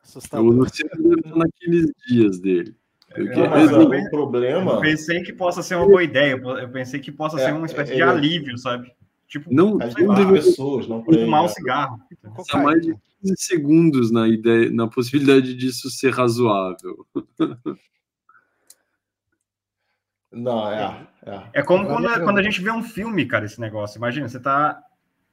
Assustador. 0.03 0.47
O 0.47 0.51
Luciano 0.51 1.03
deve 1.03 1.21
estar 1.21 1.37
naqueles 1.37 1.93
dias 2.09 2.41
dele. 2.41 2.75
Porque, 3.15 3.41
é, 3.41 3.49
mas 3.49 3.71
o 3.73 3.93
é 3.93 4.11
problema. 4.11 4.73
Eu 4.73 4.81
pensei 4.81 5.23
que 5.23 5.33
possa 5.33 5.63
ser 5.63 5.77
uma 5.77 5.87
boa 5.87 6.03
ideia. 6.03 6.33
Eu 6.33 6.69
pensei 6.71 7.01
que 7.01 7.13
possa 7.13 7.41
é, 7.41 7.47
ser 7.47 7.55
uma 7.55 7.67
espécie 7.67 7.93
é, 7.93 7.97
de 7.97 8.03
alívio, 8.03 8.57
sabe? 8.59 8.93
Tipo, 9.27 9.53
não, 9.53 9.77
não 9.77 10.15
deve... 10.15 10.33
pessoas, 10.33 10.89
não 10.89 11.05
fumar 11.05 11.45
um 11.45 11.49
cigarro. 11.49 11.99
Há 12.51 12.59
mais 12.63 12.81
de 12.81 12.95
15 13.23 13.35
segundos 13.37 14.11
na 14.11 14.27
ideia, 14.27 14.71
na 14.71 14.89
possibilidade 14.89 15.55
disso 15.55 15.91
ser 15.91 16.13
razoável. 16.13 17.07
Não, 20.31 20.71
é, 20.71 21.07
É, 21.25 21.61
é 21.61 21.63
como 21.63 21.87
quando, 21.87 22.09
quando, 22.23 22.39
a 22.39 22.43
gente 22.43 22.61
vê 22.61 22.71
um 22.71 22.83
filme, 22.83 23.27
cara, 23.27 23.47
esse 23.47 23.61
negócio. 23.61 23.99
Imagina, 23.99 24.29
você 24.29 24.39
tá. 24.39 24.83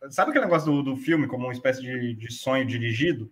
Sabe 0.10 0.30
aquele 0.30 0.46
negócio 0.46 0.72
do, 0.72 0.84
do 0.84 0.96
filme 0.96 1.28
como 1.28 1.46
uma 1.46 1.54
espécie 1.54 1.82
de, 1.82 2.14
de 2.14 2.32
sonho 2.32 2.66
dirigido? 2.66 3.32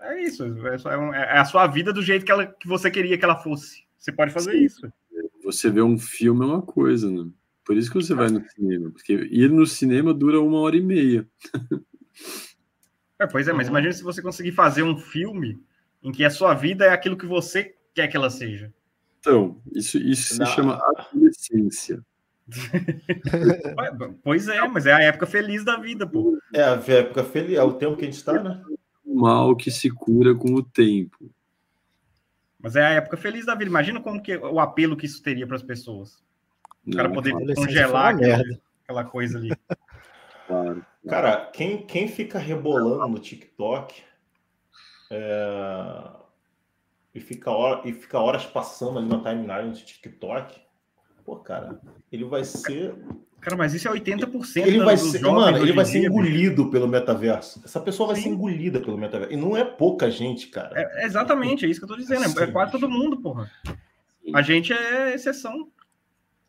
É 0.00 0.22
isso. 0.22 0.44
É, 0.44 0.76
é, 1.16 1.38
a 1.38 1.44
sua 1.44 1.66
vida 1.66 1.92
do 1.92 2.02
jeito 2.02 2.24
que, 2.24 2.32
ela, 2.32 2.46
que 2.46 2.68
você 2.68 2.90
queria 2.90 3.16
que 3.16 3.24
ela 3.24 3.36
fosse. 3.36 3.84
Você 3.96 4.12
pode 4.12 4.32
fazer 4.32 4.52
Sim. 4.52 4.64
isso. 4.64 4.92
Você 5.44 5.70
vê 5.70 5.80
um 5.80 5.98
filme 5.98 6.44
é 6.44 6.48
uma 6.48 6.62
coisa, 6.62 7.10
né? 7.10 7.30
Por 7.64 7.76
isso 7.76 7.90
que 7.90 8.00
você 8.00 8.14
vai 8.14 8.28
no 8.28 8.44
cinema. 8.50 8.90
Porque 8.90 9.12
ir 9.12 9.50
no 9.50 9.66
cinema 9.66 10.14
dura 10.14 10.40
uma 10.40 10.60
hora 10.60 10.76
e 10.76 10.80
meia. 10.80 11.26
É, 13.18 13.26
pois 13.26 13.48
é, 13.48 13.52
mas 13.52 13.68
imagine 13.68 13.92
se 13.92 14.02
você 14.02 14.22
conseguir 14.22 14.52
fazer 14.52 14.82
um 14.82 14.96
filme 14.96 15.60
em 16.02 16.12
que 16.12 16.24
a 16.24 16.30
sua 16.30 16.54
vida 16.54 16.84
é 16.84 16.90
aquilo 16.90 17.16
que 17.16 17.26
você 17.26 17.74
quer 17.92 18.06
que 18.06 18.16
ela 18.16 18.30
seja. 18.30 18.72
Então, 19.28 19.60
isso, 19.74 19.98
isso 19.98 20.34
se 20.34 20.46
chama 20.46 20.80
adolescência. 20.82 22.00
pois 24.24 24.48
é, 24.48 24.66
mas 24.66 24.86
é 24.86 24.92
a 24.92 25.02
época 25.02 25.26
feliz 25.26 25.62
da 25.64 25.76
vida, 25.76 26.06
pô. 26.06 26.38
É 26.54 26.62
a 26.62 26.82
época 26.88 27.22
feliz, 27.22 27.58
é 27.58 27.62
o 27.62 27.74
tempo 27.74 27.96
que 27.96 28.02
a 28.02 28.04
gente 28.06 28.16
está, 28.16 28.42
né? 28.42 28.62
O 29.04 29.20
mal 29.20 29.54
que 29.54 29.70
se 29.70 29.90
cura 29.90 30.34
com 30.34 30.54
o 30.54 30.62
tempo. 30.62 31.30
Mas 32.58 32.74
é 32.74 32.86
a 32.86 32.90
época 32.90 33.18
feliz 33.18 33.44
da 33.44 33.54
vida. 33.54 33.70
Imagina 33.70 34.00
como 34.00 34.22
que 34.22 34.34
o 34.36 34.58
apelo 34.58 34.96
que 34.96 35.04
isso 35.06 35.22
teria 35.22 35.46
para 35.46 35.56
as 35.56 35.62
pessoas. 35.62 36.22
O 36.86 36.96
cara 36.96 37.10
poder 37.10 37.32
congelar 37.54 38.14
aquela, 38.14 38.42
aquela 38.82 39.04
coisa 39.04 39.38
ali. 39.38 39.50
Claro. 40.46 40.86
Cara, 41.06 41.46
quem, 41.52 41.86
quem 41.86 42.08
fica 42.08 42.38
rebolando 42.38 43.06
no 43.06 43.18
TikTok 43.18 44.02
é, 45.10 46.10
e, 47.18 47.20
fica 47.20 47.50
hora, 47.50 47.82
e 47.84 47.92
fica 47.92 48.18
horas 48.18 48.46
passando 48.46 48.98
ali 48.98 49.08
na 49.08 49.18
timeline 49.18 49.72
do 49.72 49.76
TikTok, 49.76 50.60
pô, 51.24 51.36
cara, 51.36 51.80
ele 52.10 52.24
vai 52.24 52.44
ser. 52.44 52.94
Cara, 53.40 53.56
mas 53.56 53.74
isso 53.74 53.86
é 53.86 53.92
80% 53.92 54.66
ele 54.66 54.80
vai 54.80 54.96
ser, 54.96 55.20
Mano, 55.20 55.58
ele 55.58 55.72
vai 55.72 55.84
ser 55.84 56.04
engolido 56.04 56.70
pelo 56.70 56.88
metaverso. 56.88 57.60
Essa 57.64 57.80
pessoa 57.80 58.08
vai 58.08 58.16
Sim. 58.16 58.22
ser 58.22 58.28
engolida 58.30 58.80
pelo 58.80 58.98
metaverso. 58.98 59.32
E 59.32 59.36
não 59.36 59.56
é 59.56 59.64
pouca 59.64 60.10
gente, 60.10 60.48
cara. 60.48 60.72
É, 60.74 61.04
exatamente, 61.04 61.64
é 61.64 61.68
isso 61.68 61.80
que 61.80 61.84
eu 61.84 61.88
tô 61.88 61.96
dizendo. 61.96 62.24
É, 62.24 62.44
é 62.44 62.46
quase 62.48 62.72
todo 62.72 62.88
mundo, 62.88 63.20
porra. 63.20 63.50
A 64.34 64.42
gente 64.42 64.72
é 64.72 65.14
exceção. 65.14 65.68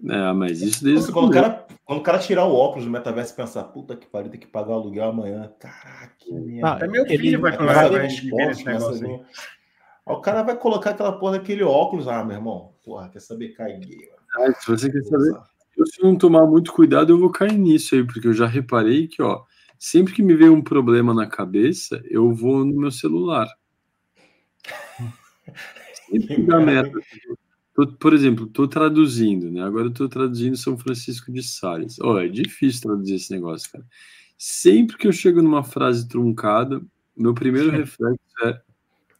É, 0.08 0.34
mas 0.34 0.62
isso 0.62 0.84
desde 0.84 1.12
quando, 1.12 1.28
o 1.28 1.32
cara, 1.32 1.68
quando 1.84 2.00
o 2.00 2.04
cara 2.04 2.20
tirar 2.20 2.46
o 2.46 2.56
óculos 2.56 2.86
do 2.86 2.92
metaverso 2.92 3.34
e 3.34 3.36
pensar, 3.36 3.64
puta 3.66 3.98
que 3.98 4.08
pariu, 4.08 4.32
tem 4.32 4.40
que 4.40 4.48
pagar 4.48 4.70
o 4.70 4.74
aluguel 4.74 5.10
amanhã. 5.10 5.52
Caraca, 5.60 6.14
que 6.18 6.32
merda. 6.32 6.74
Ah, 6.74 6.86
é 6.86 6.88
meu 6.88 7.06
filho 7.06 7.26
ele 7.28 7.38
vai 7.38 7.56
começar 7.56 7.86
a 7.86 7.90
ver 7.90 8.06
esse 8.06 8.66
negócio 8.66 9.26
aí. 10.10 10.16
O 10.16 10.22
cara 10.22 10.44
vai 10.44 10.58
colocar 10.58 10.92
aquela 10.92 11.14
porra 11.14 11.34
daquele 11.34 11.64
óculos, 11.64 12.08
ah, 12.08 12.24
meu 12.24 12.38
irmão, 12.38 12.74
porra, 12.84 13.10
quer 13.10 13.20
saber, 13.20 13.50
cai 13.50 13.78
gay. 13.78 14.10
Ah, 14.36 14.52
se 14.54 14.68
você 14.68 14.92
quer 14.92 15.04
saber, 15.04 15.40
se 15.86 16.04
não 16.04 16.16
tomar 16.16 16.46
muito 16.46 16.74
cuidado, 16.74 17.12
eu 17.12 17.20
vou 17.20 17.32
cair 17.32 17.58
nisso 17.58 17.96
aí, 17.96 18.04
porque 18.04 18.28
eu 18.28 18.34
já 18.34 18.46
reparei 18.46 19.08
que, 19.08 19.22
ó, 19.22 19.44
sempre 19.78 20.14
que 20.14 20.24
me 20.24 20.36
vem 20.36 20.50
um 20.50 20.62
problema 20.62 21.14
na 21.14 21.28
cabeça, 21.28 22.02
eu 22.10 22.34
vou 22.34 22.66
no 22.66 22.76
meu 22.76 22.92
celular. 22.92 23.48
Sempre 26.10 26.44
dá 26.44 26.60
merda. 26.60 27.00
Tô, 27.74 27.88
por 27.88 28.14
exemplo, 28.14 28.46
estou 28.46 28.68
traduzindo, 28.68 29.50
né? 29.50 29.64
Agora 29.64 29.88
estou 29.88 30.10
traduzindo 30.10 30.58
São 30.58 30.78
Francisco 30.78 31.32
de 31.32 31.42
Sales. 31.42 31.98
Oh, 32.00 32.18
é 32.18 32.28
difícil 32.28 32.82
traduzir 32.82 33.16
esse 33.16 33.32
negócio, 33.32 33.72
cara. 33.72 33.86
Sempre 34.38 34.98
que 34.98 35.08
eu 35.08 35.14
chego 35.14 35.42
numa 35.42 35.64
frase 35.64 36.08
truncada, 36.08 36.82
meu 37.16 37.34
primeiro 37.34 37.70
reflexo 37.72 38.20
é, 38.44 38.62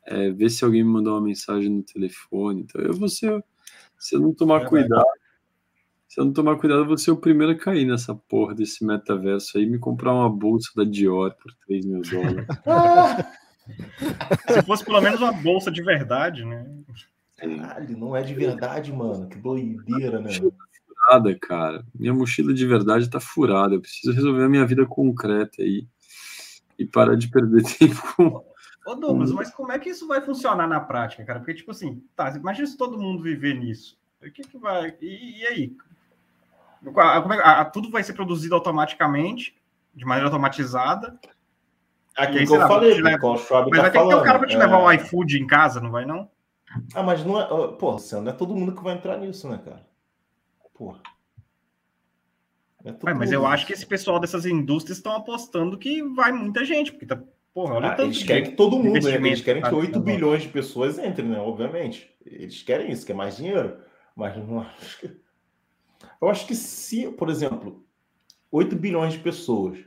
é, 0.10 0.32
ver 0.32 0.50
se 0.50 0.66
alguém 0.66 0.84
me 0.84 0.90
mandou 0.90 1.14
uma 1.14 1.22
mensagem 1.22 1.70
no 1.70 1.84
telefone. 1.84 2.62
Então, 2.62 2.82
eu 2.82 2.94
vou 2.94 3.08
ser, 3.08 3.44
se 3.98 4.16
eu 4.16 4.20
não 4.20 4.34
tomar 4.34 4.64
é 4.64 4.66
cuidado, 4.66 5.06
se 6.08 6.20
eu 6.20 6.26
não 6.26 6.34
tomar 6.34 6.58
cuidado, 6.58 6.82
eu 6.82 6.88
vou 6.88 6.98
ser 6.98 7.12
o 7.12 7.18
primeiro 7.18 7.54
a 7.54 7.56
cair 7.56 7.86
nessa 7.86 8.16
porra 8.16 8.56
desse 8.56 8.84
metaverso 8.84 9.60
aí, 9.60 9.68
me 9.68 9.78
comprar 9.78 10.12
uma 10.12 10.28
bolsa 10.28 10.72
da 10.76 10.84
Dior 10.84 11.36
por 11.36 11.54
3 11.68 11.86
mil 11.86 12.02
dólares. 12.02 12.48
se 14.50 14.64
fosse 14.64 14.84
pelo 14.84 15.00
menos 15.00 15.22
uma 15.22 15.32
bolsa 15.32 15.72
de 15.72 15.84
verdade, 15.84 16.44
né? 16.44 16.66
Caralho, 17.38 17.96
não 17.96 18.16
é 18.16 18.24
de 18.24 18.34
verdade, 18.34 18.92
mano. 18.92 19.28
Que 19.28 19.38
doideira, 19.38 20.20
né? 20.20 20.32
Furada, 20.32 21.38
cara. 21.40 21.86
Minha 21.94 22.16
mochila 22.16 22.52
de 22.52 22.66
verdade 22.66 23.08
tá 23.08 23.20
furada. 23.20 23.76
Eu 23.76 23.82
preciso 23.82 24.12
resolver 24.12 24.44
a 24.44 24.50
minha 24.50 24.66
vida 24.66 24.88
concreta 24.88 25.62
aí 25.62 25.88
e 26.80 26.86
parar 26.86 27.16
de 27.16 27.30
perder 27.30 27.62
tempo 27.78 28.02
com. 28.16 28.50
Ô, 28.86 28.96
Douglas, 28.96 29.32
mas 29.32 29.52
como 29.52 29.72
é 29.72 29.80
que 29.80 29.90
isso 29.90 30.08
vai 30.08 30.22
funcionar 30.22 30.68
na 30.68 30.80
prática, 30.80 31.24
cara? 31.24 31.40
Porque, 31.40 31.54
tipo 31.54 31.72
assim, 31.72 32.04
tá, 32.16 32.30
imagina 32.36 32.68
se 32.68 32.78
todo 32.78 32.98
mundo 32.98 33.22
viver 33.22 33.54
nisso. 33.56 34.00
O 34.22 34.32
que 34.32 34.42
que 34.42 34.58
vai. 34.58 34.96
E, 35.02 35.42
e 35.42 35.48
aí? 35.48 35.78
É, 36.86 37.64
tudo 37.66 37.90
vai 37.90 38.04
ser 38.04 38.14
produzido 38.14 38.56
automaticamente, 38.56 39.56
de 39.94 40.06
maneira 40.06 40.28
automatizada. 40.28 41.20
Aquilo 42.16 42.48
que 42.48 42.54
eu 42.56 42.68
falei, 42.68 43.02
né? 43.02 43.18
Mas 43.22 43.48
tá 43.48 43.62
vai 43.62 43.92
ter 43.92 44.02
que 44.02 44.08
ter 44.08 44.16
um 44.16 44.24
cara 44.24 44.40
para 44.40 44.48
te 44.48 44.56
é... 44.56 44.60
levar 44.60 44.80
o 44.80 44.92
iFood 44.94 45.38
em 45.38 45.48
casa, 45.48 45.80
não 45.80 45.92
vai 45.92 46.06
não? 46.06 46.30
Ah, 46.94 47.04
mas 47.04 47.24
não 47.26 47.40
é. 47.40 47.48
Luciano, 47.48 48.26
não 48.26 48.32
é 48.32 48.36
todo 48.36 48.56
mundo 48.56 48.76
que 48.76 48.84
vai 48.84 48.96
entrar 48.96 49.18
nisso, 49.18 49.50
né, 49.50 49.60
cara? 49.64 49.86
Porra. 50.74 51.00
É 52.84 53.14
mas 53.14 53.32
eu 53.32 53.46
acho 53.46 53.66
que 53.68 53.74
esse 53.74 53.86
pessoal 53.86 54.20
dessas 54.20 54.46
indústrias 54.46 54.98
estão 54.98 55.14
apostando 55.14 55.78
que 55.78 56.02
vai 56.02 56.32
muita 56.32 56.64
gente, 56.64 56.92
porque 56.92 57.06
tá. 57.06 57.22
Porra, 57.60 57.76
olha 57.76 57.88
ah, 57.90 57.96
tanto 57.96 58.08
eles 58.08 58.24
querem 58.24 58.44
que 58.46 58.52
todo 58.52 58.78
mundo 58.78 58.96
entre, 58.96 59.16
eles 59.16 59.42
querem 59.42 59.62
que 59.62 59.76
8 59.76 60.00
bilhões 60.00 60.44
de 60.44 60.48
pessoas 60.48 60.98
entrem, 60.98 61.28
né? 61.28 61.40
Obviamente. 61.40 62.10
Eles 62.26 62.64
querem 62.64 62.90
isso, 62.90 63.06
quer 63.06 63.14
mais 63.14 63.36
dinheiro. 63.36 63.82
Mas 64.16 64.38
não 64.38 64.62
acho 64.80 64.98
que. 65.02 65.20
Eu 66.22 66.30
acho 66.30 66.48
que 66.48 66.56
se, 66.56 67.12
por 67.12 67.30
exemplo, 67.30 67.86
8 68.50 68.78
bilhões 68.78 69.12
de 69.12 69.20
pessoas. 69.20 69.78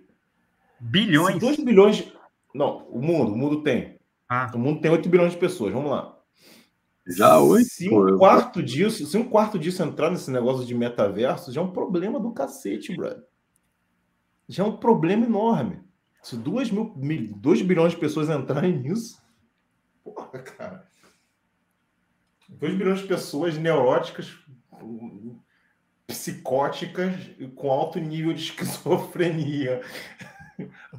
Bilhões? 0.79 1.33
Se 1.33 1.41
2 1.41 1.65
bilhões. 1.65 1.97
De... 1.97 2.13
Não, 2.55 2.87
o 2.89 3.01
mundo, 3.01 3.33
o 3.33 3.37
mundo 3.39 3.63
tem. 3.63 3.99
Ah. 4.29 4.53
O 4.55 4.59
mundo 4.59 4.83
tem 4.83 4.91
8 4.91 5.09
bilhões 5.09 5.33
de 5.33 5.39
pessoas, 5.39 5.73
vamos 5.73 5.91
lá. 5.91 6.15
Já 7.07 7.41
oito. 7.41 7.71
Se 7.71 7.89
um 7.89 8.19
quarto 8.19 8.63
disso, 8.63 9.07
se 9.07 9.17
um 9.17 9.27
quarto 9.27 9.59
disso 9.59 9.83
entrar 9.83 10.11
nesse 10.11 10.31
negócio 10.31 10.67
de 10.67 10.75
metaverso, 10.75 11.51
já 11.51 11.63
é 11.63 11.65
um 11.65 11.73
problema 11.73 12.21
do 12.21 12.33
cacete, 12.33 12.95
brother. 12.95 13.25
Já 14.47 14.63
é 14.63 14.67
um 14.67 14.77
problema 14.77 15.25
enorme. 15.25 15.91
Se 16.23 16.37
duas 16.37 16.71
mil, 16.71 16.93
mil, 16.97 17.35
dois 17.37 17.61
bilhões 17.61 17.93
de 17.93 17.99
pessoas 17.99 18.31
entrarem 18.31 18.79
nisso, 18.79 19.21
porra, 20.05 20.39
cara. 20.39 20.87
Dois 22.49 22.75
bilhões 22.75 23.01
de 23.01 23.09
pessoas 23.09 23.59
neuróticas, 23.59 24.33
psicóticas 26.07 27.15
com 27.57 27.71
alto 27.71 27.99
nível 27.99 28.33
de 28.33 28.43
esquizofrenia. 28.43 29.83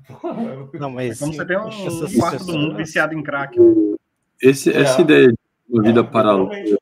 Porra, 0.07 0.69
não, 0.73 0.89
mas 0.89 1.19
como 1.19 1.33
você 1.33 1.45
tem 1.45 1.57
um, 1.57 1.67
um 1.67 2.19
quarto 2.19 2.45
do 2.45 2.57
mundo 2.57 2.75
viciado 2.75 3.13
em 3.13 3.23
crack. 3.23 3.57
Esse, 4.41 4.71
é. 4.71 4.81
Essa 4.81 5.01
ideia 5.01 5.29
de 5.29 5.37
uma 5.69 5.83
vida 5.83 6.01
é, 6.01 6.03
paralela 6.03 6.77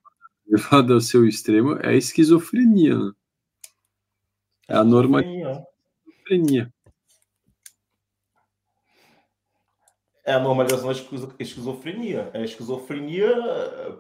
levada 0.47 0.93
ao 0.95 1.01
seu 1.01 1.27
extremo 1.27 1.76
é 1.76 1.89
a 1.89 1.93
esquizofrenia. 1.93 2.97
Né? 2.97 3.11
É 4.68 4.76
a 4.77 4.84
norma 4.84 5.22
esquizofrenia. 5.22 6.73
É 10.23 10.34
a 10.34 10.39
normalização 10.39 10.88
da 10.88 11.35
esquizofrenia. 11.39 12.30
É 12.34 12.39
a 12.39 12.45
esquizofrenia 12.45 13.34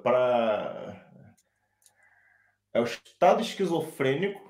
para. 0.03 1.09
É 2.73 2.79
o 2.79 2.83
estado 2.83 3.41
esquizofrênico. 3.41 4.49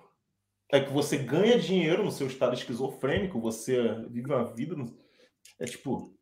É 0.72 0.80
que 0.80 0.92
você 0.92 1.18
ganha 1.18 1.60
dinheiro 1.60 2.04
no 2.04 2.12
seu 2.12 2.28
estado 2.28 2.54
esquizofrênico, 2.54 3.42
você 3.42 4.06
vive 4.10 4.32
uma 4.32 4.54
vida. 4.54 4.76
No... 4.76 4.98
É 5.60 5.66
tipo. 5.66 6.18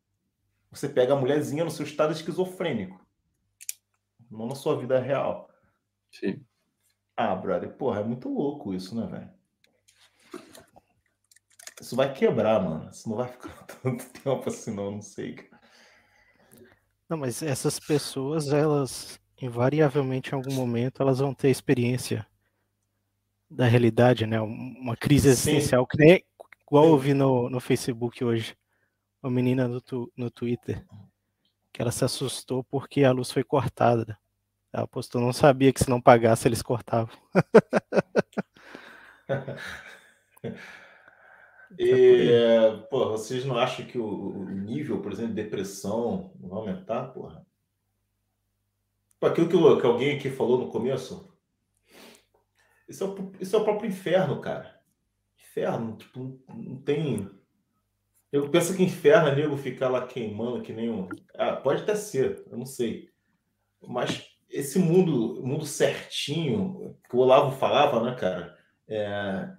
Você 0.70 0.88
pega 0.88 1.14
a 1.14 1.16
mulherzinha 1.16 1.64
no 1.64 1.70
seu 1.70 1.84
estado 1.84 2.12
esquizofrênico 2.12 3.00
não 4.30 4.46
na 4.46 4.54
sua 4.54 4.78
vida 4.78 4.98
real. 4.98 5.50
Sim. 6.12 6.44
Ah, 7.16 7.34
brother, 7.34 7.76
porra, 7.76 8.00
é 8.00 8.04
muito 8.04 8.28
louco 8.28 8.72
isso, 8.72 8.94
né, 8.94 9.06
velho? 9.06 9.39
Isso 11.80 11.96
vai 11.96 12.12
quebrar, 12.12 12.62
mano. 12.62 12.90
Isso 12.90 13.08
não 13.08 13.16
vai 13.16 13.28
ficar 13.28 13.64
tanto 13.82 14.04
tempo 14.10 14.48
assim, 14.48 14.74
não, 14.74 14.92
não 14.92 15.02
sei. 15.02 15.48
Não, 17.08 17.16
mas 17.16 17.42
essas 17.42 17.80
pessoas, 17.80 18.52
elas, 18.52 19.18
invariavelmente, 19.40 20.30
em 20.30 20.34
algum 20.34 20.52
momento, 20.52 21.02
elas 21.02 21.18
vão 21.18 21.34
ter 21.34 21.50
experiência 21.50 22.26
da 23.50 23.66
realidade, 23.66 24.26
né? 24.26 24.40
Uma 24.40 24.96
crise 24.96 25.28
existencial, 25.28 25.82
Sim. 25.82 25.88
que 25.90 26.04
nem 26.04 26.24
igual 26.62 26.86
eu 26.86 26.98
vi 26.98 27.14
no, 27.14 27.50
no 27.50 27.58
Facebook 27.58 28.22
hoje. 28.22 28.56
Uma 29.22 29.32
menina 29.32 29.66
no, 29.66 29.80
tu, 29.80 30.10
no 30.16 30.30
Twitter 30.30 30.86
que 31.72 31.80
ela 31.80 31.90
se 31.90 32.04
assustou 32.04 32.62
porque 32.64 33.04
a 33.04 33.12
luz 33.12 33.30
foi 33.30 33.44
cortada. 33.44 34.18
Ela 34.72 34.86
postou, 34.86 35.20
não 35.20 35.32
sabia 35.32 35.72
que 35.72 35.82
se 35.82 35.90
não 35.90 36.00
pagasse 36.00 36.46
eles 36.46 36.62
cortavam. 36.62 37.16
e, 41.82 42.86
pô, 42.90 43.08
vocês 43.08 43.44
não 43.46 43.56
acham 43.56 43.86
que 43.86 43.98
o, 43.98 44.44
nível, 44.50 45.00
por 45.00 45.12
exemplo, 45.12 45.34
de 45.34 45.42
depressão 45.42 46.30
vai 46.38 46.58
aumentar, 46.58 47.04
porra? 47.06 47.46
Aquilo 49.22 49.48
que, 49.48 49.80
que 49.80 49.86
alguém 49.86 50.16
aqui 50.16 50.30
falou 50.30 50.58
no 50.58 50.68
começo, 50.68 51.34
Isso 52.86 53.04
é, 53.04 53.06
o, 53.06 53.32
isso 53.40 53.56
é 53.56 53.58
o 53.58 53.64
próprio 53.64 53.88
inferno, 53.88 54.40
cara. 54.42 54.78
Inferno, 55.38 55.96
tipo, 55.96 56.38
não 56.48 56.76
tem. 56.76 57.30
Eu 58.30 58.50
penso 58.50 58.76
que 58.76 58.82
inferno 58.82 59.28
é 59.28 59.34
nego 59.34 59.56
ficar 59.56 59.88
lá 59.88 60.06
queimando 60.06 60.62
que 60.62 60.74
nem 60.74 60.90
um. 60.90 61.08
Ah, 61.34 61.56
pode 61.56 61.82
até 61.82 61.94
ser, 61.94 62.44
eu 62.50 62.58
não 62.58 62.66
sei. 62.66 63.10
Mas 63.80 64.36
esse 64.50 64.78
mundo, 64.78 65.42
mundo 65.42 65.64
certinho, 65.64 66.94
que 67.08 67.16
o 67.16 67.20
Olavo 67.20 67.56
falava, 67.56 68.02
né, 68.02 68.14
cara? 68.16 68.58
É, 68.86 69.50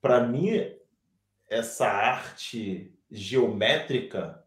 para 0.00 0.26
mim, 0.26 0.78
essa 1.50 1.86
arte 1.88 2.94
geométrica, 3.10 4.42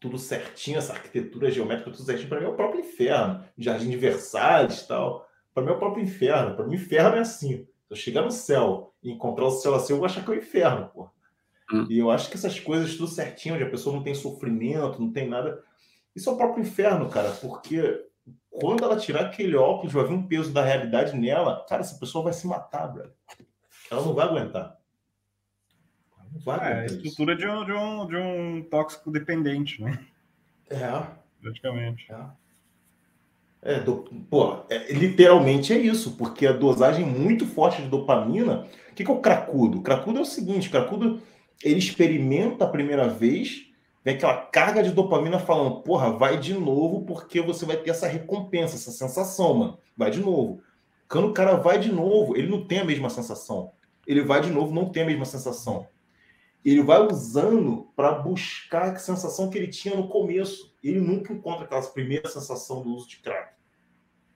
tudo 0.00 0.18
certinho, 0.18 0.78
essa 0.78 0.94
arquitetura 0.94 1.50
geométrica, 1.50 1.90
tudo 1.90 2.06
certinho, 2.06 2.28
para 2.28 2.40
mim 2.40 2.46
é 2.46 2.48
o 2.48 2.56
próprio 2.56 2.80
inferno. 2.80 3.44
Jardim 3.56 3.90
de 3.90 3.96
Versalhes 3.96 4.82
tal. 4.86 5.28
Para 5.52 5.62
mim 5.62 5.70
é 5.70 5.74
o 5.74 5.78
próprio 5.78 6.02
inferno. 6.02 6.56
Para 6.56 6.66
mim, 6.66 6.76
o 6.76 6.80
inferno 6.80 7.16
é 7.16 7.20
assim. 7.20 7.66
Se 7.86 7.92
eu 7.92 7.96
chegar 7.96 8.22
no 8.22 8.30
céu 8.30 8.94
e 9.02 9.10
encontrar 9.10 9.44
o 9.44 9.50
céu 9.50 9.74
assim, 9.74 9.92
eu 9.92 9.98
vou 9.98 10.06
achar 10.06 10.24
que 10.24 10.30
é 10.30 10.34
o 10.34 10.38
inferno, 10.38 10.88
pô. 10.88 11.10
Hum. 11.72 11.86
E 11.90 11.98
eu 11.98 12.10
acho 12.10 12.30
que 12.30 12.36
essas 12.36 12.58
coisas 12.58 12.96
tudo 12.96 13.08
certinho, 13.08 13.54
onde 13.54 13.64
a 13.64 13.70
pessoa 13.70 13.94
não 13.94 14.02
tem 14.02 14.14
sofrimento, 14.14 15.00
não 15.00 15.12
tem 15.12 15.28
nada. 15.28 15.62
Isso 16.16 16.30
é 16.30 16.32
o 16.32 16.36
próprio 16.36 16.62
inferno, 16.62 17.10
cara, 17.10 17.30
porque 17.32 18.06
quando 18.50 18.84
ela 18.84 18.96
tirar 18.96 19.26
aquele 19.26 19.54
óculos, 19.56 19.92
vai 19.92 20.04
vir 20.04 20.14
um 20.14 20.26
peso 20.26 20.52
da 20.52 20.64
realidade 20.64 21.16
nela, 21.16 21.64
cara, 21.68 21.82
essa 21.82 21.98
pessoa 21.98 22.24
vai 22.24 22.32
se 22.32 22.46
matar, 22.46 22.86
velho. 22.86 23.12
Ela 23.90 24.02
não 24.02 24.14
vai 24.14 24.26
aguentar. 24.26 24.78
Vai 26.44 26.72
é 26.72 26.80
a 26.80 26.86
estrutura 26.86 27.36
de 27.36 27.46
um, 27.46 27.64
de, 27.64 27.72
um, 27.72 28.06
de 28.06 28.16
um 28.16 28.62
tóxico 28.62 29.10
dependente, 29.10 29.82
né? 29.82 29.98
É. 30.70 31.02
Praticamente. 31.40 32.06
É. 32.12 32.26
É, 33.60 33.80
do, 33.80 34.04
pô, 34.30 34.64
é, 34.70 34.92
literalmente 34.92 35.72
é 35.72 35.78
isso, 35.78 36.12
porque 36.12 36.46
a 36.46 36.52
dosagem 36.52 37.04
muito 37.04 37.44
forte 37.44 37.82
de 37.82 37.88
dopamina. 37.88 38.66
O 38.90 38.94
que, 38.94 39.04
que 39.04 39.10
é 39.10 39.14
o 39.14 39.20
cracudo? 39.20 39.78
O 39.78 39.82
cracudo 39.82 40.18
é 40.18 40.22
o 40.22 40.26
seguinte: 40.26 40.68
o 40.68 40.70
cracudo 40.70 41.20
ele 41.62 41.78
experimenta 41.78 42.64
a 42.64 42.68
primeira 42.68 43.08
vez, 43.08 43.66
vem 44.04 44.14
aquela 44.14 44.36
carga 44.36 44.82
de 44.82 44.92
dopamina 44.92 45.40
falando, 45.40 45.82
porra, 45.82 46.12
vai 46.12 46.38
de 46.38 46.54
novo, 46.54 47.04
porque 47.04 47.40
você 47.40 47.66
vai 47.66 47.76
ter 47.76 47.90
essa 47.90 48.06
recompensa, 48.06 48.76
essa 48.76 48.92
sensação, 48.92 49.54
mano. 49.54 49.78
Vai 49.96 50.10
de 50.10 50.20
novo. 50.20 50.62
Quando 51.08 51.28
o 51.28 51.32
cara 51.32 51.56
vai 51.56 51.78
de 51.78 51.90
novo, 51.90 52.36
ele 52.36 52.48
não 52.48 52.64
tem 52.64 52.80
a 52.80 52.84
mesma 52.84 53.10
sensação. 53.10 53.72
Ele 54.06 54.22
vai 54.22 54.40
de 54.40 54.50
novo, 54.50 54.72
não 54.72 54.88
tem 54.88 55.02
a 55.02 55.06
mesma 55.06 55.24
sensação. 55.24 55.86
Ele 56.64 56.82
vai 56.82 57.00
usando 57.00 57.90
para 57.94 58.12
buscar 58.12 58.92
a 58.92 58.96
sensação 58.96 59.48
que 59.48 59.56
ele 59.56 59.68
tinha 59.68 59.96
no 59.96 60.08
começo. 60.08 60.74
Ele 60.82 61.00
nunca 61.00 61.32
encontra 61.32 61.64
aquela 61.64 61.82
primeira 61.82 62.28
sensação 62.28 62.82
do 62.82 62.90
uso 62.90 63.08
de 63.08 63.18
crack. 63.18 63.52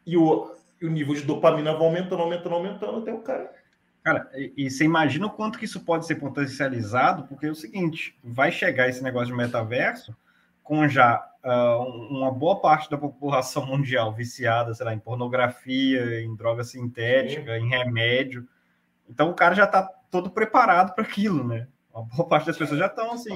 E 0.07 0.17
o, 0.17 0.55
e 0.81 0.87
o 0.87 0.91
nível 0.91 1.15
de 1.15 1.23
dopamina 1.23 1.73
vai 1.73 1.87
aumentando, 1.87 2.23
aumentando, 2.23 2.55
aumentando 2.55 2.99
até 2.99 3.13
o 3.13 3.21
cara 3.21 3.63
Cara, 4.03 4.29
e, 4.35 4.53
e, 4.57 4.71
você 4.71 4.85
imagina 4.85 5.27
o 5.27 5.31
quanto 5.31 5.59
que 5.59 5.65
isso 5.65 5.81
pode 5.81 6.07
ser 6.07 6.17
potencializado, 6.17 7.25
porque 7.29 7.47
é 7.47 7.51
o 7.51 7.55
seguinte, 7.55 8.19
vai 8.23 8.51
chegar 8.51 8.89
esse 8.89 9.03
negócio 9.03 9.29
de 9.29 9.35
metaverso 9.35 10.15
com 10.63 10.89
já 10.89 11.25
uh, 11.45 11.85
uma 12.11 12.31
boa 12.31 12.61
parte 12.61 12.91
da 12.91 12.99
população 12.99 13.65
mundial 13.67 14.13
viciada, 14.13 14.75
sei 14.75 14.85
lá, 14.85 14.93
em 14.93 14.99
pornografia, 14.99 16.21
em 16.21 16.35
droga 16.35 16.65
sintética, 16.65 17.57
Sim. 17.57 17.65
em 17.65 17.69
remédio. 17.69 18.49
Então 19.09 19.31
o 19.31 19.35
cara 19.35 19.55
já 19.55 19.65
está 19.65 19.83
todo 20.11 20.31
preparado 20.31 20.95
para 20.95 21.05
aquilo, 21.05 21.47
né? 21.47 21.69
Uma 21.95 22.05
boa 22.05 22.29
parte 22.29 22.47
das 22.47 22.57
pessoas 22.57 22.79
já 22.79 22.87
estão 22.87 23.13
assim, 23.13 23.35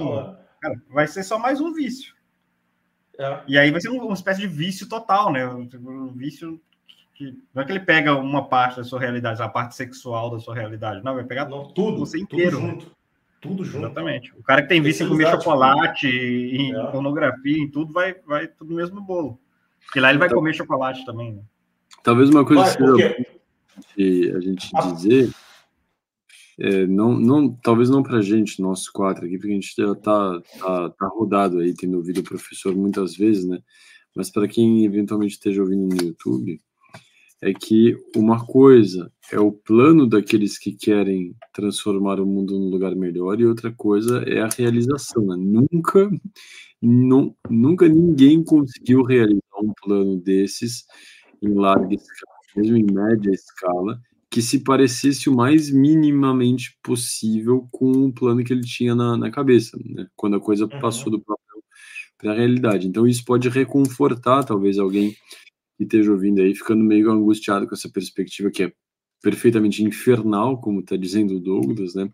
cara, 0.61 0.81
vai 0.89 1.07
ser 1.07 1.23
só 1.23 1.39
mais 1.39 1.61
um 1.61 1.73
vício. 1.73 2.15
É. 3.19 3.41
E 3.49 3.59
aí 3.59 3.71
vai 3.71 3.81
ser 3.81 3.89
uma 3.89 4.15
espécie 4.15 4.41
de 4.41 4.47
vício 4.47 4.89
total, 4.89 5.33
né? 5.33 5.47
Um 5.47 6.13
vício 6.13 6.61
que 7.15 7.35
não 7.55 7.63
é 7.63 7.65
que 7.65 7.73
ele 7.73 7.81
pega 7.81 8.15
uma 8.15 8.47
parte 8.47 8.77
da 8.77 8.85
sua 8.85 9.01
realidade, 9.01 9.41
a 9.43 9.49
parte 9.49 9.75
sexual 9.75 10.31
da 10.31 10.39
sua 10.39 10.55
realidade, 10.55 11.03
não, 11.03 11.15
vai 11.15 11.25
pegar 11.25 11.49
não, 11.49 11.69
tudo, 11.69 11.99
você 11.99 12.19
inteiro. 12.19 12.59
Tudo 12.59 12.71
junto. 12.71 12.97
Tudo 13.41 13.65
junto. 13.65 13.87
Exatamente. 13.87 14.33
O 14.37 14.43
cara 14.43 14.63
que 14.63 14.69
tem 14.69 14.83
vício 14.83 15.07
em 15.07 15.09
comer 15.09 15.31
chocolate, 15.31 16.09
em 16.09 16.75
é. 16.75 16.87
pornografia, 16.91 17.63
em 17.63 17.71
tudo, 17.71 17.93
vai, 17.93 18.15
vai 18.27 18.49
tudo 18.49 18.71
no 18.71 18.77
mesmo 18.77 19.01
bolo. 19.01 19.41
Porque 19.85 20.01
lá 20.01 20.11
ele 20.11 20.19
vai 20.19 20.29
então, 20.29 20.39
comer 20.39 20.55
chocolate 20.55 21.05
também, 21.07 21.33
né? 21.33 21.43
Talvez 22.03 22.29
uma 22.29 22.45
coisa 22.45 22.65
vai, 22.65 22.77
porque... 22.77 23.27
que 23.95 24.33
a 24.37 24.41
gente 24.41 24.71
dizer, 24.95 25.31
é, 26.59 26.87
não, 26.87 27.19
não, 27.19 27.55
talvez 27.55 27.91
não 27.91 28.03
para 28.03 28.19
a 28.19 28.23
gente, 28.23 28.63
nós 28.63 28.89
quatro 28.89 29.27
aqui, 29.27 29.37
porque 29.37 29.53
a 29.53 29.55
gente 29.55 29.75
já 29.77 29.95
tá, 29.95 30.41
tá, 30.59 30.91
tá 30.91 31.07
rodado 31.09 31.59
aí, 31.59 31.75
tendo 31.75 31.97
ouvido 31.99 32.21
o 32.21 32.25
professor 32.25 32.75
muitas 32.75 33.17
vezes, 33.17 33.47
né? 33.47 33.61
Mas 34.15 34.31
para 34.31 34.49
quem 34.49 34.85
eventualmente 34.85 35.35
esteja 35.35 35.63
ouvindo 35.63 35.95
no 35.95 36.03
YouTube, 36.03 36.61
é 37.43 37.53
que 37.53 37.97
uma 38.17 38.45
coisa 38.47 39.13
é 39.31 39.39
o 39.39 39.53
plano 39.53 40.07
daqueles 40.07 40.59
que 40.59 40.73
querem 40.73 41.37
transformar 41.53 42.19
o 42.21 42.27
mundo 42.27 42.59
num 42.59 42.71
lugar 42.71 42.95
melhor 42.97 43.39
e 43.41 43.47
outra 43.47 43.71
coisa 43.73 44.23
é 44.23 44.41
a 44.41 44.49
realização. 44.49 45.27
Né? 45.27 45.37
Nunca, 45.39 46.11
nu, 46.81 47.37
nunca 47.51 47.89
ninguém 47.89 48.43
conseguiu 48.43 49.03
realizar 49.03 49.41
um 49.63 49.73
plano 49.83 50.17
desses 50.19 50.85
em 51.43 51.53
larga 51.53 51.95
escala, 51.95 52.39
mesmo 52.57 52.77
em 52.79 52.87
média 52.91 53.31
escala, 53.31 54.01
que 54.37 54.43
se 54.43 54.59
parecesse 54.59 55.31
o 55.31 55.35
mais 55.35 55.71
minimamente 55.71 56.77
possível 56.83 57.67
com 57.73 57.91
o 57.91 58.13
plano 58.13 58.45
que 58.45 58.53
ele 58.53 58.61
tinha 58.61 58.95
na, 58.95 59.17
na 59.17 59.31
cabeça, 59.31 59.79
né? 59.83 60.07
quando 60.15 60.37
a 60.37 60.41
coisa 60.41 60.65
uhum. 60.65 60.79
passou 60.79 61.11
do 61.11 61.19
papel 61.19 61.65
para 62.19 62.33
a 62.33 62.35
realidade. 62.35 62.87
Então 62.87 63.07
isso 63.07 63.25
pode 63.25 63.49
reconfortar 63.49 64.45
talvez 64.45 64.79
alguém 64.79 65.17
que 65.79 65.85
esteja 65.85 66.13
ouvindo 66.13 66.43
aí, 66.43 66.55
ficando 66.55 66.85
meio 66.85 67.11
angustiado 67.11 67.67
com 67.67 67.75
essa 67.75 67.89
perspectiva 67.89 68.51
que 68.51 68.65
é 68.65 68.73
perfeitamente 69.23 69.83
infernal, 69.83 70.61
como 70.61 70.81
está 70.81 70.99
dizendo 70.99 71.37
o 71.37 71.41
Douglas, 71.41 71.95
né? 71.95 72.11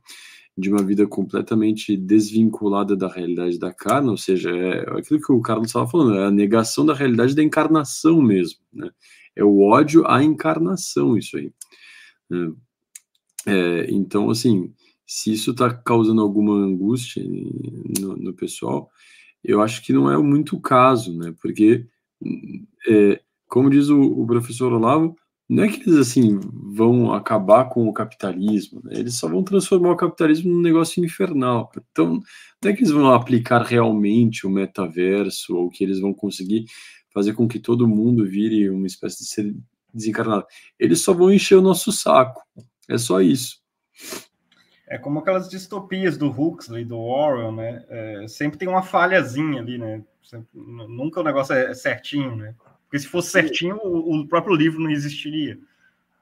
De 0.57 0.71
uma 0.71 0.85
vida 0.85 1.05
completamente 1.09 1.97
desvinculada 1.97 2.95
da 2.95 3.09
realidade 3.09 3.59
da 3.59 3.75
carne, 3.75 4.11
ou 4.11 4.17
seja, 4.17 4.49
é 4.49 4.83
aquilo 4.97 5.21
que 5.21 5.33
o 5.33 5.41
Carlos 5.41 5.71
estava 5.71 5.91
falando, 5.91 6.17
é 6.17 6.27
a 6.27 6.31
negação 6.31 6.87
da 6.87 6.95
realidade 6.95 7.35
da 7.35 7.43
encarnação 7.43 8.23
mesmo, 8.23 8.61
né? 8.73 8.91
É 9.35 9.43
o 9.43 9.61
ódio 9.61 10.07
à 10.07 10.23
encarnação, 10.23 11.19
isso 11.19 11.37
aí. 11.37 11.51
Né? 12.33 12.53
É, 13.47 13.91
então, 13.91 14.31
assim, 14.31 14.73
se 15.07 15.33
isso 15.33 15.51
está 15.51 15.73
causando 15.73 16.23
alguma 16.23 16.55
angústia 16.55 17.23
no, 17.25 18.17
no, 18.17 18.35
pessoal, 18.35 18.91
eu 19.45 19.61
acho 19.61 19.85
que 19.85 19.93
não 19.93 20.11
é 20.11 20.17
muito 20.17 20.57
o 20.57 20.61
caso, 20.61 21.17
né? 21.17 21.35
Porque 21.41 21.87
é, 22.89 23.21
como 23.49 23.69
diz 23.69 23.89
o, 23.89 24.01
o, 24.01 24.27
professor 24.27 24.73
Olavo, 24.73 25.17
não 25.49 25.65
é 25.65 25.69
que 25.69 25.83
eles 25.83 25.99
assim 25.99 26.41
vão 26.75 27.13
acabar 27.13 27.69
com 27.69 27.87
o 27.87 27.93
capitalismo, 27.93 28.81
né? 28.85 28.95
eles 28.99 29.15
só 29.15 29.29
vão 29.29 29.43
transformar 29.43 29.91
o 29.91 29.97
capitalismo 29.97 30.51
num 30.51 30.63
negócio 30.63 31.05
infernal. 31.05 31.71
Então, 31.91 32.21
não 32.63 32.71
é 32.71 32.73
que 32.73 32.81
eles 32.81 32.93
vão 32.93 33.13
aplicar 33.13 33.63
realmente 33.63 34.47
o 34.47 34.51
metaverso 34.51 35.55
ou 35.57 35.69
que 35.69 35.85
eles 35.85 36.01
vão 36.01 36.15
conseguir 36.15 36.65
fazer 37.13 37.35
com 37.35 37.47
que 37.47 37.59
todo 37.59 37.89
mundo 37.89 38.25
vire 38.25 38.71
uma 38.71 38.87
espécie 38.87 39.19
de 39.19 39.29
desencarnado. 39.93 40.47
Eles 40.79 41.03
só 41.03 41.13
vão 41.13 41.33
encher 41.33 41.57
o 41.57 41.63
nosso 41.63 41.93
saco. 41.93 42.43
É 42.89 42.99
só 42.99 43.21
isso. 43.21 43.61
É 44.87 44.99
como 44.99 45.21
aquelas 45.21 45.49
distopias 45.49 46.19
do 46.19 46.29
Huxley, 46.29 46.85
do 46.85 46.99
Orwell, 46.99 47.53
né? 47.53 47.85
É, 47.89 48.29
sempre 48.29 48.59
tem 48.59 48.69
uma 48.69 48.83
falhazinha 48.83 49.61
ali, 49.61 49.79
né? 49.79 50.05
Sempre, 50.23 50.49
nunca 50.53 51.21
o 51.21 51.25
negócio 51.25 51.55
é 51.55 51.73
certinho, 51.75 52.37
né? 52.37 52.55
Porque 52.85 52.99
se 52.99 53.07
fosse 53.07 53.31
certinho, 53.31 53.79
o, 53.83 54.21
o 54.21 54.29
próprio 54.29 54.55
livro 54.55 54.81
não 54.81 54.91
existiria. 54.91 55.59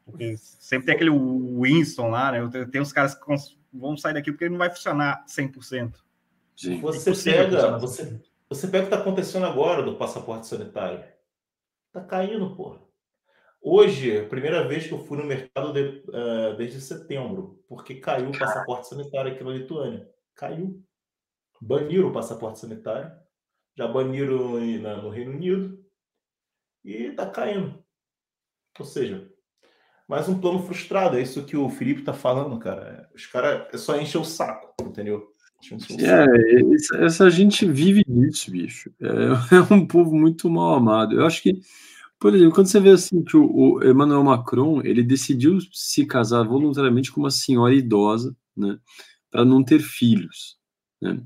Porque 0.04 0.36
sempre 0.36 0.86
tem 0.86 0.94
aquele 0.94 1.10
Winston 1.10 2.10
lá, 2.10 2.32
né? 2.32 2.66
Tem 2.70 2.80
uns 2.80 2.92
caras 2.92 3.14
que 3.14 3.20
vão 3.72 3.96
sair 3.96 4.14
daqui 4.14 4.30
porque 4.30 4.44
ele 4.44 4.52
não 4.52 4.58
vai 4.58 4.70
funcionar 4.70 5.24
100%. 5.26 5.94
Sim. 6.56 6.80
Você 6.80 7.12
pega, 7.32 7.78
você, 7.78 8.20
você 8.48 8.68
pega 8.68 8.84
o 8.84 8.88
que 8.88 8.94
está 8.94 8.98
acontecendo 8.98 9.46
agora 9.46 9.82
do 9.82 9.96
passaporte 9.96 10.46
sanitário. 10.46 11.02
Tá 11.92 12.02
caindo, 12.02 12.54
pô. 12.54 12.76
Hoje, 13.62 14.22
primeira 14.26 14.66
vez 14.66 14.86
que 14.86 14.92
eu 14.92 15.04
fui 15.04 15.18
no 15.18 15.24
mercado 15.24 15.72
de, 15.72 16.02
uh, 16.08 16.56
desde 16.56 16.80
setembro, 16.80 17.62
porque 17.68 17.96
caiu 17.96 18.30
o 18.30 18.38
passaporte 18.38 18.88
sanitário 18.88 19.32
aqui 19.32 19.44
na 19.44 19.50
Lituânia. 19.50 20.08
Caiu. 20.34 20.82
Baniram 21.60 22.08
o 22.08 22.12
passaporte 22.12 22.58
sanitário. 22.58 23.12
Já 23.76 23.86
baniram 23.86 24.58
no 25.02 25.10
Reino 25.10 25.32
Unido 25.32 25.84
e 26.84 27.12
tá 27.12 27.26
caindo. 27.26 27.82
Ou 28.78 28.86
seja, 28.86 29.30
mais 30.08 30.28
um 30.28 30.40
plano 30.40 30.62
frustrado. 30.62 31.18
É 31.18 31.22
isso 31.22 31.44
que 31.44 31.56
o 31.56 31.68
Felipe 31.68 32.02
tá 32.02 32.12
falando, 32.12 32.58
cara. 32.58 33.08
Os 33.14 33.26
caras 33.26 33.68
é 33.72 33.76
só 33.76 33.98
encher 34.00 34.18
o 34.18 34.24
saco, 34.24 34.74
entendeu? 34.82 35.34
É, 36.00 36.74
essa, 36.74 36.96
essa 37.04 37.30
gente 37.30 37.66
vive 37.66 38.02
disso, 38.08 38.50
bicho. 38.50 38.90
É, 39.00 39.06
é, 39.56 39.74
um 39.74 39.86
povo 39.86 40.14
muito 40.14 40.48
mal 40.48 40.74
amado. 40.74 41.14
Eu 41.14 41.26
acho 41.26 41.42
que, 41.42 41.60
por 42.20 42.34
exemplo, 42.34 42.54
quando 42.54 42.66
você 42.66 42.78
vê 42.78 42.90
assim 42.90 43.24
que 43.24 43.36
o, 43.36 43.50
o 43.50 43.84
Emmanuel 43.84 44.22
Macron 44.22 44.82
ele 44.84 45.02
decidiu 45.02 45.58
se 45.72 46.04
casar 46.04 46.44
voluntariamente 46.44 47.10
com 47.10 47.20
uma 47.20 47.30
senhora 47.30 47.74
idosa, 47.74 48.36
né, 48.56 48.78
para 49.30 49.44
não 49.44 49.64
ter 49.64 49.80
filhos, 49.80 50.58
né? 51.00 51.20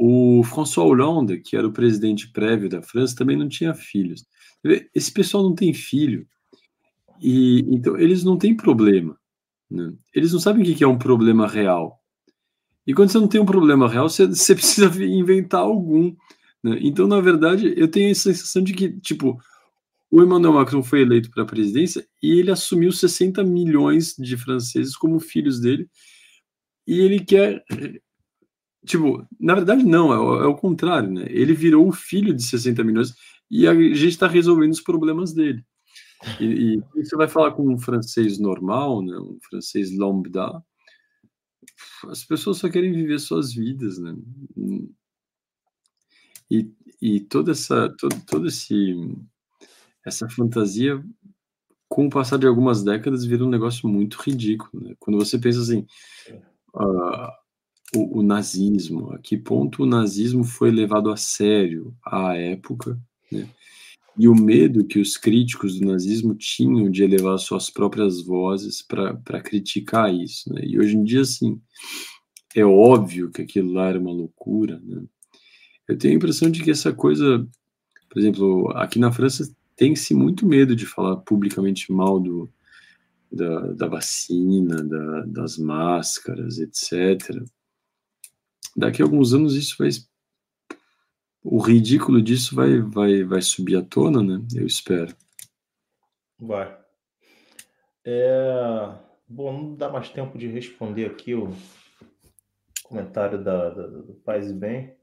O 0.00 0.44
François 0.44 0.86
Hollande, 0.88 1.40
que 1.40 1.56
era 1.56 1.66
o 1.66 1.72
presidente 1.72 2.30
prévio 2.30 2.68
da 2.68 2.80
França, 2.80 3.16
também 3.16 3.36
não 3.36 3.48
tinha 3.48 3.74
filhos. 3.74 4.24
Esse 4.94 5.10
pessoal 5.10 5.42
não 5.42 5.56
tem 5.56 5.74
filho. 5.74 6.24
E 7.20 7.64
então 7.68 7.98
eles 7.98 8.22
não 8.22 8.38
têm 8.38 8.56
problema. 8.56 9.18
Né? 9.68 9.92
Eles 10.14 10.32
não 10.32 10.38
sabem 10.38 10.62
o 10.62 10.76
que 10.76 10.84
é 10.84 10.86
um 10.86 10.98
problema 10.98 11.48
real. 11.48 12.00
E 12.86 12.94
quando 12.94 13.10
você 13.10 13.18
não 13.18 13.26
tem 13.26 13.40
um 13.40 13.46
problema 13.46 13.88
real, 13.88 14.08
você, 14.08 14.24
você 14.24 14.54
precisa 14.56 14.86
inventar 15.04 15.62
algum. 15.62 16.14
Né? 16.62 16.78
Então, 16.80 17.08
na 17.08 17.20
verdade, 17.20 17.74
eu 17.76 17.88
tenho 17.88 18.12
a 18.12 18.14
sensação 18.14 18.62
de 18.62 18.72
que, 18.74 18.90
tipo, 19.00 19.36
o 20.10 20.22
Emmanuel 20.22 20.54
Macron 20.54 20.82
foi 20.82 21.02
eleito 21.02 21.30
para 21.30 21.42
a 21.42 21.46
presidência 21.46 22.06
e 22.22 22.38
ele 22.38 22.50
assumiu 22.50 22.90
60 22.90 23.44
milhões 23.44 24.14
de 24.16 24.36
franceses 24.36 24.96
como 24.96 25.20
filhos 25.20 25.60
dele. 25.60 25.88
E 26.86 27.00
ele 27.00 27.20
quer. 27.20 27.62
Tipo, 28.86 29.26
na 29.38 29.54
verdade, 29.54 29.84
não, 29.84 30.12
é 30.12 30.18
o, 30.18 30.42
é 30.44 30.46
o 30.46 30.56
contrário, 30.56 31.10
né? 31.10 31.26
Ele 31.28 31.52
virou 31.52 31.86
o 31.86 31.92
filho 31.92 32.32
de 32.34 32.42
60 32.42 32.82
milhões 32.82 33.14
e 33.50 33.66
a 33.66 33.74
gente 33.74 34.08
está 34.08 34.26
resolvendo 34.26 34.72
os 34.72 34.80
problemas 34.80 35.34
dele. 35.34 35.62
E, 36.40 36.76
e, 36.96 37.04
você 37.04 37.16
vai 37.16 37.28
falar 37.28 37.52
com 37.52 37.68
um 37.68 37.78
francês 37.78 38.38
normal, 38.38 39.02
né, 39.02 39.16
um 39.18 39.38
francês 39.48 39.96
lambda, 39.96 40.62
as 42.08 42.24
pessoas 42.24 42.58
só 42.58 42.68
querem 42.68 42.92
viver 42.92 43.18
suas 43.20 43.52
vidas, 43.52 43.98
né? 43.98 44.16
E, 46.50 46.72
e 47.00 47.20
toda 47.20 47.52
essa, 47.52 47.94
todo, 47.98 48.16
todo 48.26 48.48
esse, 48.48 48.94
essa 50.04 50.28
fantasia, 50.28 51.02
com 51.88 52.06
o 52.06 52.10
passar 52.10 52.38
de 52.38 52.46
algumas 52.46 52.82
décadas, 52.82 53.24
vira 53.24 53.44
um 53.44 53.48
negócio 53.48 53.88
muito 53.88 54.20
ridículo. 54.20 54.84
Né? 54.84 54.94
Quando 54.98 55.18
você 55.18 55.38
pensa 55.38 55.60
assim, 55.60 55.86
uh, 56.74 57.28
o, 57.96 58.18
o, 58.18 58.22
nazismo, 58.22 59.12
a 59.12 59.18
que 59.18 59.36
ponto 59.36 59.82
o 59.82 59.86
nazismo 59.86 60.44
foi 60.44 60.70
levado 60.70 61.10
a 61.10 61.16
sério 61.16 61.94
à 62.04 62.34
época, 62.34 63.00
né? 63.32 63.48
e 64.18 64.28
o 64.28 64.34
medo 64.34 64.84
que 64.84 64.98
os 64.98 65.16
críticos 65.16 65.78
do 65.78 65.86
nazismo 65.86 66.34
tinham 66.34 66.90
de 66.90 67.04
elevar 67.04 67.38
suas 67.38 67.70
próprias 67.70 68.20
vozes 68.20 68.82
para 68.82 69.40
criticar 69.40 70.12
isso. 70.12 70.52
Né? 70.52 70.62
E 70.64 70.78
hoje 70.78 70.96
em 70.96 71.04
dia, 71.04 71.20
assim, 71.20 71.60
é 72.54 72.64
óbvio 72.64 73.30
que 73.30 73.42
aquilo 73.42 73.72
lá 73.72 73.86
era 73.86 73.98
uma 73.98 74.12
loucura. 74.12 74.80
Né? 74.84 75.02
Eu 75.86 75.96
tenho 75.96 76.14
a 76.14 76.16
impressão 76.16 76.50
de 76.50 76.62
que 76.62 76.70
essa 76.70 76.92
coisa, 76.92 77.46
por 78.10 78.18
exemplo, 78.18 78.70
aqui 78.76 78.98
na 78.98 79.12
França 79.12 79.48
tem-se 79.78 80.12
muito 80.12 80.44
medo 80.44 80.74
de 80.74 80.84
falar 80.84 81.18
publicamente 81.18 81.92
mal 81.92 82.18
do, 82.18 82.50
da, 83.30 83.72
da 83.72 83.86
vacina, 83.86 84.82
da, 84.82 85.22
das 85.24 85.56
máscaras, 85.56 86.58
etc. 86.58 87.40
Daqui 88.76 89.00
a 89.00 89.04
alguns 89.04 89.32
anos 89.32 89.54
isso 89.54 89.76
vai 89.78 89.88
o 91.42 91.60
ridículo 91.60 92.20
disso 92.20 92.54
vai, 92.54 92.80
vai, 92.80 93.22
vai 93.22 93.40
subir 93.40 93.76
à 93.76 93.82
tona, 93.82 94.22
né? 94.22 94.44
Eu 94.54 94.66
espero. 94.66 95.16
Vai. 96.38 96.76
É... 98.04 98.92
Bom, 99.26 99.52
não 99.52 99.74
dá 99.74 99.88
mais 99.88 100.08
tempo 100.08 100.36
de 100.36 100.48
responder 100.48 101.06
aqui 101.06 101.34
o 101.34 101.54
comentário 102.82 103.42
da, 103.42 103.70
da 103.70 103.86
do 103.86 104.14
Paz 104.24 104.50
e 104.50 104.52
Bem. 104.52 104.97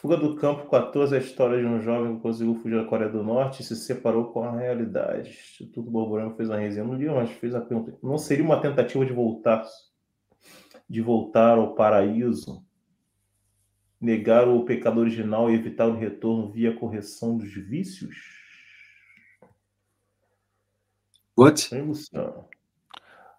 Fuga 0.00 0.16
do 0.16 0.36
Campo 0.36 0.68
14 0.68 1.14
é 1.14 1.18
a 1.18 1.20
história 1.20 1.58
de 1.58 1.66
um 1.66 1.80
jovem 1.80 2.16
que 2.16 2.22
conseguiu 2.22 2.54
fugir 2.56 2.82
da 2.82 2.88
Coreia 2.88 3.10
do 3.10 3.22
Norte 3.22 3.62
e 3.62 3.64
se 3.64 3.74
separou 3.76 4.26
com 4.26 4.44
a 4.44 4.54
realidade. 4.54 5.30
O 5.30 5.32
Instituto 5.32 5.90
Borborema 5.90 6.34
fez 6.34 6.50
uma 6.50 6.58
resenha 6.58 6.84
no 6.84 6.94
livro, 6.94 7.14
mas 7.14 7.30
fez 7.30 7.54
a 7.54 7.60
pergunta: 7.60 7.96
não 8.02 8.18
seria 8.18 8.44
uma 8.44 8.60
tentativa 8.60 9.04
de 9.04 9.12
voltar 9.12 9.64
de 10.88 11.00
voltar 11.00 11.58
ao 11.58 11.74
paraíso 11.74 12.64
negar 14.00 14.46
o 14.46 14.64
pecado 14.64 15.00
original 15.00 15.50
e 15.50 15.54
evitar 15.54 15.88
o 15.88 15.96
retorno 15.96 16.52
via 16.52 16.76
correção 16.76 17.36
dos 17.36 17.52
vícios? 17.52 18.14
What? 21.36 21.74
Eu 21.74 21.86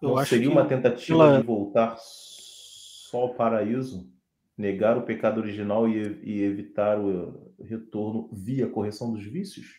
Não 0.02 0.24
seria 0.24 0.50
uma 0.50 0.66
tentativa 0.66 1.24
ela... 1.24 1.40
de 1.40 1.46
voltar 1.46 1.96
só 1.98 3.18
ao 3.22 3.34
paraíso? 3.34 4.17
Negar 4.58 4.98
o 4.98 5.02
pecado 5.02 5.40
original 5.40 5.88
e, 5.88 6.20
e 6.22 6.42
evitar 6.42 6.98
o 6.98 7.54
retorno 7.62 8.28
via 8.32 8.66
correção 8.66 9.12
dos 9.12 9.24
vícios? 9.24 9.78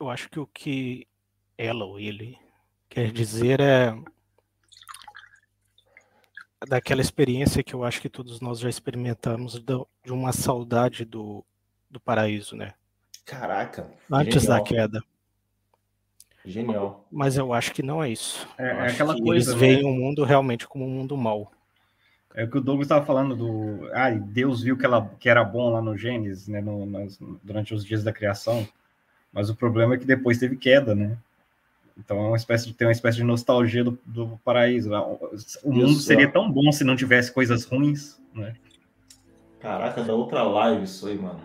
Eu 0.00 0.08
acho 0.08 0.30
que 0.30 0.38
o 0.38 0.46
que 0.46 1.06
ela 1.56 1.84
ou 1.84 1.98
ele 1.98 2.38
quer 2.88 3.10
dizer 3.10 3.60
é 3.60 3.92
daquela 6.68 7.00
experiência 7.00 7.62
que 7.62 7.74
eu 7.74 7.84
acho 7.84 8.00
que 8.00 8.08
todos 8.08 8.40
nós 8.40 8.60
já 8.60 8.68
experimentamos 8.68 9.62
de 9.62 10.12
uma 10.12 10.32
saudade 10.32 11.04
do, 11.04 11.44
do 11.90 12.00
paraíso, 12.00 12.56
né? 12.56 12.74
Caraca. 13.24 13.90
Antes 14.10 14.42
genial. 14.42 14.58
da 14.58 14.64
queda. 14.64 15.02
Genial. 16.44 17.06
Mas 17.10 17.36
eu 17.36 17.52
acho 17.52 17.72
que 17.72 17.82
não 17.82 18.02
é 18.02 18.10
isso. 18.10 18.48
É, 18.56 18.68
é 18.68 18.86
aquela 18.88 19.14
coisa. 19.14 19.50
Eles 19.50 19.60
né? 19.60 19.66
veem 19.74 19.84
o 19.84 19.92
mundo 19.92 20.24
realmente 20.24 20.66
como 20.66 20.84
um 20.84 20.90
mundo 20.90 21.16
mau. 21.16 21.52
É 22.38 22.44
o 22.44 22.48
que 22.48 22.56
o 22.56 22.60
Douglas 22.60 22.84
estava 22.84 23.04
falando 23.04 23.34
do. 23.34 23.90
Ah, 23.92 24.10
Deus 24.10 24.62
viu 24.62 24.76
que, 24.76 24.86
ela, 24.86 25.10
que 25.18 25.28
era 25.28 25.42
bom 25.42 25.70
lá 25.70 25.82
no 25.82 25.98
Gênesis, 25.98 26.46
né? 26.46 26.60
No, 26.60 26.86
nas, 26.86 27.18
durante 27.42 27.74
os 27.74 27.84
dias 27.84 28.04
da 28.04 28.12
criação. 28.12 28.64
Mas 29.32 29.50
o 29.50 29.56
problema 29.56 29.94
é 29.96 29.98
que 29.98 30.04
depois 30.04 30.38
teve 30.38 30.56
queda, 30.56 30.94
né? 30.94 31.18
Então 31.98 32.16
é 32.16 32.28
uma 32.28 32.36
espécie 32.36 32.68
de 32.68 32.74
tem 32.74 32.86
uma 32.86 32.92
espécie 32.92 33.16
de 33.16 33.24
nostalgia 33.24 33.82
do, 33.82 33.98
do 34.06 34.38
paraíso. 34.44 34.88
O 35.64 35.72
mundo 35.72 35.90
isso, 35.90 36.02
seria 36.02 36.30
tão 36.30 36.48
bom 36.48 36.70
se 36.70 36.84
não 36.84 36.94
tivesse 36.94 37.32
coisas 37.32 37.64
ruins, 37.64 38.22
né? 38.32 38.54
Caraca, 39.58 40.04
da 40.04 40.14
outra 40.14 40.44
live 40.44 40.84
isso 40.84 41.08
aí, 41.08 41.18
mano. 41.18 41.40